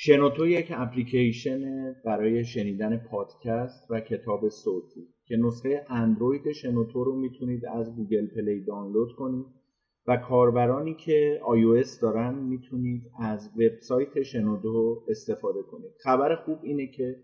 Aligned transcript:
شنوتو 0.00 0.46
یک 0.46 0.72
اپلیکیشن 0.76 1.92
برای 2.04 2.44
شنیدن 2.44 2.96
پادکست 2.96 3.90
و 3.90 4.00
کتاب 4.00 4.48
صوتی 4.48 5.08
که 5.24 5.36
نسخه 5.36 5.86
اندروید 5.88 6.52
شنوتو 6.52 7.04
رو 7.04 7.16
می‌تونید 7.16 7.66
از 7.66 7.96
Google 7.96 8.26
Play 8.26 8.64
دانلود 8.64 9.12
کنید 9.16 9.46
و 10.06 10.16
کاربرانی 10.16 10.94
که 10.94 11.40
iOS 11.42 12.00
دارن 12.02 12.34
می‌تونید 12.34 13.02
از 13.18 13.50
وبسایت 13.56 14.22
شنوتو 14.22 15.04
استفاده 15.08 15.62
کنید. 15.62 15.92
خبر 16.02 16.36
خوب 16.36 16.58
اینه 16.62 16.86
که 16.86 17.16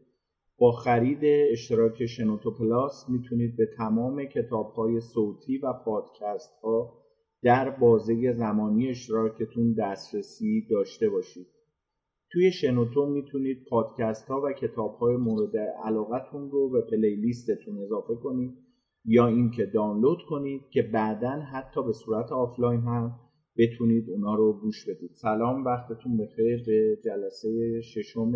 با 0.59 0.73
خرید 0.73 1.25
اشتراک 1.53 2.07
شنوتو 2.07 2.51
Plus 2.51 3.09
می‌تونید 3.09 3.57
به 3.57 3.67
تمام 3.77 4.25
کتاب 4.25 4.73
های 4.73 5.01
صوتی 5.01 5.59
و 5.59 5.73
پادکست 5.85 6.55
ها 6.63 6.93
در 7.43 7.71
بازه 7.71 8.33
زمانی 8.33 8.89
اشتراکتون 8.89 9.73
دسترسی 9.73 10.67
داشته 10.71 11.09
باشید. 11.09 11.54
توی 12.35 12.53
شنوتو 12.53 13.07
می‌تونید 13.07 13.67
پادکست 13.71 14.29
ها 14.29 14.41
و 14.45 14.53
کتاب 14.53 14.95
های 14.95 15.17
مورد 15.17 15.57
علاقتون 15.85 16.51
رو 16.51 16.71
به 16.71 16.81
playlist 16.81 17.52
تون 17.52 17.79
اضافه 17.79 18.15
کنید 18.15 18.55
یا 19.05 19.27
اینکه 19.27 19.67
دانلود 19.67 20.19
کنید 20.29 20.63
که 20.71 20.83
بعدا 20.83 21.41
حتی 21.41 21.83
به 21.83 21.93
صورت 21.93 22.33
آفلاین 22.33 22.81
هم 22.81 23.21
بتونید 23.59 24.11
اونا 24.11 24.35
رو 24.35 24.61
گوش 24.61 24.89
بدید. 24.89 25.11
سلام 25.13 25.65
وقتتون 25.65 26.17
بخیر 26.17 26.65
به 26.67 26.99
جلسه 27.05 27.81
ششم 27.81 28.33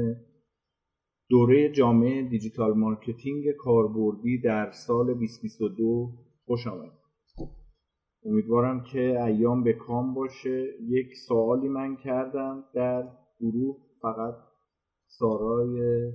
دوره 1.30 1.72
جامع 1.72 2.28
digital 2.28 2.72
marketing 2.74 3.50
کاربردی 3.58 4.40
در 4.40 4.70
سال 4.70 5.06
2022 5.06 6.12
خوش 6.46 6.66
آمدید 6.66 6.92
امیدوارم 8.24 8.84
که 8.92 9.24
ایام 9.24 9.62
به 9.62 9.72
کام 9.72 10.14
باشه. 10.14 10.66
یک 10.88 11.16
سوالی 11.28 11.68
من 11.68 11.96
کردم 11.96 12.64
در 12.74 13.08
گروه. 13.40 13.87
فقط 14.02 14.34
سارای 15.06 16.12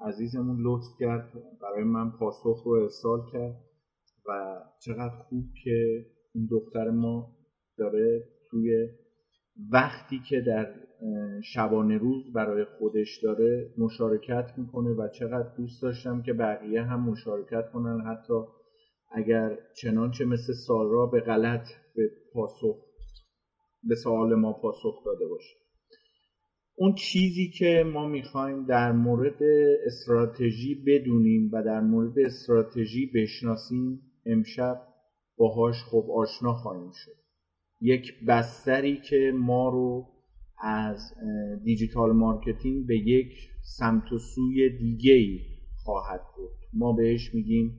عزیزمون 0.00 0.58
لطف 0.60 0.86
کرد. 1.00 1.32
برای 1.62 1.84
من 1.84 2.10
پاسخ 2.10 2.62
رو 2.64 2.72
ارسال 2.72 3.20
کرد 3.32 3.60
و 4.28 4.60
چقدر 4.84 5.14
خوب 5.28 5.44
که 5.64 6.06
این 6.34 6.48
دختر 6.50 6.90
ما 6.90 7.36
داره 7.78 8.24
توی 8.50 8.88
وقتی 9.72 10.20
که 10.28 10.40
در 10.40 10.74
شبانه 11.54 11.98
روز 11.98 12.32
برای 12.32 12.64
خودش 12.64 13.20
داره 13.22 13.74
مشارکت 13.78 14.50
می‌کنه 14.56 14.90
و 14.90 15.08
چقدر 15.08 15.56
دوست 15.56 15.82
داشتم 15.82 16.22
که 16.22 16.32
بقیه 16.32 16.82
هم 16.82 17.10
مشارکت 17.10 17.70
کنن. 17.72 18.00
حتی 18.00 18.34
اگر 19.12 19.58
چنانچه 19.82 20.24
مثل 20.24 20.52
سارا 20.66 21.06
به 21.06 21.20
غلط 21.20 21.68
به 21.96 22.10
پاسخ 22.32 22.76
به 23.82 23.94
سوال 23.94 24.34
ما 24.34 24.52
پاسخ 24.52 25.04
داده 25.04 25.26
باشه. 25.26 25.59
اون 26.80 26.94
چیزی 26.94 27.50
که 27.50 27.84
ما 27.92 28.06
می‌خوایم 28.06 28.66
در 28.66 28.92
مورد 28.92 29.42
استراتژی 29.86 30.74
بدونیم 30.74 31.50
و 31.52 31.62
در 31.62 31.80
مورد 31.80 32.18
استراتژی 32.18 33.10
بشناسیم 33.14 34.00
امشب 34.26 34.82
باهاش 35.36 35.74
خب 35.90 36.06
آشنا 36.16 36.54
خواهیم 36.54 36.90
شد. 36.92 37.16
یک 37.80 38.24
بستری 38.28 39.00
که 39.10 39.32
ما 39.34 39.68
رو 39.68 40.06
از 40.58 41.14
digital 41.64 42.12
marketing 42.12 42.86
به 42.86 42.96
یک 42.96 43.32
سمت 43.78 44.12
و 44.12 44.18
سوی 44.18 44.78
دیگه 44.78 45.12
ای 45.12 45.40
خواهد 45.84 46.20
بود 46.36 46.50
ما 46.72 46.92
بهش 46.92 47.34
میگیم 47.34 47.78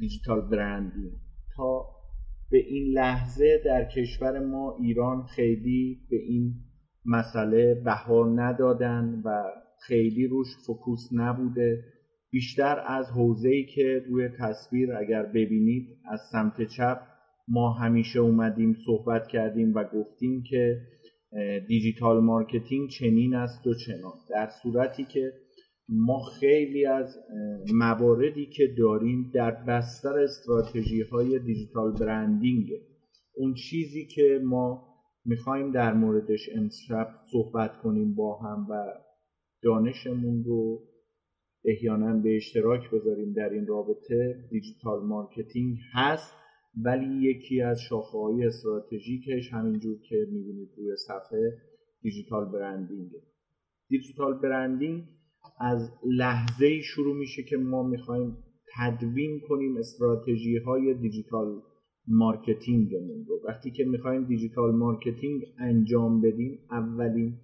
digital 0.00 0.40
branding. 0.40 1.12
تا 1.56 1.86
به 2.50 2.58
این 2.58 2.92
لحظه 2.92 3.62
در 3.64 3.84
کشور 3.84 4.46
ما 4.46 4.76
ایران 4.80 5.22
خیلی 5.22 6.00
به 6.10 6.16
این 6.16 6.54
مسئله 7.08 7.74
بها 7.74 8.26
ندادن 8.34 9.22
و 9.24 9.44
خیلی 9.80 10.26
روش 10.26 10.46
focus 10.66 11.08
نبوده. 11.12 11.84
بیشتر 12.30 12.84
از 12.86 13.10
حوزه‌ای 13.10 13.66
که 13.66 14.04
روی 14.08 14.28
تصویر 14.28 14.96
اگر 14.96 15.22
ببینید 15.22 15.86
از 16.04 16.20
سمت 16.32 16.62
چپ 16.62 17.00
ما 17.48 17.72
همیشه 17.72 18.18
اومدیم 18.20 18.74
صحبت 18.86 19.26
کردیم 19.26 19.74
و 19.74 19.84
گفتیم 19.84 20.42
که 20.42 20.80
digital 21.68 22.20
marketing 22.20 22.88
چنین 22.88 23.34
است 23.34 23.66
و 23.66 23.74
چنان. 23.74 24.12
در 24.30 24.48
صورتی 24.62 25.04
که 25.04 25.32
ما 25.88 26.20
خیلی 26.40 26.86
از 26.86 27.18
مواردی 27.74 28.46
که 28.46 28.74
داریم 28.78 29.30
در 29.34 29.50
بستر 29.50 30.18
استراتژی 30.18 31.02
های 31.02 31.38
digital 31.38 31.92
branding. 31.92 32.70
اون 33.36 33.54
چیزی 33.54 34.06
که 34.06 34.40
ما 34.44 34.87
می‌خوایم 35.28 35.72
در 35.72 35.94
موردش 35.94 36.48
امشب 36.54 37.08
صحبت 37.32 37.78
کنیم 37.82 38.14
با 38.14 38.38
هم 38.38 38.66
و 38.70 38.94
دانشمون 39.62 40.44
رو 40.44 40.82
احیانا 41.64 42.12
به 42.12 42.36
اشتراک 42.36 42.90
بذاریم 42.90 43.32
در 43.32 43.48
این 43.48 43.66
رابطه. 43.66 44.48
digital 44.50 45.06
marketing 45.06 45.78
هست 45.92 46.34
ولی 46.84 47.30
یکی 47.30 47.60
از 47.60 47.80
شاخه 47.80 48.18
های 48.18 48.44
استراتژیکش 48.44 49.52
همینجور 49.52 49.98
که 50.08 50.16
می‌بینید 50.32 50.68
روی 50.76 50.96
صفحه 50.96 51.58
digital 52.02 52.52
branding. 52.52 53.10
digital 53.88 54.38
branding 54.38 55.04
از 55.60 55.90
لحظه 56.06 56.80
شروع 56.80 57.16
میشه 57.16 57.42
که 57.42 57.56
ما 57.56 57.82
می‌خوایم 57.82 58.36
تدوین 58.76 59.40
کنیم 59.48 59.76
استراتژی 59.76 60.56
های 60.56 60.94
digital 60.94 61.62
marketing 62.10 62.95
مون 62.95 63.24
رو. 63.28 63.40
وقتی 63.48 63.70
که 63.70 63.84
می‌خوایم 63.84 64.24
digital 64.24 64.74
marketing 64.74 65.42
انجام 65.58 66.20
بدیم 66.20 66.58
اولین 66.70 67.38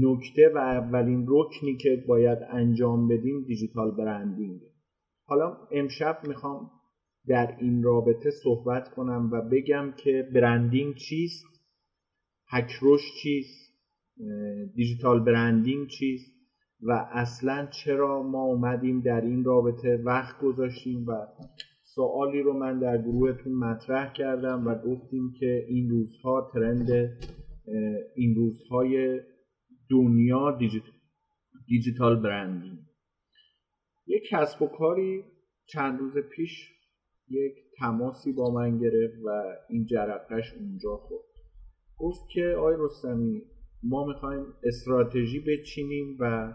نکته 0.00 0.52
و 0.54 0.58
اولین 0.58 1.26
رکنی 1.28 1.76
که 1.76 2.04
باید 2.08 2.38
انجام 2.50 3.08
بدیم 3.08 3.44
digital 3.44 3.90
branding. 3.90 4.60
حالا 5.26 5.56
امشب 5.70 6.18
می‌خوام 6.28 6.70
در 7.26 7.56
این 7.60 7.82
رابطه 7.82 8.30
صحبت 8.30 8.94
کنم 8.94 9.28
و 9.32 9.40
بگم 9.40 9.92
که 9.96 10.28
branding 10.34 10.94
چیست 10.94 11.44
هکروش 12.48 13.00
چیست 13.22 13.72
دیجیتال 14.74 15.24
برندینگ 15.24 15.88
چیست 15.88 16.32
و 16.82 17.08
اصلا 17.12 17.66
چرا 17.66 18.22
ما 18.22 18.44
اومدیم 18.44 19.00
در 19.00 19.20
این 19.20 19.44
رابطه 19.44 19.96
وقت 19.96 20.40
گذاشتیم 20.40 21.06
و 21.06 21.26
سوالی 21.94 22.42
رو 22.42 22.52
من 22.58 22.78
در 22.78 23.02
گروهتون 23.02 23.52
مطرح 23.52 24.12
کردم 24.12 24.66
و 24.66 24.74
گفتیم 24.74 25.32
که 25.40 25.66
این 25.68 25.90
روزها 25.90 26.50
ترند 26.54 26.90
این 28.16 28.34
روزهای 28.34 29.20
دنیا 29.90 30.58
دیجیتال, 31.66 32.22
برندینگ 32.22 32.78
یک 34.06 34.22
کسب 34.30 34.62
و 34.62 34.66
کاری 34.66 35.24
چند 35.66 36.00
روز 36.00 36.12
پیش 36.36 36.68
یک 37.28 37.54
تماسی 37.78 38.32
با 38.32 38.54
من 38.54 38.78
گرفت 38.78 39.14
و 39.24 39.42
این 39.68 39.86
جرقش 39.86 40.54
اونجا 40.60 40.96
خورد. 40.96 41.24
گفت 41.98 42.28
که 42.34 42.44
آی 42.44 42.74
رستمی 42.78 43.42
ما 43.82 44.06
می‌خوایم 44.06 44.46
استراتژی 44.62 45.40
بچینیم 45.40 46.16
و 46.20 46.54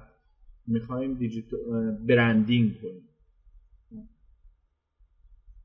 می‌خوایم 0.68 1.14
digital 1.14 1.98
branding 2.08 2.82
کنیم. 2.82 3.10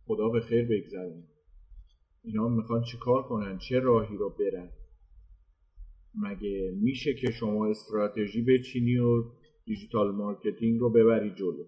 خدا 0.06 0.28
به 0.28 0.40
خیر 0.40 0.68
بگذرونه 0.68 1.28
اینا 2.24 2.48
می‌خوان 2.48 2.82
چیکار 2.82 3.22
کنن؟ 3.22 3.58
چه 3.58 3.80
راهی 3.80 4.16
رو 4.16 4.30
برن؟ 4.30 4.70
مگه 6.14 6.72
میشه 6.82 7.14
که 7.14 7.30
شما 7.30 7.66
استراتژی 7.66 8.42
بچینی 8.42 8.98
و 8.98 9.24
digital 9.64 10.10
marketing 10.10 10.80
رو 10.80 10.90
ببری 10.90 11.34
جلو؟ 11.34 11.64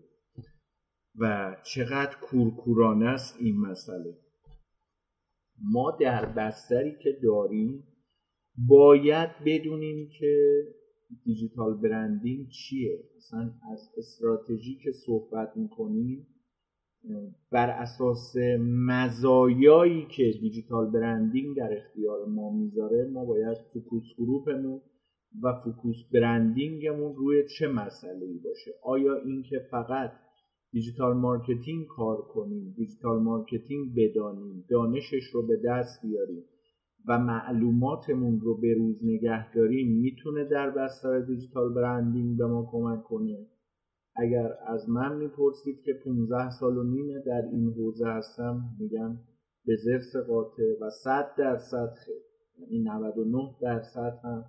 و 1.18 1.56
چقدر 1.74 2.16
کورکورانه 2.16 3.06
است 3.06 3.36
این 3.40 3.60
مسئله؟ 3.60 4.18
ما 5.62 5.96
در 6.00 6.26
بستری 6.26 6.96
که 7.02 7.18
داریم 7.22 7.84
باید 8.56 9.30
بدونیم 9.46 10.08
که 10.18 10.62
digital 11.24 11.74
branding 11.74 12.48
چیه. 12.48 13.04
مثلا 13.16 13.54
از 13.72 13.90
استراتژی 13.96 14.78
که 14.84 14.92
صحبت 14.92 15.56
می‌کنیم 15.56 16.26
بر 17.52 17.70
اساس 17.70 18.36
مزایایی 18.60 20.06
که 20.06 20.32
digital 20.40 20.90
branding 20.90 21.56
در 21.56 21.76
اختیار 21.76 22.26
ما 22.26 22.50
می‌ذاره 22.50 23.04
ما 23.12 23.24
باید 23.24 23.58
focus 23.72 24.04
group 24.18 24.57
مون 24.57 24.80
و 25.42 25.52
focus 25.64 25.96
branding 26.12 26.86
مون 26.86 27.14
روی 27.16 27.44
چه 27.58 27.68
مسئله 27.68 28.26
ای 28.26 28.38
باشه؟ 28.44 28.70
آیا 28.82 29.14
اینکه 29.16 29.58
فقط 29.70 30.12
digital 30.72 31.16
marketing 31.16 31.86
کار 31.86 32.22
کنیم 32.22 32.74
digital 32.76 33.22
marketing 33.22 33.94
بدانیم 33.96 34.64
دانشش 34.68 35.24
رو 35.32 35.46
به 35.46 35.56
دست 35.64 36.02
بیاریم 36.02 36.44
و 37.08 37.18
معلوماتمون 37.18 38.40
رو 38.40 38.56
به 38.56 38.74
روز 38.74 39.04
نگه 39.04 39.52
داریم 39.52 40.00
می‌تونه 40.00 40.44
در 40.44 40.70
بستر 40.70 41.20
digital 41.20 41.74
branding 41.74 42.38
به 42.38 42.46
ما 42.46 42.68
کمک 42.72 43.04
کنه؟ 43.04 43.46
اگر 44.16 44.52
از 44.66 44.88
من 44.88 45.16
می‌پرسید 45.16 45.82
که 45.84 45.92
15 46.04 46.50
سال 46.50 46.76
و 46.76 46.82
نیمه 46.82 47.22
در 47.26 47.42
این 47.52 47.72
حوزه 47.72 48.06
هستم 48.06 48.76
میگم 48.80 49.18
به 49.66 49.76
ضرس 49.76 50.16
قاطع 50.26 50.72
و 50.80 50.90
100 50.90 51.34
درصد 51.38 51.94
خیلی 52.04 52.18
یعنی 52.58 52.84
99 52.84 53.54
درصد 53.60 54.20
هم 54.24 54.44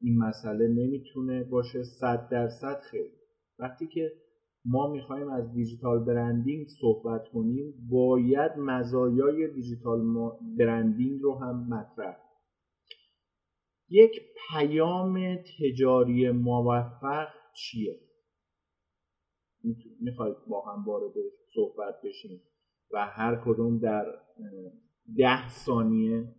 این 0.00 0.18
مسئله 0.18 0.68
نمی‌تونه 0.68 1.44
باشه 1.44 1.82
صد 1.82 2.28
درصد 2.30 2.80
خیلی 2.90 3.18
وقتی 3.58 3.86
که 3.86 4.12
ما 4.64 4.92
می‌خوایم 4.92 5.28
از 5.28 5.52
دیجیتال 5.52 6.04
برندینگ 6.04 6.66
صحبت 6.80 7.28
کنیم 7.32 7.74
باید 7.90 8.52
مزایای 8.58 9.48
دیجیتال 9.54 10.00
برندینگ 10.58 11.20
رو 11.20 11.38
هم 11.38 11.68
مطرح 11.68 12.16
یک 13.90 14.20
پیام 14.50 15.36
تجاری 15.36 16.30
موفق 16.30 17.28
چیه؟ 17.54 18.07
می‌خواید 20.00 20.36
با 20.48 20.60
هم 20.60 20.84
وارد 20.84 21.12
صحبت 21.54 22.02
بشیم 22.04 22.42
و 22.90 23.06
هر 23.06 23.42
کدوم 23.44 23.78
در 23.78 24.14
ده 25.16 25.48
ثانیه 25.48 26.34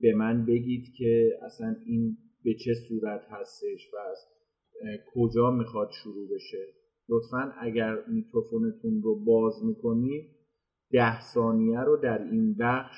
به 0.00 0.14
من 0.14 0.46
بگید 0.46 0.94
که 0.98 1.38
اصلا 1.42 1.76
این 1.86 2.18
به 2.44 2.54
چه 2.54 2.74
صورت 2.88 3.26
هستش 3.30 3.94
و 3.94 3.96
از 3.96 4.18
کجا 5.14 5.50
می‌خواد 5.50 5.90
شروع 5.90 6.28
بشه. 6.34 6.66
لطفا 7.08 7.52
اگر 7.60 8.04
میکروفونتون 8.06 9.02
رو 9.02 9.24
باز 9.24 9.64
می‌کنید 9.64 10.30
ده 10.90 11.20
ثانیه 11.20 11.80
رو 11.80 11.96
در 11.96 12.22
این 12.22 12.54
بخش 12.54 12.96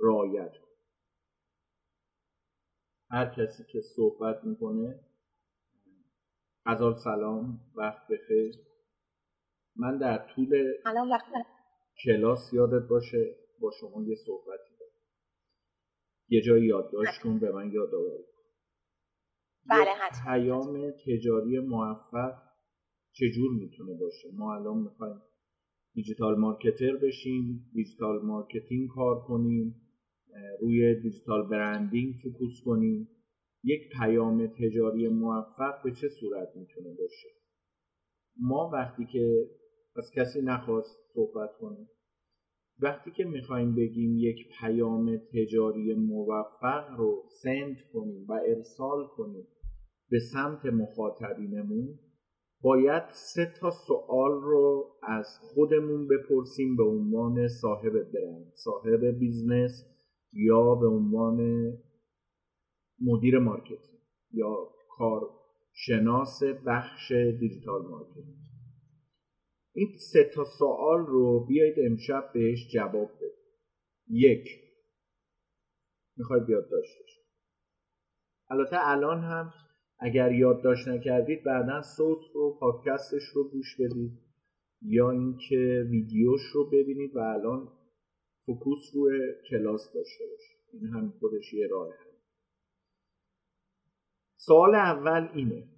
رعایت 0.00 0.52
کنید 0.52 0.70
هر 3.10 3.34
کسی 3.36 3.64
که 3.72 3.80
صحبت 3.80 4.44
می‌کنه 4.44 5.00
غزال 6.66 6.94
سلام 7.04 7.60
وقت 7.74 8.02
بخیر. 8.10 8.54
من 9.76 9.98
در 9.98 10.26
طول 10.34 10.72
کلاس 12.04 12.52
یادت 12.52 12.88
باشه 12.88 13.36
با 13.60 13.70
شما 13.80 14.02
یه 14.02 14.14
صحبتی 14.26 14.76
دارم. 14.80 14.92
یه 16.28 16.40
جایی 16.40 16.66
یادداشت 16.66 17.22
کن 17.22 17.38
به 17.38 17.52
من 17.52 17.72
یادآوری 17.72 18.24
بله 19.70 19.90
پیام 20.24 20.90
تجاری 20.90 21.58
موفق 21.58 22.32
چجور 23.12 23.52
می‌تونه 23.52 23.94
باشه؟ 23.94 24.28
ما 24.34 24.54
الان 24.54 24.78
می‌خوایم 24.78 25.22
digital 25.94 26.38
marketer 26.38 26.96
بشیم 26.96 27.70
digital 27.72 28.22
marketing 28.22 28.88
کار 28.88 29.20
کنیم 29.20 29.74
روی 30.60 31.00
digital 31.00 31.48
branding 31.48 32.14
focus 32.22 32.60
کنیم. 32.64 33.08
یک 33.64 33.80
پیام 33.98 34.46
تجاری 34.46 35.08
موفق 35.08 35.82
به 35.84 35.92
چه 35.92 36.08
صورت 36.08 36.48
می‌تونه 36.56 36.88
باشه؟ 36.88 37.28
ما 38.40 38.70
وقتی 38.72 39.06
که 39.12 39.46
از 39.96 40.10
کسی 40.14 40.42
نخواست 40.42 40.98
صحبت 41.14 41.50
کنیم 41.60 41.88
وقتی 42.78 43.10
که 43.10 43.24
می‌خوایم 43.24 43.74
بگیم 43.74 44.16
یک 44.16 44.36
پیام 44.60 45.16
تجاری 45.16 45.94
موفق 45.94 46.96
رو 46.98 47.24
send 47.42 47.76
کنیم 47.92 48.26
و 48.28 48.32
ارسال 48.32 49.06
کنیم 49.16 49.46
به 50.10 50.18
سمت 50.32 50.66
مخاطبینمون 50.66 51.98
باید 52.62 53.02
سه 53.12 53.52
تا 53.60 53.70
سوال 53.70 54.40
رو 54.42 54.90
از 55.02 55.26
خودمون 55.40 56.08
بپرسیم 56.08 56.76
به 56.76 56.82
عنوان 56.82 57.48
صاحب 57.48 57.92
برند 57.92 58.52
صاحب 58.54 59.04
business 59.04 59.86
یا 60.32 60.74
به 60.74 60.86
عنوان 60.86 61.38
مدیر 63.00 63.38
marketing 63.38 64.00
یا 64.32 64.68
کارشناس 64.88 66.42
بخش 66.66 67.12
digital 67.12 67.82
marketing. 67.82 68.36
این 69.74 69.88
سه 70.12 70.24
تا 70.34 70.44
سوال 70.44 71.06
رو 71.06 71.40
بیایید 71.48 71.74
امشب 71.78 72.30
بهش 72.34 72.68
جواب 72.74 73.10
بدید 73.16 73.32
یک 74.08 74.48
می‌خواید 76.16 76.48
یادداشت 76.48 76.98
داشت 77.00 77.20
البته 78.50 78.76
الان 78.80 79.20
هم 79.20 79.50
اگر 79.98 80.32
یادداشت 80.32 80.88
نکردید 80.88 81.42
بعدا 81.44 81.82
صوت 81.82 82.18
رو 82.34 82.56
پادکستش 82.60 83.22
رو 83.34 83.44
گوش 83.50 83.76
بدید 83.80 84.12
یا 84.82 85.10
اینکه 85.10 85.86
ویدیوش 85.90 86.42
رو 86.54 86.64
ببینید 86.64 87.16
و 87.16 87.18
الان 87.18 87.68
فوکوس 88.46 88.94
روی 88.94 89.18
کلاس 89.50 89.92
داشته 89.94 90.24
باشید. 90.30 90.56
این 90.72 90.86
هم 90.86 91.12
خودش 91.20 91.54
یه 91.54 91.66
راه 91.66 91.88
هم. 91.88 92.09
سوال 94.46 94.74
اول 94.74 95.28
اینه. 95.34 95.68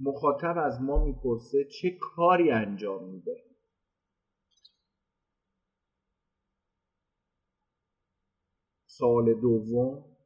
مخاطب 0.00 0.54
از 0.58 0.80
ما 0.80 1.04
می‌پرسه 1.04 1.64
چه 1.64 1.98
کاری 2.00 2.50
انجام 2.50 3.04
میده. 3.10 3.44
سال 8.86 9.40
دوم 9.40 10.16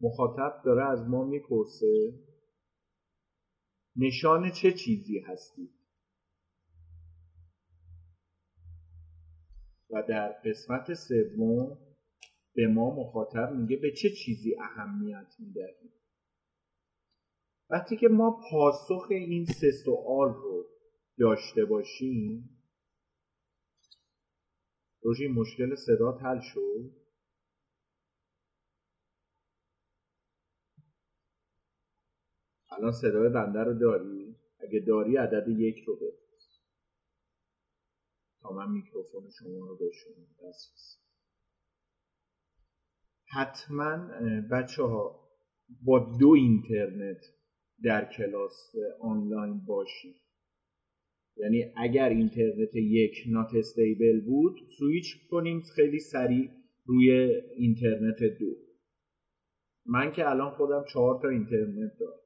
مخاطب 0.00 0.62
داره 0.64 0.84
از 0.90 1.08
ما 1.08 1.24
می‌پرسه 1.24 2.12
نشان 3.96 4.50
چه 4.62 4.72
چیزی 4.72 5.18
هستی؟ 5.18 5.70
و 9.90 10.02
در 10.08 10.32
قسمت 10.44 10.94
سوم 10.94 11.89
به 12.54 12.66
ما 12.66 12.94
مخاطب 12.94 13.52
میگه 13.52 13.76
به 13.76 13.92
چه 13.92 14.10
چیزی 14.10 14.56
اهمیت 14.58 15.34
می‌دهید 15.38 15.92
وقتی 17.70 17.96
که 17.96 18.08
ما 18.08 18.40
پاسخ 18.50 19.06
این 19.10 19.44
سه 19.44 19.70
سوال 19.84 20.34
رو 20.34 20.66
داشته 21.18 21.64
باشیم 21.64 22.60
روژی 25.02 25.28
مشکل 25.28 25.74
صدا 25.74 26.12
حل 26.12 26.40
شد. 26.40 26.90
الان 32.70 32.92
صدای 32.92 33.28
بنده 33.28 33.58
رو 33.58 33.78
داری؟ 33.78 34.36
اگه 34.60 34.80
داری 34.80 35.16
عدد 35.16 35.48
یک 35.48 35.84
رو 35.84 35.96
بفرست. 35.96 36.60
تا 38.40 38.50
من 38.52 38.70
میکروفون 38.72 39.30
شما 39.30 39.66
رو 39.66 39.76
بشونم. 39.76 40.26
حتما 43.32 44.08
بچه 44.50 44.82
ها 44.82 45.20
با 45.84 46.16
دو 46.20 46.28
اینترنت 46.28 47.20
در 47.82 48.12
کلاس 48.12 48.72
آنلاین 49.00 49.64
باشید 49.66 50.16
یعنی 51.36 51.64
اگر 51.76 52.08
اینترنت 52.08 52.76
یک 52.76 53.14
not 53.28 53.54
stable 53.54 54.20
بود 54.20 54.56
سویچ 54.78 55.28
کنیم 55.30 55.60
خیلی 55.60 55.98
سریع 55.98 56.50
روی 56.84 57.10
اینترنت 57.56 58.22
دو. 58.38 58.56
من 59.86 60.12
که 60.12 60.30
الان 60.30 60.50
خودم 60.50 60.84
چهار 60.92 61.22
تا 61.22 61.28
اینترنت 61.28 61.92
دارم. 62.00 62.20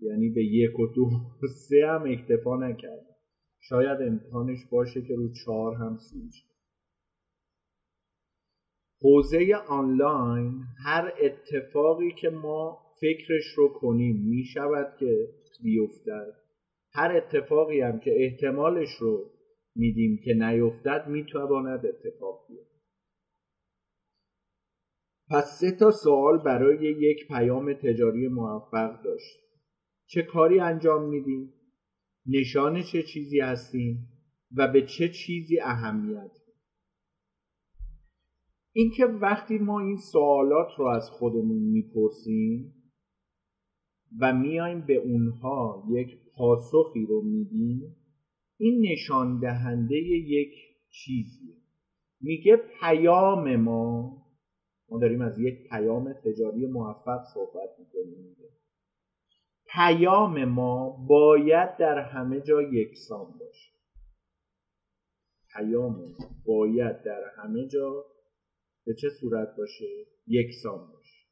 یعنی 0.00 0.30
به 0.30 0.44
یک 0.44 0.78
و 0.78 0.86
دو 0.86 1.10
سه 1.68 1.86
هم 1.86 2.02
اکتفا 2.02 2.56
نکردم. 2.56 3.14
شاید 3.60 4.02
امکانش 4.02 4.58
باشه 4.70 5.02
که 5.02 5.14
رو 5.14 5.32
چهار 5.32 5.74
هم 5.74 5.96
سویچ 5.96 6.53
حوزه 9.04 9.54
آنلاین 9.68 10.62
هر 10.84 11.12
اتفاقی 11.20 12.12
که 12.12 12.30
ما 12.30 12.78
فکرش 13.00 13.44
رو 13.56 13.68
کنیم 13.68 14.16
می 14.16 14.44
شود 14.44 14.96
که 15.00 15.28
بیفتد. 15.62 16.32
هر 16.92 17.16
اتفاقی 17.16 17.80
هم 17.80 18.00
که 18.00 18.10
احتمالش 18.16 18.88
رو 19.00 19.30
میدیم 19.76 20.20
که 20.24 20.34
نیفتد 20.34 21.08
می‌تواند 21.08 21.86
اتفاق 21.86 22.46
بیفته. 22.48 22.74
پس 25.30 25.58
سه 25.60 25.70
تا 25.70 25.90
سوال 25.90 26.38
برای 26.38 26.86
یک 27.00 27.28
پیام 27.28 27.72
تجاری 27.72 28.28
موفق 28.28 29.02
داشت. 29.02 29.38
چه 30.06 30.22
کاری 30.22 30.60
انجام 30.60 31.08
میدیم؟ 31.08 31.52
نشان 32.26 32.82
چه 32.92 33.02
چیزی 33.02 33.40
هستیم؟ 33.40 34.08
و 34.56 34.72
به 34.72 34.86
چه 34.86 35.08
چیزی 35.08 35.60
اهمیت 35.60 36.43
اینکه 38.76 39.04
وقتی 39.04 39.58
ما 39.58 39.80
این 39.80 39.96
سوالات 40.12 40.68
رو 40.78 40.86
از 40.86 41.10
خودمون 41.10 41.62
می‌پرسیم 41.62 42.74
و 44.20 44.32
میایم 44.32 44.86
به 44.86 44.96
اونها 44.96 45.84
یک 45.90 46.08
پاسخی 46.36 47.06
رو 47.06 47.22
میدیم 47.22 47.96
این 48.58 48.86
نشان 48.92 49.40
دهنده 49.40 49.96
یک 49.96 50.50
چیزی 50.90 51.54
میگه 52.20 52.56
پیام 52.80 53.56
ما 53.56 54.16
ما 54.90 54.98
داریم 54.98 55.20
از 55.20 55.38
یک 55.38 55.68
پیام 55.68 56.12
تجاری 56.12 56.66
موفق 56.66 57.22
صحبت 57.34 57.70
می‌کنیم. 57.78 58.36
پیام 59.66 60.44
ما 60.44 61.06
باید 61.08 61.76
در 61.76 61.98
همه 61.98 62.40
جا 62.40 62.62
یکسان 62.62 63.26
باشه. 63.40 63.72
پیام 65.56 65.92
ما 65.92 66.28
باید 66.46 67.02
در 67.02 67.22
همه 67.36 67.68
جا 67.68 68.04
به 68.86 68.94
چه 68.94 69.10
صورت 69.20 69.56
باشه؟ 69.56 70.06
یکسان 70.26 70.92
باشه. 70.92 71.24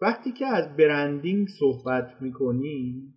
وقتی 0.00 0.32
که 0.32 0.46
از 0.46 0.76
برندینگ 0.76 1.48
صحبت 1.48 2.22
می‌کنیم 2.22 3.14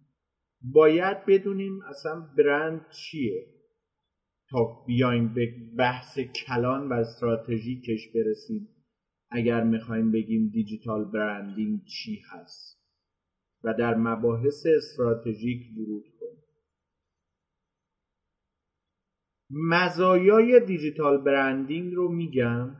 باید 0.62 1.25
بدونیم 1.25 1.82
اصلا 1.82 2.20
برند 2.38 2.90
چیه. 2.90 3.48
تا 4.50 4.84
بیایم 4.88 5.34
به 5.34 5.54
بحث 5.78 6.20
کلان 6.20 6.90
و 6.90 6.94
استراتژیکش 6.94 8.08
برسیم 8.16 8.70
اگر 9.30 9.63
می‌خوایم 9.63 10.12
بگیم 10.12 10.50
دیجیتال 10.50 11.06
برندینگ 11.06 11.86
چی 11.86 12.22
هست. 12.32 12.84
و 13.63 13.74
در 13.74 13.96
مباحث 13.96 14.66
استراتژیک 14.78 15.78
ورود 15.78 16.04
کنیم 16.20 16.44
مزایای 19.55 20.60
دیجیتال 20.67 21.17
برندینگ 21.17 21.93
رو 21.93 22.10
میگم. 22.10 22.75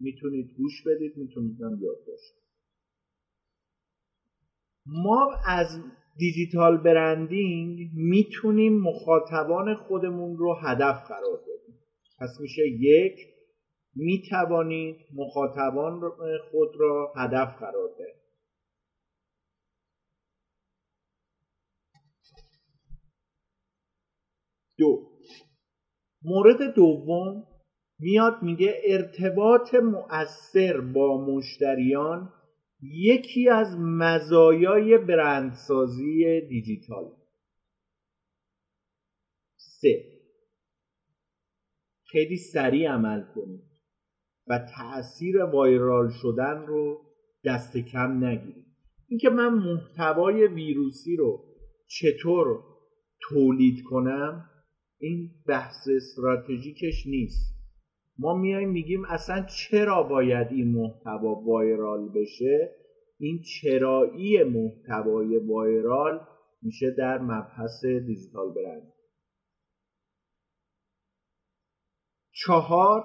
می‌تونید 0.00 0.52
گوش 0.56 0.82
بدید 0.86 1.16
می‌تونید 1.16 1.60
هم 1.60 1.78
یاد 1.82 1.96
باشید. 2.06 2.40
ما 4.86 5.28
از 5.46 5.68
دیجیتال 6.16 6.76
برندینگ 6.76 7.78
می‌تونیم 7.94 8.80
مخاطبان 8.80 9.74
خودمون 9.74 10.36
رو 10.38 10.54
هدف 10.54 11.02
قرار 11.08 11.40
بدیم. 11.42 11.78
پس 12.18 12.40
میشه 12.40 12.62
یک 12.68 13.14
می‌توانید 13.94 14.96
مخاطبان 15.14 16.00
خود 16.50 16.70
را 16.80 17.12
هدف 17.16 17.58
قرار 17.58 17.88
دهید 17.98 18.19
دو. 24.80 25.10
مورد 26.22 26.74
دوم 26.74 27.46
میاد 27.98 28.42
میگه 28.42 28.74
ارتباط 28.84 29.74
مؤثر 29.74 30.80
با 30.80 31.26
مشتریان 31.26 32.32
یکی 32.82 33.48
از 33.48 33.76
مزایای 33.78 34.98
برندسازی 34.98 36.40
دیجیتال. 36.48 37.04
سه. 39.56 40.04
خیلی 42.10 42.36
سریع 42.36 42.90
عمل 42.90 43.22
کنید 43.34 43.64
و 44.46 44.58
تاثیر 44.76 45.44
وایرال 45.44 46.10
شدن 46.22 46.66
رو 46.66 47.00
دست 47.44 47.76
کم 47.76 48.24
نگیرید. 48.24 48.66
اینکه 49.08 49.30
من 49.30 49.48
محتوای 49.48 50.46
ویروسی 50.46 51.16
رو 51.16 51.44
چطور 51.86 52.64
تولید 53.28 53.82
کنم 53.90 54.50
این 55.00 55.30
بحث 55.46 55.88
استراتژیکش 55.96 57.06
نیست. 57.06 57.54
ما 58.18 58.36
میایم 58.36 58.70
میگیم 58.70 59.04
اصلا 59.04 59.46
چرا 59.46 60.02
باید 60.02 60.46
این 60.50 60.72
محتوا 60.72 61.34
وایرال 61.34 62.08
بشه؟ 62.08 62.76
این 63.18 63.42
چرایی 63.42 64.44
محتوای 64.44 65.36
وایرال 65.36 66.26
میشه 66.62 66.90
در 66.98 67.18
مبحث 67.18 67.84
دیجیتال 67.84 68.52
برند. 68.54 68.92
چهار 72.32 73.04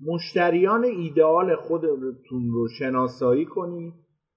مشتریان 0.00 0.84
ایدئال 0.84 1.56
خودتون 1.56 2.50
رو 2.50 2.68
شناسایی 2.78 3.44
کنید 3.44 3.94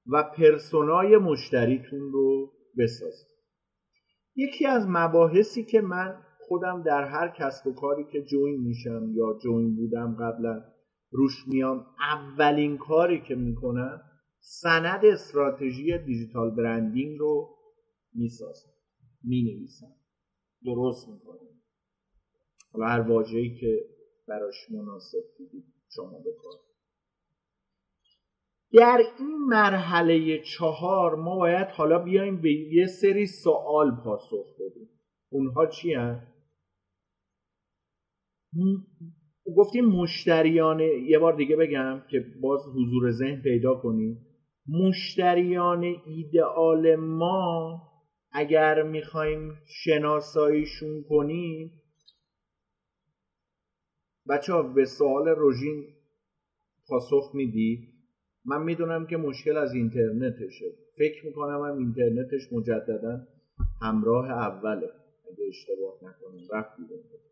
و 0.08 0.24
پرسونای 0.24 1.17
مشتریتون 1.17 2.12
رو 2.12 2.51
بسازید. 2.77 3.27
یکی 4.36 4.65
از 4.65 4.86
مباحثی 4.88 5.63
که 5.65 5.81
من 5.81 6.25
خودم 6.49 6.83
در 6.83 7.03
هر 7.03 7.33
کسب 7.37 7.67
و 7.67 7.73
کاری 7.73 8.03
که 8.11 8.21
جوین 8.21 8.61
میشم 8.61 9.11
یا 9.13 9.39
جوین 9.43 9.75
بودم 9.75 10.15
قبلا 10.15 10.63
روش 11.11 11.47
میام 11.47 11.85
اولین 11.99 12.77
کاری 12.77 13.21
که 13.21 13.35
می‌کنم 13.35 14.01
سند 14.39 15.05
استراتژی 15.05 15.97
دیجیتال 15.97 16.55
برندینگ 16.55 17.19
رو 17.19 17.55
می‌سازم 18.13 18.71
می‌نویسم 19.23 19.95
درست 20.65 21.09
می‌کنم. 21.09 21.49
حالا 22.71 22.85
هر 22.85 23.01
واجهی 23.01 23.59
که 23.59 23.85
براش 24.27 24.71
مناسب 24.71 25.23
دیدید 25.37 25.65
شما 25.95 26.19
بکنید 26.19 26.69
در 28.73 29.01
این 29.19 29.37
مرحله 29.37 30.41
چهار 30.57 31.15
ما 31.15 31.35
باید 31.35 31.67
حالا 31.67 31.99
بیایم 31.99 32.41
به 32.41 32.51
یه 32.51 32.87
سری 32.87 33.27
سوال 33.27 33.91
پاسخ 34.03 34.45
بدیم. 34.55 34.89
اونها 35.29 35.67
چی 35.67 35.93
هست؟ 35.93 36.38
گفتیم 39.57 39.85
مشتریان 39.85 40.79
یه 40.79 41.19
بار 41.19 41.33
دیگه 41.33 41.55
بگم 41.55 42.01
که 42.09 42.25
باز 42.41 42.59
حضور 42.61 43.11
ذهن 43.11 43.41
پیدا 43.41 43.75
کنیم 43.75 44.25
مشتریان 44.67 45.83
ایدئال 45.83 46.95
ما 46.95 47.81
اگر 48.31 48.83
می‌خوایم 48.83 49.53
شناساییشون 49.65 51.03
کنیم 51.09 51.71
بچه 54.29 54.53
ها 54.53 54.61
به 54.61 54.85
سوال 54.85 55.27
روژین 55.27 55.87
پاسخ 56.87 57.31
می‌دید 57.33 57.79
من 58.45 58.63
می‌دونم 58.63 59.05
که 59.05 59.17
مشکل 59.17 59.57
از 59.57 59.73
اینترنتشه. 59.73 60.65
فکر 60.97 61.25
می‌کنم 61.25 61.61
هم 61.61 61.77
اینترنتش 61.77 62.53
مجددا 62.53 63.27
همراه 63.81 64.29
اوله. 64.31 64.89
اگه 65.31 65.43
اشتباه 65.47 65.95
نکنم 66.03 66.47
رفت 66.53 66.73
آره 66.79 67.28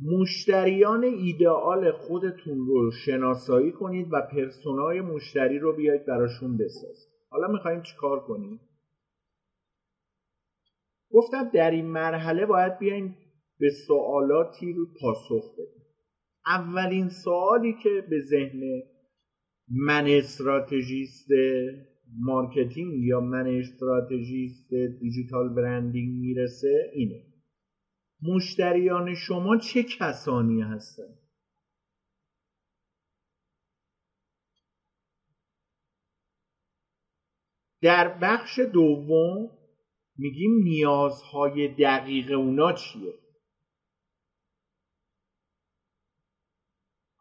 مشتریان 0.00 1.04
ایدئال 1.04 1.92
خودتون 1.92 2.66
رو 2.66 2.90
شناسایی 2.90 3.72
کنید 3.72 4.06
و 4.12 4.20
پرسونای 4.32 5.00
مشتری 5.00 5.58
رو 5.58 5.76
بیاید 5.76 6.06
براشون 6.06 6.56
بسازید 6.56 7.14
حالا 7.30 7.48
می‌خوایم 7.48 7.82
چیکار 7.82 8.20
کنیم؟ 8.20 8.60
گفتم 11.10 11.50
در 11.54 11.70
این 11.70 11.86
مرحله 11.86 12.46
باید 12.46 12.78
بیایم 12.78 13.16
به 13.58 13.70
سوالاتی 13.70 14.72
رو 14.72 14.86
پاسخ 15.00 15.52
بدیم. 15.52 15.84
اولین 16.46 17.08
سوالی 17.08 17.76
که 17.82 18.06
به 18.10 18.20
ذهن 18.20 18.60
من 19.68 20.06
استراتژیست 20.06 21.28
marketing 22.20 23.04
یا 23.04 23.20
من 23.20 23.46
استراتژیست 23.46 24.74
digital 25.00 25.48
branding 25.48 26.20
می‌رسه 26.20 26.90
اینه. 26.94 27.33
مشتریان 28.24 29.14
شما 29.14 29.56
چه 29.56 29.82
کسانی 29.82 30.62
هستند 30.62 31.18
در 37.82 38.18
بخش 38.22 38.58
دوم 38.58 39.50
میگیم 40.16 40.50
نیازهای 40.62 41.74
دقیق 41.74 42.30
اونا 42.38 42.72
چیه؟ 42.72 43.14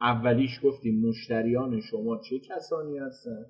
اولیش 0.01 0.51
گفتیم 0.63 1.07
مشتریان 1.07 1.79
شما 1.79 2.21
چه 2.29 2.39
کسانی 2.39 2.97
هستن؟ 2.97 3.45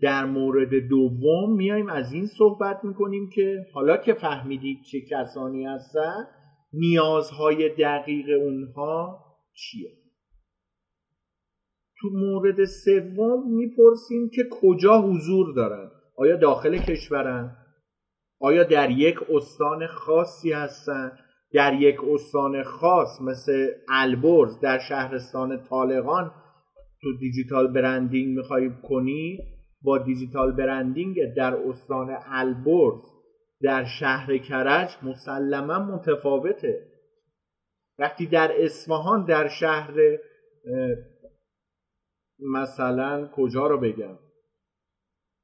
در 0.00 0.26
مورد 0.26 0.88
دوم 0.88 1.56
میایم 1.56 1.88
از 1.88 2.12
این 2.12 2.26
صحبت 2.26 2.84
می‌کنیم 2.84 3.30
که 3.34 3.66
حالا 3.74 3.96
که 3.96 4.14
فهمیدید 4.14 4.82
چه 4.82 5.00
کسانی 5.00 5.64
هستن 5.64 6.41
نیازهای 6.72 7.68
دقیق 7.68 8.26
اونها 8.40 9.24
چیه؟ 9.54 9.90
تو 12.00 12.08
مورد 12.12 12.64
سوم 12.64 13.54
می‌پرسیم 13.54 14.30
که 14.34 14.42
کجا 14.50 14.98
حضور 15.00 15.54
دارن؟ 15.54 15.90
آیا 16.16 16.36
داخل 16.36 16.78
کشورن؟ 16.78 17.56
آیا 18.40 18.64
در 18.64 18.90
یک 18.90 19.16
استان 19.30 19.86
خاصی 19.86 20.52
هستن؟ 20.52 21.18
در 21.52 21.74
یک 21.74 21.96
استان 22.04 22.62
خاص 22.62 23.20
مثل 23.20 23.68
البرز 23.88 24.60
در 24.60 24.78
شهرستان 24.78 25.64
طالقان 25.64 26.30
تو 27.02 27.16
دیجیتال 27.18 27.72
برندینگ 27.72 28.36
می‌خوای 28.36 28.70
کنی 28.82 29.38
با 29.82 29.98
دیجیتال 29.98 30.52
برندینگ 30.52 31.16
در 31.36 31.54
استان 31.54 32.16
البرز 32.26 33.02
در 33.62 33.84
شهر 33.84 34.38
کرج 34.38 34.90
مسلما 35.02 35.78
متفاوته. 35.78 36.86
وقتی 37.98 38.26
در 38.26 38.52
اصفهان 38.64 39.24
در 39.24 39.48
شهر 39.48 39.94
مثلا 42.38 43.28
کجا 43.36 43.66
رو 43.66 43.80
بگم؟ 43.80 44.18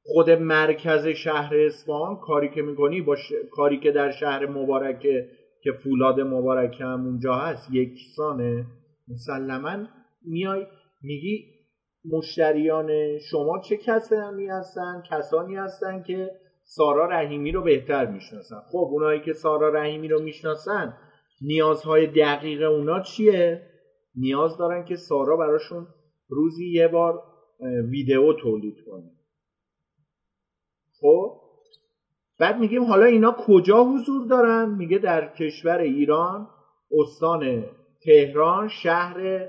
خود 0.04 0.30
مرکز 0.30 1.06
شهر 1.06 1.56
اصفهان 1.56 2.16
کاری 2.16 2.48
که 2.48 2.62
می‌کنی 2.62 3.00
با 3.00 3.16
کاری 3.50 3.80
که 3.80 3.92
در 3.92 4.10
شهر 4.10 4.46
مبارکه 4.46 5.30
که 5.62 5.72
فولاد 5.72 6.20
مبارکه 6.20 6.84
هم 6.84 7.06
اونجا 7.06 7.34
هست 7.34 7.68
یکسانه 7.72 8.66
مسلما 9.08 9.86
میای 10.22 10.66
میگی 11.02 11.44
مشتریان 12.12 13.18
شما 13.18 13.60
چه 13.68 13.76
کسانی 13.76 14.46
هستن؟ 14.46 15.02
کسانی 15.10 15.56
هستن 15.56 16.02
که 16.02 16.30
سارا 16.70 17.06
رحیمی 17.06 17.52
رو 17.52 17.62
بهتر 17.62 18.06
می‌شناسن. 18.06 18.60
خب 18.70 18.88
اونایی 18.92 19.20
که 19.20 19.32
سارا 19.32 19.68
رحیمی 19.68 20.08
رو 20.08 20.22
می‌شناسن 20.22 20.96
نیازهای 21.40 22.06
دقیق 22.06 22.70
اونا 22.70 23.00
چیه؟ 23.00 23.62
نیاز 24.14 24.56
دارن 24.56 24.84
که 24.84 24.96
سارا 24.96 25.36
براشون 25.36 25.86
روزی 26.28 26.72
یه 26.72 26.88
بار 26.88 27.22
ویدئو 27.90 28.32
تولید 28.32 28.76
کنه. 28.86 29.10
خب؟ 31.00 31.40
بعد 32.40 32.58
میگیم 32.58 32.84
حالا 32.84 33.04
اینا 33.04 33.36
کجا 33.46 33.84
حضور 33.84 34.26
دارن؟ 34.26 34.74
میگه 34.78 34.98
در 34.98 35.34
کشور 35.34 35.78
ایران 35.78 36.48
استان 36.90 37.66
تهران 38.04 38.68
شهر 38.68 39.48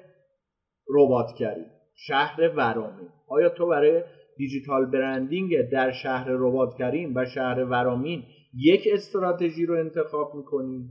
رباتگری 0.90 1.66
شهر 1.96 2.54
ورامی 2.56 3.08
آیا 3.28 3.50
تو 3.50 3.68
برای 3.68 4.04
دیجیتال 4.40 4.86
برندینگ 4.86 5.70
در 5.72 5.92
شهر 5.92 6.28
رباتگرین 6.30 7.14
و 7.16 7.26
شهر 7.26 7.66
ورامین 7.66 8.24
یک 8.54 8.88
استراتژی 8.92 9.66
رو 9.66 9.80
انتخاب 9.80 10.36
می‌کنی 10.36 10.90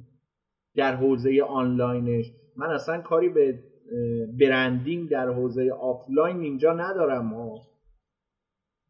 در 0.77 0.97
حوزه 0.97 1.43
آنلاینش. 1.49 2.25
من 2.57 2.67
اصلا 2.67 3.01
کاری 3.01 3.29
به 3.29 3.59
branding 4.41 5.11
در 5.11 5.29
حوزه 5.29 5.71
آفلاین 5.81 6.41
اینجا 6.41 6.73
ندارم 6.73 7.35
ها 7.35 7.61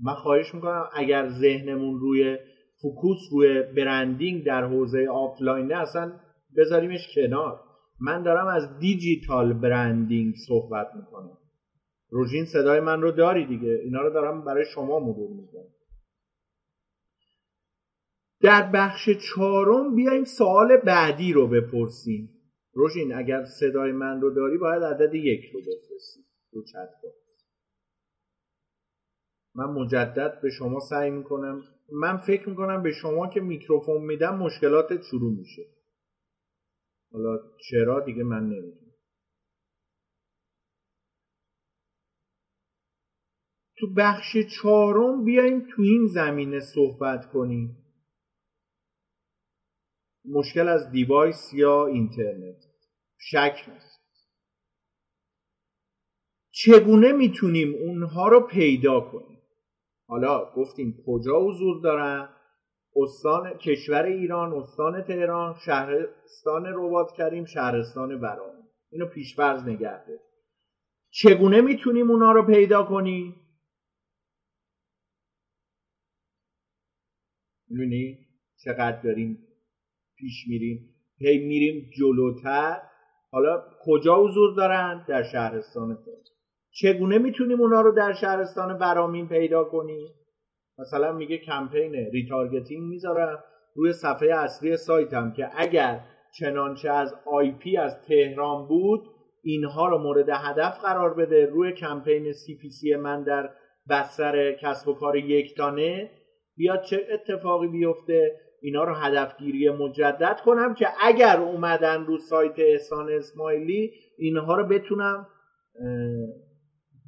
من 0.01 0.15
خواهش 0.15 0.55
می‌کنم 0.55 0.85
اگر 0.95 1.29
ذهنمون 1.29 1.99
روی 1.99 2.39
focus 2.83 3.19
روی 3.33 3.63
branding 3.77 4.45
در 4.45 4.65
حوزه 4.65 5.07
آفلاینه 5.13 5.75
اصلا 5.75 6.13
بذاریمش 6.57 7.09
کنار. 7.15 7.61
من 8.01 8.23
دارم 8.23 8.47
از 8.47 8.79
digital 8.79 9.53
branding 9.53 10.35
صحبت 10.49 10.87
می‌کنم. 10.97 11.39
روژین 12.11 12.45
صدای 12.45 12.81
من 12.81 13.03
رو 13.03 13.11
داری 13.11 13.47
دیگه. 13.47 13.81
اینا 13.85 14.03
رو 14.03 14.11
دارم 14.11 14.45
برای 14.45 14.65
شما 14.75 14.99
مرور 14.99 15.31
می‌کنم. 15.31 15.75
در 18.41 18.71
بخش 18.75 19.11
چهارم 19.11 19.95
بیایم 19.95 20.25
سوال 20.25 20.77
بعدی 20.77 21.33
رو 21.33 21.49
بپرسیم. 21.49 22.31
روژین 22.73 23.15
اگر 23.15 23.45
صدای 23.45 23.93
من 23.93 24.21
رو 24.21 24.31
داری 24.31 24.59
باید 24.59 24.83
عدد 24.83 25.15
یک 25.15 25.45
رو 25.53 25.61
بفرستی. 25.61 26.21
رو 26.53 26.65
چت 26.65 26.89
من 29.55 29.65
مجدد 29.65 30.41
به 30.43 30.51
شما 30.51 30.81
سعی 30.81 31.11
می‌کنم. 31.11 31.63
من 31.93 32.17
فکر 32.17 32.49
می‌کنم 32.49 32.83
به 32.83 32.93
شما 32.93 33.29
که 33.29 33.41
میکروفون 33.41 34.03
میدم 34.03 34.39
مشکلاتت 34.39 35.03
شروع 35.03 35.39
میشه. 35.39 35.63
حالا 37.13 37.39
چرا 37.71 38.01
دیگه 38.01 38.23
من 38.23 38.43
نمی‌دونم. 38.43 38.88
تو 43.79 43.95
بخش 43.97 44.37
چهارم 44.37 45.25
بیایم 45.25 45.67
تو 45.71 45.83
این 45.83 46.07
زمینه 46.07 46.61
صحبت 46.61 47.31
کنیم. 47.33 47.77
مشکل 50.25 50.69
از 50.69 50.91
دیوایس 50.91 51.51
یا 51.53 51.87
اینترنت؟ 51.87 52.65
شک 53.19 53.65
نیست 53.69 53.99
چگونه 56.51 57.13
می‌تونیم 57.13 57.75
اونها 57.75 58.29
رو 58.29 58.41
پیدا 58.41 59.01
کنیم؟ 59.01 59.39
حالا 60.09 60.53
گفتیم 60.57 61.05
کجا 61.07 61.41
حضور 61.41 61.81
دارن؟ 61.83 62.29
استان 62.97 63.59
کشور 63.59 64.03
ایران 64.03 64.53
استان 64.53 65.03
تهران 65.03 65.55
شهرستان 65.65 66.67
ربات 66.67 67.13
کریم 67.13 67.45
شهرستان 67.45 68.21
برام 68.21 68.55
اینو 68.91 69.07
پیشفرض 69.07 69.63
نگرده 69.63 70.21
چگونه 71.11 71.61
می‌تونیم 71.61 72.11
اونا 72.11 72.33
رو 72.33 72.47
پیدا 72.47 72.83
کنیم؟ 72.83 73.48
می‌دونی 77.71 78.19
چقدر 78.65 79.03
داریم 79.03 79.39
پیش 80.17 80.49
میریم؟ 80.49 80.95
هی 81.19 81.39
میریم 81.39 81.91
جلوتر. 81.99 82.81
حالا 83.31 83.63
کجا 83.81 84.17
حضور 84.17 84.55
دارن؟ 84.57 85.05
در 85.09 85.23
شهرستان 85.23 85.95
تهران 85.95 86.29
چگونه 86.71 87.19
می‌تونیم 87.19 87.61
اونا 87.61 87.81
رو 87.81 87.93
در 87.93 88.13
شهرستان 88.13 88.79
ورامین 88.79 89.29
پیدا 89.29 89.65
کنیم؟ 89.65 90.09
مثلا 90.79 91.13
میگه 91.13 91.39
کمپین 91.39 91.93
retargeting 91.93 92.83
می‌ذارم 92.83 93.45
روی 93.75 93.93
صفحه 93.93 94.35
اصلی 94.35 94.77
سایتم 94.77 95.33
که 95.33 95.49
اگر 95.57 96.01
چنانچه 96.39 96.91
از 96.91 97.15
IP 97.27 97.77
از 97.77 98.03
تهران 98.03 98.69
بود 98.69 99.01
اینها 99.43 99.89
رو 99.89 99.99
مورد 99.99 100.29
هدف 100.29 100.79
قرار 100.79 101.15
بده. 101.15 101.47
روی 101.47 101.73
کمپین 101.73 102.33
CPC 102.33 102.95
من 102.95 103.23
در 103.23 103.51
بستر 103.91 104.53
کسب 104.53 104.89
و 104.89 104.95
کار 104.95 105.17
یکتانت 105.17 106.11
بیاد 106.59 106.83
چه 106.83 107.07
اتفاقی 107.11 107.69
بیفته 107.69 108.41
اینا 108.63 108.85
رو 108.85 108.95
هدفگیری 108.95 109.71
مجدد 109.71 110.41
کنم 110.45 110.75
که 110.75 110.89
اگر 111.01 111.41
اومدن 111.41 112.07
رو 112.07 112.19
سایت 112.19 112.59
احسان 112.59 113.13
اسماعیلی 113.13 113.93
اینها 114.19 114.57
رو 114.57 114.67
بتونم 114.67 115.27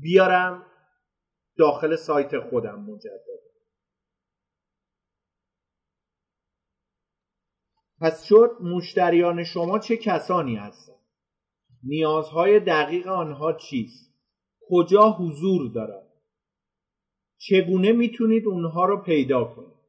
بیارم 0.00 0.66
داخل 1.58 1.96
سایت 1.96 2.38
خودم 2.38 2.80
مجدد. 2.80 3.30
پس 8.00 8.24
شد 8.24 8.50
مشتریان 8.60 9.44
شما 9.44 9.78
چه 9.78 9.96
کسانی 9.96 10.56
هستند 10.56 11.00
نیازهای 11.82 12.60
دقیق 12.60 13.06
آنها 13.06 13.52
چیست؟ 13.52 14.14
کجا 14.68 15.10
حضور 15.10 15.72
دارد 15.74 16.09
چگونه 17.40 17.92
می‌تونید 17.92 18.46
اونها 18.46 18.84
رو 18.84 19.02
پیدا 19.02 19.44
کنید؟ 19.44 19.80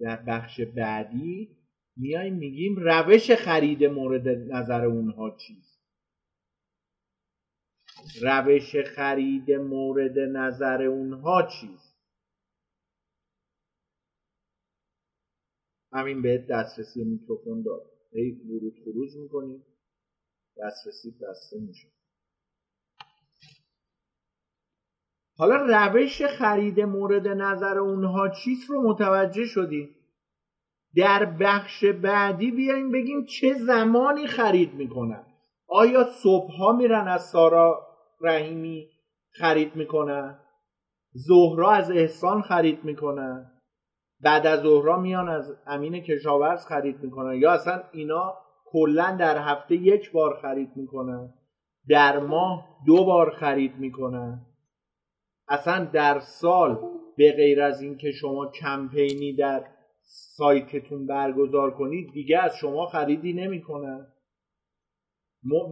در 0.00 0.24
بخش 0.28 0.60
بعدی 0.60 1.56
میایم 1.96 2.34
میگیم 2.34 2.76
روش 2.76 3.30
خرید 3.30 3.84
مورد 3.84 4.28
نظر 4.28 4.84
اونها 4.84 5.36
چیست؟ 5.36 5.80
روش 8.22 8.76
خرید 8.76 9.50
مورد 9.52 10.18
نظر 10.18 10.82
اونها 10.82 11.48
چیست؟ 11.48 11.96
همین 15.92 16.22
بهت 16.22 16.46
دسترسی 16.46 17.04
میکروفون 17.04 17.62
داد. 17.62 17.90
هی 18.12 18.30
ورود 18.30 18.74
خروج 18.84 19.16
می‌کنی. 19.16 19.62
دسترسی 20.56 21.10
بسته 21.10 21.60
میشه. 21.60 21.95
حالا 25.38 25.56
روش 25.56 26.22
خرید 26.22 26.80
مورد 26.80 27.28
نظر 27.28 27.78
اونها 27.78 28.28
چیست 28.28 28.70
رو 28.70 28.90
متوجه 28.90 29.44
شدیم. 29.44 29.88
در 30.96 31.24
بخش 31.24 31.84
بعدی 31.84 32.50
بیایم 32.50 32.92
بگیم 32.92 33.24
چه 33.24 33.54
زمانی 33.54 34.26
خرید 34.26 34.74
می‌کنن. 34.74 35.26
آیا 35.68 36.04
صبحها 36.04 36.72
میرن 36.72 37.08
از 37.08 37.22
سارا 37.22 37.86
رحیمی 38.20 38.88
خرید 39.32 39.76
می‌کنن؟ 39.76 40.38
زهرا 41.12 41.70
از 41.70 41.90
احسان 41.90 42.42
خرید 42.42 42.84
می‌کنن؟ 42.84 43.52
بعد 44.20 44.46
از 44.46 44.60
ظهرا 44.60 45.00
میان 45.00 45.28
از 45.28 45.56
امین 45.66 46.00
کشاورز 46.00 46.66
خرید 46.66 47.02
می‌کنن؟ 47.02 47.34
یا 47.34 47.52
اصلا 47.52 47.82
اینا 47.92 48.34
کلا 48.66 49.16
در 49.20 49.38
هفته 49.38 49.74
یک 49.74 50.12
بار 50.12 50.38
خرید 50.42 50.70
می‌کنن؟ 50.76 51.34
در 51.88 52.18
ماه 52.18 52.68
دو 52.86 53.04
بار 53.04 53.30
خرید 53.30 53.76
می‌کنن؟ 53.78 54.46
اصلا 55.48 55.84
در 55.84 56.18
سال 56.18 56.78
به 57.16 57.32
غیر 57.32 57.62
از 57.62 57.82
اینکه 57.82 58.12
شما 58.12 58.46
کمپینی 58.46 59.36
در 59.36 59.64
سایتتون 60.36 61.06
برگزار 61.06 61.70
کنید 61.70 62.12
دیگه 62.12 62.38
از 62.38 62.56
شما 62.56 62.86
خریدی 62.86 63.32
نمی‌کنن 63.32 64.12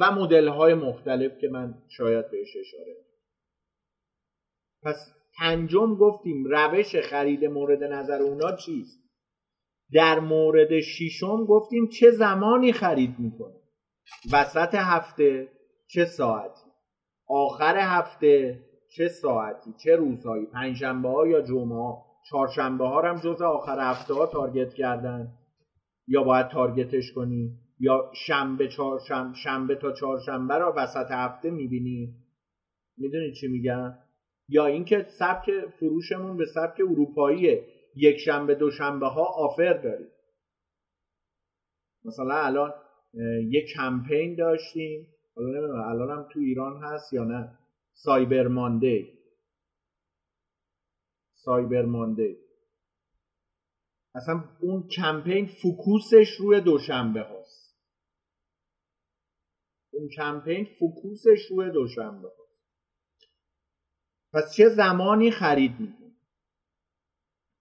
و 0.01 0.11
مدل 0.11 0.49
های 0.49 0.75
مختلف 0.75 1.39
که 1.39 1.49
من 1.49 1.75
شاید 1.89 2.31
بهش 2.31 2.57
اشاره 2.61 2.97
پس 4.83 5.15
پنجم 5.39 5.95
گفتیم 5.95 6.45
روش 6.45 6.97
خرید 6.97 7.45
مورد 7.45 7.85
نظر 7.85 8.23
اونا 8.23 8.57
چیست؟ 8.57 9.05
در 9.93 10.21
مورد 10.21 10.81
شیشم 10.81 11.45
گفتیم 11.45 11.89
چه 11.89 12.11
زمانی 12.11 12.73
خرید 12.73 13.15
می‌کنه؟ 13.19 13.61
وسط 14.33 14.75
هفته 14.75 15.49
چه 15.87 16.05
ساعتی؟ 16.05 16.71
آخر 17.27 17.77
هفته 17.77 18.61
چه 18.97 19.09
ساعتی 19.09 19.73
چه 19.85 19.97
روزهایی 19.97 20.47
پنجشنبه 20.47 21.09
ها 21.09 21.27
یا 21.27 21.41
جمعه 21.41 21.77
ها 21.77 22.05
چهارشنبه 22.31 22.85
ها 22.85 23.01
هم 23.01 23.17
جز 23.21 23.43
آخر 23.43 23.91
هفته 23.91 24.15
ها 24.15 24.27
تارگت 24.27 24.75
کردن. 24.75 25.29
یا 26.09 26.23
باید 26.23 26.49
تارگتش 26.49 27.13
کنی. 27.13 27.51
یا 27.81 28.11
شنبه 28.15 28.69
چهارشنبه 28.69 29.35
شنبه 29.35 29.75
تا 29.77 29.93
چهارشنبه 29.93 30.55
رو 30.55 30.73
وسط 30.77 31.11
هفته 31.11 31.51
می‌بینی. 31.51 32.15
می‌دونی 32.99 33.33
چی 33.33 33.49
میگم؟ 33.49 33.95
یا 34.49 34.67
اینکه 34.67 35.07
سبک 35.09 35.51
فروشمون 35.67 36.37
به 36.37 36.45
سبک 36.45 36.81
اروپاییه. 36.81 37.65
یک 37.97 38.17
شنبه 38.19 38.55
دو 38.55 38.71
شنبه 38.71 39.07
ها 39.07 39.25
آفر 39.25 39.73
داریم. 39.73 40.09
مثلا 42.05 42.35
الان 42.35 42.73
یک 43.51 43.65
کمپین 43.77 44.35
داشتیم. 44.35 45.09
حالا 45.37 45.49
نمی‌دونم 45.49 45.89
الان 45.89 46.11
هم 46.11 46.27
تو 46.33 46.41
ایران 46.41 46.77
هست 46.83 47.13
یا 47.13 47.25
نه. 47.25 47.59
سایبر 47.95 48.47
ماندی 48.47 49.19
سایبر 51.35 51.85
ماندی 51.85 52.37
اصلا 54.15 54.45
اون 54.61 54.89
کمپین 54.89 55.47
فوکوسش 55.63 56.29
روی 56.39 56.61
دوشنبه 56.61 57.23
هاست. 57.23 57.79
اون 59.93 60.09
کمپین 60.17 60.69
فوکوسش 60.79 61.47
روی 61.51 61.71
دوشنبه 61.71 62.29
هاست. 62.29 62.55
پس 64.33 64.55
چه 64.57 64.69
زمانی 64.69 65.31
خرید 65.31 65.81
می‌کنی؟ 65.81 66.05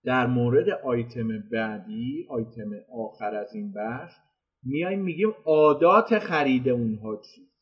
در 0.04 0.28
مورد 0.28 0.69
آیتم 0.69 1.28
بعدی 1.52 2.28
آیتم 2.30 2.72
آخر 2.91 3.36
از 3.36 3.56
این 3.56 3.74
بخش 3.74 4.13
میایم 4.63 5.02
میگیم 5.02 5.32
عادات 5.46 6.19
خرید 6.19 6.69
اونها 6.69 7.22
چی؟ 7.22 7.53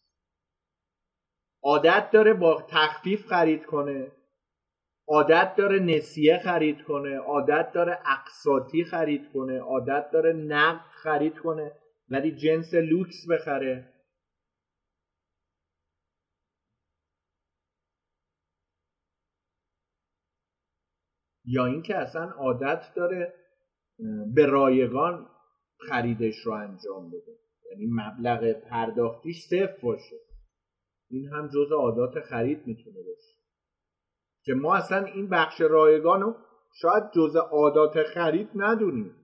عادت 1.64 2.10
داره 2.12 2.34
با 2.34 2.68
تخفیف 2.70 3.28
خرید 3.28 3.66
کنه. 3.66 4.12
عادت 5.08 5.56
داره 5.58 5.80
نسیه 5.80 6.40
خرید 6.44 6.82
کنه. 6.84 7.18
عادت 7.18 7.72
داره 7.74 8.00
اقساطی 8.06 8.84
خرید 8.84 9.32
کنه. 9.34 9.60
عادت 9.60 10.12
داره 10.12 10.34
نقد 10.34 10.86
خرید 10.92 11.40
کنه. 11.40 11.72
ولی 12.10 12.32
جنس 12.36 12.74
لوکس 12.74 13.28
بخره. 13.30 13.88
یا 21.46 21.66
اینکه 21.66 21.98
اصلا 21.98 22.32
عادت 22.32 22.94
داره 22.96 23.34
به 24.34 24.46
رایگان 24.46 25.30
خریدش 25.90 26.36
رو 26.46 26.52
انجام 26.52 27.10
بده. 27.10 27.38
یعنی 27.72 27.88
مبلغ 27.92 28.52
پرداختیش 28.52 29.46
صفر 29.46 29.78
باشه. 29.84 30.31
این 31.12 31.28
هم 31.28 31.48
جز 31.48 31.72
عادات 31.72 32.20
خرید 32.20 32.68
می‌تونه 32.68 32.98
باشه. 32.98 33.36
که 34.44 34.54
ما 34.54 34.76
اصلا 34.76 35.06
این 35.06 35.30
بخش 35.30 35.62
رایگان 35.62 36.22
رو 36.22 36.36
شاید 36.82 37.04
جز 37.16 37.36
عادات 37.36 38.04
خرید 38.04 38.50
ندونیم. 38.56 39.16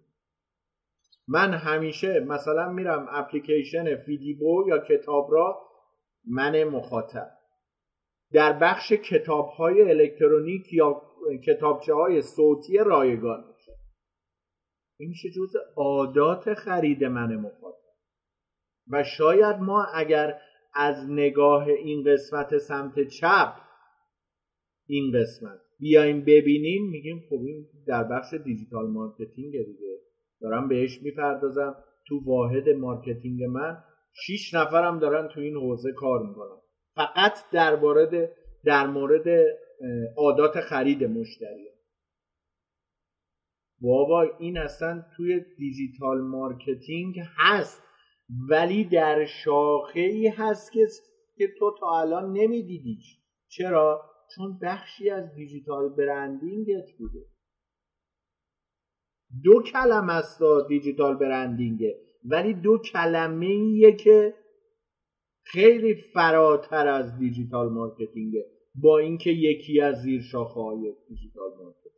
من 1.28 1.54
همیشه 1.54 2.20
مثلا 2.20 2.70
میرم 2.70 3.08
اپلیکیشن 3.10 3.96
فیدیبو 3.96 4.66
یا 4.68 4.78
کتابراه 4.78 5.62
من 6.28 6.64
مخاطب. 6.64 7.32
در 8.32 8.54
بخش 8.54 8.92
کتاب 8.92 9.48
های 9.48 9.82
الکترونیک 9.82 10.74
یا 10.74 11.02
کتابچه 11.46 11.94
های 11.94 12.22
صوتی 12.22 12.78
رایگان 12.78 13.44
میشه 13.48 13.72
این 15.00 15.10
میشه 15.10 15.30
جزء 15.30 15.56
عادات 15.76 16.54
خرید 16.54 17.04
من 17.04 17.36
مخاطب. 17.36 17.78
و 18.92 19.04
شاید 19.04 19.56
ما 19.56 19.86
اگر 19.94 20.42
از 20.78 21.10
نگاه 21.10 21.68
این 21.68 22.04
قسمت 22.04 22.58
سمت 22.58 23.08
چپ 23.08 23.54
این 24.88 25.12
قسمت. 25.12 25.60
بیایم 25.80 26.22
ببینیم 26.22 26.90
میگیم 26.90 27.24
خب 27.30 27.42
این 27.46 27.66
در 27.88 28.04
بخش 28.04 28.34
digital 28.34 28.88
marketing 28.88 29.52
دیگه. 29.52 30.00
دارم 30.42 30.68
بهش 30.68 31.02
می‌پردازم. 31.02 31.76
تو 32.08 32.22
واحد 32.26 32.70
marketing 32.70 33.44
من 33.44 33.78
شیش 34.14 34.54
نفرم 34.54 35.00
دارن 35.00 35.28
تو 35.28 35.40
این 35.40 35.56
حوزه 35.56 35.92
کار 35.92 36.28
می‌کنن. 36.28 36.58
فقط 36.96 37.34
در 37.52 37.76
مورد 37.76 38.32
در 38.66 38.88
مورد 38.88 39.46
عادات 40.18 40.60
خرید 40.60 41.04
مشتری. 41.04 41.68
بابا 43.82 44.22
این 44.40 44.58
اصلا 44.58 45.06
توی 45.18 45.42
digital 45.58 46.22
marketing 46.22 47.16
هست. 47.38 47.84
ولی 48.50 48.84
در 48.84 49.26
شاخه 49.26 50.00
ای 50.00 50.28
هست 50.28 50.72
که 51.38 51.48
تو 51.60 51.76
تا 51.80 52.00
الان 52.00 52.34
نمیدیدیش 52.34 53.18
چرا؟ 53.48 54.02
چون 54.36 54.60
بخشی 54.62 55.10
از 55.10 55.36
digital 55.36 55.90
branding 55.90 56.81
ت 56.81 56.92
بوده. 56.98 57.26
دو 59.44 59.64
کلمه 59.64 60.14
است 60.14 60.42
digital 60.68 61.18
branding 61.18 61.91
ه 61.91 62.00
ولی 62.26 62.54
دو 62.54 62.78
کلمه 62.78 63.46
ایه 63.46 63.96
که 63.96 64.34
خیلی 65.44 65.96
فراتر 66.14 66.88
از 66.88 67.20
digital 67.20 67.70
marketing 67.70 68.38
ه 68.38 68.46
با 68.76 68.98
اینکه 68.98 69.30
یکی 69.30 69.82
از 69.82 70.02
زیر 70.02 70.22
شاخه 70.22 70.60
های 70.62 70.94
digital 71.10 71.50
marketing. 71.58 71.94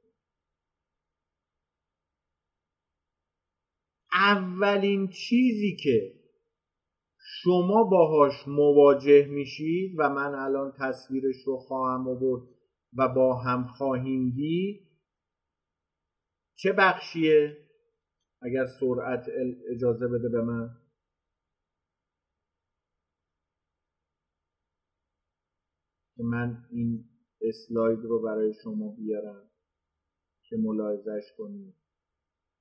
اولین 4.13 5.07
چیزی 5.07 5.75
که 5.75 6.18
شما 7.43 7.83
باهاش 7.83 8.47
مواجه 8.47 9.27
میشید 9.29 9.95
و 9.99 10.09
من 10.09 10.35
الان 10.35 10.73
تصویرش 10.79 11.43
رو 11.45 11.57
خواهم 11.57 12.07
آورد 12.07 12.49
و 12.97 13.07
با 13.15 13.35
هم 13.35 13.67
خواهیم 13.67 14.29
دید 14.35 14.87
چه 16.55 16.73
بخشیه؟ 16.73 17.57
اگر 18.41 18.65
سرعت 18.65 19.25
اجازه 19.71 20.07
بده 20.07 20.29
به 20.29 20.41
من. 20.41 20.69
که 26.15 26.23
من 26.23 26.57
این 26.71 27.05
اسلاید 27.41 27.99
رو 28.03 28.21
برای 28.21 28.53
شما 28.63 28.95
بیارم 28.97 29.49
که 30.43 30.57
ملاحظش 30.57 31.33
کنید 31.37 31.75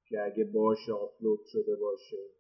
که 0.09 0.23
اگه 0.23 0.45
باشه 0.45 0.93
آپلود 0.93 1.41
شده 1.47 1.77
باشه. 1.77 2.38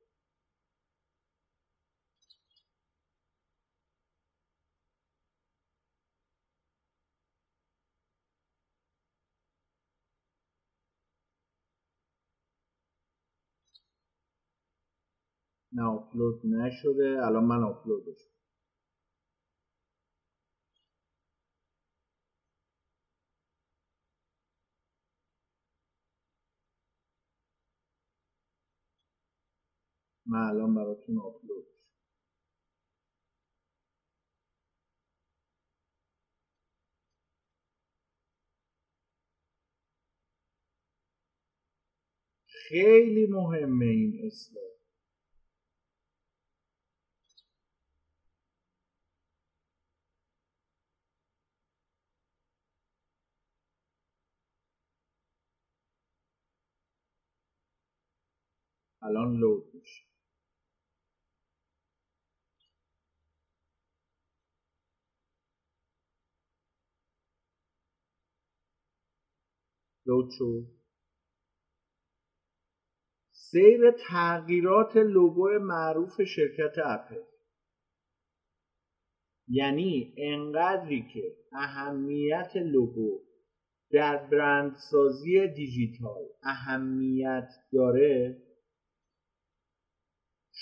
نه 15.78 15.84
آپلود 15.84 16.40
نشده 16.46 17.26
الان 17.26 17.44
من 17.44 17.64
آپلودش 17.64 18.30
من 30.26 30.40
الان 30.48 30.74
براتون 30.74 31.18
آپلود 31.18 31.66
خیلی 42.68 43.26
مهمه 43.26 43.86
این 43.86 44.20
اسلاید 44.26 44.77
الان 59.08 59.36
لود 59.36 59.74
میشه. 59.74 60.04
لود 70.06 70.30
شد. 70.30 70.78
سیر 73.32 73.90
تغییرات 73.90 74.96
لوگو 74.96 75.48
معروف 75.58 76.22
شرکت 76.22 76.78
اپل. 76.84 77.22
یعنی 79.48 80.14
انقدری 80.18 81.08
که 81.14 81.36
اهمیت 81.52 82.56
لوگو 82.56 83.20
در 83.90 84.26
برندسازی 84.26 85.48
دیجیتال 85.48 86.24
اهمیت 86.42 87.48
داره 87.72 88.42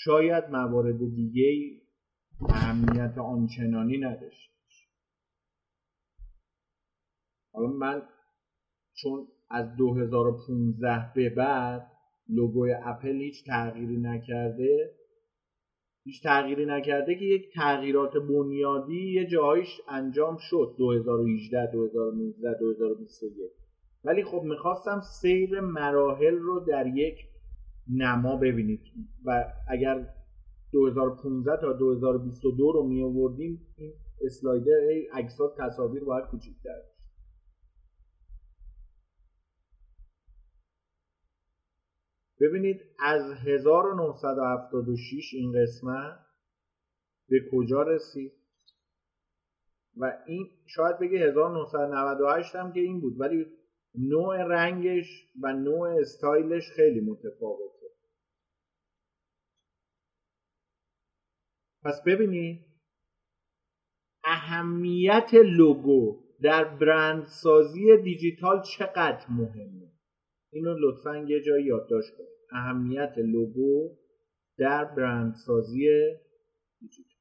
شاید 0.07 0.43
موارد 0.51 0.97
دیگه 1.15 1.77
اهمیت 2.49 3.17
آنچنانی 3.17 3.97
نداشته 3.97 4.53
حالا 7.53 7.67
من 7.67 8.01
چون 8.93 9.27
از 9.49 9.75
2015 9.75 11.11
به 11.15 11.29
بعد 11.29 11.91
لوگوی 12.29 12.73
اپل 12.73 13.15
هیچ 13.21 13.45
تغییری 13.45 13.97
نکرده 13.97 14.91
هیچ 16.03 16.23
تغییری 16.23 16.65
نکرده 16.65 17.15
که 17.15 17.25
یک 17.25 17.53
تغییرات 17.53 18.13
بنیادی 18.17 19.13
یه 19.13 19.25
جایش 19.25 19.81
انجام 19.87 20.37
شد 20.39 20.75
2018 20.77 21.71
2019 21.71 22.59
2021 22.59 23.51
ولی 24.03 24.23
خب 24.23 24.41
می‌خواستم 24.41 25.01
سیر 25.21 25.59
مراحل 25.59 26.35
رو 26.35 26.59
در 26.59 26.87
یک 26.87 27.15
نما 27.89 28.35
ببینید 28.35 28.81
و 29.25 29.45
اگر 29.67 30.07
2015 30.71 31.61
تا 31.61 31.73
2022 31.73 32.71
رو 32.71 32.87
می 32.87 33.03
آوردیم 33.03 33.67
این 33.77 33.93
اسلایدر 34.25 34.73
عکسات 35.13 35.55
تصاویر 35.57 36.03
باید 36.03 36.25
کوچیک‌تر 36.25 36.81
ببینید 42.39 42.81
از 42.99 43.31
1976 43.31 45.33
این 45.33 45.61
قسمت 45.61 46.19
به 47.29 47.39
کجا 47.51 47.81
رسید؟ 47.81 48.33
و 49.97 50.17
این 50.27 50.49
شاید 50.65 50.99
بگه 50.99 51.19
1998 51.19 52.55
هم 52.55 52.73
که 52.73 52.79
این 52.79 53.01
بود 53.01 53.19
ولی 53.19 53.45
نوع 53.95 54.43
رنگش 54.43 55.27
و 55.41 55.53
نوع 55.53 55.99
استایلش 55.99 56.71
خیلی 56.75 56.99
متفاوته 56.99 57.76
پس 61.87 62.01
ببینید 62.05 62.65
اهمیت 64.23 65.33
لوگو 65.33 66.23
در 66.41 66.63
برندسازی 66.63 67.97
دیجیتال 67.97 68.61
چقدر 68.61 69.25
مهمه. 69.29 69.91
اینو 70.53 70.75
لطفا 70.79 71.17
یه 71.17 71.41
جایی 71.41 71.65
یادداشت 71.65 72.17
کنید. 72.17 72.29
اهمیت 72.51 73.13
لوگو 73.17 73.97
در 74.57 74.85
برندسازی 74.85 75.87
دیجیتال. 76.79 77.17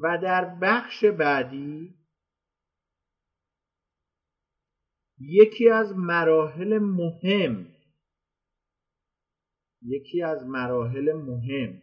و 0.00 0.18
در 0.22 0.44
بخش 0.62 1.04
بعدی 1.04 2.03
یکی 5.18 5.68
از 5.68 5.92
مراحل 5.96 6.78
مهم 6.78 7.74
یکی 9.86 10.22
از 10.22 10.46
مراحل 10.46 11.12
مهم. 11.12 11.82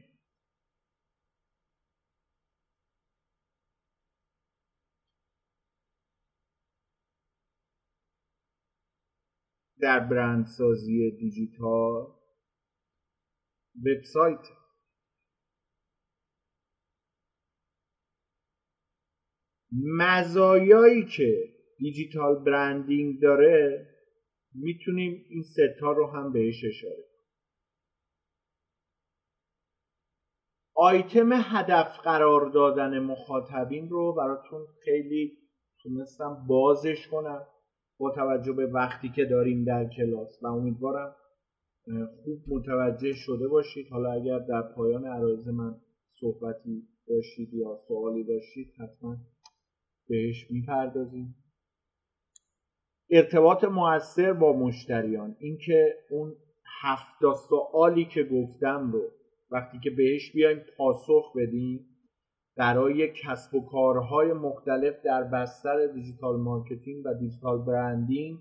در 9.82 10.00
برندسازی 10.00 11.12
دیجیتال 11.12 12.08
وبسایت. 13.86 14.48
مزایایی 19.72 21.06
که 21.06 21.51
دیجیتال 21.82 22.44
برندینگ 22.44 23.22
داره 23.22 23.88
می‌تونیم 24.56 25.26
این 25.30 25.44
ستا 25.44 25.92
رو 25.92 26.08
هم 26.08 26.32
بهش 26.34 26.66
اشاره 26.66 27.04
آیتم 30.76 31.30
هدف 31.34 32.00
قرار 32.04 32.50
دادن 32.50 33.00
مخاطبین 33.00 33.90
رو 33.90 34.14
براتون 34.14 34.68
خیلی 34.86 35.38
تونستم 35.84 36.46
بازش 36.48 37.08
کنم 37.08 37.48
با 38.00 38.12
توجه 38.12 38.54
به 38.54 38.66
وقتی 38.66 39.10
که 39.10 39.26
داریم 39.26 39.64
در 39.64 39.90
کلاس 39.98 40.40
و 40.44 40.48
امیدوارم 40.48 41.16
خوب 42.24 42.40
متوجه 42.48 43.14
شده 43.14 43.48
باشید. 43.48 43.88
حالا 43.92 44.12
اگر 44.12 44.40
در 44.40 44.62
پایان 44.62 45.06
عرایز 45.06 45.48
من 45.48 45.76
صحبتی 46.20 46.88
داشتید 47.08 47.54
یا 47.54 47.76
سوالی 47.88 48.24
داشتید 48.24 48.74
حتما 48.80 49.18
بهش 50.08 50.52
می‌پردازیم. 50.52 51.41
ارتباط 53.12 53.64
موثر 53.64 54.34
با 54.34 54.54
مشتریان. 54.54 55.36
اینکه 55.40 55.96
اون 56.10 56.36
هفت 56.82 57.38
سوالی 57.50 58.06
که 58.06 58.24
گفتم 58.24 58.92
رو 58.92 59.02
وقتی 59.52 59.80
که 59.84 59.90
بهش 59.90 60.32
بیایم 60.32 60.62
پاسخ 60.78 61.34
بدیم 61.36 61.88
برای 62.58 63.14
کسب 63.14 63.56
و 63.56 63.66
کارهای 63.66 64.34
مختلف 64.34 65.02
در 65.04 65.24
بستر 65.24 65.88
digital 65.88 66.40
marketing 66.40 67.06
و 67.06 67.14
digital 67.14 67.66
branding 67.66 68.40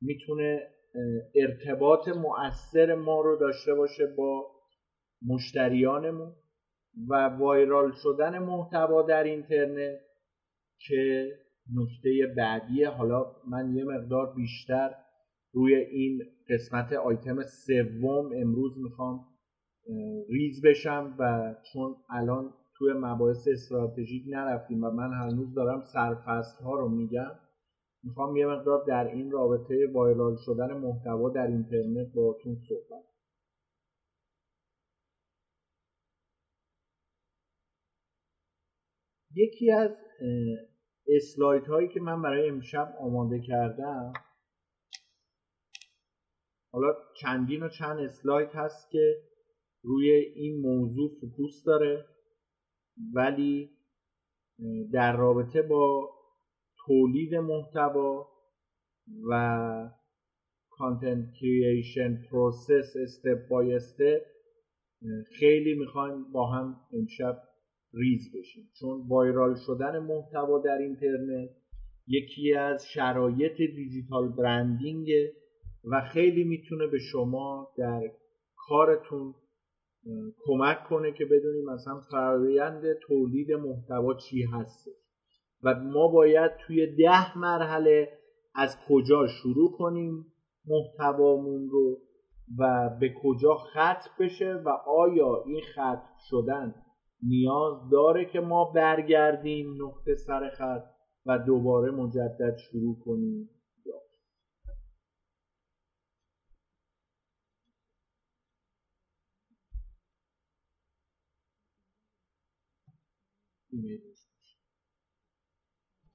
می‌تونه 0.00 0.62
ارتباط 1.34 2.08
مؤثر 2.08 2.94
ما 2.94 3.20
رو 3.20 3.36
داشته 3.36 3.74
باشه 3.74 4.06
با 4.06 4.46
مشتریانمون 5.26 6.32
و 7.08 7.28
وایرال 7.28 7.92
شدن 8.02 8.38
محتوا 8.38 9.02
در 9.02 9.24
اینترنت 9.24 10.00
که 10.78 11.32
نکته 11.72 12.34
بعدی 12.36 12.84
حالا 12.84 13.26
من 13.48 13.74
یه 13.74 13.84
مقدار 13.84 14.34
بیشتر 14.34 14.94
روی 15.52 15.74
این 15.74 16.22
قسمت 16.48 16.92
آیتم 16.92 17.42
سوم 17.42 18.30
امروز 18.34 18.78
می‌خوام 18.78 19.26
ریز 20.28 20.62
بشم 20.64 21.14
و 21.18 21.54
چون 21.72 21.96
الان 22.10 22.54
توی 22.78 22.92
مباحث 22.92 23.48
استراتژیک 23.48 24.24
نرفتیم 24.28 24.84
و 24.84 24.90
من 24.90 25.12
هنوز 25.12 25.54
دارم 25.54 25.82
سرفست 25.92 26.60
ها 26.60 26.74
رو 26.74 26.88
میگم 26.88 27.30
می‌خوام 28.02 28.36
یه 28.36 28.46
مقدار 28.46 28.84
در 28.84 29.06
این 29.06 29.30
رابطه 29.30 29.90
وایرال 29.92 30.36
شدن 30.36 30.72
محتوا 30.72 31.30
در 31.30 31.46
اینترنت 31.46 32.12
باهاتون 32.14 32.56
صحبت 32.68 33.04
یکی 39.34 39.70
از 39.70 39.90
اسلاید 41.08 41.66
هایی 41.66 41.88
که 41.88 42.00
من 42.00 42.22
برای 42.22 42.48
امشب 42.48 42.94
آماده 43.00 43.40
کردم. 43.40 44.12
حالا 46.72 46.94
چندین 47.20 47.62
و 47.62 47.68
چند 47.68 47.98
اسلاید 47.98 48.54
هست 48.54 48.90
که 48.90 49.16
روی 49.82 50.10
این 50.10 50.60
موضوع 50.60 51.10
focus 51.20 51.64
داره 51.66 52.06
ولی 53.14 53.70
در 54.92 55.16
رابطه 55.16 55.62
با 55.62 56.10
تولید 56.86 57.34
محتوا 57.34 58.28
و 59.30 59.90
content 60.70 61.32
creation 61.40 62.22
process 62.30 62.92
step 63.02 63.48
by 63.48 63.74
step 63.74 64.22
خیلی 65.38 65.74
می‌خوایم 65.74 66.32
با 66.32 66.46
هم 66.50 66.80
امشب 66.92 67.42
ریز 67.94 68.36
بشیم. 68.36 68.70
چون 68.80 69.08
وایرال 69.08 69.54
شدن 69.66 69.98
محتوا 69.98 70.58
در 70.58 70.78
اینترنت 70.78 71.50
یکی 72.06 72.54
از 72.54 72.86
شرایط 72.94 73.56
دیجیتال 73.56 74.28
برندینگ 74.28 75.08
و 75.84 76.00
خیلی 76.12 76.44
می‌تونه 76.44 76.86
به 76.86 76.98
شما 76.98 77.68
در 77.78 78.02
کارتون 78.56 79.34
کمک 80.44 80.84
کنه 80.88 81.12
که 81.12 81.24
بدونیم 81.24 81.64
مثلا 81.64 82.00
فرایند 82.10 82.82
تولید 82.92 83.52
محتوا 83.52 84.14
چی 84.14 84.42
هست. 84.42 84.88
و 85.62 85.74
ما 85.74 86.08
باید 86.08 86.50
توی 86.66 86.86
ده 86.96 87.38
مرحله 87.38 88.08
از 88.54 88.76
کجا 88.88 89.26
شروع 89.26 89.76
کنیم 89.78 90.26
محتوامون 90.66 91.68
رو 91.68 91.98
و 92.58 92.90
به 93.00 93.14
کجا 93.22 93.54
ختم 93.54 94.10
بشه 94.20 94.54
و 94.54 94.68
آیا 94.86 95.42
این 95.46 95.60
ختم 95.72 96.02
شدن 96.30 96.74
نیاز 97.22 97.90
داره 97.90 98.24
که 98.24 98.40
ما 98.40 98.64
برگردیم 98.64 99.82
نقطه 99.82 100.14
سر 100.16 100.50
خط 100.50 100.84
و 101.26 101.38
دوباره 101.38 101.90
مجدد 101.90 102.56
شروع 102.56 102.98
کنیم. 103.04 103.50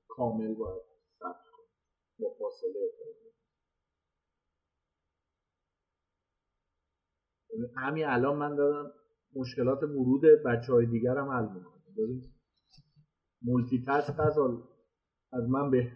کامل 0.07 0.53
باید 0.53 0.81
ثبت 1.19 1.45
کنیم. 1.51 1.69
با 2.19 2.29
فاصله 2.39 2.79
همین 7.77 8.05
الان 8.05 8.37
من 8.37 8.55
دادم 8.55 8.93
مشکلات 9.35 9.83
ورود 9.83 10.21
بچه 10.45 10.73
های 10.73 10.85
دیگر 10.85 11.17
هم 11.17 11.29
حل 11.29 11.47
ببین 11.97 12.23
مولتی 13.41 13.83
تاسک 13.85 14.19
از 14.19 14.37
از 15.33 15.49
من 15.49 15.71
به 15.71 15.91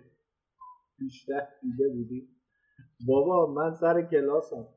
بیشتر 0.99 1.47
دیده 1.61 1.89
بودی. 1.89 2.29
بابا 3.07 3.53
من 3.53 3.75
سر 3.75 4.01
کلاسم. 4.11 4.67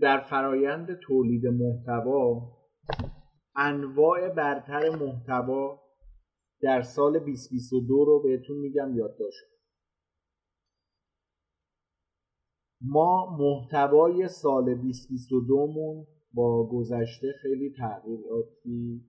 در 0.00 0.20
فرایند 0.30 0.94
تولید 0.94 1.46
محتوا 1.46 2.52
انواع 3.56 4.28
برتر 4.28 4.90
محتوا 4.90 5.82
در 6.60 6.82
سال 6.82 7.12
2022 7.18 8.04
رو 8.04 8.22
بهتون 8.22 8.56
میگم 8.56 8.96
یادداشت 8.96 9.55
ما 12.80 13.36
محتوای 13.38 14.28
سال 14.28 14.64
2022 14.64 15.66
مون 15.66 16.06
با 16.32 16.68
گذشته 16.72 17.32
خیلی 17.42 17.74
تغییراتی 17.78 19.04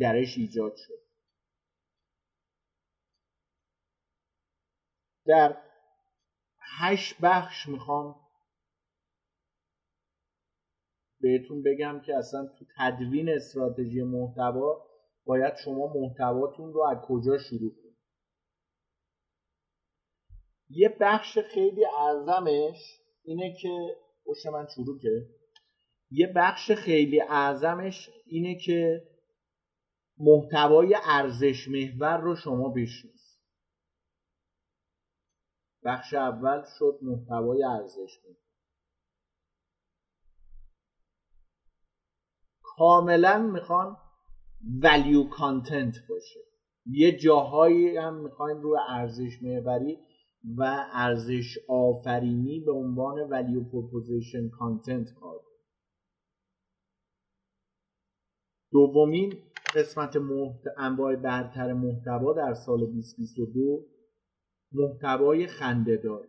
درش 0.00 0.38
ایجاد 0.38 0.72
شد. 0.76 0.98
در 5.26 5.62
هشت 6.78 7.20
بخش 7.22 7.68
می‌خوام 7.68 8.14
بهتون 11.20 11.62
بگم 11.62 12.00
که 12.06 12.16
اصلا 12.16 12.46
تو 12.46 12.64
تدوین 12.78 13.28
استراتژی 13.28 14.02
محتوا 14.02 14.86
باید 15.24 15.54
شما 15.64 15.92
محتواتون 15.94 16.72
رو 16.72 16.82
از 16.82 16.98
کجا 17.08 17.38
شروع 17.38 17.74
کنید. 17.74 17.87
یه 20.70 20.96
بخش 21.00 21.38
خیلی 21.38 21.84
اعظمش 21.84 23.00
اینه 23.24 23.54
که 23.62 23.96
پشت 24.26 24.46
من 24.46 24.66
چروکه. 24.66 25.26
یه 26.10 26.26
بخش 26.36 26.70
خیلی 26.72 27.20
اعظمش 27.20 28.10
اینه 28.26 28.54
که 28.54 29.02
محتوای 30.18 30.96
ارزش 31.04 31.68
محور 31.68 32.16
رو 32.16 32.34
شما 32.36 32.68
بشناسید 32.68 33.38
بخش 35.84 36.14
اول 36.14 36.62
شد 36.78 36.98
محتوای 37.02 37.64
ارزش 37.64 38.18
محور. 38.24 38.36
کاملا 42.62 43.38
می‌خوان 43.38 43.96
value 44.82 45.28
content 45.28 45.94
باشه. 46.08 46.40
یه 46.86 47.16
جاهایی 47.16 47.96
هم 47.96 48.14
می‌خوایم 48.14 48.60
روی 48.60 48.78
ارزش 48.88 49.42
محوری 49.42 49.98
و 50.56 50.86
ارزش 50.92 51.58
آفرینی 51.68 52.60
به 52.60 52.72
عنوان 52.72 53.30
value 53.30 53.64
proposition 53.64 54.48
content 54.48 55.14
کار 55.14 55.40
دومین 58.72 59.34
قسمت 59.74 60.16
محت... 60.16 60.60
انواع 60.76 61.16
برتر 61.16 61.72
محتوا 61.72 62.32
در 62.32 62.54
سال 62.54 62.78
2022 62.86 63.86
محتوای 64.72 65.46
خندهدار. 65.46 66.28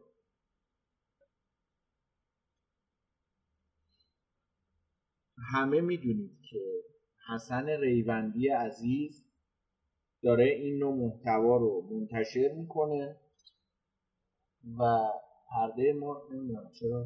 همه 5.53 5.81
می‌دونید 5.81 6.41
که 6.49 6.83
حسن 7.29 7.69
ریوندی 7.69 8.47
عزیز 8.47 9.25
داره 10.23 10.45
این 10.45 10.77
نوع 10.77 10.95
محتوا 10.95 11.57
رو 11.57 11.87
منتشر 11.91 12.53
می‌کنه. 12.53 13.15
و 14.79 15.09
پرده 15.49 15.93
ما 15.93 16.21
نمی‌دونم 16.31 16.71
چرا 16.79 17.05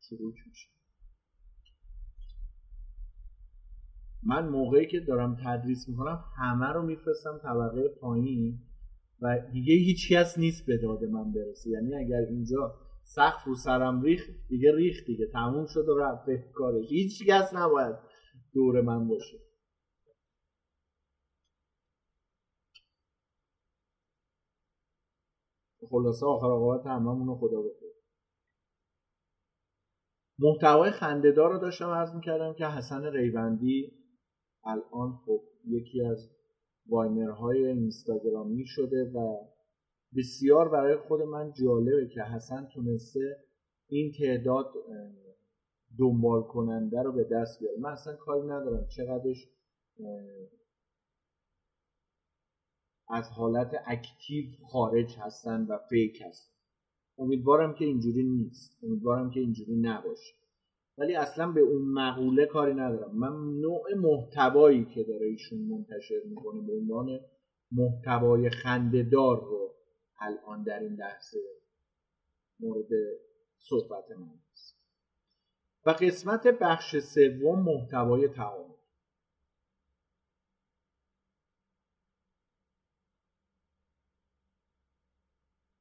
شروع 0.00 0.32
میشه. 0.48 0.68
من 4.22 4.48
موقعی 4.48 4.86
که 4.86 5.00
دارم 5.00 5.36
تدریس 5.44 5.88
می‌کنم 5.88 6.24
همه 6.36 6.66
رو 6.66 6.82
میفرستم 6.82 7.40
طبقه 7.42 7.88
پایین 8.00 8.58
و 9.20 9.38
دیگه 9.52 9.74
هیچ 9.74 10.12
کس 10.12 10.38
نیست 10.38 10.66
به 10.66 10.78
داد 10.78 11.04
من 11.04 11.32
برسه. 11.32 11.70
یعنی 11.70 11.94
اگر 11.94 12.20
اینجا 12.28 12.74
سقف 13.04 13.44
رو 13.44 13.54
سرم 13.54 14.02
ریخ 14.02 14.30
دیگه 14.48 14.76
ریخ 14.76 14.96
دیگه. 15.06 15.26
تموم 15.26 15.66
شد 15.66 15.88
و 15.88 15.98
رفت 15.98 16.30
کارش. 16.52 16.86
هیچ 16.88 17.26
کس 17.26 17.54
نباید 17.54 17.94
دور 18.54 18.80
من 18.80 19.08
باشه. 19.08 19.45
خلاصه 25.90 26.26
آخر 26.26 26.46
آقابت 26.46 26.86
هممون 26.86 27.26
رو 27.26 27.34
خدا 27.34 27.62
بخیر 27.62 27.92
محتوای 30.38 30.90
خندهدار 30.90 31.52
رو 31.52 31.58
داشتم 31.58 31.88
عرض 31.88 32.14
می‌کردم 32.14 32.54
که 32.54 32.66
حسن 32.66 33.04
ریوندی 33.04 33.92
الان 34.64 35.12
خب 35.26 35.40
یکی 35.64 36.04
از 36.04 36.30
واینرهای 36.88 37.66
اینستاگرامی 37.66 38.66
شده 38.66 39.12
و 39.14 39.38
بسیار 40.16 40.68
برای 40.68 40.96
خود 40.96 41.22
من 41.22 41.52
جالبه 41.52 42.08
که 42.14 42.22
حسن 42.22 42.68
تونسته 42.74 43.36
این 43.88 44.12
تعداد 44.18 44.72
دنبال 45.98 46.42
کننده 46.42 47.02
رو 47.02 47.12
به 47.12 47.24
دست 47.24 47.60
بیاره. 47.60 47.78
من 47.80 47.90
اصلا 47.90 48.16
کاری 48.16 48.46
ندارم 48.46 48.86
چقدرش 48.96 49.48
از 53.08 53.28
حالت 53.28 53.82
اکتیو 53.86 54.44
خارج 54.72 55.16
هستن 55.18 55.66
و 55.66 55.78
فیک 55.88 56.22
هستن. 56.26 56.52
امیدوارم 57.18 57.74
که 57.74 57.84
اینجوری 57.84 58.22
نیست. 58.22 58.78
امیدوارم 58.82 59.30
که 59.30 59.40
اینجوری 59.40 59.76
نباشه. 59.76 60.34
ولی 60.98 61.14
اصلا 61.14 61.52
به 61.52 61.60
اون 61.60 61.82
مقوله 61.82 62.46
کاری 62.46 62.74
ندارم. 62.74 63.16
من 63.16 63.60
نوع 63.60 63.94
محتوایی 63.94 64.84
که 64.84 65.02
داره 65.02 65.26
ایشون 65.26 65.58
منتشر 65.58 66.20
می‌کنه 66.24 66.60
به 66.60 66.72
عنوان 66.72 67.20
محتوای 67.72 68.50
خندهدار 68.50 69.40
رو 69.40 69.74
الان 70.20 70.62
در 70.62 70.78
این 70.78 70.92
لحظه 70.92 71.38
مورد 72.60 72.88
صحبت 73.58 74.10
من 74.10 74.40
است 74.52 74.76
و 75.86 75.90
قسمت 75.90 76.46
بخش 76.46 76.98
سوم 76.98 77.62
محتوای 77.62 78.28
تعامل. 78.28 78.75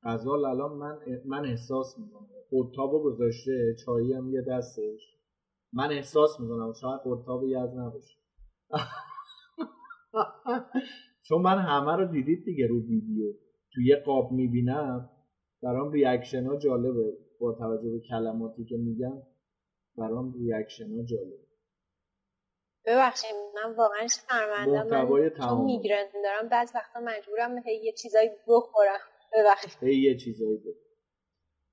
غزال 0.05 0.45
الان 0.45 0.71
من 0.71 0.99
من 1.25 1.45
احساس 1.45 1.99
می‌کنم. 1.99 2.27
قرتابو 2.51 3.03
گذاشته 3.03 3.75
چایی 3.85 4.13
هم 4.13 4.33
یه 4.33 4.41
دستش. 4.41 5.15
من 5.73 5.91
احساس 5.91 6.39
می‌کنم 6.39 6.73
شاید 6.81 7.01
قرتاب 7.01 7.43
یز 7.43 7.73
نباشه. 7.77 8.17
چون 11.27 11.41
من 11.41 11.57
همه 11.57 11.95
رو 11.95 12.11
دیدید 12.11 12.45
دیگه 12.45 12.67
رو 12.67 12.81
ویدیو. 12.81 13.33
تو 13.73 13.81
یه 13.81 13.95
قاب 14.05 14.31
می‌بینم 14.31 15.09
برام 15.63 15.91
reaction 15.91 16.45
ها 16.45 16.57
جالبه. 16.57 17.17
با 17.39 17.53
توجه 17.53 17.91
به 17.91 17.99
کلماتی 18.09 18.65
که 18.65 18.77
میگم 18.77 19.21
برام 19.97 20.33
reaction 20.33 20.97
ها 20.97 21.03
جالبه. 21.03 21.45
ببخشید 22.85 23.35
من 23.55 23.75
واقعا 23.75 24.07
شرمنده 24.07 24.83
من 24.83 25.29
چون 25.29 25.65
میگرن 25.65 26.05
دارم 26.23 26.49
بعض 26.49 26.71
وقتا 26.75 26.99
مجبورم 26.99 27.55
یه 27.83 27.91
چیزایی 27.91 28.29
بخورم. 28.47 28.99
ببخشید. 29.35 29.83
یه 29.83 30.17
چیزایی 30.17 30.57
بود 30.57 30.75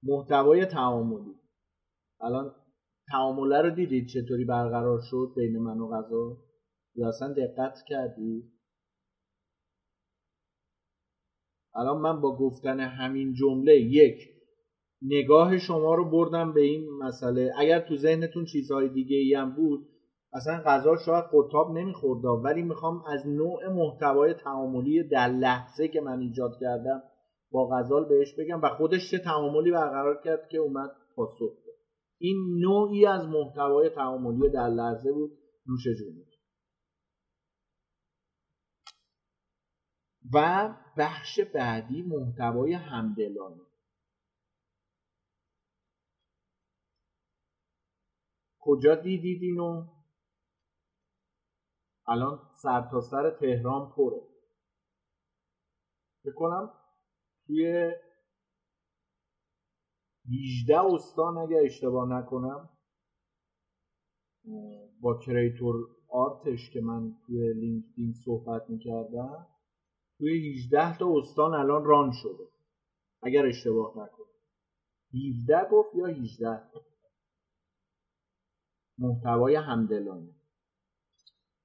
محتوای 0.03 0.67
تعاملی. 0.67 1.35
الان 2.21 2.55
تعامله 3.11 3.63
رو 3.63 3.71
دیدید 3.71 4.09
چطوری 4.09 4.45
برقرار 4.45 5.01
شد 5.11 5.33
بین 5.37 5.59
من 5.59 5.79
و 5.79 5.89
غذا؟ 5.89 6.37
یا 6.95 7.09
اصلا 7.09 7.33
دقت 7.33 7.79
کردی؟ 7.89 8.53
الان 11.75 12.01
من 12.01 12.21
با 12.21 12.37
گفتن 12.37 12.81
همین 12.81 13.35
جمله 13.35 13.77
یک 13.77 14.19
نگاه 15.03 15.59
شما 15.59 15.95
رو 15.95 16.11
بردم 16.11 16.53
به 16.53 16.61
این 16.61 16.91
مسئله. 16.91 17.53
اگر 17.59 17.81
تو 17.81 17.97
ذهنتون 17.97 18.45
چیزهای 18.45 18.89
دیگه 18.89 19.17
ای 19.17 19.35
هم 19.35 19.55
بود 19.55 19.89
اصلا 20.33 20.63
غذا 20.67 20.97
شاید 20.97 21.25
قطاب 21.33 21.79
نمی‌خورد 21.79 22.25
ولی 22.45 22.63
می‌خوام 22.63 23.05
از 23.07 23.27
نوع 23.27 23.69
محتوای 23.69 24.35
تعاملی 24.35 25.09
در 25.09 25.29
لحظه 25.29 25.89
که 25.89 26.01
من 26.01 26.21
ایجاد 26.21 26.51
کردم 26.61 27.03
با 27.53 27.69
غزال 27.69 28.09
بهش 28.09 28.35
بگم 28.39 28.63
و 28.63 28.69
خودش 28.69 29.11
چه 29.11 29.19
تعاملی 29.19 29.71
برقرار 29.71 30.23
کرد 30.25 30.49
که 30.49 30.59
اومد 30.59 30.91
پاسخ 31.17 31.39
داد. 31.67 31.75
این 32.19 32.59
نوعی 32.59 33.07
از 33.07 33.29
محتوای 33.29 33.89
تعاملی 33.89 34.51
در 34.51 34.69
لحظه 34.69 35.13
بود. 35.13 35.39
نوش 35.67 35.83
جونی 35.99 36.27
و 40.35 40.69
بخش 40.99 41.41
بعدی 41.55 42.03
محتوای 42.03 42.73
همدلانه. 42.73 43.63
کجا 48.61 48.95
دیدید 48.95 49.43
اینو؟ 49.43 49.87
الان 52.07 52.41
سرتاسر 52.63 53.31
سر 53.31 53.39
تهران 53.41 53.93
پره. 53.97 54.23
بکنم 56.25 56.82
توی 57.47 57.93
18 60.65 60.79
استان 60.79 61.39
اگر 61.39 61.61
اشتباه 61.65 62.09
نکنم 62.09 62.69
با 65.01 65.19
کریتور 65.19 65.75
آرتش 66.09 66.71
که 66.71 66.81
من 66.81 67.17
توی 67.27 67.53
لینکدین 67.53 68.13
صحبت 68.25 68.71
می‌کردم 68.71 69.47
توی 70.19 70.53
18 70.53 70.99
تا 70.99 71.19
استان 71.19 71.55
الان 71.55 71.85
ران 71.85 72.11
شده. 72.13 72.49
اگر 73.23 73.47
اشتباه 73.47 73.91
نکنم. 73.91 74.27
17 75.15 75.69
گفت 75.71 75.95
یا 75.95 76.07
18 76.07 76.63
محتوای 78.99 79.55
همدلانه. 79.55 80.35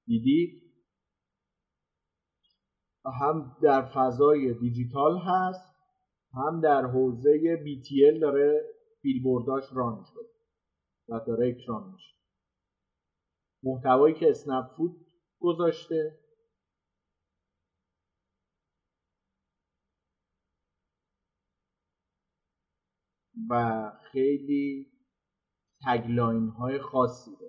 دیدید 0.06 0.67
هم 3.10 3.56
در 3.62 3.82
فضای 3.82 4.54
دیجیتال 4.54 5.18
هست 5.18 5.68
هم 6.34 6.60
در 6.60 6.86
حوزه 6.86 7.56
BTL 7.56 8.20
داره 8.20 8.60
بیلبورداش 9.02 9.64
ران 9.72 10.04
شد 10.04 10.26
و 11.08 11.20
داره 11.26 11.48
اکران 11.48 11.92
میشه. 11.92 12.14
محتوایی 13.62 14.14
که 14.14 14.30
اسنپ 14.30 14.66
فود 14.76 15.06
گذاشته. 15.40 16.18
و 23.50 23.92
خیلی 24.12 24.92
تگلاین 25.86 26.48
های 26.48 26.78
خاصی 26.78 27.30
داره. 27.40 27.47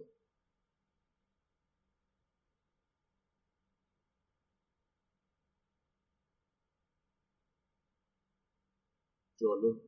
جالب. 9.42 9.82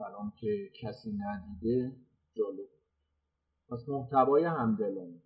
الان 0.00 0.32
که 0.40 0.70
کسی 0.82 1.12
ندیده 1.12 1.96
جالب. 2.36 2.68
پس 3.70 3.88
محتوای 3.88 4.44
همدلانه 4.44 5.22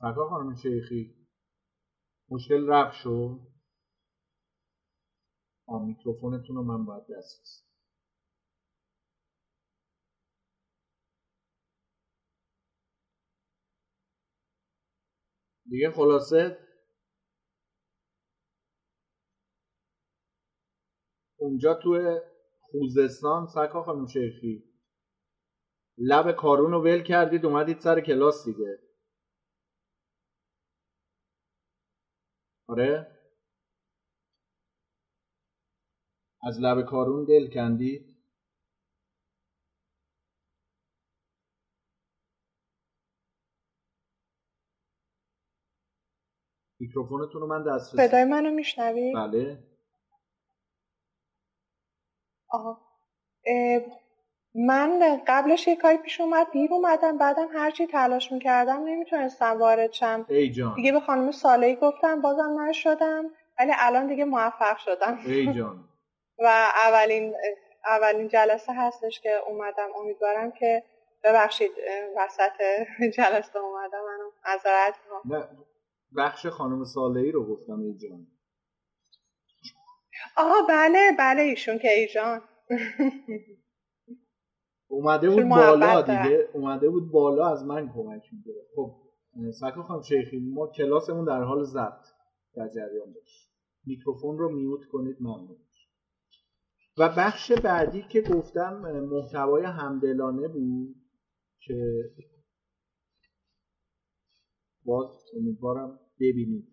سکا 0.00 0.28
خانم 0.30 0.54
شیخی 0.56 1.28
مشکل 2.30 2.68
رفت 2.68 2.94
شد 3.02 3.40
آ 5.66 5.78
میکروفونتون 5.78 6.56
رو 6.56 6.62
من 6.64 6.84
باید 6.86 7.02
دسترسی 7.02 7.64
دیگه 15.70 15.90
خلاصه؟ 15.92 16.58
اونجا 21.40 21.74
تو 21.74 22.20
خوزستان 22.72 23.46
سکا 23.46 23.82
خانم 23.84 24.06
شیخی. 24.06 24.64
لب 25.98 26.32
کارون 26.32 26.72
رو 26.72 26.82
ول 26.84 27.02
کردید 27.02 27.46
اومدید 27.46 27.80
سر 27.80 28.00
کلاس 28.00 28.44
دیگه. 28.46 28.78
آره؟ 32.68 33.18
از 36.42 36.60
لب 36.60 36.82
کارون 36.86 37.24
دل 37.26 37.50
کندید؟ 37.54 38.16
میکروفونتون 46.80 47.40
رو 47.42 47.46
من 47.48 47.64
دست 47.64 47.96
صدای 47.96 48.24
منو 48.24 48.50
میشنوید 48.50 49.14
بله. 49.14 49.69
آها 52.50 52.80
من 54.54 55.20
قبلش 55.26 55.66
یه 55.68 55.76
کاری 55.76 55.96
پیش 55.98 56.20
اومد 56.20 56.50
دیر 56.52 56.72
اومدم 56.74 57.18
بعدم 57.18 57.48
هرچی 57.54 57.86
تلاش 57.86 58.32
می‌کردم 58.32 58.84
نمی‌تونستم 58.84 59.58
وارد 59.58 59.92
شم. 59.92 60.26
ای 60.28 60.50
جان. 60.50 60.74
دیگه 60.74 60.92
به 60.92 61.00
خانم 61.00 61.30
سالهی 61.30 61.76
گفتم 61.76 62.20
بازم 62.20 62.60
نشدم 62.60 63.30
ولی 63.60 63.72
الان 63.78 64.06
دیگه 64.06 64.24
موفق 64.24 64.76
شدم. 64.78 65.18
ای 65.26 65.52
جان. 65.56 65.84
و 66.38 66.46
اولین 66.86 67.34
اولین 67.86 68.28
جلسه 68.28 68.72
هستش 68.72 69.20
که 69.20 69.30
اومدم. 69.48 69.88
امیدوارم 69.98 70.50
که 70.52 70.82
ببخشید 71.24 71.70
وسط 72.16 72.52
جلسه 73.16 73.58
اومدم 73.58 73.98
منو 74.06 74.30
معذرت 74.46 74.94
نه 75.24 75.48
بخش 76.16 76.46
خانم 76.46 76.84
سالهی 76.84 77.30
رو 77.32 77.46
گفتم 77.46 77.80
ای 77.80 77.94
جان. 77.94 78.26
آها 80.36 80.66
بله 80.68 81.12
بله 81.18 81.42
ایشون 81.42 81.78
که 81.78 81.88
ای 81.90 82.08
جان. 82.14 82.40
اومده 84.88 85.30
بود 85.30 85.48
بالا 85.48 86.02
دیگه. 86.02 86.48
اومده 86.52 86.90
بود 86.90 87.10
بالا 87.12 87.48
از 87.52 87.64
من 87.64 87.92
کمک 87.94 88.22
می‌گیره 88.32 88.62
خب 88.76 88.94
سکا 89.60 89.82
خانم 89.82 90.02
شیخی 90.02 90.38
ما 90.38 90.66
کلاسمون 90.66 91.24
در 91.24 91.42
حال 91.42 91.64
ضبط 91.64 92.06
در 92.54 92.68
جریان 92.68 93.12
باش 93.12 93.48
میکروفون 93.86 94.38
رو 94.38 94.52
میوت 94.52 94.84
کنید 94.92 95.16
ممنون. 95.20 95.56
و 96.98 97.08
بخش 97.08 97.52
بعدی 97.52 98.02
که 98.02 98.20
گفتم 98.20 98.74
محتوای 99.00 99.64
همدلانه 99.64 100.48
بود 100.48 100.96
که 101.60 102.04
باز 104.84 105.08
امیدوارم 105.36 106.00
ببینید 106.20 106.68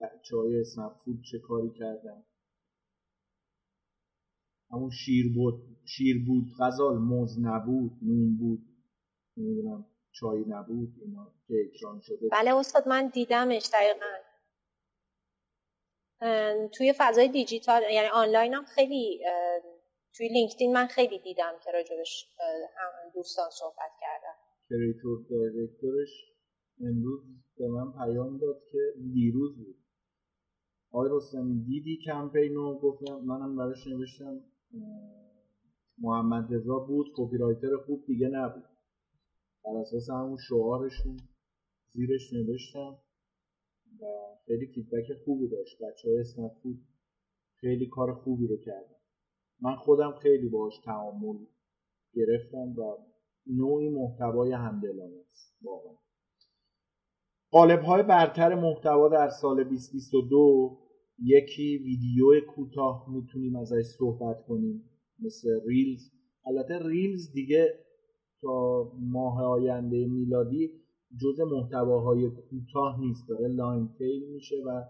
بچه 0.00 0.36
های 0.36 0.64
فود 1.04 1.22
چه 1.30 1.38
کاری 1.38 1.70
کردن. 1.70 2.24
همون 4.70 4.90
شیر 4.90 5.32
بود 5.34 5.54
شیر 5.84 6.24
بود 6.26 6.44
غزال 6.60 6.98
موز 6.98 7.38
نبود 7.42 7.92
نون 8.02 8.36
بود 8.38 8.60
نمی‌دونم 9.36 9.86
چای 10.12 10.44
نبود 10.48 10.94
اینا 11.02 11.32
که 11.48 11.54
اکران 11.66 12.00
شده. 12.00 12.28
بله 12.32 12.54
استاد 12.56 12.88
من 12.88 13.08
دیدمش 13.08 13.70
دقیقا. 13.72 14.14
توی 16.72 16.94
فضای 16.98 17.28
دیجیتال 17.28 17.82
یعنی 17.92 18.08
آنلاین 18.08 18.54
هم 18.54 18.64
خیلی 18.64 19.20
توی 20.16 20.28
لینکدین 20.28 20.72
من 20.72 20.86
خیلی 20.86 21.18
دیدم 21.18 21.52
که 21.64 21.70
راجبش 21.70 22.26
دوستان 23.14 23.50
صحبت 23.50 23.92
کردن. 24.00 24.34
creative 24.70 25.26
director 25.30 25.92
ش 25.92 26.08
امروز 26.80 27.20
به 27.58 27.68
من 27.68 27.92
پیام 27.92 28.38
داد 28.38 28.62
که 28.72 28.78
دیروز 29.14 29.56
بود. 29.56 29.76
آقای 30.92 31.10
رستمی 31.12 31.64
دیدی 31.64 31.98
کمپین 32.04 32.54
رو؟ 32.54 32.78
گفتم 32.82 33.20
منم 33.24 33.56
براش 33.56 33.86
نوشتم. 33.86 34.40
محمد 35.98 36.54
رضا 36.54 36.78
بود 36.78 37.06
کپی 37.16 37.36
رایتر 37.36 37.76
خوب 37.86 38.04
دیگه 38.06 38.28
نبود. 38.28 38.64
بر 39.64 39.76
اساس 39.76 40.10
همون 40.10 40.36
شعارشون 40.48 41.16
زیرش 41.92 42.32
نوشتم. 42.32 42.98
و 44.00 44.04
خیلی 44.46 44.66
فیدبک 44.66 45.24
خوبی 45.24 45.48
داشت. 45.48 45.82
بچه 45.82 46.08
های 46.08 46.50
بود 46.62 46.80
خیلی 47.60 47.86
کار 47.86 48.14
خوبی 48.14 48.46
رو 48.46 48.56
کردن. 48.56 48.98
من 49.60 49.76
خودم 49.76 50.12
خیلی 50.22 50.48
باهاش 50.48 50.78
تعامل 50.84 51.36
گرفتم 52.14 52.74
و 52.80 52.96
نوعی 53.46 53.88
محتوای 53.88 54.52
همدلانه 54.52 55.24
است 55.32 55.56
واقعا. 55.62 55.94
قالب 57.50 57.80
های 57.80 58.02
برتر 58.02 58.54
محتوا 58.54 59.08
در 59.08 59.28
سال 59.28 59.64
2022 59.64 60.87
یکی 61.22 61.78
ویدیو 61.78 62.40
کوتاه 62.40 63.06
می‌تونیم 63.10 63.56
ازش 63.56 63.82
صحبت 63.82 64.46
کنیم 64.46 64.90
مثل 65.18 65.60
Reels. 65.66 66.10
البته 66.46 66.88
Reels 66.88 67.32
دیگه 67.32 67.84
تا 68.40 68.84
ماه 69.00 69.42
آینده 69.42 70.06
میلادی 70.06 70.70
جز 71.20 71.40
محتواهای 71.40 72.30
کوتاه 72.30 73.00
نیست 73.00 73.28
داره 73.28 73.48
long 73.48 73.88
tail 73.98 74.28
میشه 74.32 74.56
و 74.66 74.84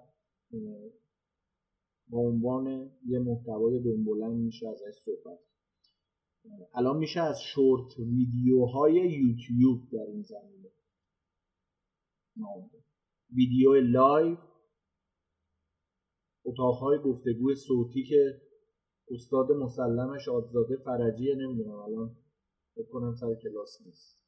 به 2.10 2.16
عنوان 2.16 2.90
یه 3.06 3.18
محتوای 3.18 3.80
بلند 3.80 4.36
میشه 4.36 4.68
ازش 4.68 4.94
صحبت 5.04 5.38
الان 6.74 6.96
میشه 6.96 7.20
از 7.20 7.40
short 7.42 7.98
video 7.98 8.67
های 8.67 8.94
یوتیوب 8.94 9.90
در 9.92 10.06
این 10.12 10.22
زمینه. 10.22 10.68
ویدیو 13.34 13.74
live 13.74 14.36
اتاقهای 16.48 16.98
گفتگو 16.98 17.54
صوتی 17.54 18.04
که 18.04 18.40
استاد 19.10 19.52
مسلمش 19.52 20.28
آزاده 20.28 20.76
فرجیه 20.76 21.34
نمی‌دونم 21.34 21.76
الان 21.76 22.16
فکر 22.76 22.95
کنم 22.95 23.14
سر 23.14 23.34
کلاس 23.34 23.78
نیست. 23.86 24.18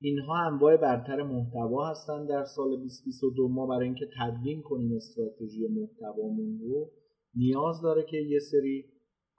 اینها 0.00 0.34
انواع 0.46 0.76
برتر 0.76 1.22
محتوا 1.22 1.90
هستند 1.90 2.28
در 2.28 2.44
سال 2.44 2.68
2022 2.68 3.48
ما 3.48 3.66
برای 3.66 3.84
اینکه 3.84 4.08
تدوین 4.20 4.62
کنیم 4.62 4.96
استراتژی 4.96 5.68
محتوامون 5.68 6.60
رو 6.60 6.90
نیاز 7.34 7.80
داره 7.82 8.06
که 8.10 8.16
یه 8.16 8.38
سری 8.38 8.84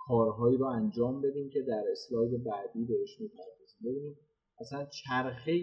کارهایی 0.07 0.57
رو 0.57 0.65
انجام 0.65 1.21
بدیم 1.21 1.49
که 1.49 1.61
در 1.61 1.83
اسلاید 1.91 2.43
بعدی 2.43 2.85
بهش 2.85 3.21
می‌پردازیم. 3.21 3.79
ببینیم 3.83 4.17
اصلا 4.59 4.85
چرخه 4.85 5.53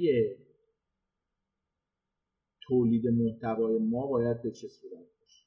تولید 2.69 3.07
محتوای 3.09 3.79
ما 3.79 4.07
باید 4.07 4.43
به 4.43 4.51
چه 4.51 4.69
صورت 4.69 5.07
باشه 5.21 5.47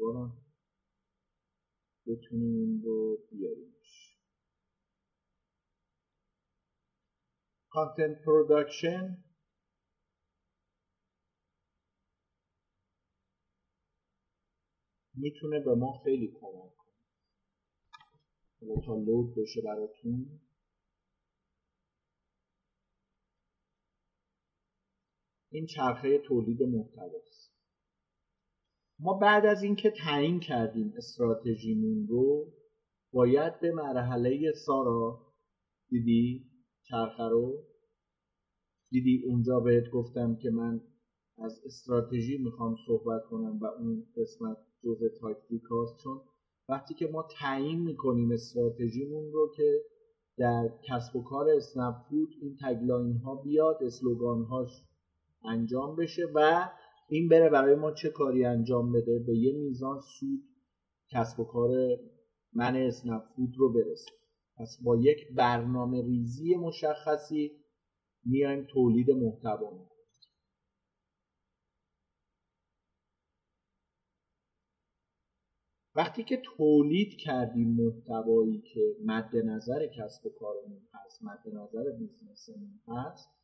امیدوارم 0.00 0.36
بتونیم 2.06 2.56
این 2.56 2.82
رو 2.82 3.18
بیاریمش. 3.30 4.16
content 7.70 8.24
production 8.24 9.24
می‌تونه 15.14 15.60
به 15.60 15.74
ما 15.74 16.00
خیلی 16.04 16.28
کمک 16.40 16.76
کنه. 16.76 16.90
تا 18.86 18.94
لود 18.94 19.34
بشه 19.36 19.62
براتون. 19.62 20.40
این 25.52 25.66
چرخه 25.66 26.18
تولید 26.18 26.62
محتواست 26.62 27.29
ما 29.02 29.14
بعد 29.14 29.46
از 29.46 29.62
اینکه 29.62 29.90
تعیین 29.90 30.40
کردیم 30.40 30.92
استراتژیمون 30.96 32.06
رو 32.08 32.52
باید 33.12 33.60
به 33.60 33.72
مرحله 33.72 34.52
سارا 34.66 35.20
دیدی 35.88 36.44
چرخه 36.82 37.22
رو؟ 37.22 37.64
دیدی 38.90 39.22
اونجا 39.26 39.60
بهت 39.60 39.90
گفتم 39.90 40.36
که 40.36 40.50
من 40.50 40.80
از 41.38 41.60
استراتژی 41.66 42.38
می‌خوام 42.38 42.76
صحبت 42.86 43.22
کنم 43.30 43.58
و 43.58 43.66
اون 43.66 44.06
قسمت 44.16 44.56
جزء 44.84 45.08
تاکتیک 45.20 45.62
هاست؟ 45.62 45.96
چون 46.02 46.20
وقتی 46.68 46.94
که 46.94 47.06
ما 47.06 47.28
تعیین 47.40 47.80
می‌کنیم 47.80 48.32
استراتژیمون 48.32 49.32
رو 49.32 49.52
که 49.56 49.80
در 50.38 50.68
کسب 50.88 51.16
و 51.16 51.22
کار 51.22 51.48
اسنپ 51.50 51.94
فود 52.08 52.28
این 52.40 52.56
tagline 52.62 53.16
ها 53.16 53.34
بیاد 53.34 53.82
slogan 53.82 54.44
هاش 54.44 54.70
انجام 55.44 55.96
بشه 55.96 56.22
و 56.34 56.68
این 57.10 57.28
بره 57.28 57.48
برای 57.48 57.74
ما 57.74 57.92
چه 57.92 58.10
کاری 58.10 58.44
انجام 58.44 58.92
بده؟ 58.92 59.18
به 59.18 59.36
یه 59.36 59.52
میزان 59.52 60.00
سود 60.00 60.40
کسب 61.12 61.40
و 61.40 61.44
کار 61.44 61.70
من 62.52 62.76
اسنپ 62.76 63.22
فود 63.36 63.54
رو 63.58 63.72
برسه. 63.72 64.10
پس 64.56 64.78
با 64.84 64.96
یک 64.96 65.34
برنامه 65.34 66.02
ریزی 66.02 66.54
مشخصی 66.54 67.50
میایم 68.24 68.66
تولید 68.72 69.10
محتوا 69.10 69.70
وقتی 75.94 76.24
که 76.24 76.42
تولید 76.56 77.16
کردیم 77.16 77.68
محتوایی 77.68 78.62
که 78.72 78.96
مد 79.04 79.36
نظر 79.36 79.86
کسب 79.86 80.26
و 80.26 80.30
کارمون 80.30 80.82
هست 80.94 81.22
مد 81.22 81.54
نظر 81.54 81.90
بیزنسمون 81.98 82.80
هست 82.88 83.39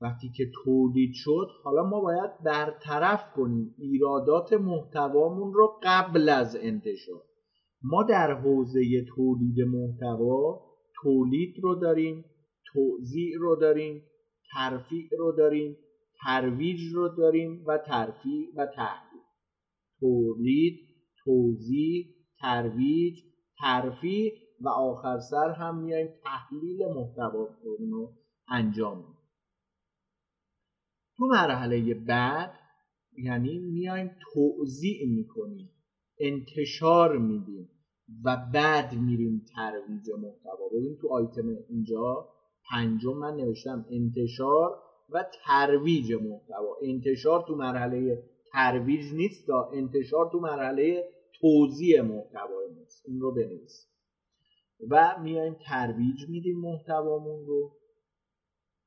وقتی 0.00 0.30
که 0.36 0.50
تولید 0.64 1.10
شد 1.14 1.48
حالا 1.64 1.82
ما 1.82 2.00
باید 2.00 2.30
برطرف 2.44 3.32
کنیم 3.36 3.74
ایرادات 3.78 4.52
محتوامون 4.52 5.52
رو 5.54 5.80
قبل 5.82 6.28
از 6.28 6.56
انتشار. 6.60 7.22
ما 7.82 8.02
در 8.02 8.32
حوزه 8.32 9.04
تولید 9.16 9.60
محتوا 9.60 10.60
تولید 11.02 11.54
رو 11.62 11.74
داریم 11.74 12.24
توضیع 12.72 13.38
رو 13.38 13.56
داریم 13.56 14.02
ترفیع 14.52 15.08
رو 15.18 15.32
داریم 15.32 15.76
ترویج 16.22 16.80
رو 16.94 17.08
داریم 17.08 17.64
و 17.66 17.78
ترفیع 17.78 18.52
و 18.56 18.66
تحلیل. 18.66 19.22
تولید 20.00 20.80
توضیح 21.24 22.06
ترویج 22.40 23.18
ترفیع 23.60 24.32
و 24.60 24.68
آخر 24.68 25.18
سر 25.30 25.50
هم 25.50 25.82
میایم 25.82 26.08
تحلیل 26.24 26.86
محتوا 26.94 27.48
رو 27.80 28.12
انجام 28.48 28.98
میدیم. 28.98 29.19
تو 31.20 31.26
مرحله 31.26 31.94
بعد 31.94 32.52
یعنی 33.16 33.58
میایم 33.58 34.10
توضیع 34.32 35.08
می‌کنیم 35.08 35.70
انتشار 36.20 37.18
میدیم 37.18 37.68
و 38.24 38.36
بعد 38.54 38.94
میریم 38.94 39.44
ترویج 39.54 40.10
محتوا. 40.10 40.68
ببین 40.72 40.96
تو 41.00 41.08
آیتم 41.12 41.48
اینجا 41.68 42.28
پنجم 42.70 43.16
من 43.16 43.36
نوشتم 43.36 43.86
انتشار 43.90 44.78
و 45.10 45.24
ترویج 45.44 46.12
محتوا. 46.12 46.76
انتشار 46.82 47.44
تو 47.48 47.54
مرحله 47.54 48.22
ترویج 48.52 49.12
نیست 49.14 49.46
تا 49.46 49.70
انتشار 49.74 50.28
تو 50.32 50.40
مرحله 50.40 51.04
توزیع 51.40 52.00
محتوا 52.00 52.60
نیست. 52.78 53.02
این 53.06 53.20
رو 53.20 53.34
بنویسیم 53.34 53.90
و 54.90 55.16
میایم 55.22 55.56
ترویج 55.66 56.28
میدیم 56.28 56.60
محتوامون 56.60 57.46
رو. 57.46 57.79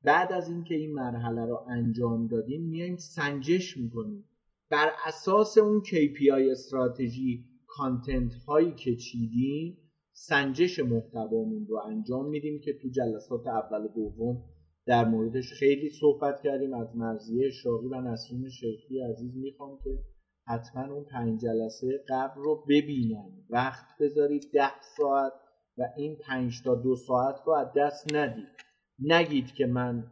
بعد 0.04 0.32
از 0.32 0.50
اینکه 0.50 0.76
این 0.76 0.94
مرحله 0.94 1.46
رو 1.46 1.66
انجام 1.70 2.28
دادیم 2.28 2.62
میایم 2.62 2.96
سنجش 2.96 3.78
می‌کنیم. 3.78 4.26
بر 4.70 4.92
اساس 5.06 5.58
اون 5.58 5.82
KPI 5.82 6.52
استراتژی 6.52 7.46
کانتنت 7.68 8.34
هایی 8.34 8.74
که 8.74 8.96
چیدیم 8.96 9.78
سنجش 10.14 10.80
محتوامون 10.80 11.68
رو 11.68 11.78
انجام 11.78 12.30
میدیم 12.30 12.60
که 12.60 12.74
تو 12.74 12.90
جلسات 12.90 13.48
اول 13.48 13.86
و 13.86 13.88
دوم 13.88 14.44
در 14.86 15.06
موردش 15.06 15.54
خیلی 15.54 15.90
صحبت 15.90 16.42
کردیم. 16.42 16.74
از 16.74 16.96
مرزیه 16.96 17.50
شاقی 17.50 17.88
و 17.88 18.02
نسرین 18.02 18.50
شیخی 18.50 19.00
عزیز 19.00 19.38
می‌خوام 19.38 19.80
که 19.84 20.00
حتما 20.48 20.94
اون 20.94 21.04
پنج 21.04 21.42
جلسه 21.42 22.04
قبل 22.10 22.42
رو 22.42 22.66
ببینن. 22.70 23.32
وقت 23.50 23.86
بذارید 24.00 24.50
ده 24.54 24.82
ساعت 24.98 25.34
و 25.78 25.84
این 25.98 26.16
پنج 26.16 26.64
تا 26.64 26.76
دو 26.76 26.96
ساعت 26.96 27.36
رو 27.46 27.54
از 27.54 27.68
دست 27.76 28.14
ندید. 28.16 28.63
نگید 29.04 29.54
که 29.54 29.66
من 29.66 30.12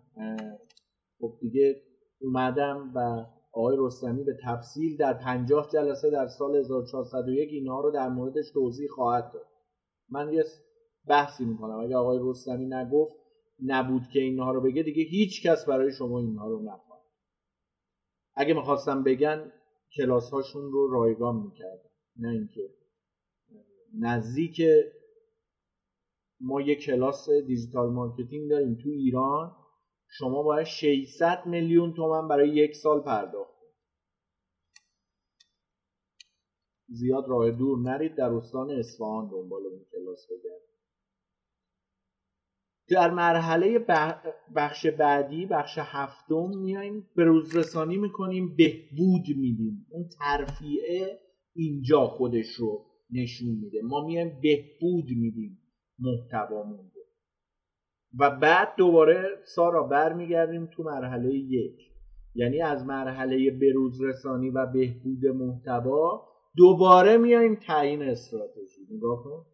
خب 1.20 1.34
دیگه 1.42 1.82
اومدم 2.22 2.92
و 2.96 3.26
آقای 3.54 3.78
رستمی 3.80 4.24
به 4.24 4.38
تفصیل 4.44 4.98
در 4.98 5.14
پنجاه 5.14 5.70
جلسه 5.74 6.10
در 6.10 6.28
سال 6.28 6.56
1401 6.56 7.50
اینها 7.52 7.82
رو 7.82 7.92
در 7.92 8.10
موردش 8.10 8.52
توضیح 8.54 8.90
خواهد 8.90 9.32
داد. 9.34 9.48
من 10.10 10.34
یه 10.34 10.44
بحثی 11.08 11.46
می‌کنم. 11.46 11.80
اگه 11.80 11.96
آقای 11.96 12.20
رستمی 12.22 12.66
نگفت 12.66 13.16
نبود 13.66 14.02
که 14.14 14.20
اینها 14.20 14.52
رو 14.52 14.62
بگه 14.62 14.84
دیگه 14.84 15.04
هیچ 15.04 15.48
کس 15.48 15.66
برای 15.66 15.92
شما 15.92 16.20
اینها 16.20 16.48
رو 16.48 16.60
نخواهد 16.60 17.02
اگه 18.36 18.54
می‌خواستم 18.54 19.04
بگن 19.04 19.52
کلاس 19.98 20.30
هاشون 20.30 20.72
رو 20.72 20.92
رایگان 20.92 21.36
می‌کردن 21.36 21.90
نه 22.20 22.30
اینکه 22.30 22.70
نزدیک 24.00 24.62
ما 26.44 26.62
یه 26.62 26.76
کلاس 26.76 27.30
digital 27.30 27.90
marketing 27.90 28.50
داریم 28.50 28.76
تو 28.84 28.90
ایران. 28.90 29.56
شما 30.08 30.44
باید 30.44 30.66
600 30.66 31.46
میلیون 31.46 31.94
تومن 31.94 32.28
برای 32.28 32.50
یک 32.50 32.76
سال 32.76 33.02
پرداخت 33.02 33.52
زیاد 36.88 37.26
راه 37.28 37.52
دور 37.52 37.80
نرید 37.80 38.16
در 38.16 38.34
استان 38.34 38.72
اصفهان 38.72 39.30
دنبال 39.30 39.62
اون 39.66 39.86
کلاس 39.92 40.28
بگردید. 40.30 40.72
در 42.90 43.12
مرحله 43.12 43.86
بخش 44.56 44.86
بعدی 44.86 45.46
بخش 45.46 45.78
هفتم 45.78 46.50
میایم 46.58 47.10
به 47.16 47.24
روزرسانی 47.24 47.98
می‌کنیم 47.98 48.56
بهبود 48.56 49.38
میدیم. 49.38 49.86
اون 49.90 50.10
ترفیعه 50.20 51.20
اینجا 51.56 52.08
خودش 52.08 52.56
رو 52.56 52.86
نشون 53.12 53.50
میده. 53.50 53.82
ما 53.82 54.06
میایم 54.06 54.42
بهبود 54.42 55.10
میدیم. 55.10 55.61
محتوامون 56.02 56.78
رو 56.78 57.02
و 58.20 58.30
بعد 58.30 58.76
دوباره 58.78 59.40
سارا 59.44 59.84
برمیگردیم 59.84 60.66
تو 60.66 60.84
مرحله 60.84 61.34
یک. 61.34 61.92
یعنی 62.36 62.62
از 62.62 62.86
مرحله 62.86 63.52
بروز 63.52 64.02
رسانی 64.02 64.50
و 64.50 64.66
بهبود 64.66 65.26
محتوا 65.26 66.28
دوباره 66.58 67.18
میایم 67.18 67.56
تعیین 67.56 68.02
استراتژی. 68.02 68.82
نگاه 68.92 69.24
کن. 69.24 69.46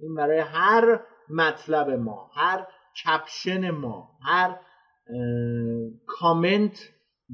این 0.00 0.14
برای 0.14 0.38
هر 0.38 1.00
مطلب 1.30 1.90
ما 1.90 2.30
هر 2.34 2.66
کپشن 3.04 3.70
ما 3.70 4.10
هر 4.22 4.60
کامنت 6.06 6.78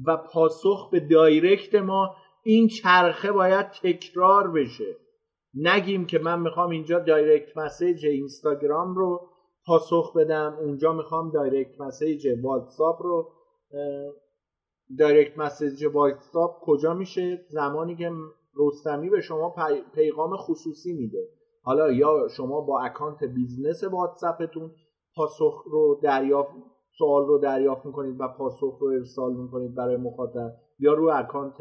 و 0.05 0.17
پاسخ 0.17 0.89
به 0.91 0.99
دایرکت 0.99 1.75
ما 1.75 2.15
این 2.43 2.67
چرخه 2.67 3.31
باید 3.31 3.69
تکرار 3.69 4.51
بشه. 4.51 4.95
نگیم 5.53 6.05
که 6.05 6.19
من 6.19 6.39
می‌خوام 6.39 6.69
اینجا 6.69 6.99
direct 6.99 7.57
message 7.57 8.05
اینستاگرام 8.05 8.95
رو 8.95 9.29
پاسخ 9.65 10.13
بدم 10.17 10.57
اونجا 10.59 10.93
می‌خوام 10.93 11.31
direct 11.31 11.81
message 11.81 12.27
واتساپ 12.43 13.01
رو 13.01 13.31
direct 14.99 15.37
message 15.37 15.85
واتساپ 15.93 16.51
کجا 16.61 16.93
میشه؟ 16.93 17.45
زمانی 17.49 17.95
که 17.95 18.11
رستمی 18.55 19.09
به 19.09 19.21
شما 19.21 19.55
پیغام 19.93 20.37
خصوصی 20.37 20.93
میده. 20.93 21.27
حالا 21.63 21.91
یا 21.91 22.27
شما 22.27 22.61
با 22.61 22.81
اکانت 22.81 23.23
business 23.23 23.83
واتساپتون 23.83 24.71
پاسخ 25.15 25.63
رو 25.65 25.99
دریافت 26.03 26.51
سوال 26.97 27.27
رو 27.27 27.37
دریافت 27.37 27.85
می‌کنید 27.85 28.15
و 28.19 28.27
پاسخ 28.27 28.77
رو 28.81 28.87
ارسال 28.87 29.33
می‌کنید 29.33 29.75
برای 29.75 29.97
مخاطب 29.97 30.51
یا 30.79 30.93
رو 30.93 31.09
اکانت 31.13 31.57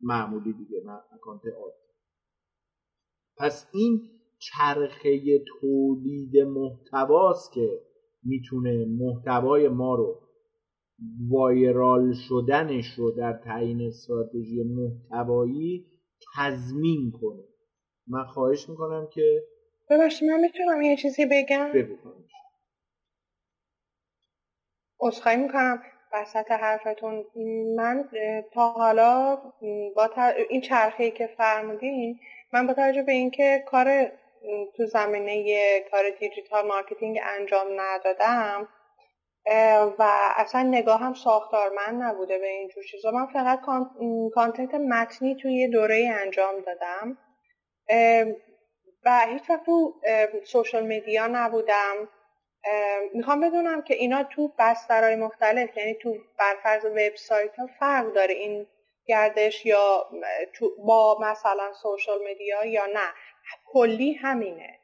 معمولی 0.00 0.52
دیگه 0.52 0.82
اکانت 1.12 1.42
عادی. 1.46 1.89
پس 3.40 3.66
این 3.72 4.10
چرخه 4.38 5.38
تولید 5.60 6.36
محتواست 6.36 7.52
که 7.52 7.68
می‌تونه 8.22 8.86
محتوای 8.88 9.68
ما 9.68 9.94
رو 9.94 10.20
وایرال 11.30 12.12
شدنش 12.28 12.94
رو 12.98 13.10
در 13.10 13.32
تعیین 13.32 13.86
استراتژی 13.86 14.62
محتوایی 14.62 15.86
تضمین 16.36 17.10
کنه. 17.20 17.44
من 18.06 18.24
خواهش 18.24 18.68
می‌کنم 18.68 19.08
که 19.12 19.42
ببخشید 19.90 20.30
من 20.30 20.40
می‌تونم 20.40 20.82
یه 20.82 20.96
چیزی 20.96 21.26
بگم؟ 21.26 21.72
بگو 21.74 21.96
می‌کنم 25.36 25.82
وسط 26.12 26.50
حرفتون. 26.50 27.24
من 27.76 28.08
تا 28.52 28.70
حالا 28.70 29.36
با 29.96 30.10
این 30.50 30.60
چرخه 30.60 31.10
که 31.10 31.26
فرمودین 31.26 32.18
من 32.52 32.66
با 32.66 32.74
توجه 32.74 33.02
به 33.02 33.12
اینکه 33.12 33.64
کار 33.66 34.12
تو 34.76 34.86
زمینه 34.86 35.80
کار 35.90 36.10
digital 36.10 36.66
marketing 36.66 37.20
انجام 37.22 37.66
ندادم 37.80 38.68
و 39.98 40.30
اصلا 40.36 40.62
نگاهم 40.62 41.14
ساختارمند 41.14 42.02
نبوده 42.02 42.38
به 42.38 42.46
اینجور 42.46 42.84
چیزا 42.84 43.10
من 43.10 43.26
فقط 43.26 43.60
کانتنت 44.34 44.74
متنی 44.74 45.36
توی 45.36 45.68
دوره 45.68 46.10
انجام 46.20 46.54
دادم. 46.60 47.18
و 49.04 49.26
هیچ 49.28 49.50
وقت 49.50 49.64
تو 49.66 49.94
سوشال 50.44 50.86
میدیا 50.86 51.26
نبودم. 51.26 52.08
می‌خوام 53.14 53.40
بدونم 53.40 53.82
که 53.82 53.94
اینا 53.94 54.22
تو 54.22 54.52
بسترهای 54.58 55.16
مختلف 55.16 55.76
یعنی 55.76 55.94
تو 55.94 56.16
برفرض 56.38 56.84
وبسایت 56.84 57.56
ها 57.58 57.66
فرق 57.80 58.12
داره 58.12 58.34
این 58.34 58.66
گردش 59.10 59.66
یا 59.66 60.10
با 60.86 61.18
مثلا 61.20 61.72
سوشال 61.82 62.18
میدیا 62.24 62.64
یا 62.64 62.86
نه. 62.86 63.14
کلی 63.66 64.12
همینه. 64.12 64.80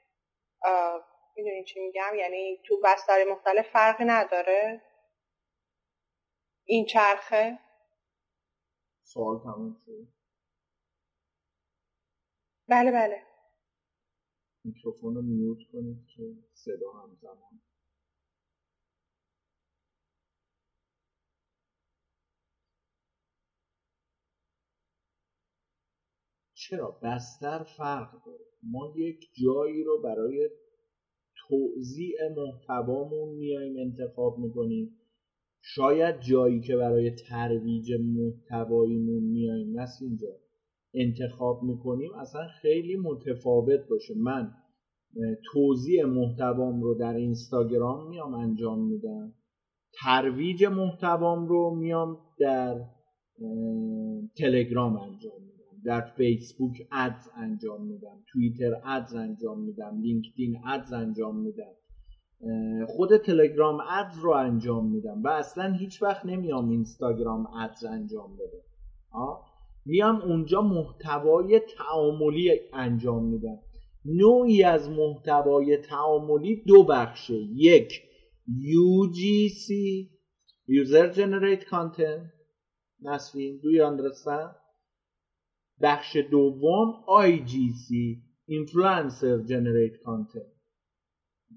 می‌دونی 1.36 1.64
چی 1.64 1.80
میگم؟ 1.80 2.12
یعنی 2.18 2.60
تو 2.66 2.80
بستر 2.84 3.24
مختلف 3.24 3.68
فرقی 3.70 4.04
نداره. 4.04 4.82
این 6.64 6.86
چرخه؟ 6.86 7.58
سوال 9.02 9.38
تموم 9.38 9.76
شد. 9.86 10.08
بله 12.68 12.92
بله. 12.92 13.22
میکروفون 14.64 15.14
رو 15.14 15.22
میوت 15.22 15.58
کنید 15.72 16.06
که 16.16 16.22
صدا 16.54 16.92
همزمان 16.92 17.38
چرا 26.68 26.98
بستر 27.02 27.64
فرق 27.76 28.10
داره؟ 28.26 28.44
ما 28.62 28.92
یک 28.96 29.28
جایی 29.44 29.84
رو 29.84 30.02
برای 30.02 30.50
توضیع 31.48 32.16
محتوامون 32.36 33.28
میایم 33.28 33.76
انتخاب 33.78 34.38
می‌کنیم. 34.38 34.90
شاید 35.60 36.20
جایی 36.20 36.60
که 36.60 36.76
برای 36.76 37.10
ترویج 37.10 37.92
محتواییمون 37.92 39.22
میایم 39.22 39.72
مثل 39.72 40.04
اینجا. 40.04 40.36
انتخاب 40.94 41.62
می‌کنیم 41.62 42.14
اصلا 42.14 42.46
خیلی 42.60 42.96
متفاوت 42.96 43.80
باشه. 43.90 44.14
من 44.16 44.52
توضیح 45.52 46.04
محتوام 46.04 46.82
رو 46.82 46.94
در 46.94 47.14
اینستاگرام 47.14 48.08
میام 48.08 48.34
انجام 48.34 48.88
میدم. 48.88 49.34
ترویج 50.02 50.64
محتوام 50.64 51.46
رو 51.46 51.74
میام 51.74 52.18
در 52.38 52.84
تلگرام 54.36 54.96
انجام 54.96 55.45
در 55.86 56.00
فیسبوک 56.00 56.88
ادز 56.92 57.28
انجام 57.36 57.86
میدم 57.86 58.24
توییتر 58.32 58.80
ادز 58.84 59.14
انجام 59.14 59.60
میدم 59.60 60.00
لینکدین 60.00 60.56
ادز 60.66 60.92
انجام 60.92 61.36
میدم. 61.36 61.72
خود 62.86 63.16
تلگرام 63.16 63.80
ادز 63.80 64.18
رو 64.18 64.30
انجام 64.30 64.90
میدم. 64.90 65.22
و 65.22 65.28
اصلا 65.28 65.72
هیچ 65.72 66.02
وقت 66.02 66.26
نمیام 66.26 66.68
اینستاگرام 66.68 67.46
ادز 67.46 67.84
انجام 67.84 68.36
بده. 68.36 68.62
میام 69.84 70.20
اونجا 70.20 70.62
محتوای 70.62 71.60
تعاملی 71.78 72.60
انجام 72.72 73.24
میدم. 73.24 73.58
نوعی 74.04 74.62
از 74.62 74.90
محتوای 74.90 75.76
تعاملی 75.76 76.62
دو 76.66 76.84
بخشه. 76.84 77.38
یک 77.54 78.02
UGC 78.48 79.72
User 80.68 81.14
Generate 81.16 81.64
Content. 81.64 82.36
نسوین 83.02 83.60
do 83.62 83.68
you 83.76 83.84
understand? 83.84 84.65
بخش 85.82 86.16
دوم 86.16 87.04
IGC 87.24 87.88
Influencer 88.48 89.36
Generate 89.50 89.96
Content. 90.06 90.52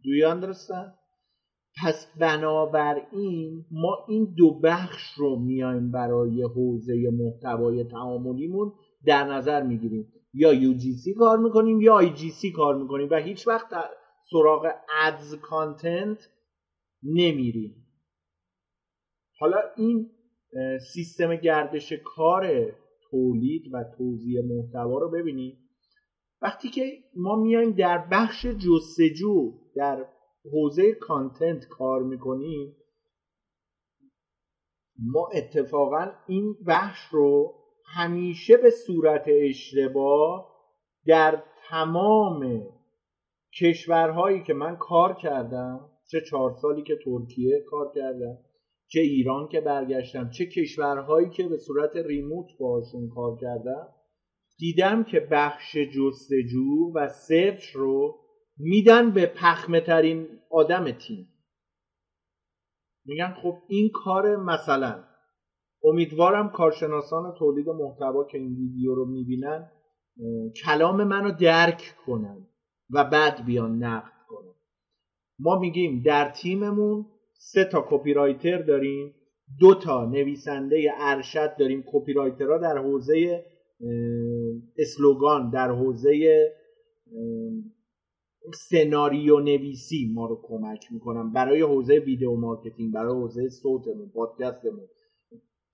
Do 0.04 0.12
you 0.20 0.26
understand? 0.36 1.00
پس 1.84 2.08
بنابراین 2.20 3.66
ما 3.72 4.06
این 4.08 4.34
دو 4.38 4.60
بخش 4.60 5.14
رو 5.18 5.40
میایم 5.40 5.92
برای 5.92 6.44
حوزه 6.44 7.10
محتوای 7.14 7.84
تعاملیمون 7.84 8.74
در 9.06 9.24
نظر 9.24 9.64
می‌گیریم. 9.64 10.14
یا 10.34 10.54
UGC 10.54 11.18
کار 11.18 11.38
می‌کنیم 11.38 11.82
یا 11.82 12.02
IGC 12.02 12.52
کار 12.56 12.76
می‌کنیم 12.76 13.08
و 13.12 13.16
هیچ 13.16 13.48
وقت 13.48 13.68
سراغ 14.32 14.68
ادز 15.02 15.36
کانتنت 15.36 16.30
نمیریم. 17.04 17.86
حالا 19.40 19.58
این 19.78 20.10
سیستم 20.94 21.36
گردش 21.36 21.94
کار 21.94 22.72
تولید 23.12 23.74
و 23.74 23.84
توضیح 23.98 24.42
محتوا 24.42 25.00
رو 25.00 25.10
ببینید 25.10 25.58
وقتی 26.42 26.70
که 26.70 27.04
ما 27.16 27.36
میایم 27.36 27.72
در 27.72 28.08
بخش 28.12 28.46
جستجو 28.46 29.54
در 29.76 30.06
حوزه 30.54 30.94
کانتنت 30.94 31.68
کار 31.68 32.04
می‌کنیم 32.04 32.76
ما 35.00 35.30
اتفاقا 35.34 36.12
این 36.28 36.56
بخش 36.68 37.00
رو 37.12 37.56
همیشه 37.86 38.58
به 38.58 38.70
صورت 38.70 39.24
اشتباه 39.28 40.56
در 41.06 41.44
تمام 41.70 42.64
کشورهایی 43.60 44.44
که 44.44 44.54
من 44.54 44.76
کار 44.76 45.14
کردم 45.14 45.90
چه 46.12 46.22
چهار 46.22 46.54
سالی 46.62 46.84
که 46.84 46.96
ترکیه 47.06 47.64
کار 47.70 47.92
کردم 47.96 48.38
چه 48.92 49.00
ایران 49.00 49.48
که 49.48 49.62
برگشتم 49.62 50.30
چه 50.30 50.46
کشورهایی 50.46 51.30
که 51.30 51.48
به 51.48 51.58
صورت 51.58 51.96
ریموت 51.96 52.48
باشون 52.60 53.10
کار 53.10 53.38
کردم 53.42 53.88
دیدم 54.58 55.04
که 55.04 55.20
بخش 55.32 55.78
جستجو 55.78 56.92
و 56.96 57.08
سرچ 57.10 57.64
رو 57.76 58.20
میدن 58.58 59.12
به 59.12 59.26
پخمه 59.26 59.82
ترین 59.82 60.28
آدم 60.52 60.92
تیم. 60.92 61.28
میگن 63.06 63.34
خب 63.44 63.58
این 63.68 63.90
کار 63.94 64.36
مثلا 64.36 65.04
امیدوارم 65.84 66.50
کارشناسان 66.50 67.34
تولید 67.40 67.70
محتوا 67.70 68.24
که 68.24 68.38
این 68.38 68.56
ویدیو 68.56 68.96
رو 68.96 69.06
می‌بینن 69.06 69.72
کلام 70.66 71.04
منو 71.04 71.32
درک 71.32 71.96
کنن 72.06 72.48
و 72.90 73.04
بعد 73.04 73.46
بیان 73.46 73.84
نقد 73.84 74.12
کنن. 74.28 74.54
ما 75.40 75.60
میگیم 75.60 76.02
در 76.06 76.30
تیممون 76.30 77.06
سه 77.42 77.64
تا 77.66 77.88
copywriter 77.90 78.62
داریم 78.62 79.16
دو 79.60 79.76
تا 79.76 80.06
نویسنده 80.06 80.92
ارشد 80.98 81.56
داریم. 81.60 81.84
copywriter 81.88 82.14
ها 82.14 82.58
در 82.58 82.78
حوزه 82.78 83.46
slogan 84.78 85.50
در 85.50 85.72
حوزه 85.72 86.12
سناریو 88.54 89.40
نویسی 89.40 90.12
ما 90.14 90.26
رو 90.26 90.42
کمک 90.44 90.86
می‌کنن. 90.92 91.32
برای 91.32 91.62
حوزه 91.62 92.00
video 92.00 92.36
marketing 92.36 92.94
برای 92.94 93.14
حوزه 93.22 93.50
صوتمون 93.50 94.10
پادکستمون 94.10 94.88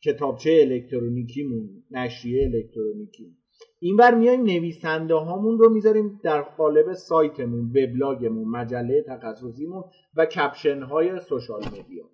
کتابچه 0.03 0.51
الکترونیکیمون 0.61 1.83
نشریه 1.91 2.43
الکترونیکی. 2.43 3.37
اینور 3.85 4.13
میایم 4.15 4.43
نویسنده 4.43 5.15
هامون 5.15 5.57
رو 5.57 5.69
می‌ذاریم 5.69 6.19
در 6.23 6.41
قالب 6.41 6.93
سایتمون 6.93 7.65
وبلاگمون 7.65 8.47
مجله 8.47 9.05
تخصصیمون 9.07 9.83
و 10.15 10.25
caption 10.25 10.81
های 10.81 11.19
social 11.19 11.61
media. 11.65 12.09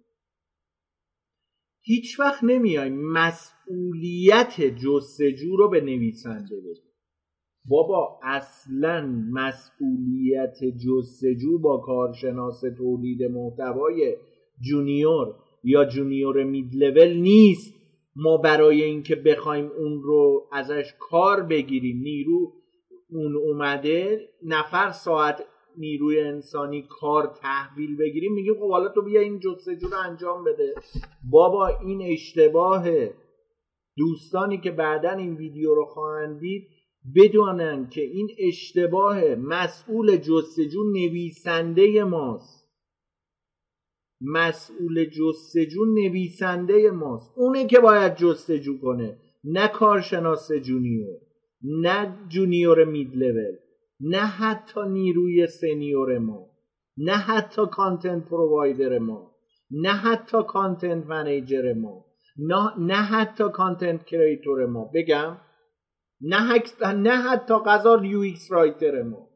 هیچ 1.82 2.20
وقت 2.20 2.44
نمیایم 2.44 3.12
مسئولیت 3.12 4.62
جستجو 4.62 5.56
رو 5.58 5.70
به 5.70 5.82
نویسنده 5.82 6.58
بدیم. 6.60 6.92
بابا 7.66 8.20
اصلا 8.24 9.08
مسئولیت 9.32 10.58
جستجو 10.86 11.60
با 11.60 11.78
کارشناس 11.78 12.62
تولید 12.78 13.24
محتوای 13.24 14.16
junior 14.60 15.36
یا 15.64 15.86
junior 15.86 16.44
mid 16.44 16.76
level 16.76 17.18
نیست. 17.18 17.81
ما 18.16 18.38
برای 18.38 18.84
اینکه 18.84 19.16
بخوایم 19.16 19.72
اون 19.78 20.02
رو 20.04 20.48
ازش 20.52 20.94
کار 21.00 21.44
بگیریم 21.44 22.02
نیرو 22.02 22.54
اون 23.10 23.36
اومده 23.36 24.30
نفر 24.44 24.92
ساعت 24.92 25.44
نیروی 25.78 26.20
انسانی 26.20 26.88
کار 26.90 27.38
تحویل 27.42 27.98
بگیریم 27.98 28.34
میگیم 28.34 28.54
خب 28.54 28.70
حالا 28.70 28.90
تو 28.90 29.02
بیا 29.02 29.22
این 29.22 29.40
جستجو 29.40 29.88
رو 29.88 29.98
انجام 29.98 30.44
بده. 30.44 30.76
بابا 31.30 31.68
این 31.68 32.02
اشتباه 32.02 32.88
دوستانی 33.98 34.58
که 34.58 34.72
بعدا 34.72 35.12
این 35.12 35.36
ویدیو 35.36 35.76
رو 35.76 35.86
خواهند 35.86 36.40
دید 36.40 36.68
بدونن 37.16 37.90
که 37.90 38.02
این 38.02 38.30
اشتباه 38.40 39.36
مسئول 39.36 40.18
جستجو 40.18 40.84
نویسنده 40.84 42.04
ماست. 42.04 42.61
مسئول 44.22 45.06
جستجو 45.06 45.86
نویسنده 45.86 46.92
ماست. 46.92 47.32
اونه 47.36 47.68
که 47.68 47.80
باید 47.80 48.16
جستجو 48.16 48.78
کنه 48.78 49.18
نه 49.44 49.68
کارشناس 49.68 50.52
junior 50.52 51.20
نه 51.64 52.28
junior 52.28 52.84
mid 52.84 53.16
level 53.16 53.56
نه 54.00 54.26
حتی 54.26 54.82
نیروی 54.88 55.48
senior 55.48 56.18
ما 56.18 56.52
نه 56.98 57.18
حتی 57.18 57.62
content 57.72 58.26
provider 58.26 59.00
ما 59.00 59.32
نه 59.72 59.90
حتی 59.90 60.38
content 60.48 61.06
manager 61.08 61.74
ما 61.74 62.06
نه, 62.38 62.74
نه 62.78 62.96
حتی 62.96 63.44
content 63.50 64.06
creator 64.06 64.66
ما. 64.66 64.86
بگم 64.94 65.38
نه, 66.22 66.64
نه 66.94 67.12
حتی 67.12 67.54
قضا 67.66 68.06
UX 68.06 68.52
writer 68.52 69.04
ما 69.04 69.28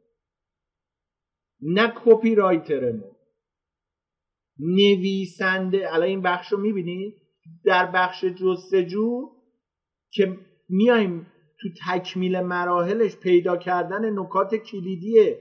نه 1.62 1.94
copywriter 2.06 2.92
ما. 2.92 3.15
نویسنده 4.60 5.94
الان 5.94 6.08
این 6.08 6.22
بخش 6.22 6.52
رو 6.52 6.58
می‌بینید؟ 6.58 7.14
در 7.66 7.86
بخش 7.86 8.26
جستجو 8.26 9.30
که 10.12 10.38
میایم 10.70 11.28
تو 11.60 11.70
تکمیل 11.88 12.40
مراحلش 12.40 13.18
پیدا 13.18 13.58
کردن 13.58 14.20
نکات 14.20 14.56
کلیدی 14.56 15.36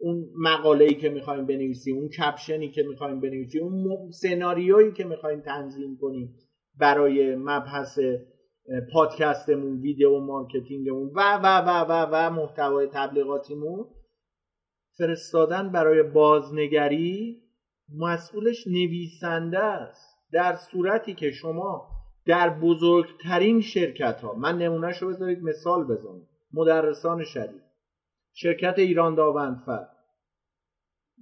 اون 0.00 0.28
مقاله 0.38 0.84
ای 0.84 0.94
که 0.94 1.08
می‌خوایم 1.08 1.46
بنویسیم 1.46 1.96
اون 1.96 2.08
caption 2.08 2.62
ی 2.62 2.70
که 2.70 2.82
می‌خوایم 2.82 3.20
بنویسیم 3.20 3.62
اون 3.62 4.10
سناریویی 4.10 4.92
که 4.92 5.04
می‌خوایم 5.04 5.40
تنظیم 5.40 5.98
کنیم 6.00 6.34
برای 6.78 7.36
مبحث 7.36 7.98
پادکستمون 8.92 9.80
video 9.80 10.20
marketing 10.20 10.88
مون 10.88 11.10
و 11.14 11.38
و 11.42 11.46
و 11.46 11.84
و 11.88 12.08
و 12.12 12.30
محتوای 12.30 12.88
تبلیغاتیمون 12.92 13.86
فرستادن 14.98 15.72
برای 15.72 16.02
بازنگری 16.02 17.42
مسئولش 17.94 18.66
نویسنده 18.66 19.58
است. 19.58 20.16
در 20.32 20.54
صورتی 20.54 21.14
که 21.14 21.30
شما 21.30 21.88
در 22.26 22.50
بزرگترین 22.50 23.60
شرکت 23.60 24.20
ها 24.20 24.34
من 24.34 24.58
نمونهش 24.58 25.02
رو 25.02 25.08
بذارید 25.08 25.42
مثال 25.42 25.84
بزنم. 25.84 26.22
مدرسان 26.52 27.24
شدید. 27.24 27.62
شرکت 28.32 28.78
ایران 28.78 29.14
داوندفر 29.14 29.86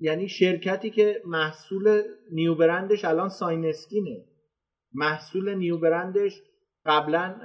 یعنی 0.00 0.28
شرکتی 0.28 0.90
که 0.90 1.22
محصول 1.24 2.02
نیو 2.32 2.54
برندش 2.54 3.04
الان 3.04 3.28
ساینسکینه. 3.28 4.24
محصول 4.92 5.54
نیو 5.54 5.78
برندش 5.78 6.42
قبلا 6.86 7.40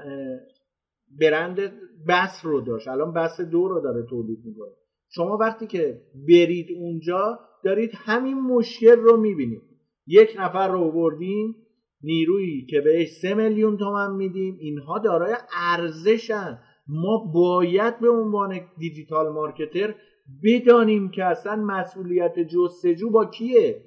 برند 1.19 1.59
بس 2.07 2.39
رو 2.43 2.61
داشت. 2.61 2.87
الان 2.87 3.13
بس 3.13 3.41
دو 3.41 3.67
رو 3.67 3.81
داره 3.81 4.03
تولید 4.09 4.39
می‌کنه. 4.45 4.71
شما 5.09 5.37
وقتی 5.37 5.67
که 5.67 6.01
برید 6.27 6.67
اونجا 6.71 7.39
دارید 7.63 7.91
همین 7.93 8.39
مشکل 8.39 8.99
رو 8.99 9.17
می‌بینید. 9.17 9.61
یک 10.07 10.35
نفر 10.39 10.67
رو 10.67 10.91
بردیم 10.91 11.55
نیرویی 12.01 12.65
که 12.65 12.81
بهش 12.81 13.09
سه 13.21 13.33
میلیون 13.33 13.77
تومن 13.77 14.11
میدیم 14.15 14.57
اینها 14.59 14.99
دارای 14.99 15.35
ارزشن. 15.53 16.59
ما 16.87 17.31
باید 17.33 17.99
به 17.99 18.09
عنوان 18.09 18.59
دیجیتال 18.77 19.33
مارکتر 19.33 19.95
بدانیم 20.43 21.09
که 21.11 21.25
اصلا 21.25 21.55
مسئولیت 21.55 22.39
جستجو 22.39 23.09
با 23.09 23.25
کیه. 23.25 23.83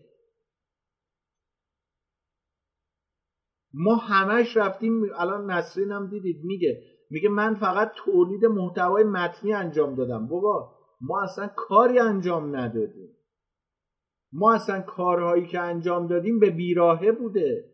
ما 3.75 3.95
همش 3.95 4.57
رفتیم 4.57 5.03
الان 5.17 5.51
نسرین 5.51 5.91
هم 5.93 6.07
دیدید 6.07 6.45
میگه 6.45 6.83
میگه 7.11 7.29
من 7.29 7.55
فقط 7.55 7.93
تولید 7.97 8.45
محتوای 8.45 9.05
متنی 9.05 9.53
انجام 9.53 9.95
دادم. 9.95 10.27
بابا 10.29 10.71
ما 11.01 11.23
اصلا 11.23 11.49
کاری 11.57 11.99
انجام 11.99 12.57
ندادیم. 12.57 13.09
ما 14.33 14.55
اصلا 14.55 14.81
کارهایی 14.81 15.47
که 15.47 15.61
انجام 15.61 16.07
دادیم 16.07 16.39
به 16.39 16.51
بیراهه 16.51 17.13
بوده. 17.13 17.73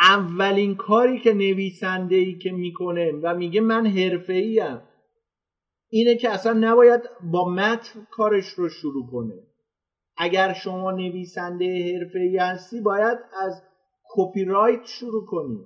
اولین 0.00 0.74
کاری 0.74 1.20
که 1.20 1.32
نویسنده 1.32 2.16
ای 2.16 2.38
که 2.38 2.52
می‌کنه 2.52 3.12
و 3.12 3.34
میگه 3.34 3.60
من 3.60 3.86
حرفه 3.86 4.56
ام 4.62 4.88
اینه 5.90 6.16
که 6.16 6.30
اصلا 6.30 6.52
نباید 6.52 7.02
با 7.32 7.48
متن 7.48 8.06
کارش 8.10 8.48
رو 8.48 8.68
شروع 8.68 9.10
کنه. 9.10 9.42
اگر 10.16 10.52
شما 10.52 10.90
نویسنده 10.90 11.94
حرفه 11.94 12.18
ای 12.18 12.36
هستی 12.36 12.80
باید 12.80 13.18
از 13.42 13.62
copywrite 14.10 14.84
شروع 14.84 15.26
کنی. 15.26 15.64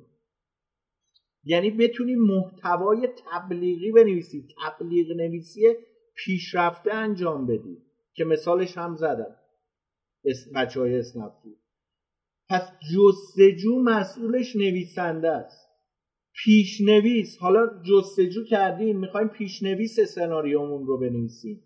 یعنی 1.45 1.71
بتونی 1.71 2.15
محتوای 2.15 3.09
تبلیغی 3.27 3.93
بنویسی. 3.93 4.49
تبلیغ 4.63 5.17
نویسی 5.17 5.77
پیشرفته 6.15 6.95
انجام 6.95 7.47
بدی 7.47 7.79
که 8.15 8.25
مثالش 8.25 8.79
هم 8.79 8.97
زدم. 8.97 9.37
بچه 10.55 10.81
های 10.81 10.99
اسنپفود 10.99 11.59
پس 12.49 12.73
جستجو 12.95 13.83
مسئولش 13.83 14.57
نویسنده 14.57 15.31
است. 15.31 15.69
پیشنویس. 16.45 17.39
حالا 17.39 17.67
جستجو 17.83 18.45
کردیم. 18.45 18.99
می‌خوایم 18.99 19.29
پیشنویس 19.29 20.01
سناریومون 20.01 20.87
رو 20.87 20.99
بنویسیم. 20.99 21.63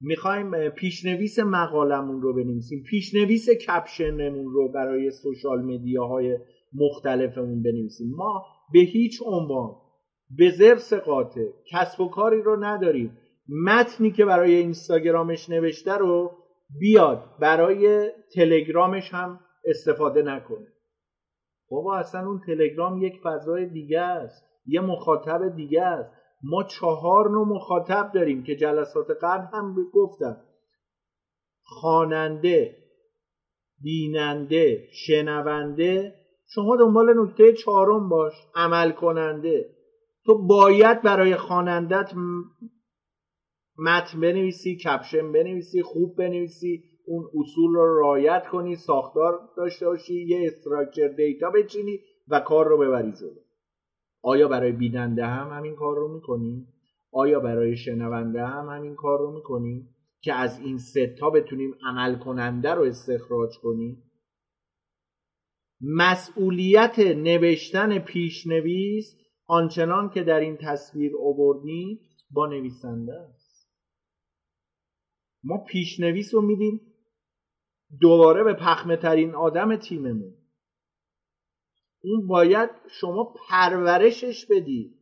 می‌خوایم 0.00 0.68
پیشنویس 0.68 1.38
مقالمون 1.38 2.22
رو 2.22 2.34
بنویسیم. 2.34 2.82
پیشنویس 2.90 3.50
caption 3.50 4.21
مون 4.21 4.52
رو 4.52 4.72
برای 4.72 5.10
social 5.10 5.62
media 5.62 6.16
های 6.16 6.38
مختلفمون 6.72 7.62
بنویسیم. 7.62 8.10
ما 8.16 8.44
به 8.72 8.80
هیچ 8.80 9.22
عنوان 9.24 9.74
به 10.36 10.50
زرس 10.50 10.92
قاطع 10.92 11.46
کسب 11.72 12.00
و 12.00 12.08
کاری 12.08 12.42
رو 12.42 12.64
نداریم. 12.64 13.18
متنی 13.64 14.12
که 14.12 14.24
برای 14.24 14.54
اینستاگرامش 14.54 15.50
نوشته 15.50 15.92
رو 15.92 16.36
بیاد 16.80 17.24
برای 17.40 18.10
تلگرامش 18.34 19.14
هم 19.14 19.40
استفاده 19.64 20.22
نکنه. 20.22 20.66
بابا 21.70 21.96
اصلا 21.96 22.26
اون 22.26 22.40
تلگرام 22.46 23.02
یک 23.02 23.20
فضای 23.24 23.66
دیگه 23.66 24.00
است. 24.00 24.44
یه 24.66 24.80
مخاطب 24.80 25.56
دیگه 25.56 25.82
است. 25.82 26.10
ما 26.42 26.62
چهار 26.64 27.30
نوع 27.30 27.48
مخاطب 27.48 28.10
داریم 28.14 28.42
که 28.42 28.56
جلسات 28.56 29.06
قبل 29.22 29.46
هم 29.56 29.76
گفتم. 29.92 30.36
خواننده 31.62 32.76
بیننده 33.82 34.88
شنونده. 34.92 36.14
شما 36.48 36.76
دنبال 36.76 37.20
نکته 37.20 37.52
چهارم 37.52 38.08
باش. 38.08 38.32
عمل 38.54 38.92
کننده 38.92 39.66
تو 40.24 40.46
باید 40.46 41.02
برای 41.02 41.36
خوانندت 41.36 42.12
متن 43.84 44.20
بنویسی 44.20 44.76
کپشن 44.76 45.32
بنویسی 45.32 45.82
خوب 45.82 46.16
بنویسی 46.16 46.84
اون 47.06 47.24
اصول 47.34 47.74
رو 47.74 48.00
رعایت 48.00 48.46
کنی 48.52 48.76
ساختار 48.76 49.40
داشته 49.56 49.86
باشی 49.86 50.24
یه 50.24 50.46
استراکچر 50.46 51.08
دیتا 51.08 51.50
بچینی 51.50 52.00
و 52.28 52.40
کار 52.40 52.68
رو 52.68 52.78
ببری 52.78 53.12
جلو 53.12 53.40
آیا 54.22 54.48
برای 54.48 54.72
بیننده 54.72 55.26
هم 55.26 55.56
همین 55.56 55.74
کار 55.74 55.96
رو 55.96 56.14
می‌کنی؟ 56.14 56.66
آیا 57.12 57.40
برای 57.40 57.76
شنونده 57.76 58.46
هم 58.46 58.68
همین 58.68 58.94
کار 58.94 59.18
رو 59.18 59.34
می‌کنی؟ 59.34 59.88
که 60.20 60.32
از 60.32 60.60
این 60.60 60.78
ستا 60.78 61.30
بتونیم 61.30 61.74
عمل 61.86 62.18
کننده 62.18 62.70
رو 62.74 62.82
استخراج 62.82 63.50
کنیم 63.62 64.02
مسئولیت 65.80 66.98
نوشتن 66.98 67.98
پیشنویس 67.98 69.16
آنچنان 69.46 70.10
که 70.10 70.22
در 70.22 70.40
این 70.40 70.56
تصویر 70.56 71.12
آوردیم 71.22 72.00
با 72.30 72.46
نویسنده 72.46 73.12
است 73.12 73.41
ما 75.44 75.64
پیشنویس 75.68 76.34
رو 76.34 76.40
میدیم 76.40 76.80
دوباره 78.00 78.44
به 78.44 78.54
پخمه 78.54 78.96
ترین 78.96 79.34
آدم 79.34 79.76
تیممون. 79.76 80.34
اون 82.04 82.26
باید 82.26 82.70
شما 82.90 83.34
پرورشش 83.48 84.46
بدی. 84.50 84.94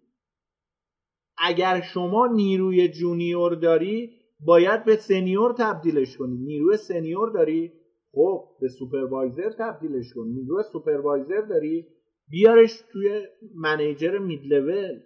اگر 1.38 1.80
شما 1.80 2.26
نیروی 2.26 2.88
junior 2.88 3.55
داری 3.55 4.11
باید 4.41 4.84
به 4.84 4.97
senior 4.97 5.55
تبدیلش 5.59 6.16
کنی. 6.16 6.36
نیروی 6.36 6.76
senior 6.76 7.30
داری 7.30 7.72
خب 8.12 8.45
به 8.61 8.68
supervisor 8.68 9.51
تبدیلش 9.59 10.12
کن. 10.14 10.26
نیروی 10.26 10.62
supervisor 10.72 11.41
داری 11.41 11.86
بیارش 12.28 12.82
توی 12.93 13.26
manager 13.55 14.18
mid 14.18 14.41
level. 14.45 15.01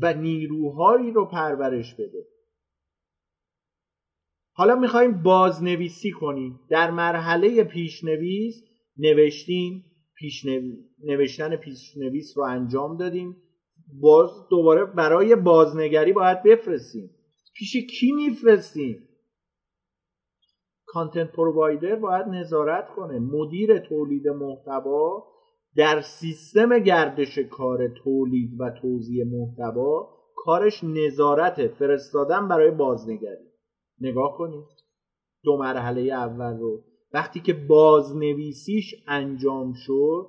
و 0.00 0.14
نیروهایی 0.14 1.10
رو 1.10 1.24
پرورش 1.24 1.94
بده. 1.94 2.26
حالا 4.52 4.74
می‌خوایم 4.74 5.22
بازنویسی 5.22 6.10
کنیم. 6.10 6.60
در 6.70 6.90
مرحله 6.90 7.64
پیشنویس 7.64 8.54
نوشتیم 8.98 9.84
نوشتن 11.04 11.56
پیشنویس 11.56 12.32
رو 12.36 12.42
انجام 12.42 12.96
دادیم. 12.96 13.36
باز 14.00 14.30
دوباره 14.50 14.84
برای 14.84 15.36
بازنگری 15.36 16.12
باید 16.12 16.42
بفرستیم. 16.42 17.10
پیش 17.54 17.76
کی 17.76 18.12
میفرستیم؟ 18.12 19.08
کانتنت 20.86 21.32
پرووایدر 21.32 21.96
باید 21.96 22.26
نظارت 22.26 22.88
کنه. 22.96 23.18
مدیر 23.18 23.78
تولید 23.78 24.28
محتوا 24.28 25.24
در 25.76 26.00
سیستم 26.00 26.78
گردش 26.78 27.38
کار 27.38 27.88
تولید 27.88 28.60
و 28.60 28.70
توزیع 28.70 29.24
محتوا 29.24 30.08
کارش 30.36 30.84
نظارت 30.84 31.66
فرستادن 31.66 32.48
برای 32.48 32.70
بازنگری. 32.70 33.51
نگاه 34.02 34.36
کنید 34.38 34.64
دو 35.44 35.56
مرحله 35.56 36.00
اول 36.00 36.58
رو. 36.58 36.84
وقتی 37.12 37.40
که 37.40 37.52
بازنویسیش 37.52 38.94
انجام 39.08 39.72
شد 39.86 40.26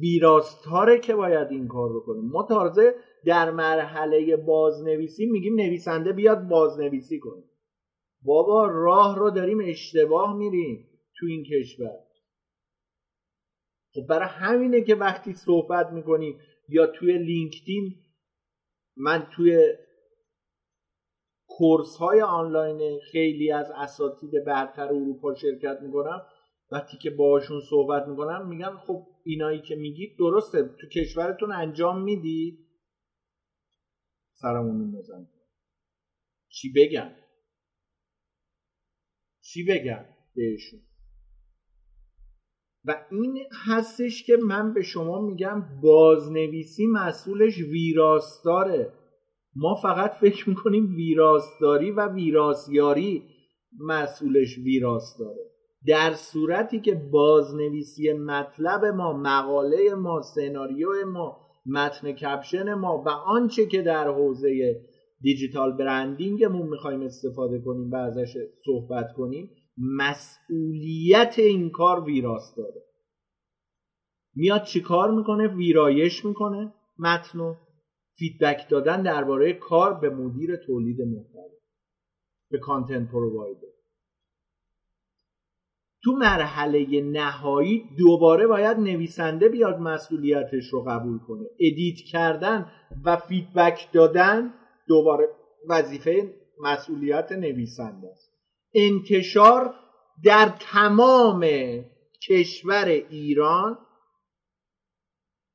ویراستاره 0.00 0.98
که 0.98 1.14
باید 1.14 1.48
این 1.50 1.68
کار 1.68 1.90
رو 1.90 2.00
کنیم 2.00 2.24
ما 2.24 2.42
تازه 2.42 2.94
در 3.26 3.50
مرحله 3.50 4.36
بازنویسی 4.36 5.26
میگیم 5.26 5.54
نویسنده 5.54 6.12
بیاد 6.12 6.48
بازنویسی 6.48 7.18
کنه. 7.18 7.42
بابا 8.22 8.66
راه 8.66 9.18
رو 9.18 9.30
داریم 9.30 9.58
اشتباه 9.64 10.36
میریم 10.36 10.88
تو 11.18 11.26
این 11.26 11.44
کشور. 11.44 11.98
خب 13.94 14.06
برای 14.08 14.28
همینه 14.28 14.82
که 14.82 14.94
وقتی 14.94 15.32
صحبت 15.32 15.92
می‌کنیم 15.92 16.40
یا 16.68 16.86
توی 16.86 17.18
لینکدین 17.18 17.94
من 18.96 19.26
توی 19.36 19.74
کورس 21.58 21.96
های 21.96 22.20
آنلاین 22.20 23.00
خیلی 23.12 23.52
از 23.52 23.70
اساتید 23.70 24.44
برتر 24.46 24.86
اروپا 24.86 25.34
شرکت 25.34 25.78
می‌کنم. 25.82 26.22
وقتی 26.70 26.96
که 26.96 27.10
باشون 27.10 27.60
صحبت 27.70 28.08
می‌کنم 28.08 28.48
میگم 28.48 28.76
خب 28.86 29.06
اینایی 29.24 29.60
که 29.60 29.74
میگید 29.74 30.18
درسته 30.18 30.62
تو 30.62 30.88
کشورتون 30.88 31.52
انجام 31.52 32.02
می‌دید؟ 32.02 32.58
سرمون 34.32 34.76
میزن 34.76 35.28
چی 36.48 36.72
بگم 36.72 37.10
چی 39.40 39.64
بگم 39.64 40.04
بهشون؟ 40.34 40.80
و 42.84 43.06
این 43.10 43.46
هستش 43.66 44.22
که 44.22 44.36
من 44.36 44.74
به 44.74 44.82
شما 44.82 45.20
میگم 45.20 45.80
بازنویسی 45.82 46.86
مسئولش 46.86 47.58
ویراستاره. 47.58 49.03
ما 49.56 49.74
فقط 49.74 50.12
فکر 50.12 50.48
می‌کنیم 50.48 50.94
ویراستاری 50.96 51.90
و 51.90 52.08
ویراسیاری 52.08 53.22
مسئولش 53.80 54.58
ویراس 54.58 55.16
داره 55.18 55.50
در 55.86 56.14
صورتی 56.14 56.80
که 56.80 56.94
بازنویسی 56.94 58.12
مطلب 58.12 58.84
ما 58.84 59.12
مقاله 59.12 59.94
ما 59.94 60.22
سناریو 60.22 61.06
ما 61.06 61.40
متن 61.66 62.12
کپشن 62.12 62.74
ما 62.74 63.02
و 63.06 63.08
آنچه 63.08 63.66
که 63.66 63.82
در 63.82 64.08
حوزه 64.08 64.80
دیجیتال 65.20 65.72
برندینگمون 65.72 66.68
می‌خوایم 66.68 67.02
استفاده 67.02 67.60
کنیم 67.60 67.90
و 67.90 67.96
ازش 67.96 68.36
صحبت 68.66 69.12
کنیم 69.16 69.50
مسئولیت 69.76 71.34
این 71.38 71.70
کار 71.70 72.04
ویراس 72.04 72.54
داره 72.56 72.82
میاد 74.34 74.62
چیکار 74.62 75.10
می‌کنه؟ 75.10 75.46
ویرایش 75.46 76.24
می‌کنه 76.24 76.74
متن 76.98 77.40
و 77.40 77.54
feedback 78.18 78.68
دادن 78.68 79.02
درباره 79.02 79.52
کار 79.52 79.94
به 79.94 80.10
مدیر 80.10 80.56
تولید 80.56 81.00
محتوا 81.02 81.44
به 82.50 82.58
content 82.58 83.10
provider. 83.10 83.74
تو 86.04 86.12
مرحله 86.12 87.00
نهایی 87.00 87.84
دوباره 87.98 88.46
باید 88.46 88.76
نویسنده 88.76 89.48
بیاد 89.48 89.78
مسئولیتش 89.78 90.68
رو 90.72 90.82
قبول 90.82 91.18
کنه. 91.18 91.44
edit 91.60 91.96
کردن 92.12 92.72
و 93.04 93.16
feedback 93.16 93.92
دادن 93.92 94.54
دوباره 94.88 95.28
وظیفه 95.68 96.34
مسئولیت 96.60 97.32
نویسنده 97.32 98.08
است. 98.10 98.34
انتشار 98.74 99.74
در 100.24 100.54
تمام 100.60 101.46
کشور 102.28 102.88
ایران 102.88 103.78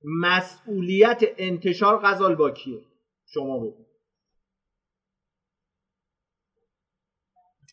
مسئولیت 0.04 1.22
انتشار 1.38 2.02
غزال 2.04 2.36
با 2.36 2.52
کیه؟ 2.52 2.86
شما 3.26 3.60
بگید 3.60 3.89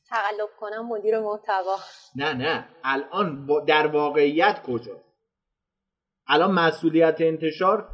تقلب 0.09 0.49
کنم 0.61 0.87
مدیر 0.89 1.21
محتوا. 1.21 1.77
نه 2.17 2.33
نه. 2.33 2.69
الان 2.85 3.47
در 3.65 3.87
واقعیت 3.87 4.63
کجا؟ 4.67 5.05
الان 6.27 6.51
مسئولیت 6.51 7.17
انتشار 7.21 7.89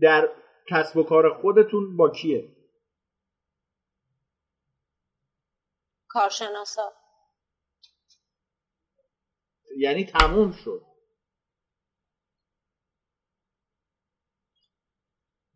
در 0.00 0.28
کسب 0.70 0.96
و 0.96 1.02
کار 1.02 1.40
خودتون 1.40 1.96
با 1.96 2.10
کیه؟ 2.10 2.56
کارشناسا. 6.08 6.92
یعنی 9.76 10.04
تموم 10.04 10.52
شد. 10.52 10.91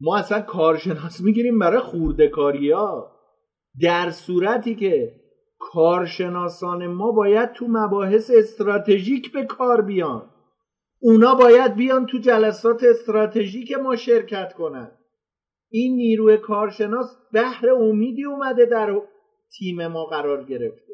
ما 0.01 0.17
اصلا 0.17 0.41
کارشناس 0.41 1.21
می‌گیریم 1.21 1.59
برای 1.59 1.81
خورده 1.81 2.31
ها 2.75 3.13
در 3.81 4.11
صورتی 4.11 4.75
که 4.75 5.21
کارشناسان 5.59 6.87
ما 6.87 7.13
باید 7.13 7.53
تو 7.53 7.67
مباحث 7.69 8.31
استراتژیک 8.35 9.33
به 9.33 9.45
کار 9.45 9.83
بیان. 9.83 10.31
اونا 11.01 11.35
باید 11.35 11.75
بیان 11.75 12.07
تو 12.07 12.19
جلسات 12.19 12.85
استراتژیک 12.85 13.73
ما 13.73 13.97
شرکت 13.97 14.53
کنن. 14.53 14.91
این 15.71 15.97
نیروی 15.97 16.37
کارشناس 16.37 17.17
بهر 17.33 17.71
امیدی 17.71 18.25
اومده 18.25 18.67
در 18.67 19.01
تیم 19.59 19.87
ما 19.87 20.05
قرار 20.05 20.45
گرفته. 20.45 20.93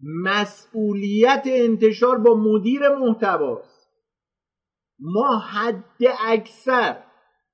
مسئولیت 0.00 1.42
انتشار 1.46 2.18
با 2.18 2.34
مدیر 2.34 2.88
محتواست. 2.88 3.79
ما 5.00 5.38
حد 5.38 6.02
اکثر 6.20 7.04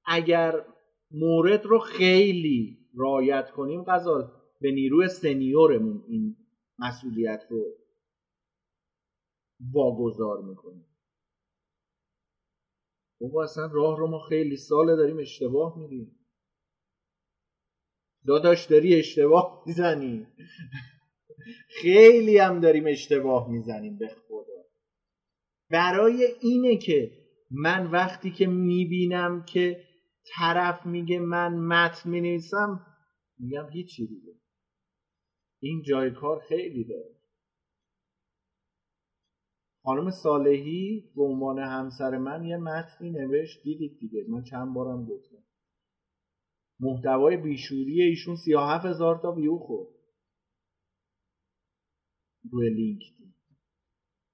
اگر 0.06 0.64
مورد 1.10 1.66
رو 1.66 1.78
خیلی 1.78 2.78
رایت 2.94 3.50
کنیم 3.50 3.84
غزال 3.86 4.32
به 4.60 4.70
نیروی 4.70 5.08
سنیورمون 5.08 6.04
این 6.08 6.36
مسئولیت 6.78 7.42
رو 7.50 7.64
واگذار 9.72 10.42
می‌کنیم. 10.42 10.86
بابا 13.20 13.44
اصلا 13.44 13.66
راه 13.72 13.98
رو 13.98 14.06
ما 14.06 14.18
خیلی 14.18 14.56
ساله 14.56 14.96
داریم 14.96 15.18
اشتباه 15.18 15.78
میریم 15.78 16.18
داداش 18.26 18.66
داری 18.66 18.98
اشتباه 18.98 19.62
می‌زنی. 19.66 20.26
خیلی 21.68 22.38
هم 22.38 22.60
داریم 22.60 22.86
اشتباه 22.86 23.50
می‌زنیم 23.50 23.98
به 23.98 24.08
خدا. 24.08 24.64
برای 25.70 26.24
اینه 26.40 26.76
که 26.76 27.25
من 27.50 27.86
وقتی 27.90 28.30
که 28.30 28.46
می‌بینم 28.46 29.44
که 29.44 29.84
طرف 30.36 30.86
میگه 30.86 31.18
من 31.18 31.54
متن 31.54 32.10
می‌نویسم 32.10 32.86
میگم 33.38 33.70
هیچی 33.70 34.06
دیگه. 34.06 34.34
این 35.62 35.82
جای 35.82 36.10
کار 36.10 36.40
خیلی 36.48 36.84
داره. 36.84 37.16
خانم 39.84 40.10
صالحی 40.10 41.12
به 41.16 41.22
عنوان 41.22 41.58
همسر 41.58 42.18
من 42.18 42.44
یه 42.44 42.56
متنی 42.56 43.10
نوشت 43.10 43.62
دیدید 43.62 43.98
دیگه. 44.00 44.24
من 44.28 44.42
چند 44.42 44.74
بارم 44.74 45.06
گفتم. 45.06 45.44
محتوای 46.80 47.36
بیشوری 47.36 48.02
ایشون 48.02 48.36
هفت 48.58 48.86
هزار 48.86 49.18
تا 49.22 49.32
ویو 49.32 49.58
خورد. 49.58 49.88
روی 52.52 52.70
لینکدین. 52.70 53.25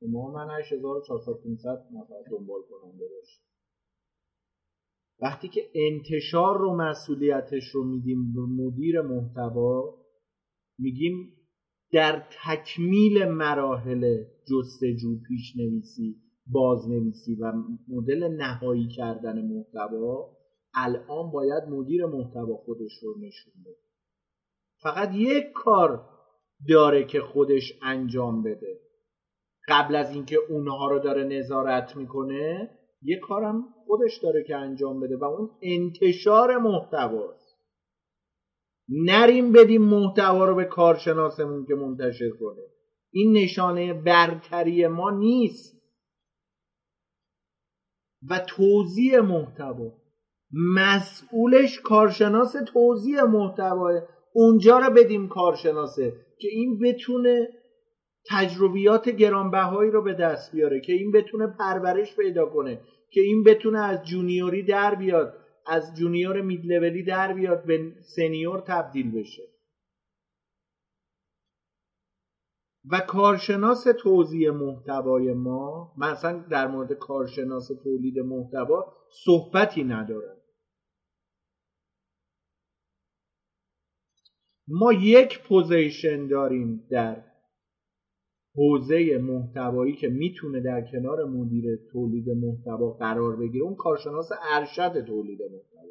ما 0.07 0.31
من 0.31 0.51
8400 0.59 1.87
نفر 1.93 2.23
دنبال 2.31 2.63
کننده 2.71 3.09
داشت 3.09 3.43
وقتی 5.21 5.49
که 5.49 5.71
انتشار 5.75 6.59
رو 6.59 6.77
مسئولیتش 6.77 7.69
رو 7.69 7.85
میدیم 7.85 8.33
به 8.33 8.41
مدیر 8.41 9.01
محتوا 9.01 9.95
میگیم 10.79 11.33
در 11.93 12.29
تکمیل 12.45 13.25
مراحل 13.25 14.25
جستجو 14.51 15.19
پیشنویسی 15.29 16.17
بازنویسی 16.47 17.35
و 17.35 17.53
مدل 17.89 18.29
نهایی 18.29 18.89
کردن 18.89 19.43
محتوا 19.43 20.37
الان 20.75 21.31
باید 21.31 21.63
مدیر 21.69 22.07
محتوا 22.07 22.57
خودش 22.57 23.03
رو 23.03 23.15
نشون 23.21 23.53
بده. 23.65 23.77
فقط 24.83 25.15
یک 25.15 25.45
کار 25.55 26.09
داره 26.69 27.05
که 27.05 27.21
خودش 27.21 27.73
انجام 27.83 28.43
بده. 28.43 28.81
قبل 29.69 29.95
از 29.95 30.15
اینکه 30.15 30.39
اونها 30.49 30.89
رو 30.89 30.99
داره 30.99 31.25
نظارت 31.25 31.97
می‌کنه 31.97 32.71
یه 33.03 33.19
کارم 33.19 33.65
خودش 33.87 34.19
داره 34.19 34.45
که 34.45 34.57
انجام 34.57 35.01
بده 35.01 35.17
و 35.17 35.25
اون 35.25 35.51
انتشار 35.63 36.59
محتواست. 36.59 37.57
نریم 38.89 39.53
بدیم 39.53 39.83
محتوا 39.83 40.45
رو 40.45 40.55
به 40.55 40.65
کارشناسمون 40.65 41.67
که 41.67 41.75
منتشر 41.75 42.31
کنه. 42.31 42.63
این 43.13 43.33
نشانه 43.33 43.95
برتری 43.95 44.87
ما 44.87 45.11
نیست. 45.11 45.83
و 48.31 48.39
توضیح 48.39 49.21
محتوا. 49.21 49.93
مسئولش 50.53 51.81
کارشناس 51.81 52.57
توضیح 52.73 53.23
محتوا 53.23 53.91
اونجا 54.33 54.79
رو 54.79 54.95
بدیم 54.95 55.29
کارشناسه 55.29 56.13
که 56.39 56.49
این 56.49 56.79
بتونه 56.79 57.49
تجربیات 58.31 59.09
گرانبهایی 59.09 59.91
رو 59.91 60.03
به 60.03 60.15
دست 60.15 60.53
بیاره 60.53 60.81
که 60.81 60.93
این 60.93 61.13
بتونه 61.13 61.47
پرورش 61.47 62.17
پیدا 62.17 62.47
کنه 62.47 62.81
که 63.11 63.21
این 63.21 63.45
بتونه 63.45 63.79
از 63.79 64.05
جونیوری 64.05 64.63
در 64.63 64.95
بیاد 64.95 65.39
از 65.67 65.95
junior 65.97 66.41
mid 66.41 67.07
در 67.07 67.33
بیاد 67.33 67.65
به 67.67 67.93
senior 68.17 68.61
تبدیل 68.61 69.13
بشه. 69.13 69.43
و 72.91 73.01
کارشناس 73.01 73.85
تولید 74.03 74.51
محتوای 74.51 75.33
ما 75.33 75.95
مثلا 75.99 76.39
در 76.51 76.67
مورد 76.67 76.93
کارشناس 76.93 77.69
تولید 77.85 78.19
محتوا 78.19 78.93
صحبتی 79.25 79.85
نداره 79.85 80.43
ما 84.69 84.93
یک 84.93 85.43
position 85.43 86.27
داریم 86.27 86.87
در 86.91 87.32
حوزه 88.55 89.19
محتوایی 89.19 89.97
که 89.97 90.09
می‌تونه 90.09 90.61
در 90.61 90.81
کنار 90.93 91.25
مدیر 91.25 91.65
تولید 91.93 92.31
محتوا 92.31 92.91
قرار 92.91 93.37
بگیره 93.37 93.65
اون 93.65 93.75
کارشناس 93.75 94.29
ارشد 94.43 95.05
تولید 95.05 95.43
محتوا 95.43 95.83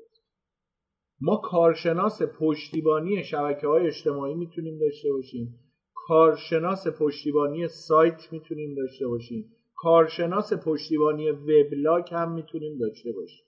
ما 1.24 1.36
کارشناس 1.36 2.22
پشتیبانی 2.22 3.24
شبکه 3.24 3.68
های 3.68 3.88
اجتماعی 3.88 4.34
می‌تونیم 4.34 4.80
داشته 4.80 5.12
باشیم. 5.12 5.60
کارشناس 5.94 6.88
پشتیبانی 6.88 7.68
سایت 7.68 8.34
می‌تونیم 8.34 8.76
داشته 8.76 9.08
باشیم. 9.08 9.56
کارشناس 9.76 10.54
پشتیبانی 10.54 11.30
وبلاگ 11.32 12.14
هم 12.14 12.32
می‌تونیم 12.32 12.78
داشته 12.78 13.12
باشیم. 13.12 13.46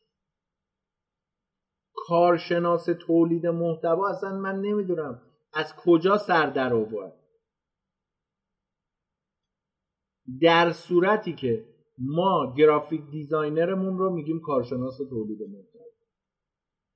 کارشناس 1.94 2.86
تولید 2.86 3.48
محتوا 3.48 4.10
اصلا 4.10 4.38
من 4.40 4.62
نمی‌دونم 4.62 5.22
از 5.54 5.74
کجا 5.76 6.18
سر 6.18 6.50
در 6.50 6.74
آورد. 6.74 7.23
در 10.42 10.72
صورتی 10.72 11.34
که 11.34 11.66
ما 11.98 12.54
graphic 12.58 13.02
designer 13.12 13.74
مون 13.74 13.98
رو 13.98 14.14
میگیم 14.14 14.40
کارشناس 14.40 14.98
تولید 14.98 15.42
محتوا. 15.42 15.82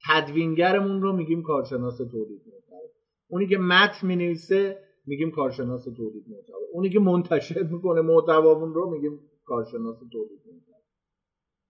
تدوینگرمون 0.09 1.01
رو 1.01 1.13
میگیم 1.13 1.41
کارشناس 1.43 1.97
تولید 1.97 2.41
محتوا. 2.47 2.79
اونی 3.27 3.47
که 3.47 3.57
متن 3.57 4.07
می‌نویسه 4.07 4.79
میگیم 5.05 5.31
کارشناس 5.31 5.83
تولید 5.83 6.23
محتوا. 6.27 6.57
اونی 6.73 6.89
که 6.89 6.99
منتشر 6.99 7.63
می‌کنه 7.63 8.01
محتوامون 8.01 8.73
رو 8.73 8.89
میگیم 8.89 9.19
کارشناس 9.45 9.99
تولید 10.11 10.39
محتوا. 10.45 10.75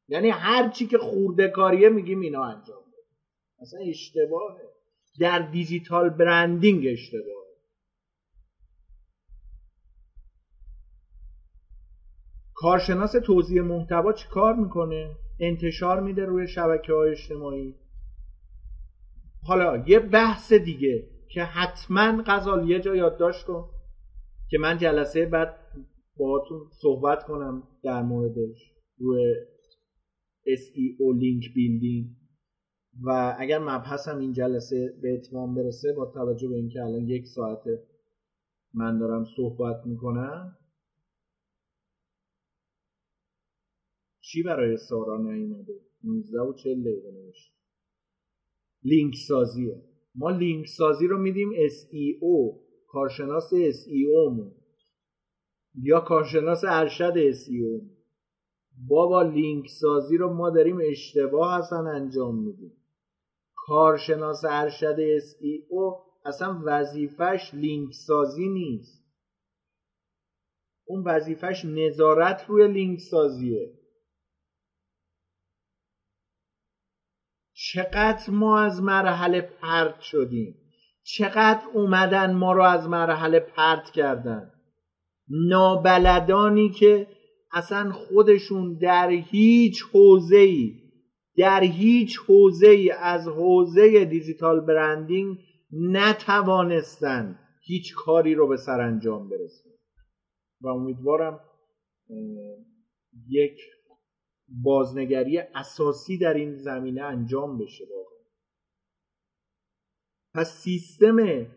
یعنی 0.08 0.30
هر 0.30 0.70
چی 0.70 0.88
که 0.88 0.98
خرده 0.98 1.48
کاریه 1.48 1.90
میگیم 1.90 2.20
اینا 2.20 2.44
انجام 2.44 2.82
بده 2.82 3.04
اصلا 3.60 3.80
اشتباهه. 3.80 4.62
در 5.20 5.40
digital 5.40 6.10
branding 6.10 6.88
اشتباهه. 6.88 7.37
کارشناس 12.60 13.12
توضیح 13.26 13.62
محتوا 13.62 14.14
چی 14.14 14.28
کار 14.28 14.56
می‌کنه؟ 14.56 15.16
انتشار 15.40 16.00
میده 16.00 16.26
روی 16.26 16.48
شبکه 16.48 16.94
های 16.94 17.12
اجتماعی. 17.12 17.76
حالا 19.44 19.84
یه 19.88 20.00
بحث 20.00 20.54
دیگه 20.54 21.08
که 21.30 21.44
حتما 21.44 22.24
غزال 22.26 22.70
یه 22.70 22.80
جا 22.80 22.96
یادداشت 22.96 23.46
کن 23.46 23.70
که 24.50 24.58
من 24.58 24.78
جلسه 24.78 25.26
بعد 25.26 25.56
باهاتون 26.18 26.62
صحبت 26.82 27.24
کنم 27.24 27.64
در 27.84 28.04
موردش 28.04 28.74
روی 29.00 29.34
SEO 30.46 31.20
لینک 31.20 31.44
بیلدینگ 31.56 32.06
و 33.04 33.36
اگر 33.40 33.60
مبحثم 33.60 34.18
این 34.20 34.34
جلسه 34.34 34.94
به 35.02 35.14
اتمام 35.14 35.56
برسه 35.56 35.94
با 35.94 36.12
توجه 36.14 36.48
به 36.48 36.56
اینکه 36.56 36.82
الان 36.82 37.08
یک 37.08 37.28
ساعته 37.28 37.84
من 38.74 39.00
دارم 39.00 39.24
صحبت 39.38 39.86
می‌کنم 39.86 40.58
چی 44.32 44.44
برای 44.44 44.78
سارا 44.78 45.18
نیومده؟ 45.18 45.74
19 46.04 46.40
و 46.40 46.54
40 46.54 46.82
دقیقه 46.82 47.12
نوشت 47.12 47.54
لینک 48.84 49.16
سازیه 49.28 49.84
ما 50.16 50.30
لینک 50.30 50.68
سازی 50.68 51.08
رو 51.08 51.18
میدیم 51.18 51.50
SEO 51.52 52.60
کارشناس 52.88 53.54
SEO 53.54 54.32
مون. 54.36 54.52
یا 55.76 56.00
کارشناس 56.00 56.64
ارشد 56.68 57.32
SEO 57.32 57.82
بابا 58.88 59.22
لینک 59.22 59.68
سازی 59.70 60.18
رو 60.18 60.34
ما 60.34 60.50
داریم 60.50 60.78
اشتباه 60.92 61.60
اصلا 61.60 61.90
انجام 61.90 62.44
میدیم. 62.44 62.74
کارشناس 63.56 64.46
ارشد 64.50 65.20
SEO 65.20 65.96
اصلا 66.26 66.62
وظیفش 66.66 67.54
لینک 67.54 67.94
سازی 67.94 68.48
نیست. 68.48 69.08
اون 70.86 71.04
وظیفش 71.04 71.66
نظارت 71.66 72.46
روی 72.48 72.68
لینک 72.68 73.00
سازیه 73.00 73.77
چقدر 77.58 78.30
ما 78.30 78.60
از 78.60 78.84
مرحله 78.84 79.42
پرت 79.42 80.02
شدیم؟ 80.02 80.56
چقدر 81.04 81.62
اومدن 81.74 82.34
ما 82.34 82.54
رو 82.54 82.64
از 82.64 82.88
مرحله 82.88 83.40
پرت 83.40 83.92
کردن؟ 83.92 84.52
نابلدانی 85.30 86.70
که 86.70 87.08
اصلا 87.52 87.92
خودشون 87.92 88.78
در 88.78 89.10
هیچ 89.10 89.84
حوزه 89.94 90.38
ای 90.38 90.74
در 91.38 91.64
هیچ 91.64 92.18
حوزه 92.28 92.68
ای 92.68 92.92
از 92.92 93.28
حوزه 93.28 94.06
دیجیتال 94.06 94.60
برندینگ 94.60 95.38
نتوانستن 95.72 97.40
هیچ 97.64 97.96
کاری 97.96 98.36
رو 98.36 98.48
به 98.48 98.58
سرانجام 98.58 99.30
برسونن. 99.30 99.76
و 100.62 100.68
امیدوارم 100.68 101.40
یک 103.30 103.60
بازنگری 104.48 105.38
اساسی 105.38 106.18
در 106.18 106.34
این 106.34 106.56
زمینه 106.56 107.02
انجام 107.02 107.58
بشه 107.58 107.86
واقعا. 107.86 108.18
پس 110.34 110.62
سیستم 110.64 111.48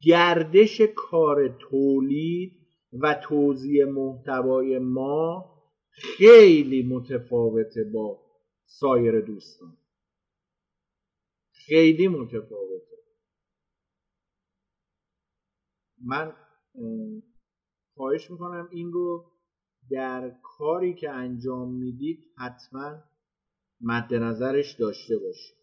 گردش 0.00 0.80
کار 0.96 1.48
تولید 1.48 2.52
و 2.92 3.14
توزیع 3.14 3.84
محتوای 3.84 4.78
ما 4.78 5.54
خیلی 5.90 6.82
متفاوته 6.82 7.84
با 7.84 8.20
سایر 8.64 9.20
دوستان. 9.20 9.76
خیلی 11.52 12.08
متفاوته. 12.08 12.96
من 16.04 16.36
خواهش 17.94 18.30
می‌کنم 18.30 18.68
این 18.72 18.92
رو 18.92 19.32
در 19.90 20.38
کاری 20.42 20.94
که 20.94 21.10
انجام 21.10 21.74
می‌دید 21.74 22.24
حتما 22.36 23.02
مد 23.80 24.14
نظرش 24.14 24.76
داشته 24.80 25.18
باشید. 25.18 25.58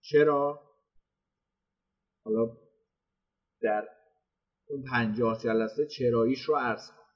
چرا؟ 0.00 0.60
حالا 2.24 2.56
در 3.62 3.88
اون 4.68 4.82
پنجاه 4.82 5.38
جلسه 5.38 5.86
چراییش 5.86 6.42
رو 6.42 6.56
عرض 6.56 6.88
کنم. 6.90 7.06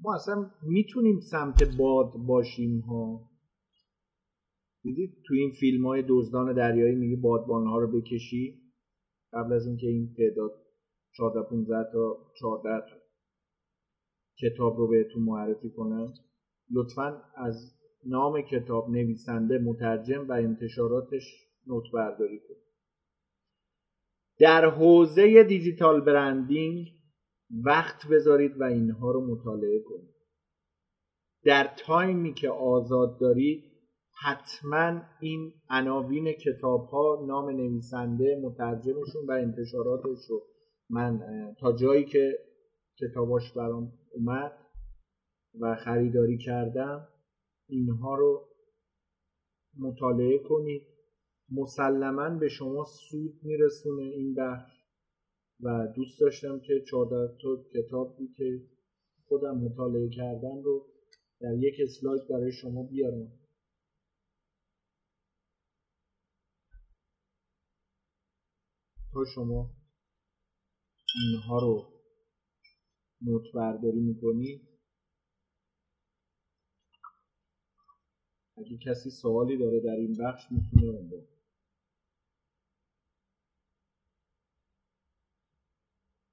ما 0.00 0.14
اصلا 0.14 0.50
می‌تونیم 0.62 1.20
سمت 1.30 1.76
باد 1.78 2.12
باشیم 2.26 2.80
ها. 2.80 3.30
دیدید 4.82 5.22
تو 5.26 5.34
این 5.34 5.52
فیلم 5.60 5.86
های 5.86 6.04
دزدان 6.08 6.54
دریایی 6.54 6.94
میگه 6.94 7.16
بادبان 7.16 7.66
ها 7.66 7.78
رو 7.78 8.00
بکشی. 8.00 8.72
قبل 9.32 9.52
از 9.52 9.66
اینکه 9.66 9.86
این 9.86 10.14
تعداد 10.18 10.52
14 11.16 11.48
15 11.48 11.92
تا 11.92 12.32
14 12.40 12.80
تا 12.90 13.03
کتاب 14.40 14.76
رو 14.76 14.88
بهتون 14.88 15.22
معرفی 15.22 15.70
کنم. 15.70 16.14
لطفا 16.72 17.22
از 17.36 17.74
نام 18.06 18.42
کتاب 18.42 18.90
نویسنده 18.90 19.58
مترجم 19.58 20.28
و 20.28 20.32
انتشاراتش 20.32 21.22
نوت 21.66 21.84
برداری 21.92 22.38
کنید 22.38 22.64
در 24.38 24.64
حوزه 24.64 25.44
دیجیتال 25.44 26.00
برندینگ 26.00 26.86
وقت 27.64 28.06
بذارید 28.06 28.60
و 28.60 28.64
اینها 28.64 29.10
رو 29.10 29.26
مطالعه 29.26 29.80
کنید. 29.80 30.14
در 31.44 31.74
تایمی 31.86 32.34
که 32.34 32.50
آزاد 32.50 33.20
دارید 33.20 33.64
حتما 34.22 35.02
این 35.20 35.52
عناوین 35.70 36.32
کتاب 36.32 36.86
ها 36.86 37.24
نام 37.28 37.50
نویسنده 37.50 38.40
مترجمشون 38.42 39.26
و 39.28 39.32
انتشاراتش 39.32 40.18
رو 40.28 40.42
من 40.90 41.20
تا 41.60 41.72
جایی 41.72 42.04
که 42.04 42.38
کتاباش 43.00 43.52
برام 43.52 43.92
اومد 44.14 44.52
و 45.60 45.76
خریداری 45.76 46.38
کردم 46.38 47.08
اینها 47.68 48.14
رو 48.14 48.48
مطالعه 49.78 50.38
کنید. 50.38 50.82
مسلما 51.50 52.38
به 52.38 52.48
شما 52.48 52.84
سود 52.84 53.40
میرسونه 53.42 54.02
این 54.02 54.34
بحث 54.34 54.70
و 55.60 55.86
دوست 55.96 56.20
داشتم 56.20 56.60
که 56.60 56.84
چهارده 56.90 57.36
تا 57.42 57.64
کتابی 57.74 58.28
که 58.36 58.62
خودم 59.24 59.58
مطالعه 59.58 60.08
کردم 60.08 60.62
رو 60.62 60.86
در 61.40 61.54
یک 61.58 61.74
اسلاید 61.82 62.28
برای 62.28 62.52
شما 62.52 62.82
بیارم. 62.82 63.32
تا 69.12 69.24
شما 69.34 69.70
اینها 71.14 71.58
رو 71.58 71.93
نوت 73.26 73.52
برداری 73.54 74.00
می‌کنید 74.00 74.68
اگه 78.56 78.78
کسی 78.78 79.10
سوالی 79.10 79.58
داره 79.58 79.80
در 79.80 79.96
این 79.96 80.16
بخش 80.20 80.42
می‌تونه 80.50 80.92
اون 80.92 81.10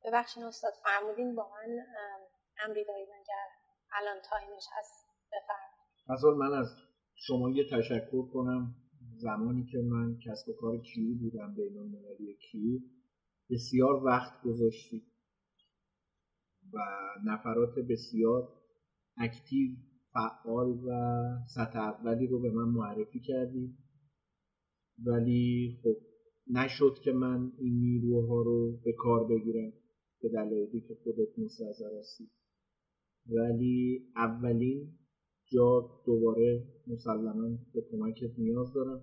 ببخشید 0.06 0.44
استاد 0.44 0.74
فرمودین 0.84 1.36
با 1.36 1.50
من 1.50 1.86
امری 2.66 2.86
دارید 2.86 3.10
اگر 3.10 3.48
الان 3.94 4.22
تایمش 4.30 4.66
هست؟ 4.72 5.06
بفرمایید. 5.32 6.39
من 6.39 6.60
از 6.60 6.68
شما 7.16 7.50
یه 7.50 7.70
تشکر 7.72 8.26
کنم. 8.34 8.76
زمانی 9.18 9.66
که 9.72 9.78
من 9.78 10.20
کسب 10.26 10.50
و 10.50 10.54
کار 10.54 10.78
کیو 10.78 11.18
بودم 11.20 11.56
بین 11.56 11.78
المللی 11.78 12.38
کیو 12.52 12.80
بسیار 13.50 14.04
وقت 14.04 14.42
گذاشتید 14.44 15.11
و 16.74 16.80
نفرات 17.26 17.80
بسیار 17.89 18.49
اکتیو 19.17 19.72
فعال 20.13 20.67
و 20.67 20.89
سطح 21.55 21.80
اولی 21.80 22.28
رو 22.28 22.39
به 22.39 22.51
من 22.51 22.69
معرفی 22.69 23.19
کردید 23.19 23.78
ولی 25.05 25.78
خب 25.84 25.97
نشد 26.47 26.93
که 27.03 27.11
من 27.11 27.51
این 27.59 27.80
نیروها 27.80 28.41
رو 28.41 28.80
به 28.86 28.93
کار 28.93 29.28
بگیرم 29.28 29.74
به 30.22 30.30
دلایلی 30.30 30.82
که 30.82 30.95
خودت 31.03 31.39
مستظر 31.39 31.99
هستی. 31.99 32.30
ولی 33.30 33.99
اولین 34.15 34.97
جا 35.51 35.89
دوباره 36.05 36.67
مسلما 36.88 37.57
به 37.74 37.82
کمکت 37.91 38.39
نیاز 38.39 38.74
دارم. 38.74 39.01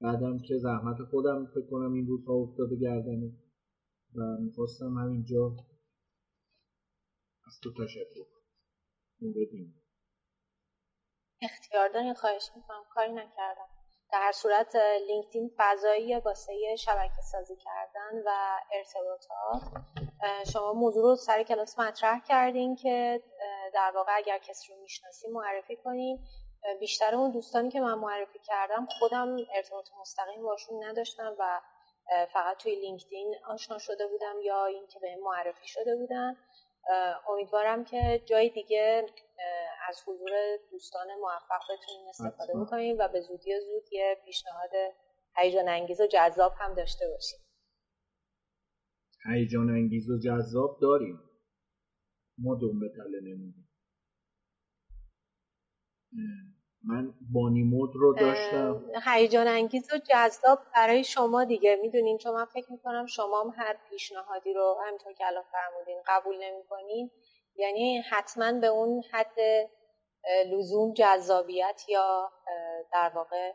بعدم 0.00 0.38
که 0.38 0.58
زحمت 0.58 0.96
خودم 1.10 1.46
فکر 1.46 1.66
کنم 1.70 1.92
این 1.92 2.06
روزها 2.06 2.34
افتاده 2.34 2.76
گردنه 2.76 3.32
و 4.16 4.38
می‌خواستم 4.40 4.94
همینجا 4.98 5.56
از 7.50 7.60
تو 7.62 7.84
تشکر 7.84 8.26
مورد 9.20 9.48
این 9.52 9.74
اختیار 11.42 11.88
دارین 11.88 12.14
خواهش 12.14 12.50
می‌کنم. 12.56 12.84
کاری 12.94 13.12
نکردم. 13.12 13.68
در 14.12 14.18
هر 14.18 14.32
صورت 14.32 14.76
لینکدین 15.08 15.50
فضایی 15.56 16.16
واسه 16.16 16.76
شبکه 16.78 17.22
سازی 17.32 17.56
کردن 17.56 18.22
و 18.26 18.58
ارتباطات. 18.72 19.84
شما 20.52 20.72
موضوع 20.72 21.02
رو 21.02 21.16
سر 21.16 21.42
کلاس 21.42 21.78
مطرح 21.78 22.20
کردین 22.28 22.76
که 22.76 23.22
در 23.74 23.92
واقع 23.94 24.16
اگر 24.16 24.38
کسی 24.38 24.72
رو 24.72 24.80
می‌شناسی 24.80 25.28
معرفی 25.28 25.76
کنین. 25.76 26.18
بیشتر 26.80 27.14
اون 27.14 27.30
دوستانی 27.30 27.70
که 27.70 27.80
من 27.80 27.94
معرفی 27.94 28.38
کردم 28.38 28.86
خودم 28.98 29.36
ارتباط 29.54 29.86
مستقیم 30.00 30.42
باشون 30.42 30.84
نداشتم 30.84 31.36
و 31.38 31.60
فقط 32.32 32.56
توی 32.56 32.74
لینکدین 32.74 33.34
آشنا 33.46 33.78
شده 33.78 34.06
بودم 34.06 34.34
یا 34.42 34.64
اینکه 34.66 34.98
به 34.98 35.16
معرفی 35.22 35.68
شده 35.68 35.96
بودن. 35.96 36.36
امیدوارم 37.28 37.84
که 37.84 38.22
جای 38.26 38.50
دیگه 38.50 39.06
از 39.88 40.02
حضور 40.06 40.30
دوستان 40.70 41.06
موفق 41.20 41.62
بتونیم 41.70 42.08
استفاده 42.08 42.52
بکنیم 42.60 42.96
و 42.98 43.08
به 43.08 43.20
زودی 43.20 43.60
زود 43.60 43.92
یه 43.92 44.18
پیشنهاد 44.24 44.70
هیجان 45.36 45.68
انگیز 45.68 46.00
و 46.00 46.06
جذاب 46.06 46.52
هم 46.58 46.74
داشته 46.74 47.04
باشیم 47.08 47.38
هیجان 49.32 49.70
انگیز 49.70 50.10
و 50.10 50.18
جذاب 50.18 50.78
داریم. 50.82 51.20
ما 52.38 52.54
دنبه 52.54 52.88
تله 52.88 53.20
نمیدیم 53.20 53.68
من 56.84 57.14
بانی 57.32 57.62
مود 57.62 57.90
رو 57.94 58.14
داشتم. 58.14 58.84
هیجان 59.06 59.48
انگیز 59.48 59.92
و 59.92 59.98
جذاب 59.98 60.58
برای 60.74 61.04
شما 61.04 61.44
دیگه. 61.44 61.76
می‌دونین 61.76 62.18
چون 62.18 62.34
من 62.34 62.44
فکر 62.44 62.72
می‌کنم 62.72 63.06
شما 63.06 63.40
هم 63.40 63.52
هر 63.56 63.76
پیشنهادی 63.90 64.52
رو 64.52 64.78
همینطور 64.86 65.12
که 65.12 65.26
الان 65.26 65.44
فرمودین 65.52 66.02
قبول 66.06 66.36
نمی‌کنین. 66.44 67.10
یعنی 67.56 67.98
حتما 67.98 68.52
به 68.52 68.66
اون 68.66 69.02
حد 69.12 69.36
لزوم 70.46 70.92
جذابیت 70.92 71.82
یا 71.88 72.30
در 72.92 73.12
واقع 73.14 73.52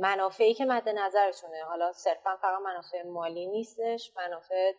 منافعی 0.00 0.54
که 0.54 0.64
مد 0.64 0.88
نظرتونه. 0.88 1.64
حالا 1.64 1.92
صرفا 1.92 2.36
فقط 2.36 2.60
منافع 2.64 3.02
مالی 3.02 3.46
نیستش 3.46 4.12
منافع 4.16 4.72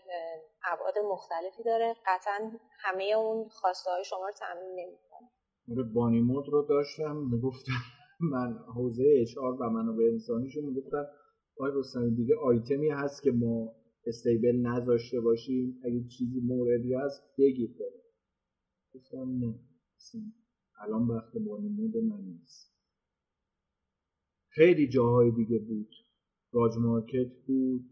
ابعاد 0.66 1.00
مختلفی 1.00 1.64
داره. 1.64 1.96
قطعا 2.06 2.52
همه 2.80 3.04
اون 3.04 3.50
خواسته 3.50 3.92
های 3.92 4.04
شما 4.04 4.26
رو 4.26 4.32
تامین 4.32 4.70
نمی‌کنه. 4.70 5.30
آره 5.70 5.84
بانی 5.84 6.22
مود 6.22 6.50
رو 6.50 6.62
داشتم 6.70 7.18
می‌گفتم 7.18 7.82
من 8.34 8.58
حوزه 8.76 9.04
اچ 9.22 9.38
و 9.38 9.70
منابع 9.70 10.04
انسانیشو 10.06 10.62
می‌گفتم 10.62 11.06
آقای 11.58 11.72
رستمی 11.76 12.16
دیگه 12.16 12.36
آیتمی 12.36 12.90
هست 12.90 13.24
که 13.24 13.32
ما 13.32 13.74
استیبل 14.08 14.56
نذاشته 14.58 15.20
باشیم. 15.22 15.80
اگه 15.84 16.04
چیزی 16.18 16.40
موردی 16.40 16.94
هست 16.94 17.24
بگید 17.38 17.76
گفتم 18.96 19.40
نه 19.40 19.60
الان 20.82 21.08
وقت 21.08 21.38
بانی 21.38 21.70
مود 21.70 21.98
من 21.98 22.22
نیست. 22.24 22.74
خیلی 24.50 24.88
جاهای 24.88 25.32
دیگه 25.32 25.60
بود. 25.60 25.90
راج 26.54 26.78
مارکت 26.78 27.32
بود. 27.48 27.86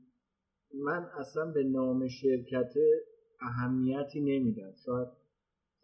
من 0.74 1.07
اصلا 1.19 1.45
به 1.45 1.63
نام 1.63 2.07
شرکت 2.07 2.74
اهمیتی 3.41 4.22
نمیدم. 4.22 4.74
شاید 4.86 5.07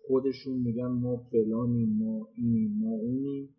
خودشون 0.08 0.58
میگن 0.58 0.88
ما 0.88 1.18
فلانیم 1.18 1.98
ما 1.98 2.28
اینیم 2.36 2.78
ما 2.82 2.90
اونیم 2.90 3.50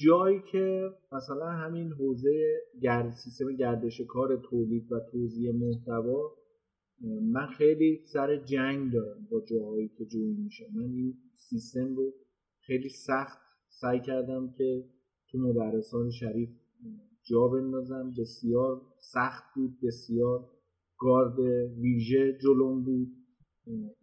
جایی 0.00 0.40
که 0.52 0.90
مثلا 1.12 1.46
همین 1.46 1.92
حوزه 1.92 2.60
گرد 2.82 3.10
سیستم 3.10 3.56
گردش 3.56 4.00
کار 4.00 4.36
تولید 4.36 4.92
و 4.92 5.00
توزیع 5.12 5.52
محتوا 5.52 6.32
من 7.22 7.46
خیلی 7.46 8.00
سر 8.12 8.36
جنگ 8.36 8.92
دارم 8.92 9.28
با 9.30 9.40
جاهایی 9.40 9.88
که 9.88 10.04
جوی 10.04 10.32
میشه. 10.32 10.64
من 10.74 10.82
این 10.92 11.14
سیستم 11.34 11.96
رو 11.96 12.12
خیلی 12.60 12.88
سخت 12.88 13.38
سعی 13.68 14.00
کردم 14.00 14.54
که 14.58 14.84
تو 15.30 15.38
مدرسان 15.38 16.10
شریف 16.10 16.48
جا 17.22 17.48
بندازم. 17.48 18.14
بسیار 18.18 18.82
سخت 18.98 19.44
بود 19.54 19.78
بسیار 19.82 20.48
گارد 20.98 21.38
ویژه 21.80 22.38
جلوم 22.42 22.84
بود. 22.84 23.08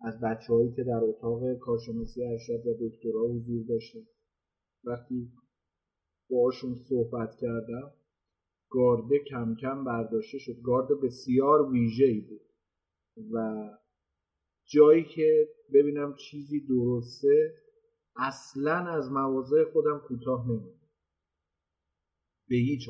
از 0.02 0.20
بچه 0.20 0.54
هایی 0.54 0.72
که 0.76 0.84
در 0.84 1.00
اتاق 1.04 1.54
کارشناسی 1.54 2.24
ارشد 2.24 2.68
و 2.68 2.74
دکترا 2.82 3.28
حضور 3.28 3.66
داشته 3.68 4.00
وقتی 4.84 5.32
باشون 6.30 6.76
صحبت 6.76 7.36
کردم 7.42 7.94
گارده 8.70 9.20
کم 9.20 9.56
کم 9.56 9.84
برداشته 9.84 10.38
شد. 10.38 10.62
گارد 10.64 11.02
بسیار 11.02 11.72
ویژه 11.72 12.26
بود. 12.30 12.42
و 13.32 13.70
جایی 14.66 15.06
که 15.16 15.50
ببینم 15.74 16.16
چیزی 16.16 16.68
درسته 16.68 17.54
اصلا 18.16 18.76
از 18.76 19.12
مواضع 19.12 19.64
خودم 19.64 20.00
کوتاه 20.08 20.48
نمید 20.48 20.82
به 22.50 22.56
هیچ 22.56 22.90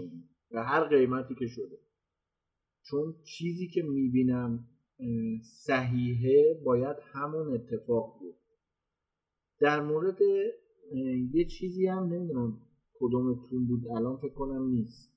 به 0.50 0.62
هر 0.62 0.84
قیمتی 0.84 1.36
که 1.36 1.48
شده. 1.48 1.78
چون 2.82 3.16
چیزی 3.24 3.68
که 3.68 3.82
می‌بینم 3.82 4.68
صحیحه 5.43 6.62
باید 6.66 6.98
همون 7.02 7.54
اتفاق 7.54 8.20
بود 8.20 8.36
در 9.60 9.82
مورد 9.82 10.18
یه 11.34 11.46
چیزی 11.46 11.88
هم 11.88 12.04
نمی‌دونم 12.04 12.62
کدومتون 13.00 13.68
بود 13.68 13.88
الان 13.88 14.18
فکر 14.18 14.34
کنم 14.34 14.70
نیست. 14.70 15.16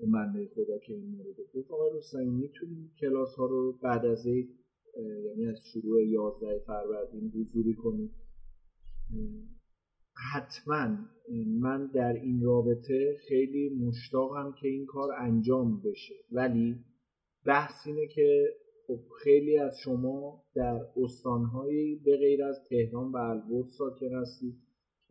اون 0.00 0.12
بنده 0.12 0.50
خدا 0.54 0.78
که 0.78 0.94
این 0.94 1.16
مورد 1.16 1.36
گفت. 1.54 1.70
آقای 1.70 1.90
رستمی 1.98 2.30
می‌تونیم 2.30 2.92
کلاس 3.00 3.34
ها 3.34 3.46
رو 3.46 3.78
بعد 3.82 4.06
از 4.06 4.26
یک 4.26 4.48
یعنی 5.26 5.46
از 5.46 5.58
شروع 5.72 6.04
11 6.04 6.58
فروردین 6.66 7.32
حضوری 7.34 7.74
کنیم 7.74 8.10
حتما. 10.32 10.96
من 11.60 11.86
در 11.86 12.12
این 12.12 12.42
رابطه 12.42 13.16
خیلی 13.28 13.68
مشتاقم 13.68 14.54
که 14.60 14.68
این 14.68 14.86
کار 14.86 15.08
انجام 15.18 15.82
بشه. 15.82 16.14
ولی 16.32 16.76
بحث 17.46 17.86
اینه 17.86 18.06
که 18.06 18.48
خب 18.86 19.00
خیلی 19.24 19.58
از 19.58 19.72
شما 19.84 20.44
در 20.54 20.80
استانهایی 20.96 21.96
به 22.04 22.16
غیر 22.16 22.44
از 22.44 22.64
تهران 22.70 23.12
و 23.12 23.16
البرز 23.16 23.76
ساکن 23.78 24.14
هستید 24.14 24.54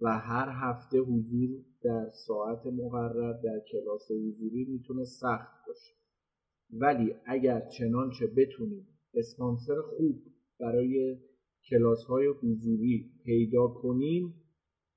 و 0.01 0.19
هر 0.19 0.49
هفته 0.49 0.99
حضور 0.99 1.49
در 1.83 2.09
ساعت 2.27 2.65
مقرر 2.65 3.33
در 3.33 3.59
کلاس 3.71 4.11
حضوری 4.11 4.65
می‌تونه 4.65 5.03
سخت 5.03 5.67
باشه. 5.67 5.93
ولی 6.73 7.13
اگر 7.25 7.69
چنانچه 7.77 8.27
بتونید 8.27 8.87
اسپانسر 9.13 9.81
خوب 9.81 10.21
برای 10.59 11.17
کلاس 11.69 12.03
های 12.03 12.27
حضوری 12.27 13.11
پیدا 13.25 13.67
کنیم 13.67 14.33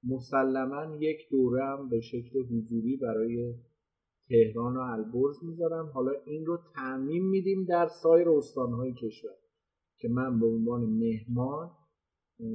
مسلما 0.04 0.96
یک 1.00 1.18
دوره 1.30 1.64
هم 1.64 1.88
به 1.88 2.00
شکل 2.00 2.38
حضوری 2.38 2.96
برای 2.96 3.54
تهران 4.28 4.76
و 4.76 4.80
البرز 4.80 5.44
می‌ذارم. 5.44 5.90
حالا 5.94 6.12
این 6.24 6.46
رو 6.46 6.58
تعمین 6.74 7.28
میدیم 7.28 7.64
در 7.64 7.88
سایر 8.02 8.28
استانهای 8.28 8.94
کشور 8.94 9.34
که 9.98 10.08
من 10.08 10.40
به 10.40 10.46
عنوان 10.46 10.80
مهمان 10.80 11.70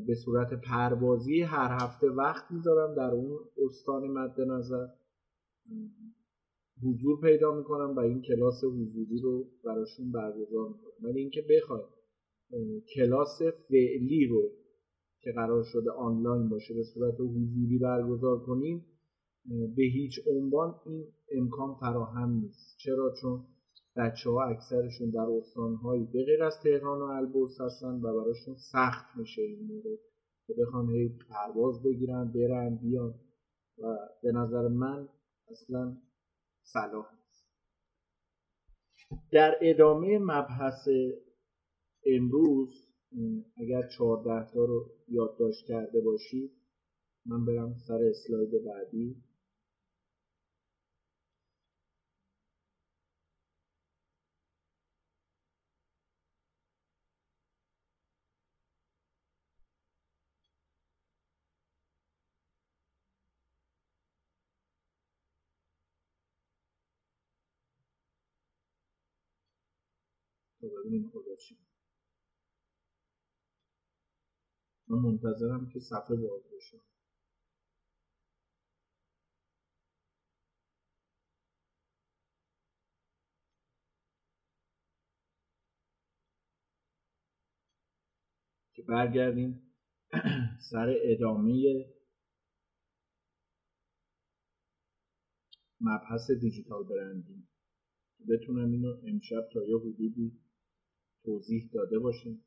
به 0.08 0.16
صورت 0.16 0.62
پروازی 0.62 1.42
هر 1.42 1.78
هفته 1.84 2.10
وقت 2.10 2.52
می‌ذارم 2.52 2.96
در 2.96 3.12
اون 3.12 3.40
استان 3.66 4.08
مد 4.08 4.42
نظر 4.42 4.88
حضور 6.84 7.22
پیدا 7.22 7.56
می‌کنم 7.56 7.96
و 7.96 8.00
این 8.00 8.22
کلاس 8.22 8.64
حضوری 8.64 9.22
رو 9.24 9.48
براشون 9.66 10.12
برگزار 10.12 10.68
می‌کنم. 10.68 10.92
ولی 11.10 11.20
اینکه 11.20 11.46
بخواید 11.50 11.86
کلاس 12.96 13.42
فعلی 13.42 14.28
رو 14.28 14.42
که 15.22 15.32
قرار 15.32 15.64
شده 15.64 15.92
آنلاین 15.92 16.50
باشه 16.50 16.74
به 16.74 16.84
صورت 16.84 17.16
حضوری 17.20 17.78
برگزار 17.78 18.40
کنیم 18.40 18.86
به 19.50 19.84
هیچ 19.84 20.20
عنوان 20.28 20.76
این 20.86 21.08
امکان 21.32 21.76
فراهم 21.76 22.30
نیست. 22.30 22.78
چرا؟ 22.78 23.14
چون 23.22 23.46
بچه 23.96 24.30
ها 24.30 24.44
اکثرشون 24.44 25.10
در 25.10 25.28
استانهایی 25.38 26.06
به 26.14 26.24
غیر 26.24 26.44
از 26.44 26.54
تهران 26.64 27.02
و 27.02 27.04
البرز 27.04 27.62
هستن 27.62 28.02
و 28.02 28.24
براشون 28.24 28.56
سخت 28.72 29.06
میشه 29.18 29.42
این 29.42 29.68
مورد 29.68 30.00
که 30.48 30.54
بخوان 30.54 30.90
هی 30.90 31.10
پرواز 31.30 31.84
بگیرن 31.84 32.32
برن 32.32 32.76
بیان. 32.76 33.14
و 33.78 33.98
به 34.24 34.32
نظر 34.32 34.68
من 34.68 35.10
اصلا 35.52 35.98
صلاح 36.64 37.06
نیست. 37.14 37.46
در 39.32 39.56
ادامه 39.62 40.20
مبحث 40.20 40.88
امروز 42.06 42.70
اگر 43.58 43.88
چهارده 43.88 44.52
تا 44.54 44.66
رو 44.66 44.90
یادداشت 45.08 45.66
کرده 45.68 46.02
باشید 46.02 46.52
من 47.26 47.46
برم 47.46 47.76
سر 47.88 48.00
اسلاید 48.04 48.66
بعدی. 48.66 49.24
ببینیم 70.80 71.10
خدا 71.10 71.36
چی 71.36 71.58
من 74.88 74.98
منتظرم 75.00 75.70
که 75.74 75.80
صفحه 75.80 76.16
باز 76.16 76.44
بشه. 76.58 76.82
که 88.76 88.84
برگردیم 88.84 89.74
سر 90.72 90.96
ادامه 91.04 91.86
مبحث 95.82 96.32
دیجیتال 96.32 96.84
برندینگ. 96.84 97.44
بتونم 98.30 98.72
اینو 98.72 98.98
امشب 99.08 99.50
تا 99.54 99.64
یه 99.66 99.78
حدودی 99.78 100.40
توضیح 101.26 101.70
داده 101.74 102.00
باشیم. 102.00 102.46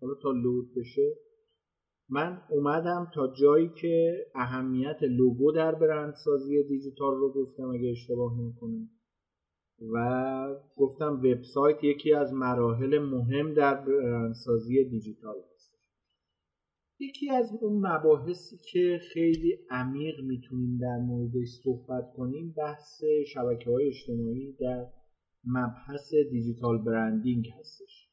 حالا 0.00 0.14
تا 0.14 0.30
لود 0.30 0.74
بشه 0.74 1.14
من 2.10 2.42
اومدم 2.50 3.10
تا 3.14 3.32
جایی 3.40 3.70
که 3.80 4.26
اهمیت 4.34 5.02
لوگو 5.02 5.52
در 5.52 5.74
برندسازی 5.74 6.62
دیجیتال 6.62 7.16
رو 7.16 7.32
گفتم 7.32 7.70
اگه 7.70 7.90
اشتباه 7.90 8.32
نکنم 8.40 8.88
و 9.92 10.56
گفتم 10.76 11.12
وبسایت 11.12 11.84
یکی 11.84 12.14
از 12.14 12.32
مراحل 12.32 12.98
مهم 12.98 13.54
در 13.54 13.74
برندسازی 13.74 14.84
دیجیتال 14.84 15.34
یکی 17.00 17.30
از 17.30 17.52
اون 17.60 17.86
مباحثی 17.86 18.56
که 18.72 19.00
خیلی 19.12 19.58
عمیق 19.70 20.20
می‌تونیم 20.20 20.78
در 20.78 20.96
موردش 20.96 21.48
صحبت 21.64 22.12
کنیم 22.16 22.54
بحث 22.56 23.02
شبکه 23.32 23.70
های 23.70 23.88
اجتماعی 23.88 24.52
در 24.60 24.86
مبحث 25.44 26.14
دیجیتال 26.30 26.78
برندینگ 26.78 27.48
هستش. 27.58 28.07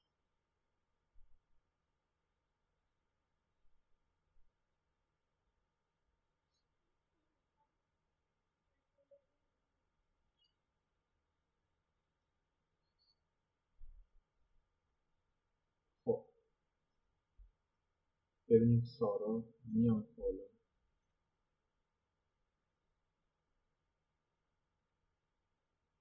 ببینیم 18.56 18.84
سارا 18.99 19.44
میاد 19.73 20.07
بالا. 20.18 20.44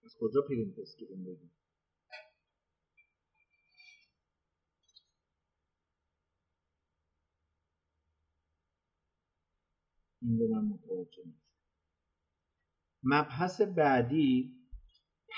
از 0.04 0.16
کجا 0.20 0.42
print 0.48 0.78
screen 0.78 1.24
بگیم؟ 1.24 1.50
این 10.22 10.38
رو 10.38 10.48
من 10.48 10.64
متوجه 10.68 11.22
مبحث 13.02 13.60
بعدی 13.60 14.52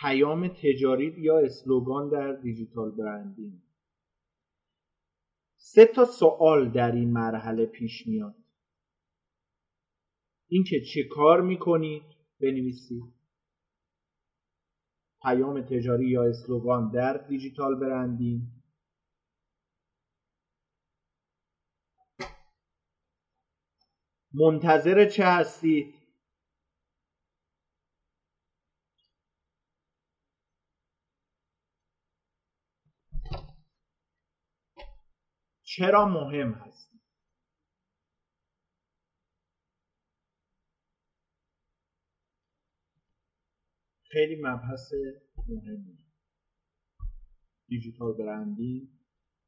پیام 0.01 0.48
تجاری 0.48 1.14
یا 1.18 1.38
slogan 1.38 2.09
در 2.10 2.32
digital 2.32 2.90
branding. 2.90 3.65
سه 5.68 5.86
تا 5.86 6.05
سوال 6.05 6.72
در 6.72 6.93
این 6.93 7.12
مرحله 7.12 7.66
پیش 7.66 8.06
میاد. 8.06 8.34
اینکه 10.48 10.80
چه 10.80 11.01
کار 11.10 11.40
می‌کنید 11.40 12.02
بنویسید 12.40 13.05
پیام 15.22 15.62
تجاری 15.62 16.09
یا 16.09 16.24
اسلوگان 16.24 16.90
در 16.90 17.16
دیجیتال 17.16 17.80
برندینگ 17.80 18.43
منتظر 24.34 25.09
چه 25.09 25.24
هستید 25.24 25.94
چرا 35.77 36.05
مهم 36.05 36.53
هست؟ 36.53 36.90
خیلی 44.11 44.36
مبحث 44.43 44.93
مهمی. 45.48 45.98
دیجیتال 47.69 48.12
برندینگ 48.12 48.89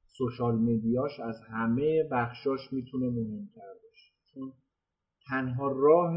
سوشال 0.06 0.54
مدیاش 0.54 1.20
از 1.20 1.36
همه 1.50 2.08
بخشاش 2.12 2.72
می‌تونه 2.72 3.08
مهمتر 3.10 3.74
باشه. 3.82 4.12
چون 4.34 4.52
تنها 5.28 5.68
راه 5.72 6.16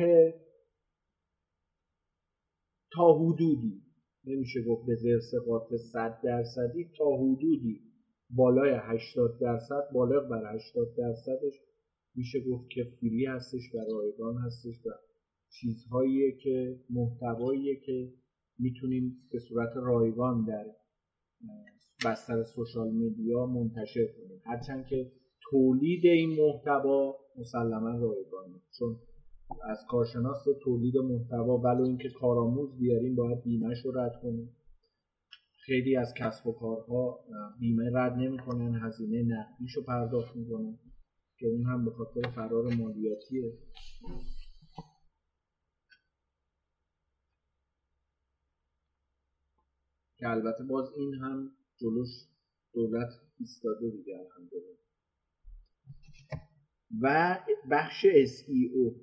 تا 2.94 3.14
حدودی 3.14 3.82
نمیشه 4.26 4.64
گفت 4.68 4.88
به 4.88 4.96
زرسقاط 4.96 5.74
صد 5.92 6.20
درصدی 6.24 6.92
تا 6.98 7.06
حدودی 7.06 7.91
بالای 8.36 8.72
80 8.74 9.40
درصد 9.40 9.84
بالغ 9.94 10.30
بر 10.30 10.56
80 10.56 10.96
درصدش 10.98 11.54
میشه 12.16 12.40
گفت 12.40 12.70
که 12.70 12.84
فری 12.84 13.26
هستش 13.26 13.76
و 13.76 13.78
رایگان 13.92 14.38
هستش 14.38 14.86
و 14.86 14.90
چیزهاییه 15.50 16.38
که 16.44 16.80
محتواییه 16.90 17.80
که 17.86 18.14
می‌تونیم 18.60 19.18
به 19.32 19.40
صورت 19.40 19.70
رایگان 19.76 20.46
در 20.46 20.66
بستر 22.06 22.44
سوشال 22.44 22.92
میدیا 22.92 23.46
منتشر 23.46 24.06
کنیم. 24.06 24.42
هرچند 24.46 24.86
که 24.86 25.12
تولید 25.52 26.06
این 26.06 26.30
محتوا 26.30 27.16
مسلما 27.38 27.90
رایگانه 27.90 28.62
چون 28.80 28.96
از 29.64 29.78
کارشناس 29.90 30.46
تولید 30.64 30.98
محتوا 30.98 31.58
ولو 31.58 31.84
اینکه 31.84 32.10
کارآموز 32.10 32.78
بیاریم 32.78 33.16
باید 33.16 33.44
بیمهش 33.44 33.86
رو 33.86 33.92
رد 33.92 34.22
کنیم. 34.22 34.56
خیلی 35.66 35.96
از 35.96 36.14
کسب 36.18 36.48
و 36.48 36.52
کارها 36.52 37.26
بیمه 37.60 37.92
رد 37.94 38.14
نمی‌کنن 38.14 38.80
هزینه 38.84 39.24
نقدیش 39.24 39.76
رو 39.76 39.84
پرداخت 39.84 40.36
می‌کنن 40.36 40.80
که 41.38 41.48
اون 41.48 41.66
هم 41.66 41.86
به 41.86 41.92
خاطر 41.92 42.30
فرار 42.36 42.74
مالیاتیه. 42.74 43.54
که 50.18 50.30
البته 50.30 50.64
باز 50.64 50.90
این 50.98 51.14
هم 51.14 51.52
جلوش 51.78 52.10
دولت 52.74 53.10
ایستاده 53.40 53.90
دیگه 53.90 54.18
الحمدلله. 54.20 54.78
و 57.02 57.38
بخش 57.72 58.06
SEO 58.06 58.96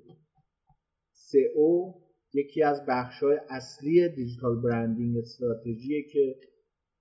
SEO 1.13 2.08
یکی 2.33 2.63
از 2.63 2.85
بخشهای 2.87 3.37
اصلی 3.49 4.09
دیجیتال 4.09 4.61
برندینگ 4.61 5.17
استراتژیه 5.17 6.03
که 6.13 6.35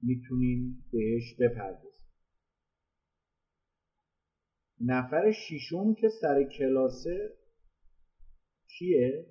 می‌تونیم 0.02 0.84
بهش 0.92 1.34
بپردازیم. 1.40 2.08
نفر 4.80 5.32
شیشم 5.32 5.94
که 5.94 6.08
سر 6.20 6.44
کلاسه 6.58 7.36
کیه؟ 8.78 9.26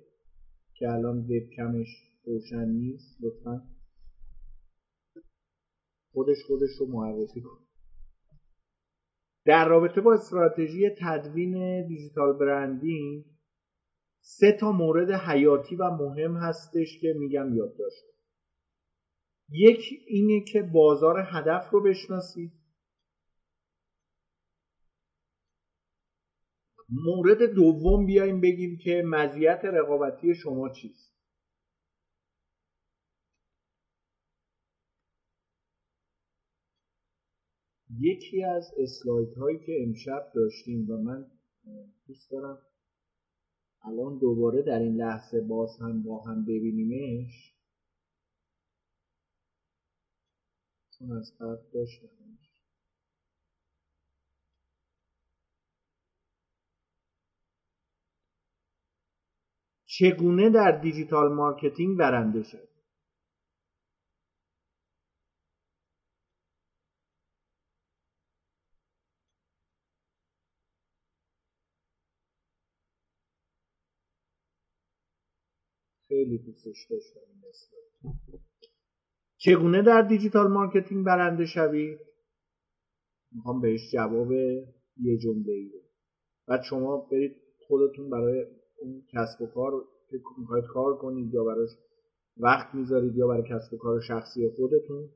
که 0.74 0.88
الان 0.88 1.18
وبکمش 1.18 1.88
روشن 2.24 2.68
نیست 2.68 3.18
لطفا. 3.20 3.62
خودش 6.12 6.36
خودش 6.46 6.70
رو 6.80 6.86
معرفی 6.86 7.40
کن. 7.40 7.58
در 9.44 9.68
رابطه 9.68 10.00
با 10.00 10.14
استراتژی 10.14 10.90
تدوین 11.00 11.86
دیجیتال 11.86 12.38
برندینگ 12.38 13.24
سه 14.30 14.52
تا 14.60 14.72
مورد 14.72 15.10
حیاتی 15.10 15.76
و 15.76 15.90
مهم 15.90 16.36
هستش 16.36 16.98
که 17.00 17.14
میگم 17.18 17.54
یادداشت 17.54 18.04
یک 19.50 19.80
اینه 20.06 20.44
که 20.44 20.62
بازار 20.62 21.14
هدف 21.26 21.70
رو 21.70 21.82
بشناسید. 21.82 22.52
مورد 26.88 27.42
دوم 27.42 28.06
بیایم 28.06 28.40
بگیم 28.40 28.78
که 28.78 29.02
مزیت 29.06 29.60
رقابتی 29.64 30.34
شما 30.34 30.68
چیست. 30.68 31.14
یکی 38.00 38.44
از 38.44 38.74
اسلاید 38.78 39.34
هایی 39.34 39.58
که 39.58 39.72
امشب 39.82 40.32
داشتیم 40.34 40.90
و 40.90 40.96
من 40.96 41.26
دوست 42.06 42.30
دارم 42.30 42.58
الان 43.84 44.18
دوباره 44.18 44.62
در 44.62 44.78
این 44.78 44.96
لحظه 44.96 45.40
باز 45.40 45.78
هم 45.80 46.02
با 46.02 46.22
هم 46.22 46.42
ببینیمش. 46.44 47.54
چون 50.98 51.12
از 51.12 51.32
قبل 51.40 51.86
چگونه 59.86 60.50
در 60.50 60.80
دیجیتال 60.80 61.32
مارکتینگ 61.32 61.98
برنده 61.98 62.42
شد؟ 62.42 62.67
خیلی 76.18 76.38
دوستش 76.38 76.86
داشتم 76.90 77.20
این 77.20 77.42
چگونه 79.36 79.82
در 79.82 80.02
digital 80.02 80.52
marketing 80.52 81.06
برنده 81.06 81.46
شوید 81.46 81.98
می‌خوام 83.32 83.60
بهش 83.60 83.90
جواب 83.92 84.32
یه 85.00 85.18
جمله 85.22 85.52
ای 85.52 85.72
بعد 86.46 86.62
شما 86.62 86.96
برید 86.96 87.36
خودتون 87.66 88.10
برای 88.10 88.46
اون 88.78 89.02
کسب 89.12 89.42
و 89.42 89.46
کار 89.46 89.72
که 90.10 90.20
می‌خواید 90.38 90.64
کار 90.64 90.96
کنید 90.98 91.34
یا 91.34 91.44
براش 91.44 91.70
وقت 92.36 92.74
می‌ذارید 92.74 93.16
یا 93.16 93.26
برای 93.26 93.42
کسب 93.42 93.74
و 93.74 93.78
کار 93.78 94.00
شخصی 94.00 94.50
خودتون 94.56 95.10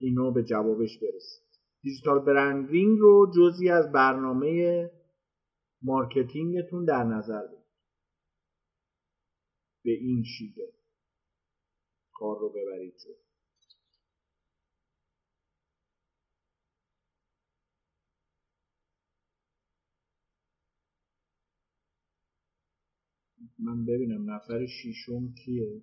اینو 0.00 0.32
به 0.32 0.42
جوابش 0.42 0.98
برسید. 0.98 1.48
digital 1.82 2.18
branding 2.18 2.98
رو 2.98 3.32
جزی 3.36 3.70
از 3.70 3.92
برنامه 3.92 4.90
مارکتینگتون 5.82 6.84
در 6.84 7.04
نظر 7.04 7.42
بگیرید. 7.42 7.57
به 9.88 9.94
این 9.94 10.24
شیوه 10.24 10.64
کار 12.14 12.38
رو 12.38 12.50
ببرید. 12.50 12.94
جلو 12.98 13.14
من 23.58 23.84
ببینم 23.86 24.30
نفر 24.30 24.66
شیشم 24.66 25.34
کیه؟ 25.34 25.82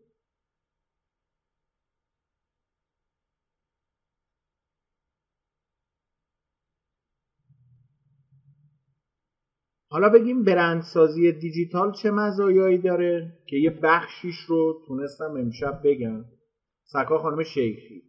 حالا 9.95 10.09
بگیم 10.09 10.43
برندسازی 10.43 11.31
دیجیتال 11.31 11.91
چه 11.91 12.11
مزایایی 12.11 12.77
داره 12.77 13.33
که 13.47 13.57
یه 13.57 13.69
بخشیش 13.83 14.35
رو 14.47 14.83
تونستم 14.87 15.31
امشب 15.37 15.81
بگم. 15.83 16.25
سکا 16.83 17.17
خانم 17.17 17.43
شیخی. 17.43 18.03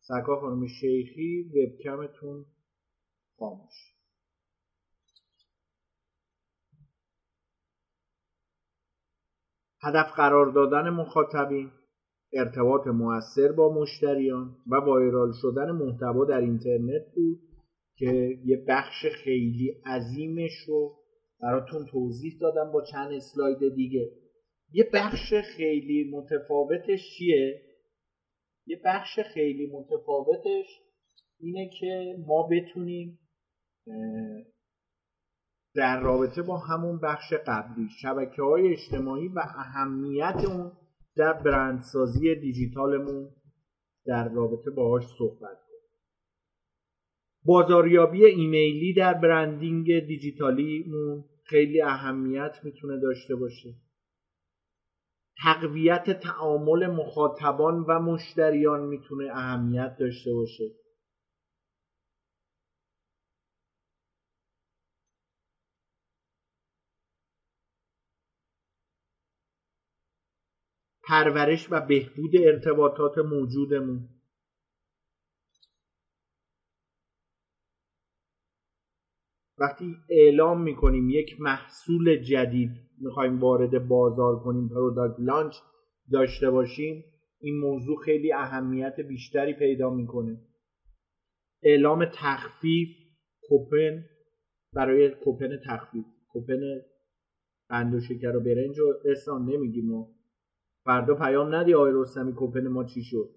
سکا 0.00 0.36
خانم 0.40 0.66
شیخی 0.66 1.42
وبکمتون 1.42 2.46
خاموش. 3.38 3.94
هدف 9.82 10.12
قرار 10.16 10.46
دادن 10.46 10.90
مخاطبین 10.90 11.70
ارتباط 12.32 12.86
موثر 12.86 13.52
با 13.52 13.74
مشتریان 13.74 14.56
و 14.66 14.76
وایرال 14.76 15.32
شدن 15.42 15.70
محتوا 15.70 16.24
در 16.24 16.40
اینترنت 16.40 17.14
بود. 17.14 17.49
که 18.00 18.38
یه 18.44 18.64
بخش 18.68 19.06
خیلی 19.06 19.76
عظیمش 19.86 20.52
رو 20.66 20.96
براتون 21.40 21.86
توضیح 21.86 22.38
دادم 22.40 22.72
با 22.72 22.82
چند 22.92 23.12
اسلاید 23.12 23.74
دیگه 23.74 24.10
یه 24.72 24.90
بخش 24.92 25.34
خیلی 25.56 26.10
متفاوتش 26.10 27.00
چیه؟ 27.18 27.62
یه 28.66 28.80
بخش 28.84 29.20
خیلی 29.20 29.66
متفاوتش 29.66 30.66
اینه 31.40 31.70
که 31.80 32.16
ما 32.26 32.48
بتونیم 32.50 33.18
در 35.74 36.00
رابطه 36.00 36.42
با 36.42 36.58
همون 36.58 37.00
بخش 37.00 37.32
قبلی 37.46 37.88
شبکه 38.02 38.42
های 38.42 38.72
اجتماعی 38.72 39.28
و 39.28 39.38
اهمیت 39.38 40.44
اون 40.48 40.72
در 41.16 41.32
برندسازی 41.32 42.34
دیجیتالمون 42.34 43.30
در 44.06 44.28
رابطه 44.28 44.70
باهاش 44.70 45.04
صحبت 45.18 45.69
بازاریابی 47.44 48.24
ایمیلی 48.26 48.92
در 48.92 49.14
برندینگ 49.14 49.98
دیجیتالیمون 50.06 51.24
خیلی 51.44 51.82
اهمیت 51.82 52.56
می‌تونه 52.62 52.98
داشته 52.98 53.36
باشه. 53.36 53.74
تقویت 55.42 56.10
تعامل 56.10 56.86
مخاطبان 56.86 57.84
و 57.88 57.98
مشتریان 57.98 58.80
می‌تونه 58.80 59.24
اهمیت 59.32 59.96
داشته 59.98 60.32
باشه. 60.32 60.64
پرورش 71.04 71.66
و 71.70 71.80
بهبود 71.80 72.36
ارتباطات 72.36 73.18
موجودمون. 73.18 74.19
وقتی 79.60 79.96
اعلام 80.10 80.62
می‌کنیم 80.62 81.10
یک 81.10 81.40
محصول 81.40 82.16
جدید 82.16 82.70
می‌خوایم 82.98 83.40
وارد 83.40 83.88
بازار 83.88 84.40
کنیم 84.40 84.68
product 84.68 85.20
launch 85.20 85.56
داشته 86.12 86.50
باشیم 86.50 87.04
این 87.40 87.58
موضوع 87.58 88.04
خیلی 88.04 88.32
اهمیت 88.32 89.00
بیشتری 89.00 89.54
پیدا 89.54 89.90
می‌کنه. 89.90 90.40
اعلام 91.62 92.04
تخفیف 92.04 92.88
کوپن 93.48 94.04
برای 94.72 95.10
کوپن 95.10 95.58
تخفیف. 95.66 96.04
کوپن 96.28 96.60
قند 97.68 97.94
و 97.94 98.00
شکر 98.00 98.36
و 98.36 98.40
برنج 98.40 98.80
و 98.80 98.94
اسان 99.04 99.44
نمیگیم 99.44 99.94
و 99.94 100.06
فردا 100.84 101.14
پیام 101.14 101.54
ندی 101.54 101.74
آقای 101.74 101.92
رستمی 101.94 102.32
کوپن 102.32 102.68
ما 102.68 102.84
چی 102.84 103.02
شد. 103.02 103.30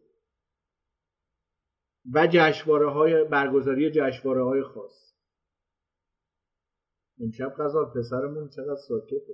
و 2.13 2.27
جشنواره 2.31 2.89
های 2.89 3.23
برگزاری 3.23 3.91
جشنواره 3.91 4.43
های 4.43 4.63
خاص. 4.63 5.12
امشب 7.19 7.55
غذا 7.57 7.85
پسرمون 7.85 8.49
چقدر 8.49 8.75
ساکته. 8.87 9.33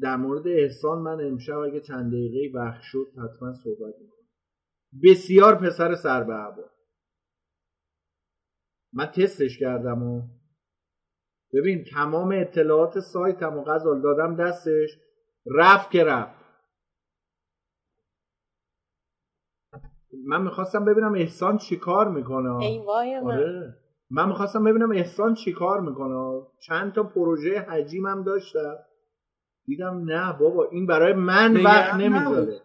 در 0.00 0.16
مورد 0.16 0.48
احسان 0.48 0.98
من 0.98 1.26
امشب 1.26 1.58
اگه 1.58 1.80
چند 1.80 2.12
دقیقه 2.12 2.58
وقت 2.58 2.80
شد 2.82 3.06
حتما 3.12 3.54
صحبت 3.54 3.94
می‌کنم. 4.00 4.28
بسیار 5.02 5.54
پسر 5.54 5.94
سر 5.94 6.24
به 6.24 6.34
هوا. 6.34 6.70
من 8.92 9.06
تستش 9.06 9.58
کردم 9.58 10.02
و 10.02 10.22
ببین 11.52 11.84
تمام 11.84 12.32
اطلاعات 12.32 13.00
سایتم 13.00 13.58
و 13.58 13.64
غزال 13.64 14.02
دادم 14.02 14.36
دستش. 14.36 14.90
رفت 15.46 15.90
که 15.90 16.04
رفت. 16.04 16.41
من 20.26 20.42
می‌خواستم 20.42 20.84
ببینم 20.84 21.14
احسان 21.14 21.58
چی 21.58 21.76
کار 21.76 22.08
می‌کنه. 22.08 22.50
آره. 23.34 23.74
من 24.10 24.28
می‌خواستم 24.28 24.64
ببینم 24.64 24.92
احسان 24.92 25.34
چی 25.34 25.52
کار 25.52 25.80
می‌کنه. 25.80 26.42
چند 26.66 26.92
تا 26.92 27.02
پروژه 27.02 27.60
حجیمم 27.60 28.22
داشتم. 28.22 28.74
دیدم 29.66 30.02
نه 30.04 30.32
بابا 30.40 30.68
این 30.70 30.86
برای 30.86 31.12
من 31.12 31.56
وقت 31.64 31.94
نمی‌ذاره. 31.94 32.60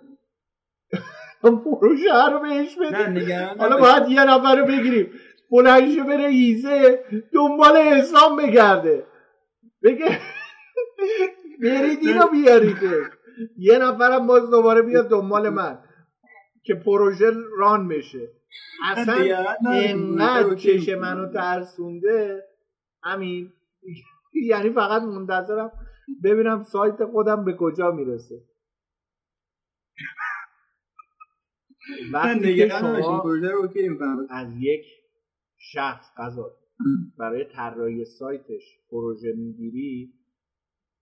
پروژه 1.66 2.30
رو 2.32 2.40
بهش 2.40 2.78
بده 2.78 3.46
حالا 3.60 3.78
باید 3.78 4.10
یه 4.10 4.24
نفر 4.24 4.56
رو 4.56 4.66
بگیریم. 4.66 5.12
بلنشه 5.52 6.04
بره 6.04 6.24
ایزه 6.24 7.04
دنبال 7.34 7.78
احسان 7.78 8.36
بگرده. 8.36 9.06
بگه 9.84 10.06
برید 11.62 12.00
اینو 12.02 12.28
بیارید 12.28 12.78
یه 13.58 13.78
نفرم 13.80 14.28
باز 14.28 14.50
دوباره 14.50 14.82
بیاد 14.82 15.10
دنبال 15.10 15.50
من. 15.50 15.80
که 16.68 16.76
پروژه 16.76 17.32
ران 17.58 17.88
بشه. 17.88 18.32
اصلا 18.84 19.16
انقدر 19.72 20.56
چش 20.56 20.90
منو 20.90 21.34
ترسونده. 21.34 22.44
همین. 23.04 23.54
یعنی 24.52 24.70
فقط 24.70 25.02
منتظرم 25.02 25.72
ببینم 26.24 26.64
سایت 26.64 27.06
خودم 27.06 27.46
به 27.46 27.54
کجا 27.60 27.92
می‌رسه. 27.92 28.36
وقتی 32.14 32.56
که 32.56 32.70
شما 32.70 33.24
از 34.30 34.48
یک 34.60 34.86
شخص 35.58 36.06
قضا 36.18 36.52
برای 37.18 37.46
طراحی 37.46 38.06
سایتش 38.06 38.64
پروژه 38.90 39.34
می‌گیری 39.38 40.14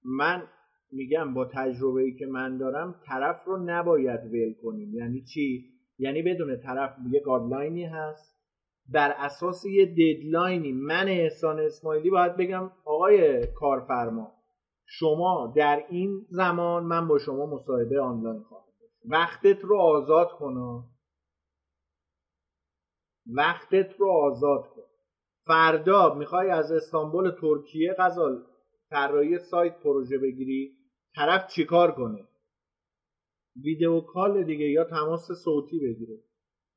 من 0.04 0.48
میگم 0.96 1.34
با 1.34 1.46
تجربه 1.46 2.02
ای 2.02 2.16
که 2.16 2.26
من 2.26 2.58
دارم 2.58 2.96
طرف 3.08 3.44
رو 3.46 3.64
نباید 3.66 4.20
ول 4.26 4.54
کنیم. 4.64 4.94
یعنی 4.94 5.22
چی؟ 5.22 5.66
یعنی 6.00 6.22
بدون 6.22 6.58
طرف 6.58 6.96
یه 7.12 7.20
گادلاینی 7.20 7.86
هست. 7.86 8.36
بر 8.90 9.12
اساس 9.18 9.66
یه 9.66 9.86
ددلاینی 9.86 10.72
من 10.72 11.08
احسان 11.08 11.60
اسماعیلی 11.60 12.10
باید 12.10 12.38
بگم 12.38 12.72
آقای 12.86 13.48
کارفرما 13.48 14.32
شما 14.86 15.54
در 15.56 15.86
این 15.90 16.26
زمان 16.30 16.84
من 16.84 17.08
با 17.08 17.20
شما 17.20 17.46
مصاحبه 17.46 18.02
آنلاین 18.02 18.44
خواهم 18.44 18.66
وقتت 19.10 19.62
رو 19.62 19.78
آزاد 19.78 20.32
کن 20.32 20.84
وقتت 23.28 23.96
رو 23.98 24.12
آزاد 24.12 24.68
کن. 24.68 24.82
فردا 25.46 26.16
می‌خوای 26.16 26.50
از 26.50 26.72
استانبول 26.72 27.32
ترکیه 27.42 27.96
غزال 28.00 28.44
طراحی 28.90 29.40
سایت 29.40 29.80
پروژه 29.80 30.18
بگیری؟ 30.18 30.75
طرف 31.16 31.48
چیکار 31.48 31.92
کنه؟ 31.92 32.28
video 33.64 34.02
call 34.02 34.44
دیگه 34.44 34.66
یا 34.66 34.84
تماس 34.84 35.32
صوتی 35.32 35.80
بگیره. 35.80 36.18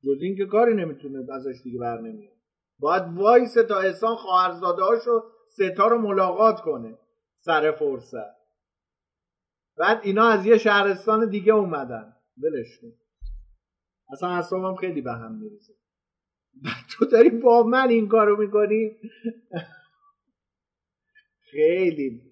جز 0.03 0.21
اینکه 0.21 0.45
کاری 0.45 0.73
نمی‌تونه 0.73 1.33
ازش 1.33 1.61
دیگه 1.63 1.79
بر 1.79 2.01
نمیاد. 2.01 2.37
باید 2.79 3.03
وایسته 3.15 3.53
تا 3.53 3.79
احسان 3.79 4.15
خواهرزاده 4.15 4.83
هاشو 4.83 5.23
ستا 5.47 5.87
رو 5.87 5.97
ملاقات 5.97 6.61
کنه. 6.61 6.97
سر 7.39 7.71
فرصت. 7.71 8.39
بعد 9.77 10.01
اینا 10.03 10.27
از 10.27 10.45
یه 10.45 10.57
شهرستان 10.57 11.29
دیگه 11.29 11.53
اومدن. 11.53 12.15
ولش 12.37 12.79
کن. 12.81 12.93
اصلا 14.11 14.29
اصابم 14.29 14.75
خیلی 14.75 15.01
به 15.01 15.13
هم 15.13 15.35
میریزه. 15.35 15.73
تو 16.91 17.05
داری 17.05 17.29
با 17.29 17.63
من 17.63 17.89
این 17.89 18.07
کارو 18.07 18.37
می‌کنی؟ 18.37 18.91
خیلی 21.51 22.28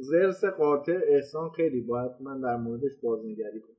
زرس 0.00 0.44
قاطع 0.44 1.00
احسان 1.04 1.50
خیلی 1.50 1.80
باید 1.80 2.12
من 2.20 2.40
در 2.40 2.56
موردش 2.56 2.92
بازنگری 3.02 3.60
کنم. 3.60 3.76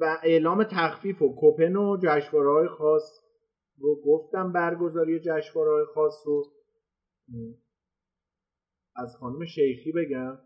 و 0.00 0.18
اعلام 0.22 0.64
تخفیف 0.64 1.22
و 1.22 1.34
کوپن 1.34 1.76
و 1.76 1.96
جشنواره‌های 2.02 2.68
خاص 2.68 3.22
رو 3.78 4.02
گفتم 4.06 4.52
برگزاری 4.52 5.20
جشنواره‌های 5.20 5.84
خاص 5.94 6.22
رو. 6.26 6.44
از 8.96 9.16
خانم 9.16 9.44
شیخی 9.44 9.92
بگم. 9.92 10.38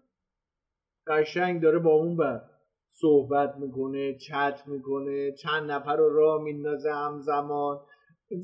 قشنگ 1.07 1.63
داره 1.63 1.79
با 1.79 1.91
اون 1.91 2.17
بر 2.17 2.41
صحبت 2.89 3.57
می‌کنه 3.57 4.19
چت 4.19 4.63
می‌کنه 4.67 5.33
چند 5.33 5.71
نفر 5.71 5.97
رو 5.97 6.17
راه 6.17 6.43
میندازه 6.43 6.93
همزمان. 6.93 7.81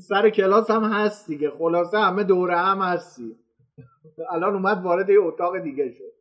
سر 0.07 0.29
کلاس 0.29 0.71
هم 0.71 0.83
هست 0.83 1.27
دیگه 1.27 1.49
خلاصه 1.49 1.97
همه 1.97 2.23
دوره 2.23 2.57
هم 2.57 2.81
هستی. 2.81 3.42
الان 4.29 4.53
اومد 4.53 4.83
وارد 4.83 5.09
یه 5.09 5.21
اتاق 5.21 5.59
دیگه 5.59 5.91
شد. 5.91 6.13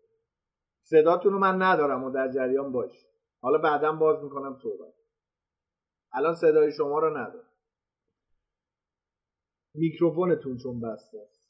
صداتون 0.83 1.33
رو 1.33 1.39
من 1.39 1.63
ندارم 1.63 2.05
و 2.05 2.11
در 2.11 2.33
جریان 2.33 2.73
باش. 2.73 3.07
حالا 3.41 3.59
بعدا 3.59 3.93
باز 3.93 4.25
می‌کنم 4.25 4.59
صحبت. 4.63 4.95
الان 6.13 6.35
صدای 6.35 6.73
شما 6.73 6.99
رو 6.99 7.17
ندارم. 7.19 7.49
میکروفونتون 9.75 10.57
چون 10.57 10.81
بسته 10.81 11.19
است. 11.19 11.43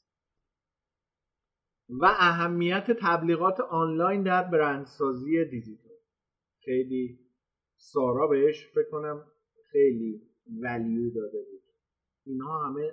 و 1.89 2.05
اهمیت 2.05 2.91
تبلیغات 3.01 3.59
آنلاین 3.59 4.23
در 4.23 4.43
برندسازی 4.43 5.45
دیجیتال. 5.45 5.97
خیلی 6.65 7.19
سارا 7.77 8.27
بهش 8.27 8.67
فکر 8.75 8.89
کنم 8.91 9.31
خیلی 9.71 10.21
ولیو 10.61 11.13
داده 11.13 11.37
بود. 11.51 11.63
اینها 12.25 12.65
همه 12.65 12.91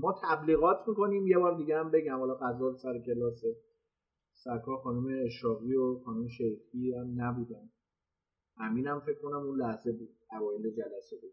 ما 0.00 0.20
تبلیغات 0.22 0.88
می‌کنیم. 0.88 1.26
یه 1.26 1.38
بار 1.38 1.56
دیگه 1.56 1.78
هم 1.78 1.90
بگم 1.90 2.18
حالا 2.18 2.34
قضا 2.34 2.74
سر 2.74 2.98
کلاس 2.98 3.42
سرکار 4.34 4.76
خانم 4.76 5.24
اشراقی 5.24 5.74
و 5.74 5.98
خانم 6.04 6.28
شیخی 6.28 6.92
هم 6.94 7.14
نبودن. 7.16 7.70
همینم 8.56 9.00
فکر 9.00 9.20
کنم 9.22 9.36
اون 9.36 9.58
لحظه 9.58 9.92
بود 9.92 10.08
اوایل 10.32 10.70
جلسه 10.70 11.16
بود. 11.22 11.32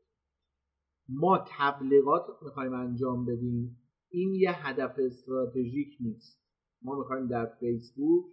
ما 1.10 1.46
تبلیغات 1.58 2.24
می‌خوایم 2.42 2.74
انجام 2.74 3.26
بدیم. 3.26 3.78
این 4.10 4.34
یه 4.34 4.68
هدف 4.68 4.96
استراتژیک 4.98 5.98
نیست. 6.00 6.42
ما 6.82 6.98
می‌خوایم 7.00 7.28
در 7.28 7.46
فیسبوک 7.46 8.26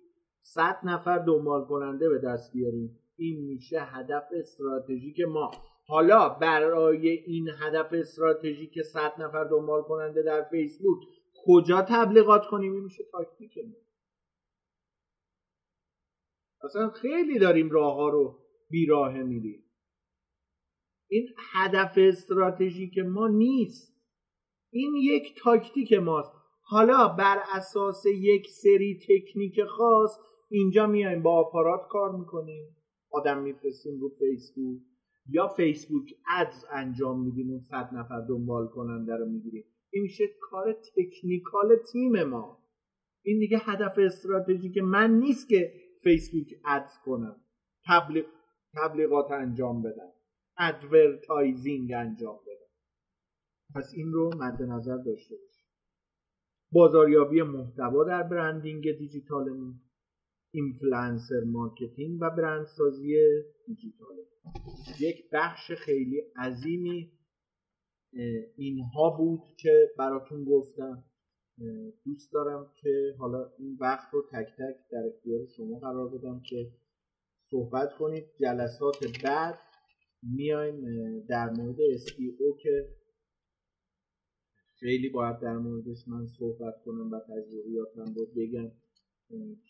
صد 0.43 0.77
نفر 0.85 1.19
دنبال 1.19 1.65
کننده 1.65 2.09
به 2.09 2.19
دست 2.19 2.53
بیاریم. 2.53 2.99
این 3.17 3.45
میشه 3.45 3.81
هدف 3.81 4.25
استراتژیک 4.33 5.21
ما. 5.21 5.51
حالا 5.87 6.29
برای 6.29 7.09
این 7.09 7.49
هدف 7.59 7.93
استراتژیک 7.93 8.83
صد 8.83 9.13
نفر 9.19 9.45
دنبال 9.45 9.83
کننده 9.83 10.23
در 10.23 10.43
فیسبوک 10.43 10.99
کجا 11.47 11.83
تبلیغات 11.89 12.47
کنیم؟ 12.47 12.73
این 12.73 12.85
میشه 12.85 13.05
تاکتیک 13.13 13.59
ما 13.59 13.85
اصلا 16.63 16.89
خیلی 16.89 17.39
داریم 17.39 17.71
راه 17.71 17.95
ها 17.95 18.09
رو 18.09 18.39
بیراه 18.71 19.23
میریم 19.23 19.65
این 21.09 21.29
هدف 21.53 21.93
استراتژیک 21.97 22.99
ما 22.99 23.29
نیست. 23.29 23.95
این 24.73 24.95
یک 24.95 25.41
تاکتیک 25.43 25.93
ماست. 25.93 26.33
حالا 26.63 27.09
بر 27.09 27.43
اساس 27.53 28.07
یک 28.07 28.47
سری 28.51 28.99
تکنیک 29.09 29.65
خاص 29.65 30.19
اینجا 30.51 30.87
میایم 30.87 31.23
با 31.23 31.41
آپارات 31.41 31.89
کار 31.89 32.17
می‌کنیم. 32.17 32.77
آدم 33.15 33.43
میفرستیم 33.43 34.01
رو 34.01 34.09
فیسبوک. 34.09 34.79
یا 35.29 35.49
فیسبوک 35.49 36.15
ادز 36.31 36.65
انجام 36.71 37.25
میدیم 37.25 37.51
اون 37.51 37.61
صد 37.61 37.95
نفر 37.95 38.21
دنبال 38.21 38.67
کننده 38.69 39.17
رو 39.17 39.27
می‌گیریم. 39.27 39.65
این 39.91 40.03
میشه 40.03 40.25
کار 40.41 40.73
تکنیکال 40.73 41.77
تیم 41.93 42.23
ما. 42.23 42.59
این 43.23 43.39
دیگه 43.39 43.59
هدف 43.59 43.99
استراتژیک 43.99 44.79
من 44.79 45.11
نیست 45.11 45.49
که 45.49 45.73
فیسبوک 46.03 46.47
ads 46.65 46.99
کنم. 47.05 47.37
تبلیغ 47.89 48.27
تبلیغات 48.75 49.31
انجام 49.31 49.83
بدم. 49.83 50.13
advertising 50.59 51.93
انجام 51.93 52.37
بدم. 52.47 52.71
پس 53.75 53.93
این 53.97 54.13
رو 54.13 54.31
مد 54.39 54.63
نظر 54.63 54.97
داشته 54.97 55.37
باشید. 55.37 55.65
بازاریابی 56.73 57.43
محتوا 57.43 58.05
در 58.05 58.23
branding 58.23 58.99
دیجیتالمون. 58.99 59.81
influencer 60.55 61.41
marketing 61.47 62.19
و 62.23 62.31
برندسازی 62.31 63.17
دیجیتال 63.67 64.17
یک 65.01 65.31
بخش 65.33 65.73
خیلی 65.73 66.23
عظیمی 66.37 67.13
اینها 68.57 69.11
بود 69.11 69.41
که 69.57 69.91
براتون 69.99 70.45
گفتم. 70.45 71.05
دوست 72.05 72.33
دارم 72.33 72.73
که 72.83 73.15
حالا 73.19 73.51
این 73.59 73.77
وقت 73.81 74.15
رو 74.15 74.23
تک 74.33 74.47
تک 74.47 74.77
در 74.91 75.05
اختیار 75.15 75.47
شما 75.57 75.79
قرار 75.79 76.09
بدم 76.09 76.43
که 76.51 76.73
صحبت 77.51 77.95
کنید. 77.99 78.25
جلسات 78.41 78.97
بعد 79.25 79.59
میایم 80.23 80.81
در 81.29 81.51
مورد 81.51 81.77
SEO 81.77 82.63
که 82.63 82.89
خیلی 84.81 85.09
باید 85.09 85.39
در 85.39 85.57
موردش 85.57 86.09
من 86.09 86.27
صحبت 86.27 86.75
کنم 86.85 87.11
و 87.11 87.21
تجربیاتم 87.21 88.15
رو 88.15 88.27
بگم. 88.37 88.73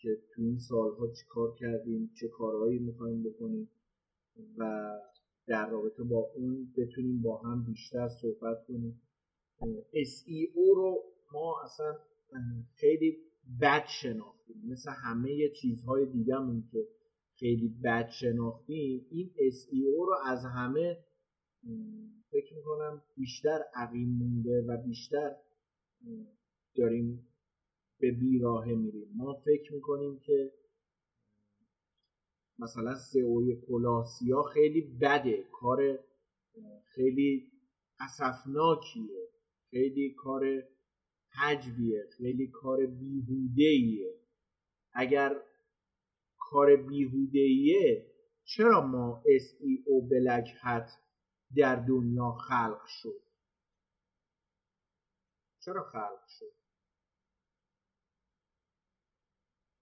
که 0.01 0.21
تو 0.35 0.41
این 0.41 0.59
سالها 0.59 1.07
چی 1.07 1.25
کار 1.29 1.55
کردیم 1.55 2.11
چه 2.19 2.27
کارهایی 2.27 2.79
می‌خوایم 2.79 3.23
بکنیم 3.23 3.69
و 4.57 4.91
در 5.47 5.69
رابطه 5.69 6.03
با 6.03 6.31
اون 6.35 6.73
بتونیم 6.77 7.21
با 7.21 7.37
هم 7.37 7.63
بیشتر 7.63 8.09
صحبت 8.09 8.65
کنیم. 8.67 9.01
SEO 9.93 10.75
رو 10.75 11.03
ما 11.33 11.61
اصلا 11.63 11.97
خیلی 12.73 13.17
بد 13.61 13.85
شناختیم. 13.87 14.61
مثل 14.67 14.91
همه 14.91 15.49
چیزهای 15.49 16.05
دیگهمون 16.05 16.63
که 16.71 16.87
خیلی 17.35 17.67
بد 17.83 18.09
شناختیم 18.09 19.05
این 19.11 19.31
SEO 19.37 20.07
رو 20.07 20.15
از 20.25 20.45
همه 20.45 20.97
فکر 22.31 22.55
می‌کنم 22.55 23.01
بیشتر 23.15 23.59
عقیم 23.75 24.09
مونده 24.09 24.61
و 24.67 24.77
بیشتر 24.77 25.35
داریم 26.75 27.27
به 27.99 28.11
بیراهه 28.11 28.75
میریم. 28.75 29.09
ما 29.15 29.33
فکر 29.33 29.73
می‌کنیم 29.73 30.19
که 30.19 30.51
مثلا 32.59 32.95
سئوی 32.95 33.55
کلاسیا 33.67 34.43
خیلی 34.43 34.81
بده. 35.01 35.43
کار 35.51 35.99
خیلی 36.85 37.51
اسفناکیه. 37.99 39.27
خیلی 39.69 40.13
کار 40.13 40.63
حجبیه. 41.29 42.05
خیلی 42.17 42.47
کار 42.47 42.85
بیهودهیه 42.85 44.13
اگر 44.93 45.41
کار 46.37 46.75
بیهودهیه 46.75 48.05
چرا 48.43 48.87
ما 48.87 49.23
SEO 49.25 50.09
بلک 50.11 50.47
هت 50.61 50.91
در 51.57 51.75
دنیا 51.75 52.31
خلق 52.31 52.85
شد؟ 52.85 53.21
چرا 55.59 55.83
خلق 55.83 56.27
شد؟ 56.39 56.64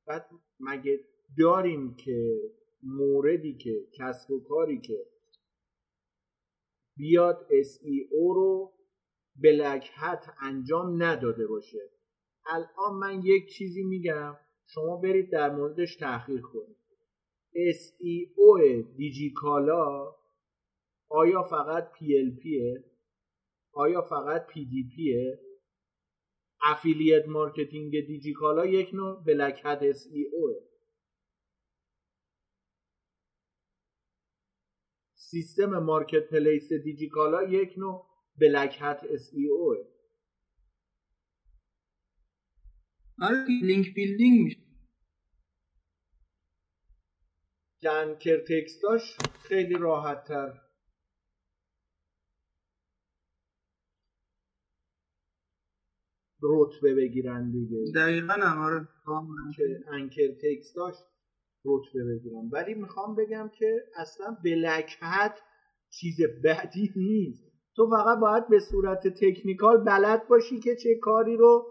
بعد 0.07 0.30
مگه 0.59 0.99
داریم 1.39 1.95
که 1.95 2.41
موردی 2.84 3.57
که 3.57 3.88
کسب 3.99 4.31
و 4.31 4.43
کاری 4.43 4.81
که 4.81 5.05
بیاد 6.97 7.47
SEO 7.49 8.35
رو 8.35 8.73
بلک 9.43 9.91
هت 9.93 10.25
انجام 10.41 11.03
نداده 11.03 11.47
باشه. 11.47 11.89
الان 12.45 12.93
من 12.99 13.21
یک 13.25 13.49
چیزی 13.49 13.84
میگم 13.84 14.35
شما 14.65 14.97
برید 14.97 15.31
در 15.31 15.55
موردش 15.55 15.95
تحقیق 15.95 16.41
کنید. 16.41 16.77
SEO 17.55 18.85
دیجیکالا 18.97 20.15
آیا 21.09 21.43
فقط 21.43 21.91
PLP 21.91 22.45
آیا 23.73 24.01
فقط 24.01 24.47
PDP 24.47 24.95
افیلیت 26.64 27.27
مارکتینگ 27.27 28.07
دیجیکالا 28.07 28.65
یک 28.65 28.94
نوع 28.94 29.23
بلک 29.23 29.61
هد 29.65 29.84
اس 29.84 30.07
ای 30.11 30.23
او 30.34 30.53
سیستم 35.15 35.80
مارکت 35.80 36.30
پلیس 36.30 36.73
دیجیکالا 36.73 37.44
یک 37.44 37.73
نوع 37.77 38.06
بلک 38.41 38.77
هد 38.81 38.99
اس 39.10 39.30
ای 39.34 39.48
او 39.48 39.76
آره 43.22 43.45
لینک 43.61 43.94
بیلدینگ 43.95 44.44
میشه. 44.44 44.60
جنکر 47.84 48.38
تکستاش 48.38 49.18
خیلی 49.44 49.76
راحت 49.76 50.26
تر 50.27 50.62
رتبه 56.44 56.95
بگیرن 56.95 57.52
دیگه. 57.52 57.91
دقیقا 57.95 58.34
هم 58.34 58.61
آره 58.61 58.88
که 59.56 59.64
انکر 59.88 60.28
تکس 60.28 60.74
داشت 60.76 61.03
رتبه 61.65 62.03
بگیرن. 62.06 62.49
ولی 62.52 62.74
می‌خوام 62.74 63.15
بگم 63.15 63.49
که 63.60 63.84
اصلا 63.95 64.38
بلک 64.44 64.98
هت 65.02 65.40
چیز 65.90 66.18
بدی 66.44 66.91
نیست. 66.95 67.53
تو 67.76 67.90
فقط 67.90 68.20
باید 68.20 68.48
به 68.49 68.60
صورت 68.60 69.07
تکنیکال 69.07 69.78
بلد 69.78 70.28
باشی 70.28 70.60
که 70.60 70.76
چه 70.76 70.95
کاری 71.02 71.38
رو 71.38 71.65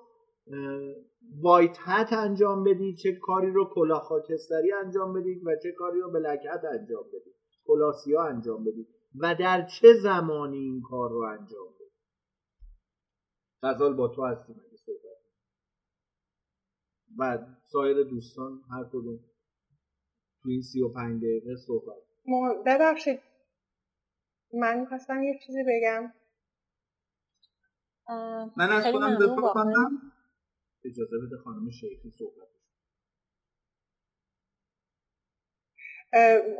وایت 1.42 1.76
هت 1.80 2.12
انجام 2.12 2.64
بدی 2.64 2.94
چه 2.94 3.12
کاری 3.22 3.50
رو 3.50 3.70
کلاه 3.74 4.02
خاکستری 4.02 4.72
انجام 4.72 5.12
بدید 5.12 5.46
و 5.46 5.56
چه 5.62 5.72
کاری 5.72 6.00
رو 6.00 6.10
بلک 6.10 6.40
هت 6.50 6.64
انجام 6.64 7.04
بدید 7.08 7.34
کلاسیا 7.64 8.22
انجام 8.22 8.64
بدید 8.64 8.86
و 9.20 9.34
در 9.34 9.66
چه 9.66 9.94
زمانی 10.02 10.58
این 10.58 10.82
کار 10.82 11.10
رو 11.10 11.18
انجام 11.18 11.66
بدید 11.74 11.81
غزال 13.62 13.94
با 13.94 14.08
تو 14.08 14.24
هستیم 14.24 14.60
اگه 14.68 14.76
صحبت 14.76 15.18
و 17.18 17.46
سایر 17.66 18.02
دوستان 18.02 18.62
هر 18.70 18.84
کدوم 18.84 19.20
تو 20.42 20.48
این 20.48 20.62
سی 20.62 20.82
و 20.82 20.88
پنج 20.88 21.22
دقیقه 21.22 21.56
صحبت 21.56 21.96
ببخشید. 22.66 23.20
من 24.54 24.80
می‌خواستم 24.80 25.22
یه 25.22 25.38
چیزی 25.46 25.62
بگم. 25.68 26.12
من 28.56 28.70
از 28.72 28.86
خودم 28.86 29.18
دفاع 29.18 29.54
کنم. 29.54 30.12
اجازه 30.84 31.16
بده 31.26 31.36
خانم 31.44 31.70
شیخی 31.70 32.10
صحبت 32.10 32.48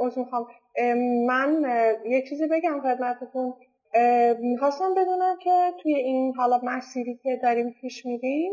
از 0.01 0.19
می‌خوام. 0.19 0.47
من 1.27 1.63
یه 2.07 2.29
چیزی 2.29 2.49
بگم 2.51 2.81
خدمتتون. 2.83 3.55
می‌خواستم 4.39 4.95
بدونم 4.95 5.39
که 5.39 5.73
توی 5.83 5.95
این 5.95 6.35
حالا 6.35 6.61
مسیری 6.63 7.21
که 7.23 7.41
داریم 7.43 7.77
پیش 7.81 8.07
میریم 8.07 8.53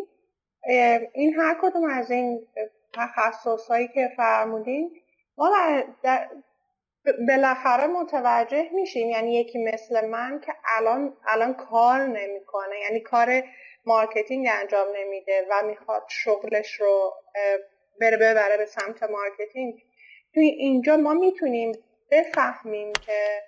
این 1.13 1.33
هر 1.33 1.57
کدوم 1.61 1.89
از 1.89 2.11
این 2.11 2.47
تخصص 2.93 3.67
هایی 3.67 3.87
که 3.87 4.11
فرمودین 4.17 4.91
ما 5.37 5.51
بالاخره 7.27 7.87
متوجه 7.87 8.69
میشیم. 8.73 9.09
یعنی 9.09 9.35
یکی 9.35 9.63
مثل 9.63 10.07
من 10.07 10.41
که 10.45 10.53
الان 10.77 11.17
الان 11.27 11.53
کار 11.53 12.07
نمی‌کنه. 12.07 12.79
یعنی 12.89 12.99
کار 12.99 13.43
marketing 13.85 14.47
انجام 14.51 14.87
نمیده 14.95 15.47
و 15.51 15.65
می‌خواد 15.65 16.03
شغلش 16.07 16.73
رو 16.73 17.13
بره 18.01 18.17
ببره 18.17 18.57
به 18.57 18.65
سمت 18.65 19.03
marketing. 19.03 19.83
توی 20.33 20.45
اینجا 20.45 20.97
ما 20.97 21.13
می‌تونیم 21.13 21.71
بفهمیم 22.11 22.93
که 22.93 23.41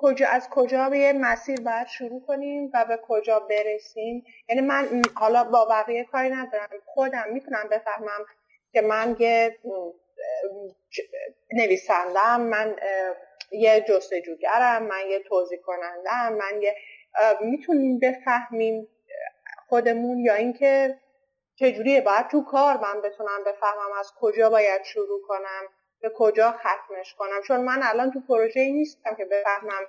کجا 0.00 0.28
از 0.28 0.48
کجا 0.50 0.90
به 0.90 0.98
یه 0.98 1.12
مسیر 1.12 1.60
باید 1.60 1.86
شروع 1.86 2.26
کنیم 2.26 2.70
و 2.74 2.84
به 2.84 3.00
کجا 3.08 3.40
برسیم؟ 3.40 4.24
یعنی 4.48 4.60
من 4.60 5.02
حالا 5.14 5.44
با 5.44 5.64
بقیه 5.64 6.04
کاری 6.04 6.28
ندارم. 6.30 6.68
خودم 6.84 7.24
می‌تونم 7.32 7.68
بفهمم 7.70 8.26
که 8.72 8.80
من 8.80 9.16
یه 9.18 9.58
نویسندم 11.52 12.40
من 12.40 12.76
یه 13.52 13.84
جستجوگرم 13.88 14.82
من 14.82 15.06
یه 15.10 15.18
توضیح 15.22 15.58
کنندم 15.58 16.32
من 16.32 16.62
یه 16.62 16.76
می‌تونیم 17.40 17.98
بفهمیم 17.98 18.88
خودمون 19.68 20.18
یا 20.18 20.34
اینکه 20.34 20.98
چجوریه. 21.58 22.00
باید 22.00 22.28
تو 22.28 22.44
کار 22.44 22.76
من 22.76 23.00
بتونم 23.00 23.44
بفهمم 23.46 23.92
از 23.98 24.12
کجا 24.20 24.50
باید 24.50 24.84
شروع 24.84 25.20
کنم. 25.28 25.62
به 26.00 26.12
کجا 26.16 26.52
ختمش 26.52 27.14
کنم. 27.18 27.42
چون 27.46 27.64
من 27.64 27.80
الان 27.82 28.10
تو 28.10 28.20
پروژه 28.28 28.70
نیستم 28.72 29.14
که 29.16 29.24
بفهمم 29.24 29.86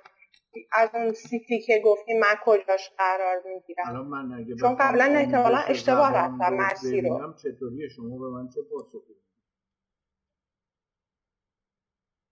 از 0.72 0.90
اون 0.94 1.12
سیتی 1.12 1.60
که 1.60 1.82
گفتیم 1.84 2.20
من 2.20 2.34
کجاش 2.44 2.90
قرار 2.98 3.42
می‌گیرم. 3.44 3.84
چون 4.60 4.76
قبلا 4.76 5.04
احتمالا 5.04 5.58
اشتباه 5.58 6.16
رفتم 6.16 6.54
مسیر 6.54 7.08
رو. 7.08 7.34
چطوریه؟ 7.34 7.88
شما 7.88 8.18
به 8.18 8.28
من 8.28 8.48
چه 8.48 8.60
پاسخی 8.62 9.14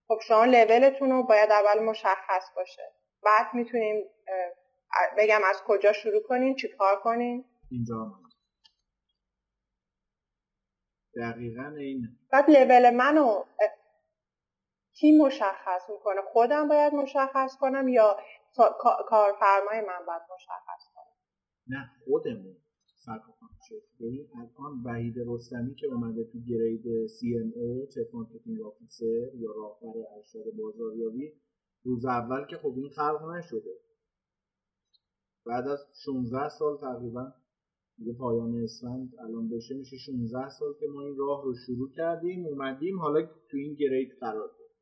خب 0.08 0.18
شما 0.22 0.44
لولتون 0.44 1.10
رو 1.10 1.22
باید 1.22 1.50
اول 1.50 1.84
مشخص 1.84 2.50
باشه. 2.56 2.92
بعد 3.22 3.46
می‌تونیم 3.54 4.04
بگم 5.18 5.40
از 5.50 5.62
کجا 5.66 5.92
شروع 5.92 6.22
کنین 6.22 6.56
چی 6.56 6.68
کار 6.68 7.00
کنین. 7.00 7.44
اینجا 7.70 8.12
دقیقا 11.18 11.74
این 11.78 12.08
بعد 12.32 12.50
لول 12.50 12.90
منو 12.90 13.44
کی 14.92 15.18
مشخص 15.18 15.90
می‌کنه؟ 15.90 16.20
خودم 16.32 16.68
باید 16.68 16.94
مشخص 16.94 17.56
کنم 17.60 17.88
یا 17.88 18.16
کارفرمای 19.08 19.80
من 19.80 20.06
باید 20.06 20.22
مشخص 20.34 20.82
کنم 20.94 21.78
نه 21.78 21.90
خودمون 22.04 22.56
ببین 24.00 24.28
الان 24.34 24.82
وحید 24.84 25.14
رستمی 25.26 25.74
که 25.74 25.86
اومده 25.86 26.24
تو 26.24 26.38
grade 26.48 27.06
CMO 27.06 27.52
chief 27.56 28.14
marketing 28.14 28.62
officer 28.62 29.34
یا 29.34 29.50
راهبر 29.56 29.98
ارشد 30.16 30.56
بازاریابی 30.58 31.32
روز 31.84 32.04
اول 32.04 32.46
که 32.46 32.56
خب 32.56 32.74
این 32.76 32.88
خلق 32.88 33.30
نشده. 33.36 33.70
بعد 35.46 35.68
از 35.68 35.78
16 36.04 36.48
سال 36.48 36.78
تقریبا 36.80 37.32
دیگه 37.98 38.12
پایان 38.12 38.62
اسفند 38.62 39.12
الان 39.20 39.48
بشه 39.48 39.74
میشه 39.74 39.96
16 39.96 40.48
سال 40.48 40.74
که 40.80 40.86
ما 40.86 41.02
این 41.02 41.16
راه 41.16 41.44
رو 41.44 41.54
شروع 41.66 41.90
کردیم 41.96 42.46
اومدیم 42.46 42.98
حالا 42.98 43.22
تو 43.22 43.56
این 43.56 43.74
grade 43.74 44.12
قرار 44.20 44.48
داریم. 44.48 44.76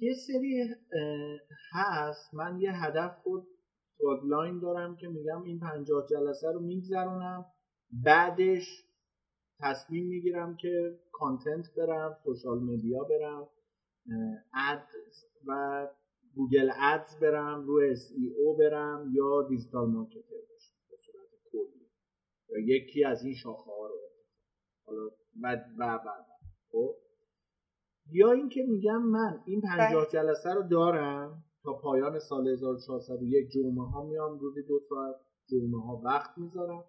یه 0.00 0.14
سری 0.26 0.68
هست. 1.72 2.34
من 2.34 2.60
یه 2.60 2.72
هدف 2.72 3.18
خود 3.22 3.46
guideline 3.98 4.60
دارم 4.60 4.96
که 4.96 5.08
میگم 5.08 5.42
این 5.42 5.58
50 5.60 6.06
جلسه 6.10 6.52
رو 6.52 6.60
میگذرونم. 6.60 7.44
بعدش 8.04 8.84
تصمیم 9.60 10.06
می‌گیرم 10.06 10.56
که 10.56 10.98
content 11.12 11.66
برم 11.76 12.16
social 12.24 12.58
media 12.58 13.04
برم 13.04 13.48
ad 14.54 14.86
و 15.46 15.86
گوگل 16.34 16.70
ads 16.80 17.20
برم 17.20 17.66
رو 17.66 17.80
SEO 17.90 18.56
برم 18.56 19.10
یا 19.14 19.42
digital 19.48 19.90
marketer 19.90 20.18
بشم 20.20 20.76
به 20.90 20.96
صورت 21.06 21.28
کلی 21.52 21.80
یا 21.80 21.88
یکی 22.66 23.04
از 23.04 23.24
این 23.24 23.34
شاخه 23.34 23.70
ها 23.70 23.86
رو 23.86 23.98
حالا 24.86 25.10
بعد 25.42 25.66
و 25.78 25.98
بعد. 25.98 26.26
خب؟ 26.70 26.94
یا 28.12 28.32
اینکه 28.32 28.62
میگم 28.68 29.02
من 29.02 29.42
این 29.46 29.60
50 29.60 30.06
جلسه 30.12 30.54
رو 30.54 30.62
دارم 30.70 31.44
تا 31.62 31.72
پایان 31.72 32.18
سال 32.18 32.48
1401 32.48 33.48
جمعه 33.50 33.86
ها 33.86 34.04
میام 34.06 34.38
روزی 34.38 34.62
دو 34.62 34.80
ساعت 34.88 35.14
جمعه 35.48 35.80
ها 35.80 36.02
وقت 36.04 36.38
می‌ذارم. 36.38 36.84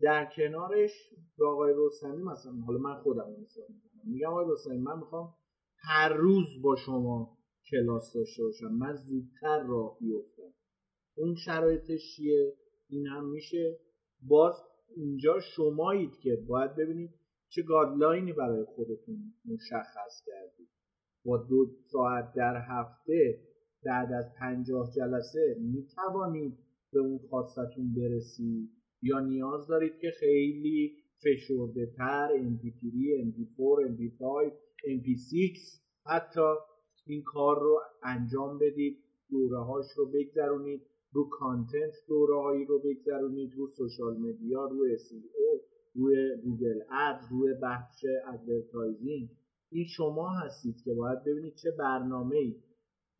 در 0.00 0.30
کنارش 0.36 0.90
به 1.38 1.46
آقای 1.46 1.74
رستمی 1.76 2.22
مثلا 2.22 2.52
حالا 2.66 2.78
من 2.78 3.02
خودم 3.02 3.28
می‌کنم 3.28 3.82
میگم 4.04 4.28
آقای 4.28 4.46
رستمی 4.48 4.78
من 4.78 4.98
می‌خوام 4.98 5.34
هر 5.78 6.12
روز 6.12 6.46
با 6.62 6.76
شما 6.76 7.38
کلاس 7.70 8.12
داشته 8.14 8.42
باشم. 8.42 8.66
من 8.66 8.96
زودتر 8.96 9.66
راه 9.66 9.98
بیفتم 10.00 10.54
اون 11.16 11.34
شرایطش 11.34 12.16
چیه؟ 12.16 12.56
این 12.88 13.06
هم 13.06 13.28
میشه. 13.28 13.78
باز 14.22 14.54
اینجا 14.96 15.40
شمایید 15.40 16.16
که 16.22 16.36
باید 16.48 16.76
ببینید 16.76 17.10
چه 17.48 17.62
گادلاینی 17.62 18.32
برای 18.32 18.64
خودتون 18.64 19.34
مشخص 19.44 20.22
کردید. 20.26 20.68
با 21.24 21.36
دو 21.36 21.66
ساعت 21.92 22.32
در 22.36 22.62
هفته 22.68 23.40
بعد 23.84 24.12
از 24.12 24.24
پنجاه 24.38 24.90
جلسه 24.96 25.56
می 25.60 25.86
توانید 25.94 26.58
به 26.92 26.98
اون 27.00 27.18
خواستتون 27.18 27.94
برسید 27.94 28.70
یا 29.02 29.20
نیاز 29.20 29.66
دارید 29.66 29.98
که 29.98 30.10
خیلی 30.20 30.96
فشرده 31.22 31.86
تر 31.96 32.28
MP3, 32.28 32.84
MP4, 33.26 33.88
MP5, 33.90 34.52
MP6 34.86 35.58
حتی 36.06 36.54
این 37.06 37.22
کار 37.22 37.60
رو 37.60 37.80
انجام 38.02 38.58
بدید 38.58 38.98
دوره 39.30 39.58
هاش 39.58 39.86
رو 39.96 40.06
بگذرونید. 40.06 40.82
رو 41.16 41.28
content 41.28 41.94
دوره 42.08 42.36
هایی 42.42 42.64
رو 42.64 42.78
بگذرونید 42.78 43.54
رو 43.54 43.66
social 43.66 44.16
media 44.16 44.64
رو 44.64 44.96
SEO 44.96 45.60
روی 45.94 46.36
گوگل 46.44 46.80
ad 46.90 47.20
روی 47.30 47.54
بخش 47.62 48.04
advertising 48.34 49.30
این 49.70 49.86
شما 49.96 50.28
هستید 50.30 50.82
که 50.84 50.94
باید 50.94 51.24
ببینید 51.24 51.54
چه 51.54 51.70
برنامه 51.78 52.36
ای 52.36 52.62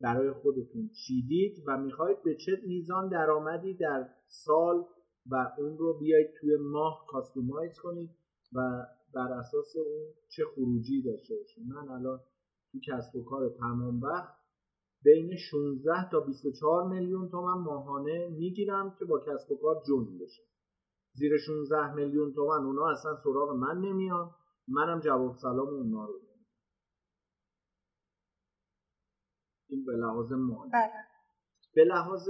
برای 0.01 0.31
خودتون 0.31 0.89
چیدید 0.89 1.63
و 1.67 1.77
می‌خواید 1.77 2.23
به 2.23 2.35
چه 2.35 2.51
میزان 2.67 3.09
درآمدی 3.09 3.73
در 3.73 4.09
سال 4.27 4.85
و 5.31 5.35
اون 5.57 5.77
رو 5.77 5.93
بیایید 5.99 6.29
توی 6.39 6.57
ماه 6.57 7.05
کاستومایز 7.09 7.79
کنید 7.83 8.09
و 8.53 8.85
بر 9.13 9.31
اساس 9.31 9.75
اون 9.75 10.13
چه 10.29 10.43
خروجی 10.55 11.01
داشته 11.01 11.35
باشید. 11.35 11.67
من 11.67 11.89
الان 11.89 12.19
تو 12.71 12.79
کسب 12.87 13.15
و 13.15 13.23
کار 13.23 13.49
تمام 13.49 14.01
وقت 14.01 14.46
بین 15.03 15.37
16 15.51 16.09
تا 16.09 16.19
24 16.19 16.87
میلیون 16.87 17.29
تومن 17.29 17.63
ماهانه 17.63 18.29
می‌گیرم 18.29 18.95
که 18.99 19.05
با 19.05 19.19
کسب 19.19 19.51
و 19.51 19.57
کار 19.57 19.83
جون 19.87 20.17
بشه. 20.17 20.43
زیر 21.13 21.37
16 21.37 21.93
میلیون 21.93 22.33
تومن 22.33 22.65
اونا 22.65 22.89
اصلا 22.89 23.15
سراغ 23.23 23.49
من 23.51 23.77
نمیان. 23.77 24.31
منم 24.67 24.99
جواب 24.99 25.35
سلام 25.41 25.67
اونا 25.67 26.05
رو 26.05 26.13
این 29.69 29.85
به 29.85 29.91
لحاظ 29.91 30.31
مالی. 30.31 30.71
بله. 30.73 30.91
به 31.75 31.83
لحاظ 31.83 32.29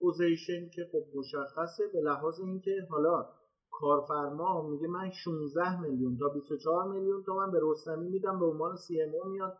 position 0.00 0.68
که 0.74 0.88
خب 0.92 1.04
مشخصه 1.18 1.84
به 1.92 2.00
لحاظ 2.00 2.40
اینکه 2.40 2.86
حالا 2.90 3.26
کارفرما 3.70 4.68
میگه 4.68 4.88
من 4.88 5.10
16 5.10 5.80
میلیون 5.80 6.18
تا 6.18 6.28
24 6.28 6.88
میلیون 6.88 7.22
تا 7.22 7.34
من 7.34 7.50
به 7.50 7.58
رستمی 7.62 8.08
میدم 8.08 8.38
به 8.38 8.46
عنوان 8.46 8.76
CMO 8.76 9.30
میاد. 9.30 9.58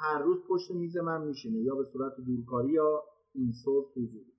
هر 0.00 0.22
روز 0.22 0.38
پشت 0.48 0.70
میز 0.70 0.96
من 0.96 1.26
میشینه 1.26 1.58
یا 1.60 1.74
به 1.74 1.84
صورت 1.92 2.12
دورکاری 2.26 2.72
یا 2.72 3.04
این 3.34 3.52
سورس 3.64 3.86
حضوری 3.96 4.32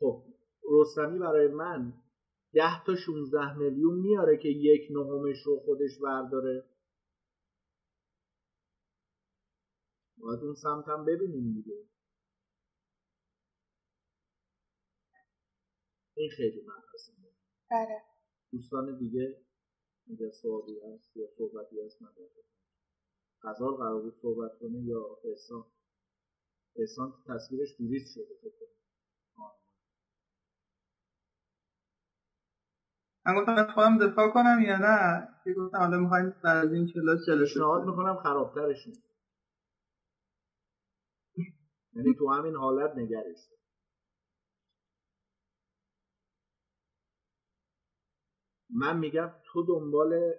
خب 0.00 0.24
رستمی 0.70 1.18
برای 1.18 1.48
من 1.48 1.92
10 2.54 2.84
تا 2.86 2.96
16 2.96 3.58
میلیون 3.58 3.94
میاره 3.94 4.36
که 4.36 4.48
یک 4.48 4.88
نهمش 4.90 5.42
رو 5.46 5.60
خودش 5.60 5.98
برداره. 6.02 6.64
باید 10.18 10.40
اون 10.40 10.54
سمت 10.54 10.88
هم 10.88 11.04
ببینیم 11.04 11.52
دیگه. 11.52 11.88
این 16.16 16.30
خیلی 16.36 16.60
مبحث 16.62 17.10
بله. 17.70 18.02
دوستان 18.52 18.98
دیگه 18.98 19.44
اگر 20.10 20.30
سوالی 20.30 20.80
هست 20.80 21.16
یا 21.16 21.26
صحبتی 21.38 21.80
هست 21.80 22.02
من 22.02 22.08
غزال 23.44 23.74
قرار 23.74 24.02
بود 24.02 24.14
صحبت 24.22 24.58
کنه 24.60 24.78
یا 24.84 25.18
احسان؟ 25.24 25.64
احسان 26.76 27.14
تصویرش 27.28 27.76
دیریز 27.78 28.14
شده 28.14 28.34
فکر 28.42 28.66
من 33.26 33.34
گفتم 33.34 33.72
خودم 33.74 33.98
دفاع 33.98 34.28
کنم 34.30 34.60
یا 34.66 34.78
نه؟ 34.78 35.28
که 35.44 35.52
گفتم 35.54 35.78
حالا 35.78 35.98
می‌خوایم 35.98 36.34
بعد 36.44 36.66
از 36.66 36.72
این 36.72 36.92
کلاس 36.94 37.26
جلسه 37.26 37.44
پیشنهاد 37.44 37.84
می‌کنم 37.84 38.16
خرابترش 38.22 38.88
یعنی 41.94 42.14
تو 42.18 42.30
همین 42.30 42.56
حالت 42.56 42.96
نگرش 42.96 43.36
من 48.70 48.98
میگم 48.98 49.30
تو 49.44 49.66
دنبال 49.66 50.34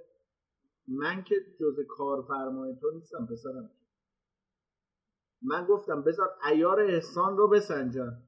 من 0.87 1.23
که 1.23 1.35
جز 1.59 1.79
کارفرمای 1.87 2.75
تو 2.81 2.91
نیستم 2.91 3.27
پسرم. 3.31 3.69
من 5.41 5.65
گفتم 5.65 6.01
بذار 6.01 6.29
ایار 6.51 6.79
احسان 6.79 7.37
رو 7.37 7.47
بسنجم. 7.47 8.23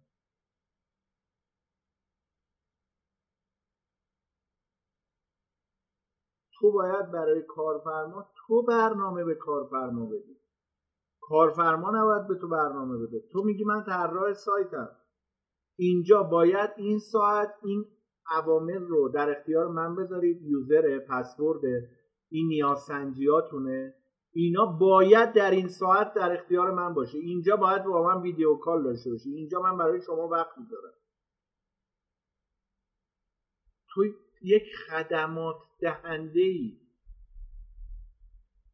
تو 6.60 6.72
باید 6.72 7.12
برای 7.12 7.42
کارفرما 7.42 8.32
تو 8.36 8.62
برنامه 8.62 9.24
به 9.24 9.36
کارفرما 9.36 10.06
بدی. 10.06 10.40
کارفرما 11.22 11.92
نباید 11.92 12.28
به 12.28 12.36
تو 12.36 12.48
برنامه 12.48 12.98
بده. 12.98 13.24
تو 13.32 13.44
میگی 13.44 13.64
من 13.64 13.84
طراح 13.84 14.34
سایتم. 14.34 14.90
اینجا 15.78 16.24
باید 16.24 16.70
این 16.78 17.00
ساعت 17.00 17.54
این 17.64 17.86
عوامل 18.28 18.88
رو 18.88 19.10
در 19.10 19.38
اختیار 19.38 19.68
من 19.68 19.96
بذارید. 19.96 20.42
یوزر 20.42 21.00
پسورد 21.00 21.62
این 22.36 22.48
نیازسنجیاتونه. 22.48 23.94
اینا 24.32 24.66
باید 24.66 25.34
در 25.34 25.52
این 25.52 25.68
ساعت 25.68 26.14
در 26.14 26.34
اختیار 26.34 26.72
من 26.72 26.94
باشه. 26.94 27.18
اینجا 27.18 27.56
باید 27.56 27.84
با 27.84 28.04
من 28.04 28.22
ویدیو 28.22 28.56
کال 28.56 28.84
داشته 28.84 29.12
باشی 29.12 29.30
اینجا 29.30 29.62
من 29.62 29.78
برای 29.78 30.02
شما 30.02 30.28
وقت 30.28 30.58
می‌ذارم. 30.58 30.94
تو 33.90 34.06
یک 34.42 34.64
خدمات 34.90 35.56
دهنده 35.80 36.40
ای 36.40 36.80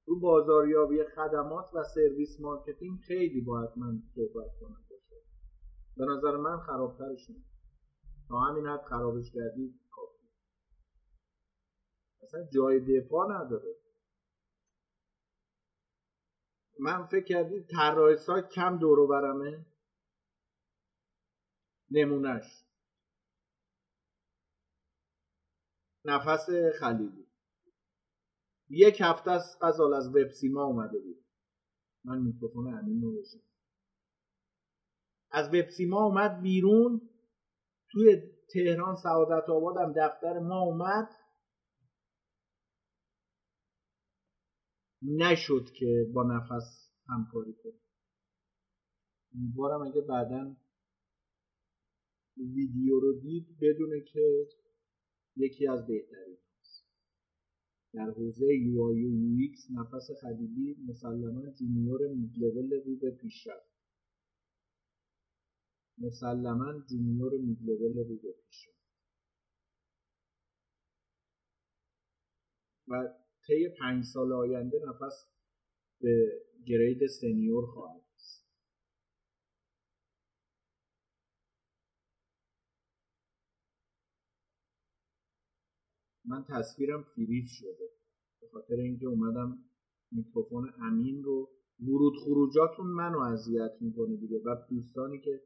رو 0.06 0.20
بازاریابی 0.20 1.04
خدمات 1.04 1.66
و 1.74 1.84
service 1.84 2.40
marketing 2.40 3.00
خیلی 3.00 3.42
باید 3.42 3.70
من 3.78 4.02
صحبت 4.16 4.52
کنم. 4.60 4.86
باشه 4.90 5.16
به 5.98 6.06
نظر 6.06 6.38
من 6.38 6.58
خرابترش 6.58 7.30
نیست. 7.30 7.52
تا 8.28 8.40
همین 8.40 8.68
حد 8.68 8.84
خرابش 8.84 9.32
کردی 9.32 9.68
کافی 9.68 9.81
اصلا 12.24 12.44
جای 12.54 12.80
دفاع 12.80 13.28
نداره. 13.28 13.76
من 16.80 17.06
فکر 17.06 17.26
کردی 17.26 17.64
طراح 17.64 18.16
سایت 18.16 18.50
کم 18.50 18.78
دورو 18.78 19.08
برمه؟ 19.08 19.66
نمونهش. 21.92 22.64
نفس 26.06 26.50
خلیلی. 26.80 27.28
یک 28.70 29.02
هفته 29.02 29.32
از 29.32 29.58
غزال 29.62 29.94
از 29.94 30.08
وب 30.16 30.30
سیما 30.30 30.64
اومده 30.64 31.00
بود. 31.00 31.26
من 32.04 32.22
میکروفون 32.22 32.74
امین 32.74 33.02
رو 33.02 33.24
از 35.32 35.48
وب 35.48 35.70
سیما 35.70 36.06
اومد 36.06 36.42
بیرون. 36.42 37.10
توی 37.92 38.22
تهران 38.54 38.96
سعادت 38.96 39.50
آبادم 39.50 39.94
دفتر 39.96 40.40
ما 40.40 40.62
اومد. 40.62 41.21
نشد 45.02 45.66
که 45.74 46.12
با 46.14 46.24
نفس 46.24 46.92
همکاری 47.08 47.54
کنه. 47.54 47.80
امیدوارم 49.36 49.82
اگه 49.82 50.02
بعدا 50.02 50.56
ویدیو 52.38 53.00
رو 53.00 53.20
دید 53.20 53.58
بدونه 53.62 54.02
که 54.02 54.48
یکی 55.36 55.68
از 55.68 55.88
بهترین 55.88 56.38
در 57.94 58.10
حوزه 58.12 58.46
UI 58.46 58.84
UX 58.84 59.68
نفس 59.72 60.08
خلیلی 60.22 60.78
مسلما 60.88 61.50
junior 61.50 62.08
mid 62.08 62.38
level 62.38 62.72
رو 62.86 62.96
به 62.96 63.12
پیشرفت 63.12 63.72
مسلما 65.98 66.80
junior 66.90 67.38
mid 67.38 67.62
level 67.62 67.98
رو 67.98 68.18
به 68.18 68.32
پیشرفت 68.32 68.82
و 72.88 73.21
طی 73.48 73.70
پنج 73.80 74.04
سال 74.04 74.34
آینده 74.34 74.78
نفس 74.90 75.28
به 76.02 76.42
grade 76.66 77.08
senior 77.08 77.66
خواهد 77.66 78.02
من 86.26 86.46
تصویرم 86.50 87.04
فریز 87.16 87.50
شده. 87.50 87.90
به 88.42 88.48
خاطر 88.54 88.76
اینکه 88.76 89.08
اومدم 89.08 89.58
میکروفون 90.12 90.74
امین 90.82 91.24
رو 91.24 91.50
ورود 91.80 92.14
خروجاتون 92.24 92.88
منو 92.88 93.20
اذیت 93.20 93.72
می‌کنه 93.82 94.18
دیگه 94.18 94.40
و 94.46 94.56
دوستانی 94.70 95.20
که 95.20 95.42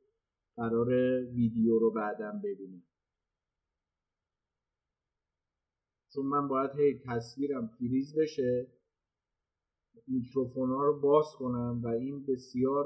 قرار 0.55 0.89
ویدیو 1.25 1.79
رو 1.79 1.91
بعدم 1.91 2.41
ببینم 2.43 2.83
چون 6.15 6.25
من 6.25 6.47
باید 6.47 6.71
هی 6.71 7.01
تصویرم 7.05 7.67
فریز 7.67 8.15
بشه 8.17 8.67
میکروفون 10.07 10.69
ها 10.69 10.85
رو 10.85 10.99
باز 10.99 11.25
کنم 11.39 11.81
و 11.83 11.87
این 11.87 12.25
بسیار 12.25 12.85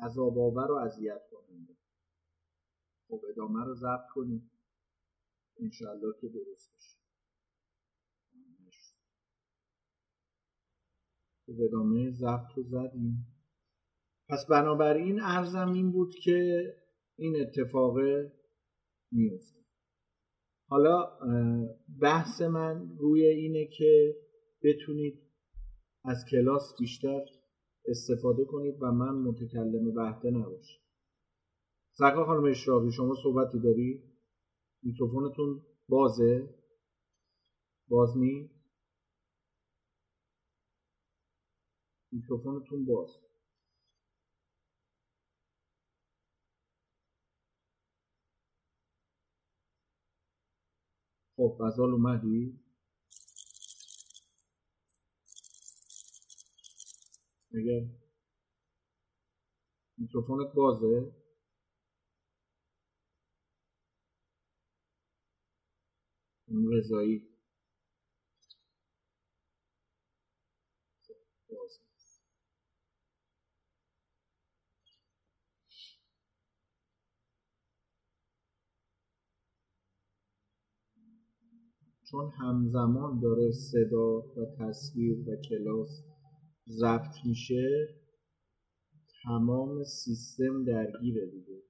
عذاب 0.00 0.38
آور 0.38 0.72
و 0.72 0.74
اذیت 0.74 1.22
کننده 1.30 1.76
خب 3.08 3.20
ادامه 3.30 3.64
رو 3.64 3.74
ضبط 3.74 4.08
کنیم. 4.14 4.50
انشالله 5.60 6.14
که 6.20 6.28
درست 6.28 6.74
بشه. 6.76 6.98
خب 11.46 11.60
ادامه 11.62 12.10
ضبط 12.10 12.52
رو 12.56 12.62
زدیم. 12.62 13.26
پس 14.28 14.46
بنابراین 14.50 15.20
ارزم 15.20 15.72
این 15.72 15.92
بود 15.92 16.14
که 16.14 16.62
این 17.16 17.36
اتفاق 17.40 17.96
میفته 19.12 19.57
حالا 20.68 21.10
بحث 22.00 22.40
من 22.42 22.96
روی 22.98 23.24
اینه 23.24 23.66
که 23.66 24.16
بتونید 24.62 25.18
از 26.04 26.24
کلاس 26.30 26.74
بیشتر 26.78 27.20
استفاده 27.84 28.44
کنید 28.44 28.82
و 28.82 28.92
من 28.92 29.14
متکلم 29.14 29.94
بهته 29.94 30.30
نباشم 30.30 30.80
سرکار 31.92 32.26
خانم 32.26 32.44
اشراقی 32.44 32.92
شما 32.92 33.14
صحبتی 33.22 33.58
داری؟ 33.58 34.02
میکروفونتون 34.82 35.62
بازه؟ 35.88 36.54
باز 37.88 38.16
نی؟ 38.16 38.50
میکروفونتون 42.12 42.84
باز 42.84 43.27
خب 51.38 51.58
غزال 51.60 51.92
اومدی؟ 51.92 52.60
اگر 57.54 57.86
میکروفونت 59.98 60.52
بازه 60.54 61.12
رضایی 66.72 67.28
بازه 71.50 71.80
چون 82.10 82.30
همزمان 82.30 83.20
داره 83.20 83.50
صدا 83.50 84.18
و 84.18 84.46
تصویر 84.58 85.28
و 85.28 85.36
کلاس 85.36 86.02
ضبط 86.68 87.14
میشه 87.26 87.88
تمام 89.22 89.84
سیستم 89.84 90.64
درگیره 90.64 91.26
دیگه. 91.26 91.62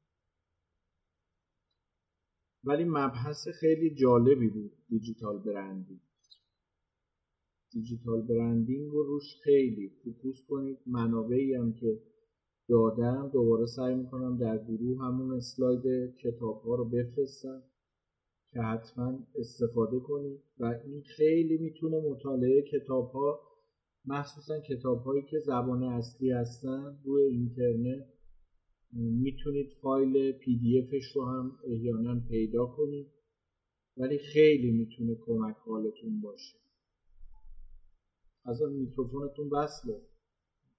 ولی 2.65 2.85
مبحث 2.85 3.48
خیلی 3.48 3.94
جالبی 3.94 4.48
بود 4.48 4.73
digital 4.89 5.39
branding. 5.39 6.01
digital 7.73 8.23
branding 8.23 8.91
رو 8.90 9.02
روش 9.02 9.36
خیلی 9.44 9.89
focus 10.05 10.37
کنید. 10.48 10.78
منابعی 10.86 11.55
هم 11.55 11.73
که 11.73 12.02
دادم 12.69 13.31
دوباره 13.32 13.66
سعی 13.66 13.94
می‌کنم 13.94 14.39
در 14.39 14.65
گروه 14.65 15.05
همون 15.05 15.36
اسلاید 15.36 16.15
کتاب 16.16 16.62
ها 16.62 16.74
رو 16.74 16.85
بفرستم. 16.85 17.62
که 18.53 18.61
حتما 18.61 19.19
استفاده 19.35 20.01
کنید 20.01 20.41
و 20.59 20.65
این 20.65 21.03
خیلی 21.03 21.57
می‌تونه 21.57 22.01
مطالعه 22.01 22.62
کتاب 22.62 23.11
ها 23.11 23.41
مخصوصا 24.05 24.61
کتاب 24.61 25.03
هایی 25.03 25.23
که 25.23 25.39
زبان 25.39 25.83
اصلی 25.83 26.31
هستن 26.31 26.99
روی 27.05 27.23
اینترنت 27.23 28.07
می‌تونید 28.93 29.73
فایل 29.83 30.33
پی 30.33 30.57
دی 30.57 30.79
افش 30.79 31.05
رو 31.15 31.25
هم 31.25 31.59
احیانا 31.65 32.20
پیدا 32.29 32.66
کنید 32.66 33.09
ولی 33.97 34.19
خیلی 34.19 34.70
می‌تونه 34.70 35.15
کمک 35.20 35.57
حالتون 35.57 36.20
باشه. 36.20 36.59
از 38.45 38.62
میکروفونتون 38.62 39.49
وصله. 39.49 40.03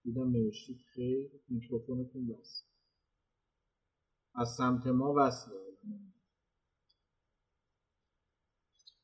دیدم 0.04 0.32
نوشتید 0.32 0.78
خیر 0.94 1.32
میکروفونتون 1.48 2.30
وصل. 2.30 2.66
از 4.36 4.50
سمت 4.58 4.88
ما 4.88 5.14
وصله. 5.18 5.70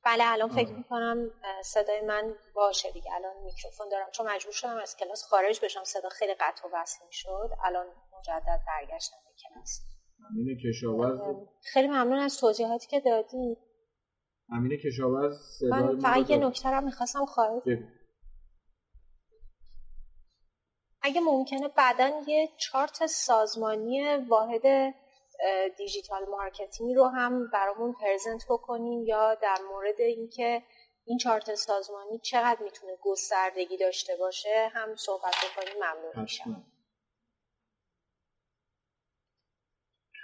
بله 0.06 0.24
الان 0.32 0.50
فکر 0.50 0.72
می‌کنم 0.72 1.32
صدای 1.64 2.02
من 2.02 2.36
باشه 2.56 2.92
دیگه. 2.92 3.14
الان 3.14 3.44
میکروفون 3.44 3.90
دارم. 3.90 4.12
چون 4.12 4.28
مجبور 4.28 4.54
شدم 4.54 4.78
از 4.78 4.98
کلاس 4.98 5.24
خارج 5.24 5.66
بشم. 5.66 5.84
صدا 5.84 6.10
خیلی 6.10 6.34
قطع 6.34 6.68
و 6.68 6.72
وصل 6.74 7.06
شد 7.12 7.50
الان 7.64 7.86
مجدد 8.20 8.60
برگشتم 8.68 9.18
به 9.26 9.32
کلاس. 9.44 9.82
امین 10.30 10.58
کشاورز. 10.64 11.20
خیلی 11.74 11.88
ممنون 11.88 12.20
از 12.20 12.38
توضیحاتی 12.38 12.88
که 12.88 13.00
دادی. 13.00 13.58
امین 14.50 14.80
کشاورز 14.86 15.36
صدای 15.60 15.72
من 15.72 16.00
فقط 16.00 16.30
یه 16.30 16.38
نکته 16.38 16.70
رو 16.70 16.82
می‌خواستم 16.82 17.26
خواهد 17.26 17.64
اگه 21.02 21.22
ممکنه 21.22 21.68
بعدا 21.68 22.22
یه 22.28 22.50
چارت 22.58 23.06
سازمانی 23.06 24.18
واحد 24.18 24.62
digital 25.78 26.26
marketing 26.30 26.96
رو 26.96 27.06
هم 27.06 27.50
برامون 27.54 27.94
present 27.94 28.46
بکنیم 28.50 29.04
یا 29.04 29.36
در 29.36 29.58
مورد 29.72 30.02
اینکه 30.02 30.64
این 31.06 31.18
چارت 31.18 31.56
سازمانی 31.56 32.20
چقدر 32.20 32.64
می‌تونه 32.64 32.94
گستردگی 33.02 33.78
داشته 33.78 34.14
باشه 34.20 34.70
هم 34.74 34.96
صحبت 34.96 35.36
بکنیم 35.36 35.84
ممنون 35.84 36.24
میشم. 36.24 36.66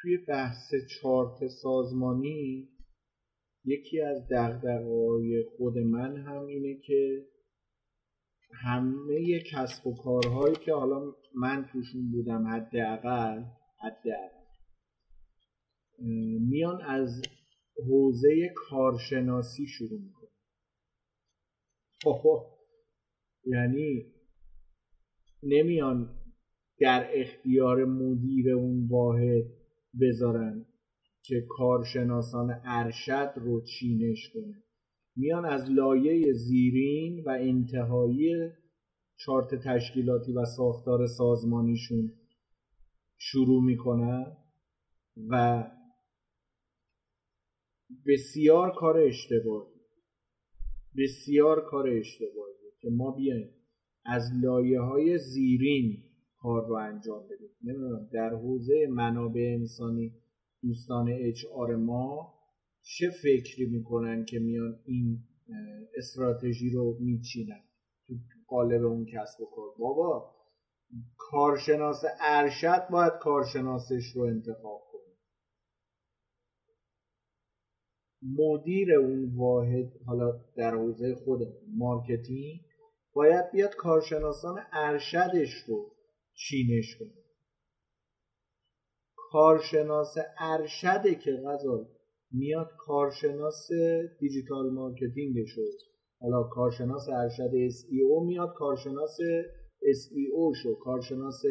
توی 0.02 0.18
بحث 0.18 0.74
چارت 1.02 1.48
سازمانی 1.48 2.70
یکی 3.66 4.02
از 4.02 4.28
دغدغه‌های 4.32 5.44
خود 5.58 5.78
من 5.78 6.18
هم 6.18 6.46
اینه 6.46 6.82
که 6.88 7.26
همه 8.66 9.40
کسب 9.40 9.88
و 9.88 9.96
کارهایی 10.04 10.56
که 10.56 10.74
حالا 10.74 11.14
من 11.36 11.70
توشون 11.72 12.12
بودم 12.12 12.48
حداقل 12.48 13.44
حداقل 13.82 14.41
میان 16.40 16.82
از 16.82 17.22
حوزه 17.88 18.54
کارشناسی 18.56 19.68
شروع 19.68 20.02
می‌کنه 20.02 20.30
یعنی 23.46 24.06
نمیان 25.44 26.10
در 26.80 27.10
اختیار 27.14 27.86
مدیر 27.86 28.54
اون 28.54 28.88
واحد 28.88 29.46
بذارن 30.02 30.66
که 31.24 31.46
کارشناسان 31.50 32.62
ارشد 32.64 33.34
رو 33.36 33.62
چینش 33.62 34.30
کنه. 34.34 34.64
میان 35.16 35.46
از 35.46 35.70
لایه 35.70 36.34
زیرین 36.34 37.24
و 37.24 37.30
انتهایی 37.30 38.50
چارت 39.18 39.56
تشکیلاتی 39.56 40.34
و 40.34 40.46
ساختار 40.46 41.08
سازمانیشون 41.08 42.12
شروع 43.18 43.64
می‌کنن 43.64 44.38
و 45.30 45.64
بسیار 48.08 48.72
کار 48.72 48.98
اشتباهی. 48.98 49.72
بسیار 50.98 51.66
کار 51.70 51.90
اشتباهی 51.90 52.54
که 52.82 52.90
ما 52.90 53.12
بیایم 53.12 53.50
از 54.06 54.22
لایه 54.42 54.80
های 54.82 55.18
زیرین 55.18 56.04
کار 56.38 56.68
رو 56.68 56.74
انجام 56.74 57.24
بدیم. 57.26 57.50
نمی‌دونم 57.64 58.10
در 58.14 58.30
حوزه 58.30 58.88
منابع 58.90 59.58
انسانی 59.60 60.14
دوستان 60.62 61.10
اچ 61.12 61.46
آر 61.46 61.76
ما 61.76 62.34
چه 62.82 63.10
فکری 63.10 63.66
می‌کنن 63.66 64.26
که 64.26 64.40
میان 64.40 64.80
این 64.86 65.20
استراتژی 65.98 66.70
رو 66.70 66.98
میچینن. 67.00 67.64
تو 68.08 68.14
قالب 68.48 68.86
اون 68.86 69.06
کسب 69.06 69.42
و 69.42 69.46
کار. 69.56 69.68
بابا 69.80 70.36
کارشناس 71.18 72.04
ارشد 72.22 72.88
باید 72.92 73.14
کارشناسش 73.22 74.12
رو 74.16 74.22
انتخاب 74.22 74.82
کنه 74.92 75.02
مدیر 78.24 78.94
اون 78.94 79.36
واحد 79.36 79.92
حالا 80.06 80.32
در 80.56 80.76
حوزه 80.76 81.16
خود 81.16 81.40
marketing 81.78 82.60
باید 83.14 83.52
بیاد 83.52 83.76
کارشناسان 83.76 84.60
ارشدش 84.74 85.54
رو 85.68 85.92
چینش 86.34 86.98
کنه. 87.00 87.22
کارشناس 89.16 90.16
ارشده 90.40 91.16
که 91.16 91.32
غذا 91.32 91.88
میاد 92.32 92.70
کارشناس 92.78 93.68
digital 94.20 94.70
marketing 94.70 95.36
شد 95.46 95.72
حالا 96.22 96.44
کارشناس 96.44 97.10
ارشد 97.10 97.52
SEO 97.70 98.26
میاد 98.26 98.54
کارشناس 98.54 99.18
SEO 99.82 100.62
شو. 100.64 100.76
کارشناس 100.76 101.42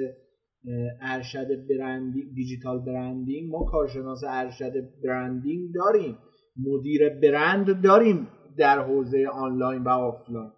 ارشد 1.01 1.67
branding 1.69 2.35
digital 2.35 2.79
branding 2.79 3.51
ما 3.51 3.65
کارشناس 3.65 4.21
ارشد 4.27 4.73
branding 5.05 5.75
داریم. 5.75 6.19
مدیر 6.57 7.09
برند 7.09 7.83
داریم 7.83 8.29
در 8.59 8.79
حوزه 8.79 9.27
آنلاین 9.33 9.83
و 9.83 9.89
آفلاین. 9.89 10.53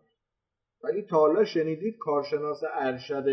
ولی 0.85 1.03
تا 1.03 1.17
حالا 1.17 1.45
شنیدید 1.45 1.97
کارشناس 2.01 2.61
ارشد 2.75 3.25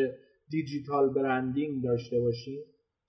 digital 0.50 1.14
branding 1.14 1.84
داشته 1.84 2.20
باشیم؟ 2.20 2.64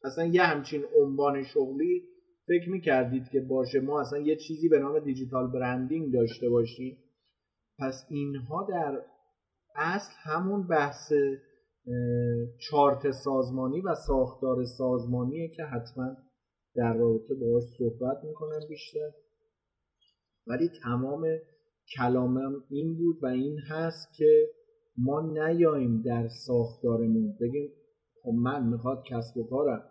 اصلا 0.04 0.24
یه 0.24 0.42
همچین 0.42 0.84
عنوان 0.96 1.42
شغلی 1.42 2.02
فکر 2.46 2.70
می‌کردید 2.70 3.28
که 3.32 3.40
باشه؟ 3.40 3.80
ما 3.80 4.00
اصلا 4.00 4.18
یه 4.18 4.36
چیزی 4.36 4.68
به 4.68 4.78
نام 4.78 4.98
دیجیتال 4.98 5.50
برندینگ 5.50 6.12
داشته 6.12 6.48
باشیم. 6.48 6.98
پس 7.78 8.06
اینها 8.10 8.66
در 8.68 9.02
اصل 9.76 10.12
همون 10.22 10.66
بحث 10.66 11.12
چارت 12.70 13.10
سازمانی 13.10 13.80
و 13.80 13.94
ساختار 14.06 14.64
سازمانیه 14.64 15.48
که 15.48 15.64
حتما 15.64 16.16
در 16.74 16.96
رابطه 16.96 17.34
باهاش 17.34 17.64
صحبت 17.78 18.24
می‌کنم 18.24 18.60
بیشتر. 18.68 19.10
ولی 20.50 20.70
تمام 20.82 21.26
کلامم 21.96 22.64
این 22.70 22.96
بود 22.96 23.16
و 23.22 23.26
این 23.26 23.58
هست 23.58 24.08
که 24.16 24.48
ما 24.98 25.20
نیاییم 25.20 26.02
در 26.02 26.28
ساختارمون. 26.28 27.36
بگیم 27.40 27.72
خب 28.22 28.32
من 28.34 28.68
می‌خواد 28.68 29.02
کسب 29.10 29.36
و 29.36 29.48
کارم. 29.48 29.82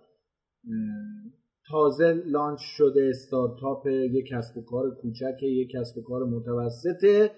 تازه 1.67 2.13
launch 2.25 2.59
شده 2.61 3.09
استارتاپ 3.09 3.87
یک 3.87 4.25
کسب 4.31 4.57
و 4.57 4.63
کار 4.63 4.95
کوچک 5.01 5.43
یک 5.43 5.69
کسب 5.69 5.97
و 5.97 6.03
کار 6.03 6.23
متوسطه 6.23 7.31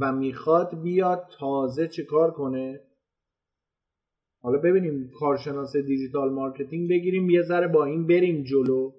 و 0.00 0.12
می‌خواد 0.12 0.82
بیاد 0.82 1.26
تازه 1.38 1.88
چه 1.88 2.04
کار 2.04 2.30
کنه؟ 2.30 2.80
حالا 4.42 4.58
ببینیم 4.58 5.10
کارشناس 5.20 5.76
digital 5.76 6.32
marketing 6.32 6.90
بگیریم 6.90 7.30
یه 7.30 7.42
ذره 7.42 7.68
با 7.68 7.84
این 7.84 8.06
بریم 8.06 8.42
جلو. 8.42 8.92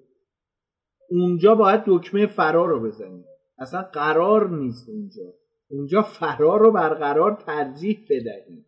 اونجا 1.10 1.54
باید 1.54 1.82
دکمه 1.86 2.26
فرار 2.26 2.68
رو 2.68 2.80
بزنیم. 2.80 3.24
اصلا 3.58 3.82
قرار 3.82 4.50
نیست 4.50 4.88
اونجا. 4.88 5.34
اونجا 5.70 6.02
فرار 6.02 6.60
رو 6.60 6.72
برقرار 6.72 7.34
ترجیح 7.46 8.06
بدهیم. 8.10 8.66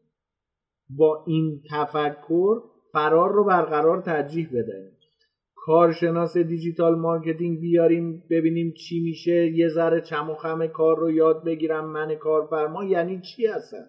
با 0.90 1.24
این 1.26 1.62
تفکر 1.70 2.62
فرار 2.92 3.32
رو 3.32 3.44
برقرار 3.44 4.00
ترجیح 4.00 4.48
بدهیم. 4.48 4.96
کارشناس 5.54 6.36
digital 6.36 6.94
marketing 6.94 7.60
بیاریم 7.60 8.24
ببینیم 8.30 8.72
چی 8.72 9.00
میشه. 9.00 9.52
یه 9.54 9.68
ذره 9.68 10.00
چم 10.00 10.30
و 10.30 10.34
خم 10.34 10.66
کار 10.66 10.98
رو 10.98 11.10
یاد 11.10 11.44
بگیرم 11.44 11.90
من 11.90 12.14
کارفرما 12.14 12.84
یعنی 12.84 13.20
چی 13.20 13.46
هستن 13.46 13.88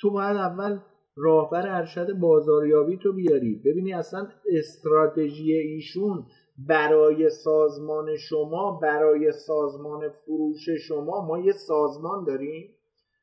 تو 0.00 0.10
باید 0.10 0.36
اول 0.36 0.78
راهبر 1.16 1.76
ارشد 1.76 2.12
بازاریابی 2.12 2.96
تو 2.96 3.12
بیاری. 3.12 3.62
ببینی 3.64 3.92
اصلا 3.92 4.28
استراتژی 4.52 5.52
ایشون 5.52 6.26
برای 6.58 7.30
سازمان 7.30 8.16
شما 8.16 8.78
برای 8.82 9.32
سازمان 9.32 10.08
فروش 10.08 10.68
شما 10.88 11.26
ما 11.26 11.38
یه 11.38 11.52
سازمان 11.52 12.24
داریم 12.24 12.74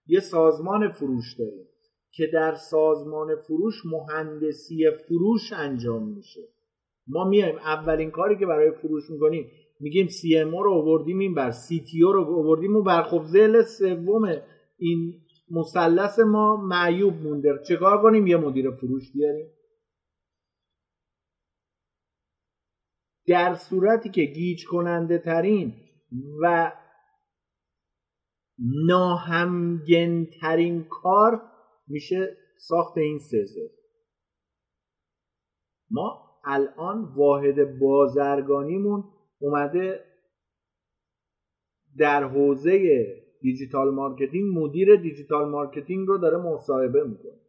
یه 0.07 0.19
سازمان 0.19 0.89
فروش 0.89 1.35
داریم 1.39 1.67
که 2.11 2.27
در 2.33 2.55
سازمان 2.55 3.35
فروش 3.35 3.85
مهندسی 3.85 4.91
فروش 5.07 5.53
انجام 5.53 6.07
میشه. 6.07 6.41
ما 7.07 7.29
میایم 7.29 7.55
اولین 7.55 8.11
کاری 8.11 8.37
که 8.37 8.45
برای 8.45 8.71
فروش 8.71 9.09
می‌کنیم 9.09 9.51
میگیم 9.79 10.07
سی 10.07 10.37
ام 10.37 10.55
رو 10.63 10.73
آوردیم 10.73 11.19
این 11.19 11.35
بر 11.35 11.51
سی 11.51 11.79
تی 11.79 11.99
رو 12.01 12.39
آوردیم 12.39 12.75
و 12.75 12.81
بر. 12.81 13.01
خب 13.03 13.23
زل 13.25 13.61
سوم 13.61 14.37
این 14.77 15.13
مثلث 15.51 16.19
ما 16.19 16.55
معیوب 16.55 17.13
مونده. 17.13 17.59
چیکار 17.67 18.01
کنیم؟ 18.01 18.27
یه 18.27 18.37
مدیر 18.37 18.71
فروش 18.71 19.11
بیاریم. 19.11 19.47
در 23.27 23.55
صورتی 23.55 24.09
که 24.09 24.23
گیج 24.23 24.65
کننده 24.65 25.17
ترین 25.17 25.73
و 26.41 26.71
ناهمگن 28.87 30.25
ترین 30.25 30.83
کار 30.83 31.41
میشه 31.87 32.37
ساخت 32.57 32.97
این 32.97 33.19
سزر 33.19 33.67
ما 35.91 36.23
الان 36.45 37.13
واحد 37.15 37.79
بازرگانیمون 37.79 39.03
اومده 39.39 40.05
در 41.97 42.23
حوزه 42.23 43.05
digital 43.41 43.93
marketing 43.93 44.57
مدیر 44.57 44.95
digital 44.95 45.49
marketing 45.49 46.07
رو 46.07 46.17
داره 46.17 46.37
مصاحبه 46.37 47.03
می‌کنه. 47.03 47.39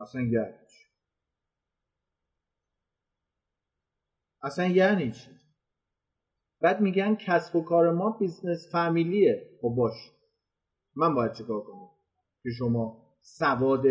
اصلا 0.00 0.20
یعنی 0.20 0.54
اصلا 4.42 4.66
یعنی 4.66 5.10
چی؟ 5.12 5.30
بعد 6.60 6.80
میگن 6.80 7.14
کسب 7.14 7.56
و 7.56 7.62
کار 7.62 7.90
ما 7.90 8.10
business 8.10 8.68
فامیلیه. 8.72 9.48
خب 9.60 9.68
باش. 9.68 9.94
من 10.96 11.14
باید 11.14 11.32
چیکار 11.32 11.60
کنم؟ 11.60 11.88
که 12.42 12.50
شما 12.50 13.02
سواد 13.20 13.84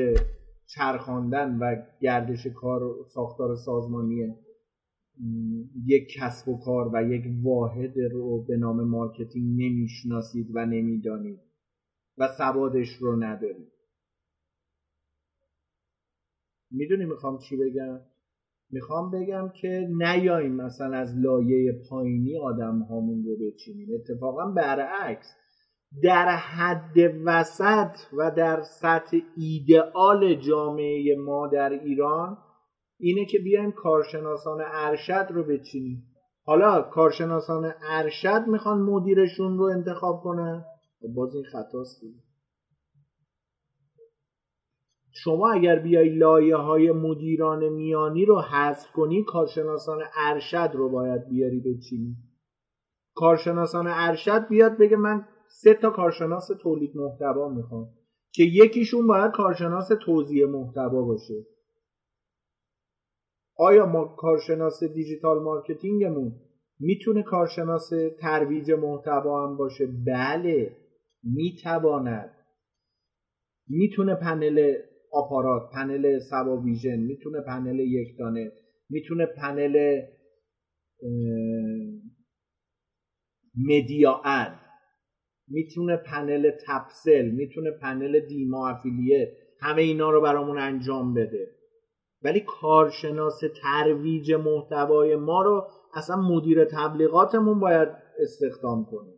چرخاندن 0.66 1.58
و 1.58 1.76
گردش 2.02 2.48
کار 2.48 2.82
ساختار 3.14 3.56
سازمانی 3.56 4.36
یک 5.86 6.08
کسب 6.18 6.50
و 6.50 6.60
کار 6.60 6.90
و 6.94 7.04
یک 7.04 7.24
واحد 7.44 8.00
رو 8.12 8.44
به 8.44 8.58
نام 8.58 8.84
marketing 8.84 9.62
نمی‌شناسید 9.62 10.48
و 10.54 10.66
نمی‌دانید 10.66 11.40
و 12.18 12.28
سوادش 12.38 12.90
رو 13.00 13.24
ندارید. 13.24 13.72
می‌دونی 16.72 17.06
می‌خوام 17.06 17.38
چی 17.38 17.58
بگم؟ 17.58 18.00
می‌خوام 18.72 19.12
بگم 19.12 19.50
که 19.62 19.88
نیاییم 19.98 20.56
مثلا 20.56 20.98
از 20.98 21.18
لایه 21.18 21.82
پایینی 21.90 22.38
آدم 22.38 22.80
هامون 22.80 23.24
رو 23.24 23.36
بچینیم. 23.36 23.88
اتفاقا 23.96 24.46
برعکس 24.46 25.28
در 26.04 26.26
حد 26.26 26.98
وسط 27.26 27.98
و 28.18 28.32
در 28.32 28.62
سطح 28.62 29.18
ایدئال 29.38 30.36
جامعه 30.36 31.16
ما 31.16 31.48
در 31.48 31.70
ایران 31.70 32.38
اینه 33.00 33.26
که 33.26 33.40
بیایم 33.40 33.72
کارشناسان 33.72 34.62
ارشد 34.74 35.28
رو 35.30 35.44
بچینیم. 35.44 36.04
حالا 36.46 36.82
کارشناسان 36.82 37.74
ارشد 37.90 38.44
می‌خوان 38.48 38.82
مدیرشون 38.82 39.58
رو 39.58 39.64
انتخاب 39.64 40.22
کنن؟ 40.24 40.66
باز 41.16 41.36
این 41.36 41.44
خطاست. 41.44 42.02
شما 45.14 45.52
اگر 45.52 45.80
بیای 45.80 46.10
لایه 46.10 46.56
های 46.56 46.92
مدیران 46.92 47.70
میانی 47.70 48.26
رو 48.26 48.42
حذف 48.42 48.92
کنی 48.92 49.24
کارشناسان 49.24 50.00
ارشد 50.18 50.72
رو 50.74 50.90
باید 50.90 51.30
بیاری 51.30 51.60
بچینی 51.60 52.16
کارشناسان 53.16 53.88
ارشد 53.88 54.48
بیاد 54.48 54.78
بگه 54.78 54.98
من 54.98 55.26
سه 55.50 55.74
تا 55.74 55.90
کارشناس 55.90 56.48
تولید 56.62 56.98
محتوا 56.98 57.50
می‌خوام 57.50 57.90
که 58.34 58.44
یکیشون 58.44 59.08
باید 59.08 59.32
کارشناس 59.32 59.90
توزیع 60.06 60.46
محتوا 60.46 61.02
باشه. 61.02 61.46
آیا 63.58 63.86
ما 63.86 64.06
کارشناس 64.06 64.84
digital 64.84 65.44
marketing 65.44 66.13
مون 66.13 66.36
می‌تونه 66.80 67.24
کارشناس 67.24 67.90
ترویج 68.20 68.72
محتوا 68.72 69.48
هم 69.48 69.58
باشه؟ 69.58 69.88
بله 70.06 70.78
می‌تواند. 71.24 72.32
می‌تونه 73.68 74.16
پنل 74.16 74.74
آپارات 75.12 75.70
پنل 75.74 76.20
صباویژن 76.20 77.00
می‌تونه 77.00 77.42
پنل 77.42 77.80
یکتانت 77.80 78.52
می‌تونه 78.90 79.26
پنل 79.26 80.02
مدیااد 83.56 84.52
می‌تونه 85.48 85.98
پنل 85.98 86.52
تپسل 86.68 87.26
می‌تونه 87.26 87.72
پنل 87.72 88.20
دیما 88.20 88.70
affiliate 88.70 89.38
همه 89.60 89.82
اینا 89.82 90.10
رو 90.10 90.22
برامون 90.22 90.58
انجام 90.58 91.14
بده. 91.14 91.48
ولی 92.24 92.40
کارشناس 92.48 93.40
ترویج 93.62 94.32
محتوای 94.32 95.16
ما 95.16 95.42
رو 95.42 95.68
اصلا 95.94 96.16
مدیر 96.16 96.66
تبلیغاتمون 96.66 97.60
باید 97.60 97.90
استخدام 98.20 98.86
کنه. 98.86 99.14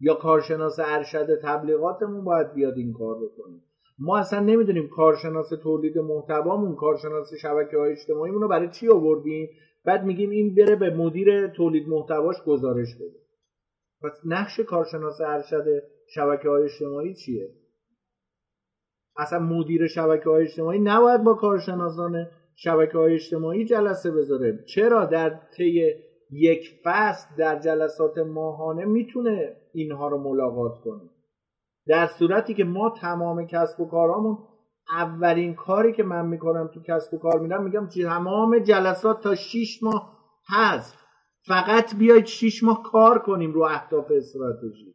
یا 0.00 0.14
کارشناس 0.14 0.76
ارشد 0.78 1.40
تبلیغاتمون 1.42 2.24
باید 2.24 2.54
بیاد 2.54 2.74
این 2.76 2.92
کار 2.92 3.16
رو 3.18 3.28
کنه 3.36 3.67
ما 3.98 4.18
اصلا 4.18 4.40
نمی‌دونیم 4.40 4.88
کارشناس 4.88 5.48
تولید 5.48 5.98
محتوامون 5.98 6.74
کارشناس 6.76 7.34
شبکه 7.34 7.76
های 7.78 7.92
اجتماعیمون 7.92 8.42
رو 8.42 8.48
برای 8.48 8.70
چی 8.70 8.88
آوردیم؟ 8.88 9.48
بعد 9.84 10.04
میگیم 10.04 10.30
این 10.30 10.54
بره 10.54 10.76
به 10.76 10.90
مدیر 10.90 11.48
تولید 11.48 11.88
محتواش 11.88 12.36
گزارش 12.46 12.94
بده. 12.94 13.18
پس 14.02 14.20
نقش 14.24 14.60
کارشناس 14.60 15.20
ارشد 15.20 15.64
شبکه 16.14 16.48
های 16.48 16.64
اجتماعی 16.64 17.14
چیه؟ 17.14 17.48
اصلا 19.16 19.38
مدیر 19.38 19.86
شبکه 19.86 20.30
های 20.30 20.42
اجتماعی 20.42 20.78
نباید 20.78 21.24
با 21.24 21.34
کارشناسان 21.34 22.26
شبکه 22.54 22.98
های 22.98 23.14
اجتماعی 23.14 23.64
جلسه 23.64 24.10
بذاره. 24.10 24.64
چرا 24.74 25.04
در 25.04 25.40
طی 25.56 25.94
یک 26.30 26.80
فصل 26.84 27.36
در 27.38 27.58
جلسات 27.60 28.18
ماهانه 28.18 28.84
می‌تونه 28.84 29.56
اینها 29.72 30.08
رو 30.08 30.18
ملاقات 30.18 30.80
کنه؟ 30.84 31.10
در 31.88 32.06
صورتی 32.06 32.54
که 32.54 32.64
ما 32.64 32.90
تمام 32.90 33.46
کسب 33.46 33.80
و 33.80 33.88
کارامون 33.88 34.38
اولین 34.90 35.54
کاری 35.54 35.92
که 35.92 36.02
من 36.02 36.26
می‌کنم 36.26 36.70
تو 36.74 36.82
کسب 36.82 37.14
و 37.14 37.18
کار 37.18 37.40
میرم 37.40 37.62
میگم 37.62 37.88
تمام 37.88 38.58
جلسات 38.58 39.20
تا 39.20 39.34
6 39.34 39.82
ماه 39.82 40.18
هست. 40.48 40.98
فقط 41.46 41.96
بیاید 41.96 42.26
6 42.26 42.64
ماه 42.64 42.82
کار 42.82 43.18
کنیم 43.18 43.52
رو 43.52 43.62
اهداف 43.62 44.10
استراتژی. 44.10 44.94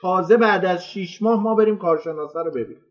تازه 0.00 0.36
بعد 0.36 0.64
از 0.64 0.86
6 0.86 1.22
ماه 1.22 1.42
ما 1.42 1.54
بریم 1.54 1.78
کارشناسه 1.78 2.42
رو 2.42 2.50
ببینیم. 2.50 2.84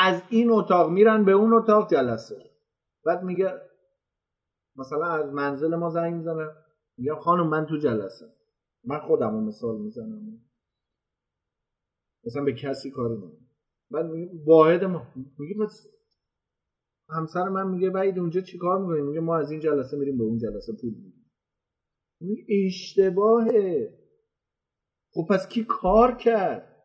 از 0.00 0.22
این 0.28 0.50
اتاق 0.50 0.90
میرن 0.90 1.24
به 1.24 1.32
اون 1.32 1.52
اتاق 1.52 1.90
جلسه. 1.90 2.50
بعد 3.04 3.22
میگه 3.22 3.60
مثلا 4.76 5.06
از 5.06 5.32
منزل 5.32 5.74
ما 5.76 5.90
زنگ 5.90 6.14
می‌زنه. 6.14 6.48
میگه 6.98 7.14
خانم 7.14 7.46
من 7.46 7.66
تو 7.66 7.76
جلسه 7.76 8.37
من 8.84 8.98
خودم 8.98 9.30
رو 9.30 9.40
مثال 9.40 9.80
می‌زنم. 9.80 10.40
مثلا 12.24 12.44
به 12.44 12.52
کسی 12.52 12.90
کاری 12.90 13.16
نمیم 13.16 13.50
بعد 13.90 14.06
میگه 14.06 14.44
واحد 14.46 14.84
ما 14.84 15.06
میگه 15.38 15.54
بس 15.60 15.86
همسر 17.08 17.48
من 17.48 17.68
میگه 17.68 17.90
بعید 17.90 18.18
اونجا 18.18 18.40
چی 18.40 18.58
کار 18.58 18.80
می‌کنیم 18.80 19.06
میگه 19.06 19.20
ما 19.20 19.38
از 19.38 19.50
این 19.50 19.60
جلسه 19.60 19.96
میریم 19.96 20.18
به 20.18 20.24
اون 20.24 20.38
جلسه 20.38 20.72
پول 20.80 20.94
میگیم 22.20 22.46
اشتباهه. 22.66 23.98
خب 25.12 25.26
پس 25.30 25.48
کی 25.48 25.64
کار 25.64 26.14
کرد؟ 26.14 26.84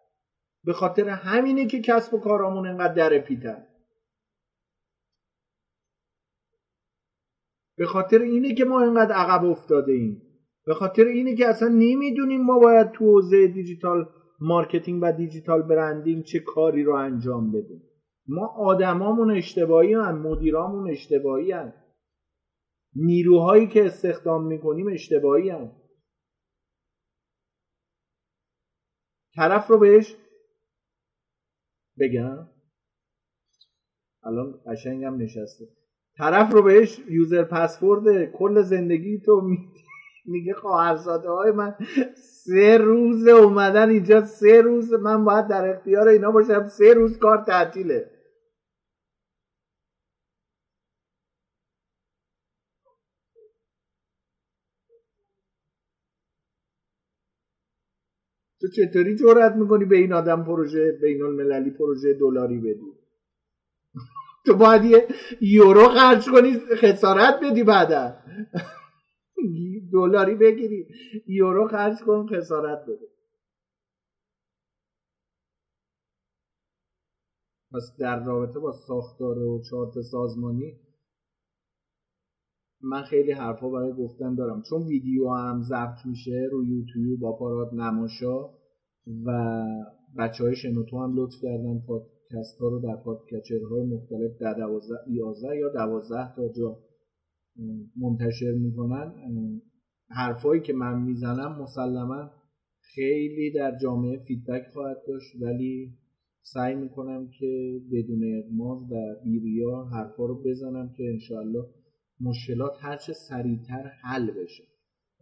به 0.63 0.73
خاطر 0.73 1.09
همینه 1.09 1.67
که 1.67 1.81
کسب 1.81 2.13
و 2.13 2.19
کارامون 2.19 2.67
انقدر 2.67 2.93
درپیتن 2.93 3.67
به 7.77 7.85
خاطر 7.85 8.21
اینه 8.21 8.55
که 8.55 8.65
ما 8.65 8.81
انقدر 8.81 9.15
عقب 9.15 9.45
افتاده 9.45 9.91
ایم. 9.91 10.32
به 10.65 10.73
خاطر 10.73 11.05
اینه 11.05 11.35
که 11.35 11.47
اصلا 11.47 11.67
نمی‌دونیم 11.67 12.41
ما 12.41 12.59
باید 12.59 12.91
تو 12.91 13.05
حوزه 13.05 13.47
digital 13.47 14.09
marketing 14.39 14.99
و 15.03 15.11
digital 15.11 15.61
branding 15.61 16.23
چه 16.23 16.39
کاری 16.39 16.83
رو 16.83 16.93
انجام 16.93 17.51
بدیم. 17.51 17.83
ما 18.27 18.47
آدمامون 18.47 19.31
اشتباهی 19.31 19.93
هم 19.93 20.21
مدیرامون 20.21 20.91
اشتباهی 20.91 21.51
هم 21.51 21.73
نیروهایی 22.95 23.67
که 23.67 23.85
استخدام 23.85 24.47
می‌کنیم 24.47 24.87
اشتباهی 24.87 25.49
هم 25.49 25.71
طرف 29.35 29.67
رو 29.67 29.77
بهش 29.77 30.15
بگم. 31.99 32.47
الان 34.23 34.59
قشنگم 34.65 35.17
نشسته. 35.17 35.65
طرف 36.17 36.53
رو 36.53 36.63
بهش 36.63 36.99
یوزر 37.09 37.43
پسورد 37.43 38.31
کل 38.31 38.61
زندگی 38.61 39.19
تو 39.19 39.41
میگه 40.25 40.53
خب 40.53 40.61
خواهرزاده 40.61 41.29
های 41.29 41.51
من 41.51 41.75
سه 42.15 42.77
روز 42.77 43.27
اومدن 43.27 43.89
اینجا 43.89 44.25
سه 44.25 44.61
روز 44.61 44.93
من 44.93 45.25
باید 45.25 45.47
در 45.47 45.75
اختیار 45.75 46.07
اینا 46.07 46.31
باشم 46.31 46.67
سه 46.67 46.93
روز 46.93 47.17
کار 47.17 47.43
تعطیله. 47.43 48.09
تو 58.61 58.67
چطوری 58.69 59.15
جرأت 59.15 59.55
می‌کنی 59.55 59.85
به 59.85 59.97
این 59.97 60.13
آدم 60.13 60.43
پروژه 60.43 60.97
بین 61.01 61.21
المللی 61.21 61.71
پروژه 61.71 62.13
دلاری 62.13 62.59
بدی؟ 62.59 62.93
تو 64.45 64.55
باید 64.55 65.03
یورو 65.41 65.87
خرج 65.87 66.29
کنی 66.29 66.59
خسارت 66.59 67.39
بدی 67.43 67.63
بعدا. 67.63 68.15
دلاری 69.91 70.35
بگیری. 70.35 70.87
یورو 71.27 71.67
خرج 71.67 71.95
کن 72.05 72.27
خسارت 72.27 72.83
بده. 72.83 73.07
پس 77.73 77.95
در 77.99 78.23
رابطه 78.23 78.59
با 78.59 78.71
ساختار 78.71 79.39
و 79.39 79.61
چارت 79.69 80.01
سازمانی 80.01 80.79
من 82.81 83.03
خیلی 83.03 83.31
حرفا 83.31 83.69
برای 83.69 83.93
گفتن 83.93 84.35
دارم. 84.35 84.61
چون 84.61 84.83
ویدیو 84.83 85.29
هم 85.29 85.61
ضبط 85.61 86.05
میشه 86.05 86.47
رو 86.51 86.65
یوتیوب 86.65 87.19
با 87.19 87.69
نماشا 87.73 88.49
و 89.25 89.61
بچه 90.17 90.43
های 90.43 90.55
شنوتو 90.55 90.99
هم 90.99 91.15
لطف 91.15 91.35
کردن 91.41 91.79
پادکست 91.87 92.59
ها 92.59 92.67
رو 92.67 92.79
در 92.79 92.95
podcatcher 92.95 93.63
های 93.69 93.83
مختلف 93.83 94.37
در 94.39 94.53
دوازده 94.53 95.55
یا 95.55 95.69
دوازده 95.69 96.35
تا 96.35 96.49
جا 96.49 96.77
منتشر 97.95 98.51
می‌کنن. 98.51 99.13
حرفایی 100.09 100.61
که 100.61 100.73
من 100.73 101.01
می‌زنم 101.03 101.61
مسلما 101.61 102.31
خیلی 102.79 103.51
در 103.51 103.77
جامعه 103.77 104.17
feedback 104.27 104.63
خواهد 104.73 104.97
داشت 105.07 105.35
ولی 105.41 105.93
سعی 106.41 106.75
می‌کنم 106.75 107.29
که 107.39 107.81
بدون 107.91 108.23
اغماض 108.37 108.91
و 108.91 108.95
بی‌ریا 109.23 109.83
حرفا 109.83 110.25
رو 110.25 110.43
بزنم 110.43 110.93
که 110.97 111.03
انشاءالله 111.09 111.65
مشکلات 112.21 112.73
هرچه 112.81 113.13
سریعتر 113.13 113.83
حل 114.01 114.31
بشه. 114.31 114.63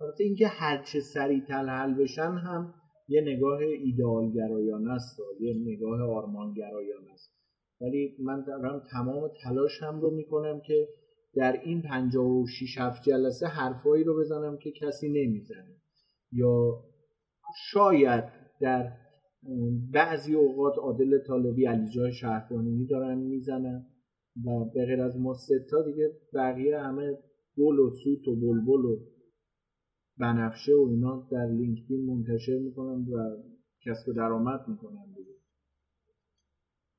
البته 0.01 0.23
اینکه 0.23 0.47
هرچه 0.47 0.99
سریعتر 0.99 1.65
حل 1.65 1.93
بشن 1.93 2.31
هم 2.31 2.73
یه 3.07 3.21
نگاه 3.21 3.59
ایدئالگرایانه 3.59 4.91
است 4.91 5.19
یه 5.39 5.53
نگاه 5.53 6.01
آرمانگرایانه 6.01 7.11
است. 7.13 7.31
ولی 7.81 8.15
من 8.19 8.43
دارم 8.47 8.83
تمام 8.91 9.29
تلاشم 9.43 9.99
رو 10.01 10.15
می‌کنم 10.15 10.61
که 10.67 10.87
در 11.35 11.61
این 11.63 11.81
56 11.81 12.77
7 12.77 13.03
جلسه 13.03 13.47
حرفایی 13.47 14.03
رو 14.03 14.19
بزنم 14.19 14.57
که 14.57 14.71
کسی 14.71 15.09
نمی‌زنه. 15.09 15.75
یا 16.31 16.83
شاید 17.71 18.23
در 18.61 18.91
بعضی 19.93 20.35
اوقات 20.35 20.77
عادل 20.77 21.17
طالبی 21.27 21.65
علیجای 21.65 22.11
شهربانی 22.13 22.85
دارن 22.85 23.17
می‌زنن 23.17 23.85
و 24.45 24.63
به 24.73 24.85
غیر 24.85 25.01
از 25.01 25.17
ما 25.17 25.33
ستا 25.33 25.81
دیگه 25.81 26.11
بقیه 26.33 26.79
همه 26.79 27.17
گل 27.57 27.79
و 27.79 27.89
سوت 28.03 28.27
و 28.27 28.35
بلبل 28.35 28.85
و 28.85 28.97
بنفشه 30.17 30.73
و 30.73 30.87
اینا 30.89 31.27
در 31.31 31.45
لینکدین 31.45 32.05
منتشر 32.05 32.57
می‌کنن 32.57 33.05
و 33.11 33.37
کسب 33.85 34.13
درآمد 34.15 34.59
می‌کنن. 34.67 35.15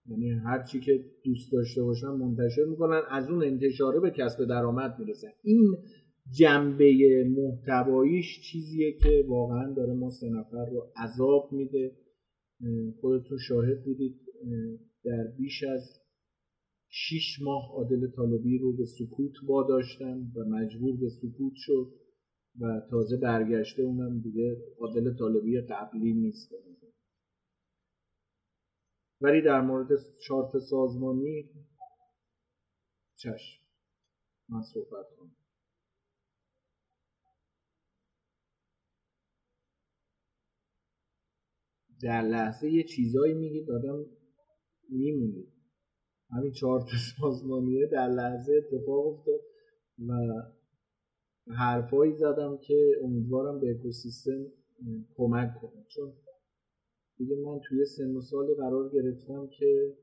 یعنی 0.06 0.30
هر 0.30 0.62
چی 0.62 0.80
که 0.80 1.04
دوست 1.24 1.52
داشته 1.52 1.82
باشن 1.82 2.06
منتشر 2.06 2.64
می‌کنن 2.64 3.00
از 3.10 3.30
اون 3.30 3.42
انتشاره 3.42 4.00
به 4.00 4.10
کسب 4.10 4.44
درآمد 4.44 4.98
می‌رسن 4.98 5.28
این 5.42 5.76
جنبه 6.38 7.24
محتواییش 7.36 8.40
چیزیه 8.40 8.92
که 8.92 9.24
واقعا 9.28 9.72
داره 9.72 9.92
ما 9.92 10.10
سه 10.10 10.28
نفر 10.28 10.70
رو 10.70 10.92
عذاب 10.96 11.48
میده. 11.52 11.92
خودتون 13.00 13.38
شاهد 13.38 13.84
بودید 13.84 14.14
در 15.04 15.26
بیش 15.38 15.62
از 15.62 16.00
شیش 16.88 17.42
ماه 17.42 17.72
عادل 17.76 18.10
طالبی 18.16 18.58
رو 18.58 18.76
به 18.76 18.84
سکوت 18.84 19.32
واداشتن 19.46 20.32
و 20.36 20.44
مجبور 20.44 21.00
به 21.00 21.08
سکوت 21.08 21.52
شد 21.56 21.86
و 22.60 22.80
تازه 22.90 23.16
برگشته 23.16 23.82
اونم 23.82 24.20
دیگه 24.20 24.56
عادل 24.78 25.14
طالبی 25.14 25.60
قبلی 25.60 26.12
نیست. 26.12 26.54
ولی 29.23 29.43
در 29.43 29.61
مورد 29.61 29.89
چارت 30.19 30.59
سازمانی 30.59 31.51
چشم. 33.16 33.62
من 34.49 34.62
صحبت 34.62 35.07
کنم. 35.19 35.36
در 42.03 42.23
لحظه 42.23 42.70
یه 42.70 42.85
چیزایی 42.85 43.35
میگید 43.35 43.70
آدم 43.70 44.07
میمونید 44.89 45.53
همین 46.31 46.53
چارت 46.53 46.86
سازمانیه 47.20 47.86
در 47.86 48.09
لحظه 48.09 48.53
اتفاق 48.53 49.07
افتاد 49.07 49.40
و 50.09 50.12
حرفایی 51.53 52.12
زدم 52.12 52.59
که 52.59 52.94
امیدوارم 53.03 53.61
به 53.61 53.70
اکوسیستم 53.70 54.47
کمک 55.16 55.55
کنه. 55.61 55.85
چون 55.89 56.12
دیگه 57.23 57.36
من 57.36 57.61
توی 57.69 57.85
سن 57.85 58.16
و 58.16 58.20
سال 58.20 58.55
قرار 58.55 58.89
گرفتم 58.89 59.47
که 59.59 59.97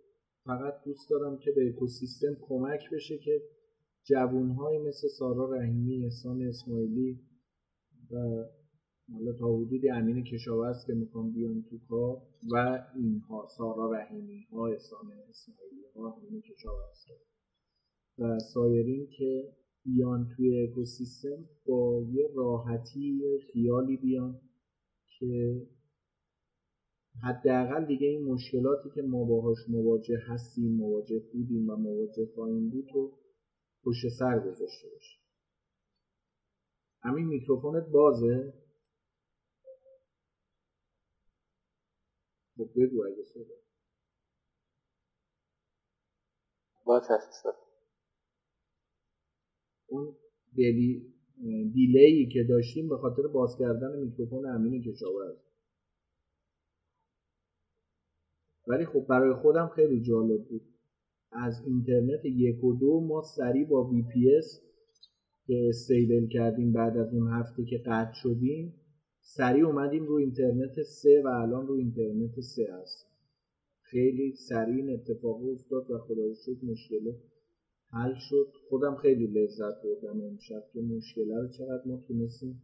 فقط 0.46 0.74
دوست 0.86 1.10
دارم 1.10 1.38
که 1.38 1.52
به 1.52 1.70
اکوسیستم 1.70 2.38
کمک 2.42 2.90
بشه 2.94 3.18
که 3.18 3.42
جوانهایی 4.04 4.80
مثل 4.80 5.08
سارا 5.08 5.52
رحیمی، 5.54 6.04
احسان 6.04 6.42
اسماعیلی 6.42 7.20
و 8.12 8.16
حالا 9.14 9.34
تا 9.40 9.56
حدودی 9.56 9.90
امین 9.90 10.24
کشاورز 10.24 10.86
که 10.88 10.94
می‌خوام 10.94 11.32
بیان 11.32 11.64
تو 11.70 11.78
کار 11.90 12.22
و 12.52 12.86
اینها 12.96 13.48
سارا 13.58 13.92
رحیمی 13.92 14.48
ها 14.52 14.68
احسان 14.68 15.12
اسماعیلی 15.30 15.86
ها 15.96 16.14
امین 16.14 16.42
کشاورز 16.42 17.06
و 18.20 18.40
سایرین 18.40 19.08
که 19.18 19.54
بیان 19.86 20.28
توی 20.36 20.68
اکوسیستم 20.68 21.50
با 21.66 22.04
یه 22.12 22.30
راحتی 22.36 23.22
خیالی 23.54 23.98
بیان 23.98 24.40
که 25.20 25.62
حداقل 27.24 27.86
دیگه 27.86 28.08
این 28.08 28.26
مشکلاتی 28.26 28.90
که 28.96 29.02
ما 29.02 29.24
باهاش 29.24 29.58
مواجه 29.70 30.20
هستیم 30.28 30.72
مواجه 30.78 31.20
بودیم 31.34 31.70
و 31.70 31.76
مواجه 31.76 32.26
خواهیم 32.36 32.70
بود 32.70 32.88
رو 32.94 33.12
پشت 33.84 34.10
سر 34.20 34.40
گذاشته 34.40 34.90
باشیم. 34.90 35.20
همین 37.04 37.28
میکروفونت 37.28 37.88
بازه؟ 37.92 38.54
خب 42.58 42.70
بگو 42.76 43.06
اگه 43.06 43.24
صحبت 43.34 43.60
باز 46.86 47.04
هست 47.10 47.46
اون 49.88 50.16
دلی 50.58 51.14
دیلی 51.74 52.30
که 52.34 52.44
داشتیم 52.50 52.90
به 52.90 52.98
خاطر 52.98 53.28
باز 53.28 53.56
کردن 53.60 54.00
میکروفون 54.00 54.46
امین 54.46 54.84
کشاورز 54.84 55.38
ولی 58.70 58.86
خب 58.86 59.06
برای 59.10 59.34
خودم 59.34 59.68
خیلی 59.76 60.02
جالب 60.02 60.46
بود. 60.46 60.62
از 61.32 61.62
اینترنت 61.66 62.26
یک 62.26 62.64
و 62.64 62.74
دو 62.74 63.00
ما 63.00 63.22
سریع 63.22 63.68
با 63.68 63.84
VPS 63.84 64.62
که 65.46 65.66
stable 65.70 66.28
کردیم 66.28 66.74
بعد 66.74 66.98
از 66.98 67.14
اون 67.14 67.28
هفته 67.28 67.66
که 67.66 67.78
قطع 67.78 68.14
شدیم 68.14 68.74
سریع 69.22 69.66
اومدیم 69.66 70.06
رو 70.06 70.14
اینترنت 70.14 70.82
سه 70.82 71.22
و 71.26 71.28
الان 71.28 71.68
رو 71.68 71.74
اینترنت 71.74 72.40
سه 72.40 72.68
هست 72.74 73.06
خیلی 73.82 74.36
سریع 74.36 74.76
این 74.76 74.90
اتفاق 74.94 75.50
افتاد 75.50 75.92
و 75.92 75.98
خدا 75.98 76.34
رو 76.46 76.49
شکر 76.49 76.58
مشکل 76.64 77.14
حل 77.92 78.14
شد. 78.30 78.54
خودم 78.70 78.96
خیلی 78.96 79.28
لذت 79.28 79.84
بردم 79.84 80.22
امشب 80.22 80.64
که 80.74 80.82
مشکل 80.82 81.32
رو 81.32 81.48
چقدر 81.48 81.82
ما 81.86 82.04
تونستیم 82.08 82.62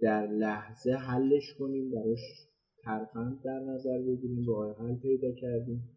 در 0.00 0.26
لحظه 0.26 0.92
حلش 0.92 1.54
کنیم 1.58 1.90
براش 1.90 2.48
ترفند 2.86 3.42
در 3.42 3.60
نظر 3.60 4.02
بگیریم 4.02 4.46
راه 4.46 4.78
حل 4.78 4.94
پیدا 4.94 5.32
کردیم 5.32 5.88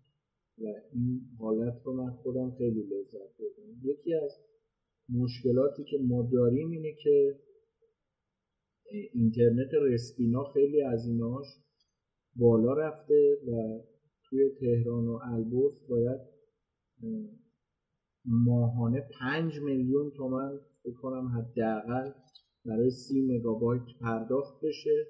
و 0.57 0.65
این 0.93 1.21
حالت 1.39 1.81
رو 1.83 1.93
من 1.93 2.11
خودم 2.11 2.51
خیلی 2.57 2.83
لذت 2.83 3.37
بردم. 3.39 3.79
یکی 3.83 4.13
از 4.13 4.31
مشکلاتی 5.09 5.83
که 5.83 5.97
ما 6.07 6.29
داریم 6.33 6.71
اینه 6.71 6.93
که 7.03 7.39
اینترنت 9.13 9.69
رسپینا 9.81 10.43
خیلی 10.43 10.81
از 10.81 11.07
ایناش 11.07 11.45
بالا 12.35 12.73
رفته 12.73 13.37
و 13.47 13.79
توی 14.29 14.49
تهران 14.59 15.07
و 15.07 15.19
البرز 15.23 15.87
باید 15.89 16.19
ماهانه 18.25 19.09
پنج 19.19 19.59
میلیون 19.59 20.11
تومن 20.11 20.59
فکر 20.83 20.93
کنم 20.93 21.27
حداقل 21.27 22.11
برای 22.65 22.91
سی 22.91 23.21
مگابایت 23.21 23.83
پرداخت 24.01 24.65
بشه. 24.65 25.07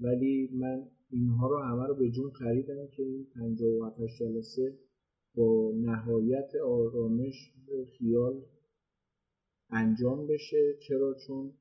ولی 0.00 0.48
من 0.52 0.88
اینها 1.10 1.48
رو 1.48 1.58
همه 1.58 1.86
رو 1.86 1.94
به 1.94 2.10
جون 2.10 2.30
خریدم 2.30 2.86
که 2.96 3.02
این 3.02 3.26
57 3.34 3.96
جلسه 4.18 4.78
با 5.34 5.72
نهایت 5.76 6.50
آرامش 6.64 7.52
خیال 7.98 8.42
انجام 9.70 10.26
بشه. 10.26 10.76
چرا؟ 10.88 11.16
چون 11.26 11.52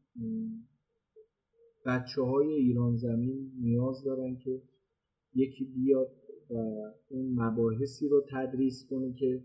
بچه 1.86 2.22
های 2.22 2.54
ایران 2.54 2.96
زمین 2.96 3.52
نیاز 3.62 4.04
دارن 4.04 4.38
که 4.38 4.62
یکی 5.34 5.66
بیاد 5.66 6.12
و 6.50 6.54
اون 7.10 7.34
مباحثی 7.36 8.08
رو 8.08 8.26
تدریس 8.32 8.86
کنه 8.90 9.14
که 9.14 9.44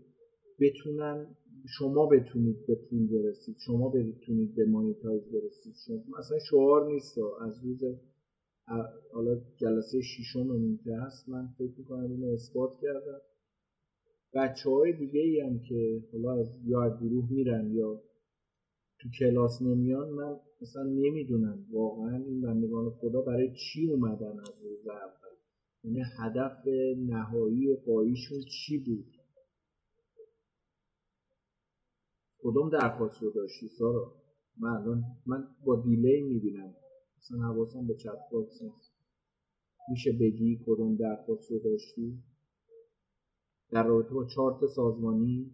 بتونن 0.59 1.35
شما 1.77 2.05
بتونید 2.05 2.65
به 2.67 2.75
پول 2.75 3.07
برسید 3.07 3.55
شما 3.65 3.89
بتونید 3.89 4.55
به 4.55 4.65
مانیتایز 4.65 5.23
برسید. 5.31 5.73
شما 5.85 6.03
مثلا 6.19 6.39
شعار 6.49 6.87
نیست 6.91 7.17
از 7.41 7.63
روز 7.63 7.83
حالا 9.13 9.41
جلسه 9.57 10.01
ششم 10.01 10.77
که 10.83 10.95
هست 10.95 11.29
من 11.29 11.47
فکر 11.57 11.73
می‌کنم 11.77 12.11
اینو 12.11 12.33
اثبات 12.33 12.71
کردم. 12.81 13.21
بچه 14.33 14.69
های 14.69 14.93
دیگه 14.93 15.19
ای 15.19 15.39
هم 15.39 15.59
که 15.59 16.03
حالا 16.11 16.39
از 16.39 16.47
یا 16.65 16.83
از 16.83 16.99
گروه 16.99 17.31
میرن 17.31 17.71
یا 17.71 18.01
تو 18.99 19.09
کلاس 19.19 19.61
نمیان 19.61 20.09
من 20.09 20.39
مثلا 20.61 20.83
نمی‌دونم 20.83 21.65
واقعا 21.71 22.17
این 22.17 22.41
بندگان 22.41 22.89
خدا 22.89 23.21
برای 23.21 23.53
چی 23.55 23.91
اومدن 23.91 24.39
از 24.39 24.53
روز 24.63 24.87
اول؟ 24.87 25.35
یعنی 25.83 26.03
هدف 26.17 26.67
نهایی 26.97 27.67
و 27.67 27.75
پاییشون 27.75 28.39
چی 28.41 28.77
بود؟ 28.77 29.05
کدوم 32.43 32.69
درخواست 32.69 33.23
رو 33.23 33.31
داشتی 33.31 33.69
سارا؟ 33.79 34.13
من 34.57 34.69
الان 34.69 35.03
من 35.25 35.47
با 35.65 35.75
delay 35.75 36.21
می‌بینم. 36.21 36.73
مثلا 37.21 37.39
حواسم 37.39 37.87
به 37.87 37.95
chat 37.95 38.19
box 38.31 38.63
نیست. 38.63 38.93
میشه 39.89 40.11
بگی 40.11 40.59
کدوم 40.67 40.95
درخواست 40.97 41.51
رو 41.51 41.59
داشتی؟ 41.59 42.23
در 43.71 43.83
رابطه 43.83 44.15
با 44.15 44.25
چارت 44.25 44.67
سازمانی؟ 44.67 45.51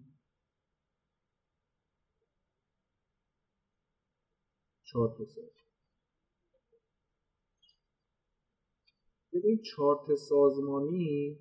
چارت 4.85 5.17
سازمانی. 5.23 5.51
ببین 9.33 9.61
چارت 9.77 10.15
سازمانی 10.15 11.39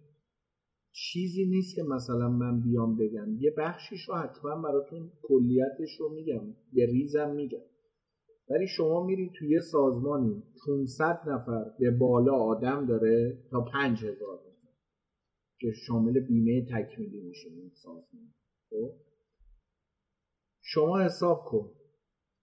چیزی 0.93 1.47
نیست 1.47 1.77
که 1.77 1.83
مثلا 1.83 2.29
من 2.29 2.61
بیام 2.61 2.97
بگم. 2.97 3.37
یه 3.41 3.51
بخشیش 3.59 4.09
رو 4.09 4.15
حتما 4.17 4.57
براتون 4.63 5.13
کلیتش 5.23 6.01
رو 6.01 6.09
میگم. 6.09 6.57
یه 6.73 6.87
ریزم 6.87 7.31
میگم. 7.31 7.76
ولی 8.51 8.67
شما 8.67 9.05
میرید 9.05 9.33
توی 9.39 9.51
یه 9.51 9.61
سازمانی 9.61 10.43
500 10.67 11.21
نفر 11.27 11.65
به 11.79 11.91
بالا 11.91 12.35
آدم 12.35 12.87
داره 12.87 13.39
تا 13.51 13.61
5000 13.61 14.39
نفر 14.39 14.57
که 15.61 15.73
شامل 15.87 16.21
بیمه 16.21 16.65
تکمیلی 16.65 17.21
میشه 17.21 17.49
این 17.49 17.71
سازمان. 17.75 18.35
خب؟ 18.71 18.95
شما 20.63 21.01
حساب 21.01 21.45
کن. 21.45 21.73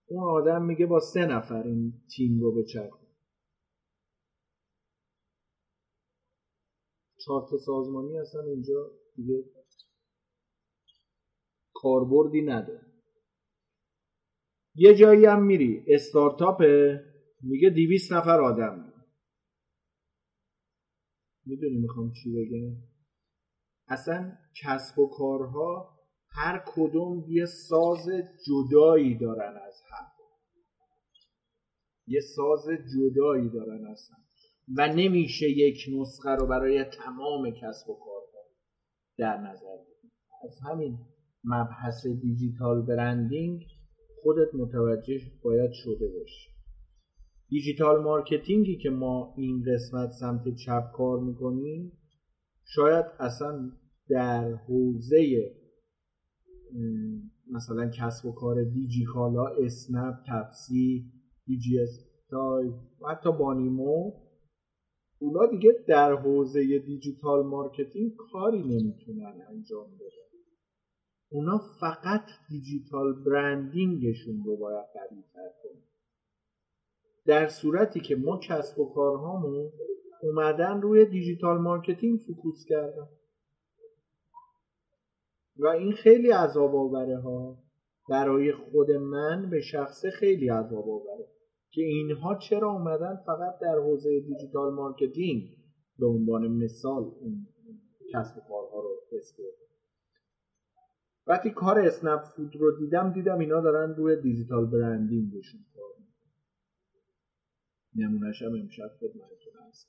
اون 0.07 0.23
آدم 0.23 0.65
میگه 0.65 0.85
با 0.85 0.99
سه 0.99 1.25
نفر 1.25 1.63
این 1.63 1.93
تیم 2.15 2.39
رو 2.39 2.51
بچرخون. 2.51 3.07
چارت 7.25 7.45
سازمانی 7.65 8.17
اصلا 8.17 8.41
اونجا 8.41 8.91
دیگه 9.15 9.43
کاربردی 11.73 12.41
نداره. 12.41 12.92
یه 14.75 14.95
جایی 14.95 15.25
هم 15.25 15.45
میری. 15.45 15.83
استارتاپه 15.87 17.03
میگه 17.41 17.69
دیویست 17.69 18.13
نفر 18.13 18.41
آدم. 18.41 18.93
می‌دونی 21.45 21.77
می‌خوام 21.77 22.11
چی 22.11 22.31
بگم؟ 22.31 22.75
اصلا 23.87 24.37
کسب 24.63 24.99
و 24.99 25.09
کارها 25.09 25.99
هر 26.29 26.63
کدوم 26.67 27.25
یه 27.29 27.45
ساز 27.45 28.05
جدایی 28.47 29.17
دارن 29.17 29.57
از 29.67 29.81
هم. 29.91 30.05
یه 32.07 32.19
ساز 32.35 32.65
جدایی 32.69 33.49
دارن 33.49 33.87
از 33.87 34.09
هم. 34.11 34.23
و 34.77 34.87
نمیشه 34.87 35.49
یک 35.49 35.77
نسخه 35.99 36.29
رو 36.29 36.47
برای 36.47 36.83
تمام 36.83 37.51
کسب 37.51 37.89
و 37.89 37.93
کارها 37.93 38.47
در 39.17 39.37
نظر 39.37 39.77
بگیریم. 39.77 40.11
از 40.43 40.59
همین 40.65 40.97
مبحث 41.43 42.07
digital 42.07 42.81
branding 42.81 43.72
خودت 44.23 44.55
متوجه 44.55 45.21
باید 45.43 45.71
شده 45.71 46.07
باشی. 46.07 46.49
digital 47.49 48.01
marketing 48.01 48.70
ی 48.70 48.77
که 48.77 48.89
ما 48.89 49.33
این 49.37 49.63
قسمت 49.67 50.09
سمت 50.11 50.55
چپ 50.65 50.91
کار 50.91 51.19
می‌کنیم 51.19 51.91
شاید 52.65 53.05
اصلا 53.19 53.71
در 54.09 54.51
حوزه 54.67 55.51
مثلا 57.51 57.89
کسب 57.89 58.25
و 58.25 58.31
کار 58.31 58.63
دیجی 58.63 59.03
کالا 59.13 59.45
اسنپ 59.47 60.15
تپسی 60.27 61.03
دیجی 61.45 61.79
استایل 61.79 62.73
و 63.01 63.07
حتی 63.09 63.31
بانیمو 63.31 64.11
اونا 65.19 65.45
دیگه 65.45 65.71
در 65.87 66.13
حوزه 66.13 66.79
digital 66.79 67.45
marketing 67.45 68.11
کاری 68.31 68.63
نمی‌تونن 68.63 69.41
انجام 69.49 69.87
بدن. 69.95 70.32
اونا 71.33 71.61
فقط 71.79 72.25
digital 72.49 73.13
branding 73.13 74.00
شون 74.00 74.43
رو 74.45 74.57
باید 74.57 74.85
قوی 74.93 75.23
کنن. 75.33 75.83
در 77.25 77.47
صورتی 77.47 77.99
که 77.99 78.15
ما 78.15 78.37
کسب 78.37 78.79
و 78.79 78.93
کارهامون 78.93 79.71
اومدن 80.23 80.81
روی 80.81 81.05
digital 81.05 81.57
marketing 81.57 82.19
focus 82.19 82.65
کردن. 82.65 83.07
و 85.57 85.67
این 85.67 85.91
خیلی 85.91 86.31
عذاب 86.31 86.75
آوره 86.75 87.19
ها. 87.19 87.63
برای 88.09 88.51
خود 88.51 88.91
من 88.91 89.49
به 89.49 89.61
شخصه 89.61 90.09
خیلی 90.11 90.49
عذاب 90.49 90.89
آوره 90.89 91.27
که 91.71 91.81
اینها 91.81 92.35
چرا 92.35 92.71
اومدن 92.71 93.15
فقط 93.25 93.59
در 93.61 93.79
حوزه 93.79 94.19
digital 94.19 94.73
marketing 94.73 95.43
به 95.99 96.07
عنوان 96.07 96.47
مثال 96.47 97.03
اون 97.03 97.47
کسب 98.13 98.37
و 98.37 98.41
کارها 98.41 98.81
رو 98.81 98.89
scale 99.11 99.62
وقتی 101.27 101.49
کار 101.49 101.79
اسنپ 101.79 102.21
فود 102.35 102.55
رو 102.55 102.77
دیدم 102.79 103.13
دیدم 103.13 103.39
اینا 103.39 103.61
دارن 103.61 103.95
روی 103.95 104.21
digital 104.21 104.65
branding 104.65 105.29
شون 105.29 105.61
کار 105.75 105.93
نمونه‌ش 107.95 108.41
هم 108.41 108.53
امشب 108.53 108.91
خدمتتون 108.99 109.53
هست 109.67 109.87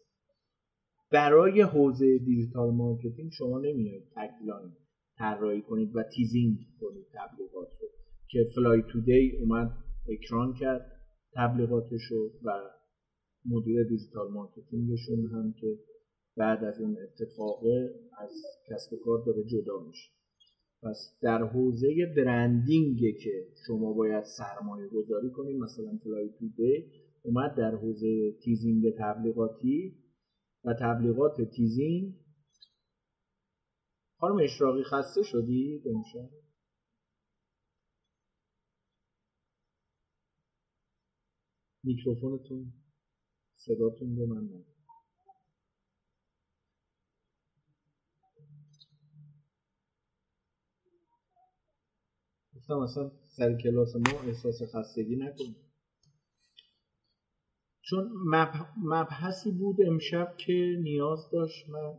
برای 1.13 1.61
حوزه 1.61 2.19
digital 2.19 2.75
marketing 2.75 3.31
شما 3.31 3.59
نمیاید 3.59 4.05
tagline 4.15 4.73
طراحی 5.17 5.63
کنید 5.63 5.97
و 5.97 6.03
teasing 6.17 6.59
کنید 6.81 7.07
تبلیغات 7.13 7.69
رو 7.81 7.89
که 8.29 8.51
فلای 8.55 8.83
تودی 8.93 9.37
اومد 9.41 9.71
اکران 10.09 10.55
کرد 10.61 11.01
تبلیغاتش 11.35 12.03
رو 12.11 12.31
و 12.45 12.71
مدیر 13.45 13.85
digital 13.89 14.33
marketing 14.33 14.98
شون 14.98 15.27
هم 15.27 15.55
که 15.61 15.79
بعد 16.37 16.65
از 16.65 16.81
اون 16.81 16.97
اتفاقه 17.03 17.95
از 18.19 18.31
کسب 18.71 18.97
کار 19.05 19.25
داره 19.27 19.45
جدا 19.45 19.79
میشه. 19.87 20.11
پس 20.85 21.19
در 21.23 21.43
حوزه 21.43 21.89
branding 22.17 22.99
که 22.99 23.47
شما 23.67 23.93
باید 23.93 24.25
سرمایه 24.25 24.89
گذاری 24.89 25.31
کنید 25.31 25.57
مثلا 25.57 25.99
فلای 26.05 26.29
تودی 26.39 26.93
اومد 27.23 27.55
در 27.57 27.75
حوزه 27.75 28.33
teasing 28.33 28.85
تبلیغاتی 28.99 29.95
و 30.65 30.75
تبلیغات 30.81 31.41
تیزینگ. 31.57 32.15
خانم 34.19 34.39
اشراقی 34.45 34.83
خسته 34.83 35.23
شدی؟ 35.23 35.83
امشب 35.87 36.31
میکروفونتون 41.85 42.73
صداتون 43.57 44.17
رو 44.17 44.27
من 44.27 44.45
نمید. 44.45 44.74
گفتم 52.65 52.79
اصلا 52.79 53.11
سر 53.27 53.55
کلاس 53.55 53.97
ما 53.97 54.21
احساس 54.27 54.63
خستگی 54.63 55.17
نکنید. 55.17 55.57
چون 57.83 58.11
مبحثی 58.83 59.51
بود 59.51 59.77
امشب 59.87 60.35
که 60.37 60.77
نیاز 60.83 61.31
داشت 61.33 61.69
من 61.69 61.93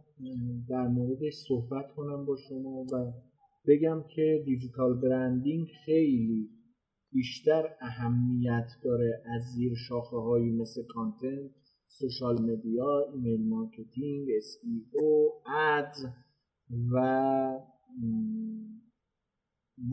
در 0.70 0.88
موردش 0.88 1.34
صحبت 1.48 1.92
کنم 1.96 2.26
با 2.26 2.36
شما 2.36 2.86
و 2.94 3.14
بگم 3.68 4.04
که 4.16 4.44
digital 4.46 4.94
branding 4.94 5.68
خیلی 5.86 6.50
بیشتر 7.12 7.64
اهمیت 7.82 8.68
داره 8.84 9.22
از 9.26 9.44
زیر 9.56 9.76
شاخه 9.88 10.18
هایی 10.18 10.52
مثل 10.52 10.84
content 10.84 11.52
social 11.88 12.42
media 12.42 13.06
email 13.14 13.50
marketing 13.50 14.28
SEO 14.38 14.58
ads 14.94 16.06
و 16.94 17.60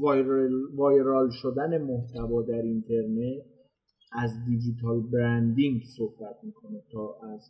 viral, 0.01 0.53
viral 0.75 1.31
شدن 1.31 1.83
محتوا 1.83 2.43
در 2.43 2.63
اینترنت 2.63 3.43
از 4.13 4.31
digital 4.47 5.01
branding 5.01 5.83
صحبت 5.97 6.37
می‌کنه 6.43 6.83
تا 6.93 7.17
از 7.35 7.41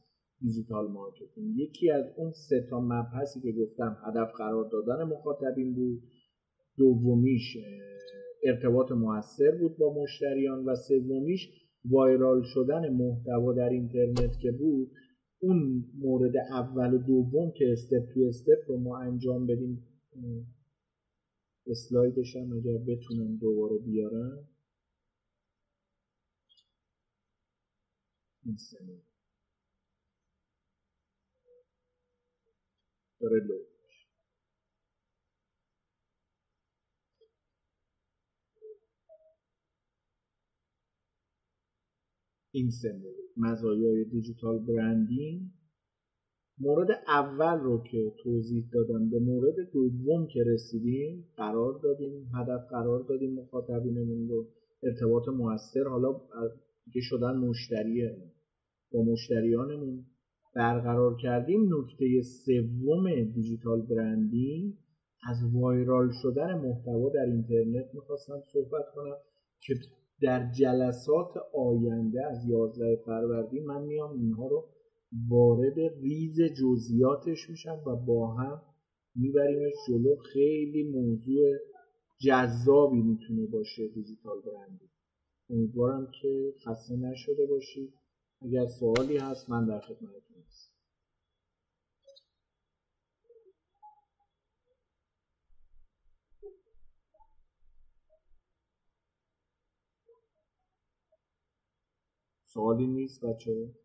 digital 0.41 0.91
marketing. 0.93 1.59
یکی 1.59 1.91
از 1.91 2.05
اون 2.17 2.33
سه 2.49 2.67
تا 2.71 2.81
مبحثی 2.81 3.41
که 3.41 3.53
گفتم 3.53 3.97
هدف 4.07 4.33
قرار 4.39 4.69
دادن 4.71 5.05
مخاطبین 5.05 5.75
بود. 5.75 6.03
دومیش 6.77 7.57
ارتباط 8.43 8.93
موثر 8.93 9.51
بود 9.61 9.77
با 9.79 10.03
مشتریان 10.03 10.65
و 10.65 10.77
سومیش 10.77 11.49
viral 11.91 12.43
شدن 12.55 12.89
محتوا 12.89 13.53
در 13.53 13.69
اینترنت 13.69 14.39
که 14.39 14.53
بود 14.53 14.91
اون 15.41 15.85
مورد 15.99 16.37
اول 16.37 16.95
و 16.95 16.99
دوم 16.99 17.51
که 17.51 17.73
step 17.73 18.03
to 18.15 18.21
step 18.29 18.59
رو 18.69 18.77
ما 18.77 18.99
انجام 18.99 19.47
بدیم 19.47 19.83
اسلایدش 21.67 22.37
هم 22.37 22.53
اگر 22.53 22.79
بتونم 22.79 23.37
دوباره 23.37 23.79
بیارم. 23.79 24.49
این 28.47 28.57
سنه 28.57 29.03
داره 33.21 33.41
لود 33.41 33.67
این 42.53 42.71
مزایای 43.37 44.05
دیجیتال 44.05 44.59
برندینگ. 44.59 45.62
مورد 46.65 46.89
اول 47.09 47.61
رو 47.61 47.83
که 47.83 48.13
توضیح 48.23 48.65
دادم 48.73 49.11
به 49.11 49.19
مورد 49.19 49.55
دوم 49.73 50.27
که 50.27 50.45
رسیدیم 50.47 51.25
قرار 51.37 51.81
دادیم 51.83 52.31
هدف 52.35 52.61
قرار 52.71 53.03
دادیم 53.09 53.35
مخاطبینمون 53.35 54.29
رو. 54.29 54.47
ارتباط 54.83 55.29
موثر 55.29 55.85
حالا 55.89 56.21
که 56.93 57.01
شدن 57.03 57.37
مشتریه 57.37 58.17
با 58.93 59.03
مشتریانمون 59.03 60.05
برقرار 60.55 61.17
کردیم. 61.17 61.75
نکته 61.75 62.23
سوم 62.23 63.25
دیجیتال 63.35 63.83
برندینگ 63.83 64.75
از 65.29 65.37
وایرال 65.55 66.11
شدن 66.23 66.59
محتوا 66.59 67.09
در 67.15 67.27
اینترنت 67.27 67.95
می‌خواستم 67.95 68.43
صحبت 68.53 68.85
کنم 68.95 69.17
که 69.61 69.75
در 70.23 70.51
جلسات 70.59 71.35
آینده 71.55 72.27
از 72.27 72.49
11 72.49 72.97
فروردین 73.05 73.67
من 73.67 73.83
میام 73.83 74.13
اینها 74.13 74.49
رو 74.49 74.65
وارد 75.29 75.79
ریز 75.79 76.41
جزئیاتش 76.41 77.51
میشم 77.51 77.83
و 77.87 77.97
با 77.97 78.35
هم 78.35 78.63
میبریمش 79.15 79.73
جلو. 79.89 80.17
خیلی 80.17 80.83
موضوع 80.83 81.53
جذابی 82.21 83.03
می‌تونه 83.03 83.47
باشه 83.47 83.89
دیجیتال 83.89 84.41
برندینگ. 84.41 84.91
امیدوارم 85.51 86.11
که 86.23 86.55
خسته 86.67 86.97
نشده 86.97 87.47
باشید. 87.47 87.93
اگر 88.43 88.67
سوالی 88.67 89.17
هست 89.17 89.51
من 89.51 89.67
در 89.67 89.81
خدمتتون 89.81 90.43
هستم. 90.49 90.73
سوالی 102.45 102.87
نیست 102.87 103.25
بچه 103.25 103.82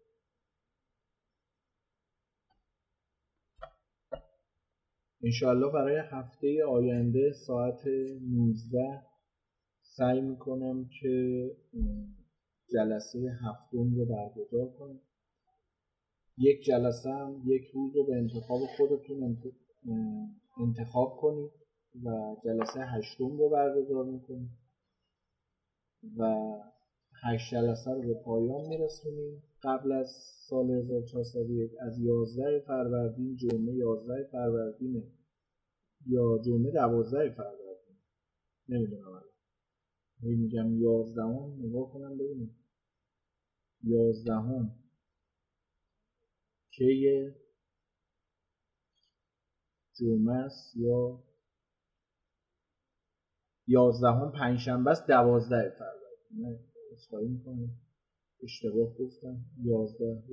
انشاءالله 5.27 5.71
برای 5.71 6.01
هفته 6.11 6.65
آینده 6.65 7.31
ساعت 7.31 7.87
19 8.31 9.01
سعی 9.81 10.21
می‌کنم 10.21 10.89
که 11.01 11.45
جلسه 12.73 13.19
هفتم 13.19 13.95
رو 13.95 14.05
برگزار 14.05 14.67
کنم. 14.79 14.99
یک 16.37 16.63
جلسه 16.63 17.09
هم 17.09 17.41
یک 17.45 17.63
روز 17.73 17.95
رو 17.95 18.05
به 18.05 18.15
انتخاب 18.15 18.59
خودتون 18.77 19.37
انتخاب 20.57 21.17
کنید 21.21 21.51
و 22.03 22.35
جلسه 22.45 22.79
هشتم 22.79 23.37
رو 23.37 23.49
برگزار 23.49 24.05
می‌کنید 24.05 24.49
و 26.17 26.23
هشت 27.23 27.53
جلسه 27.53 27.91
رو 27.91 28.01
به 28.01 28.13
پایان 28.25 28.67
میرسونیم. 28.69 29.43
قبل 29.63 29.91
از 29.91 30.07
سال 30.49 30.71
1401 30.71 31.71
از 31.79 31.99
11 31.99 32.59
فروردین 32.59 33.35
جمعه 33.35 33.73
11 33.73 34.27
فروردین 34.31 35.03
یا 36.09 36.41
جمعه 36.45 36.71
12 36.71 37.29
فروردین 37.35 37.97
نمی‌دونم 38.69 39.07
الان. 39.07 39.23
میگم 40.21 40.81
11 40.81 41.21
هم 41.21 41.65
نگاه 41.65 41.93
کنم 41.93 42.17
ببینیم 42.17 42.55
11 43.83 44.33
هم 44.33 44.71
کیه 46.71 47.35
جمعه 49.99 50.35
است 50.35 50.77
یا 50.77 51.23
11 53.67 54.07
هم 54.07 54.31
پنجشنبه 54.31 54.91
است 54.91 55.07
12 55.07 55.75
فروردین 55.77 56.59
اصخایی 56.91 57.27
می‌کنم. 57.27 57.69
اشتباه 58.43 58.97
گفتم. 58.97 59.37
11 59.63 60.23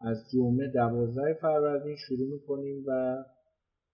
از 0.00 0.30
جمعه 0.32 0.68
12 0.68 1.38
فروردین 1.40 1.96
شروع 1.96 2.28
می‌کنیم 2.32 2.84
و 2.86 3.24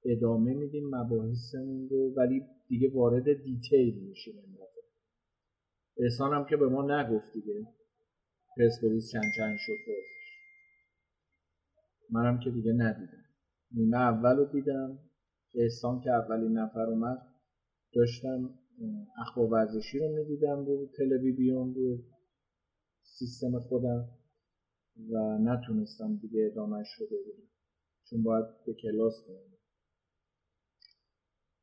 ادامه 0.06 0.54
میدیم 0.54 0.88
مباحثمون 0.96 1.88
رو 1.88 2.14
ولی 2.16 2.46
دیگه 2.68 2.90
وارد 2.94 3.42
دیتیل 3.42 4.04
میشیم 4.08 4.58
احسان 5.98 6.32
هم 6.32 6.44
که 6.44 6.56
به 6.56 6.68
ما 6.68 6.82
نگفت 6.82 7.32
دیگه. 7.32 7.66
پرسپولیس 8.56 9.10
چند 9.12 9.32
چند 9.36 9.56
شد 9.58 9.78
بازش 9.88 10.26
منم 12.10 12.38
که 12.38 12.50
دیگه 12.50 12.72
ندیدم. 12.72 13.24
نیمه 13.74 13.96
اول 13.96 14.36
رو 14.36 14.44
دیدم. 14.44 14.98
احسان 15.54 16.00
که 16.00 16.10
اولین 16.10 16.58
نفر 16.58 16.90
اومد. 16.90 17.18
داشتم 17.94 18.58
اخبار 19.18 19.48
ورزشی 19.48 19.98
رو 19.98 20.08
می‌دیدم 20.08 20.66
رو 20.66 20.86
تلویزیون 20.98 21.74
رو 21.74 21.98
سیستم 23.02 23.60
خودم 23.60 24.08
و 25.10 25.38
نتونستم 25.38 26.16
دیگه 26.16 26.48
ادامهش 26.52 26.92
رو 27.00 27.06
ببینم. 27.06 27.48
چون 28.10 28.22
باید 28.22 28.46
به 28.66 28.74
کلاس 28.74 29.24
برم. 29.28 29.55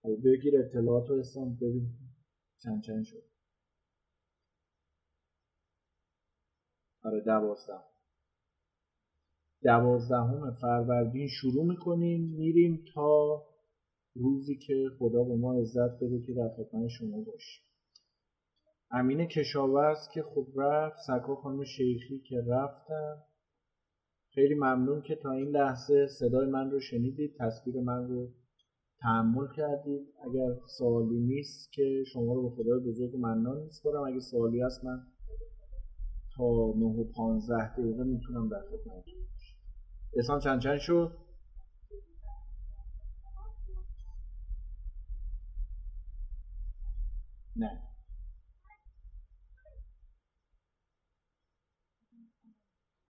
بگیر 0.03 0.57
اطلاعات 0.59 1.09
رو 1.09 1.15
استم 1.19 1.55
ببین 1.55 1.89
چند 2.63 2.81
چند 2.81 3.03
شد. 3.03 3.23
آره 7.03 7.21
دوازده 7.21 7.83
دوازدهم 9.63 10.51
فروردین 10.51 11.27
شروع 11.27 11.65
می‌کنیم 11.65 12.21
میریم 12.21 12.83
تا 12.93 13.43
روزی 14.15 14.55
که 14.57 14.89
خدا 14.99 15.23
به 15.23 15.35
ما 15.35 15.53
عزت 15.53 15.95
بده 15.95 16.21
که 16.27 16.33
در 16.33 16.49
خدمت 16.49 16.87
شما 16.87 17.21
باشیم. 17.21 17.63
امین 18.91 19.25
کشاورز 19.25 19.97
که 20.13 20.23
خب 20.23 20.47
رفت 20.55 20.97
سکا 21.07 21.35
خانم 21.35 21.63
شیخی 21.63 22.19
که 22.19 22.41
رفتن. 22.47 23.23
خیلی 24.33 24.53
ممنون 24.53 25.01
که 25.01 25.15
تا 25.15 25.31
این 25.31 25.49
لحظه 25.49 26.07
صدای 26.19 26.45
من 26.47 26.71
رو 26.71 26.79
شنیدید 26.79 27.35
تصویر 27.39 27.81
من 27.81 28.07
رو 28.07 28.29
تحمل 29.03 29.47
کردید. 29.55 30.01
اگر 30.25 30.55
سوالی 30.77 31.19
نیست 31.19 31.71
که 31.71 32.03
شما 32.13 32.33
رو 32.33 32.49
به 32.49 32.55
خدای 32.55 32.79
بزرگ 32.79 33.15
منان 33.15 33.61
میسپارم. 33.61 34.03
اگه 34.03 34.19
سوالی 34.19 34.61
هست 34.61 34.83
من 34.83 35.03
تا 36.35 36.43
9 36.77 36.85
و 36.85 37.03
15 37.03 37.73
دقیقه 37.73 38.03
می‌تونم 38.03 38.49
در 38.49 38.61
خدمتتون 38.61 39.19
باشم. 39.33 39.57
احسان 40.17 40.39
چند 40.39 40.61
چند 40.61 40.77
شد؟ 40.77 41.11
نه. 47.55 47.92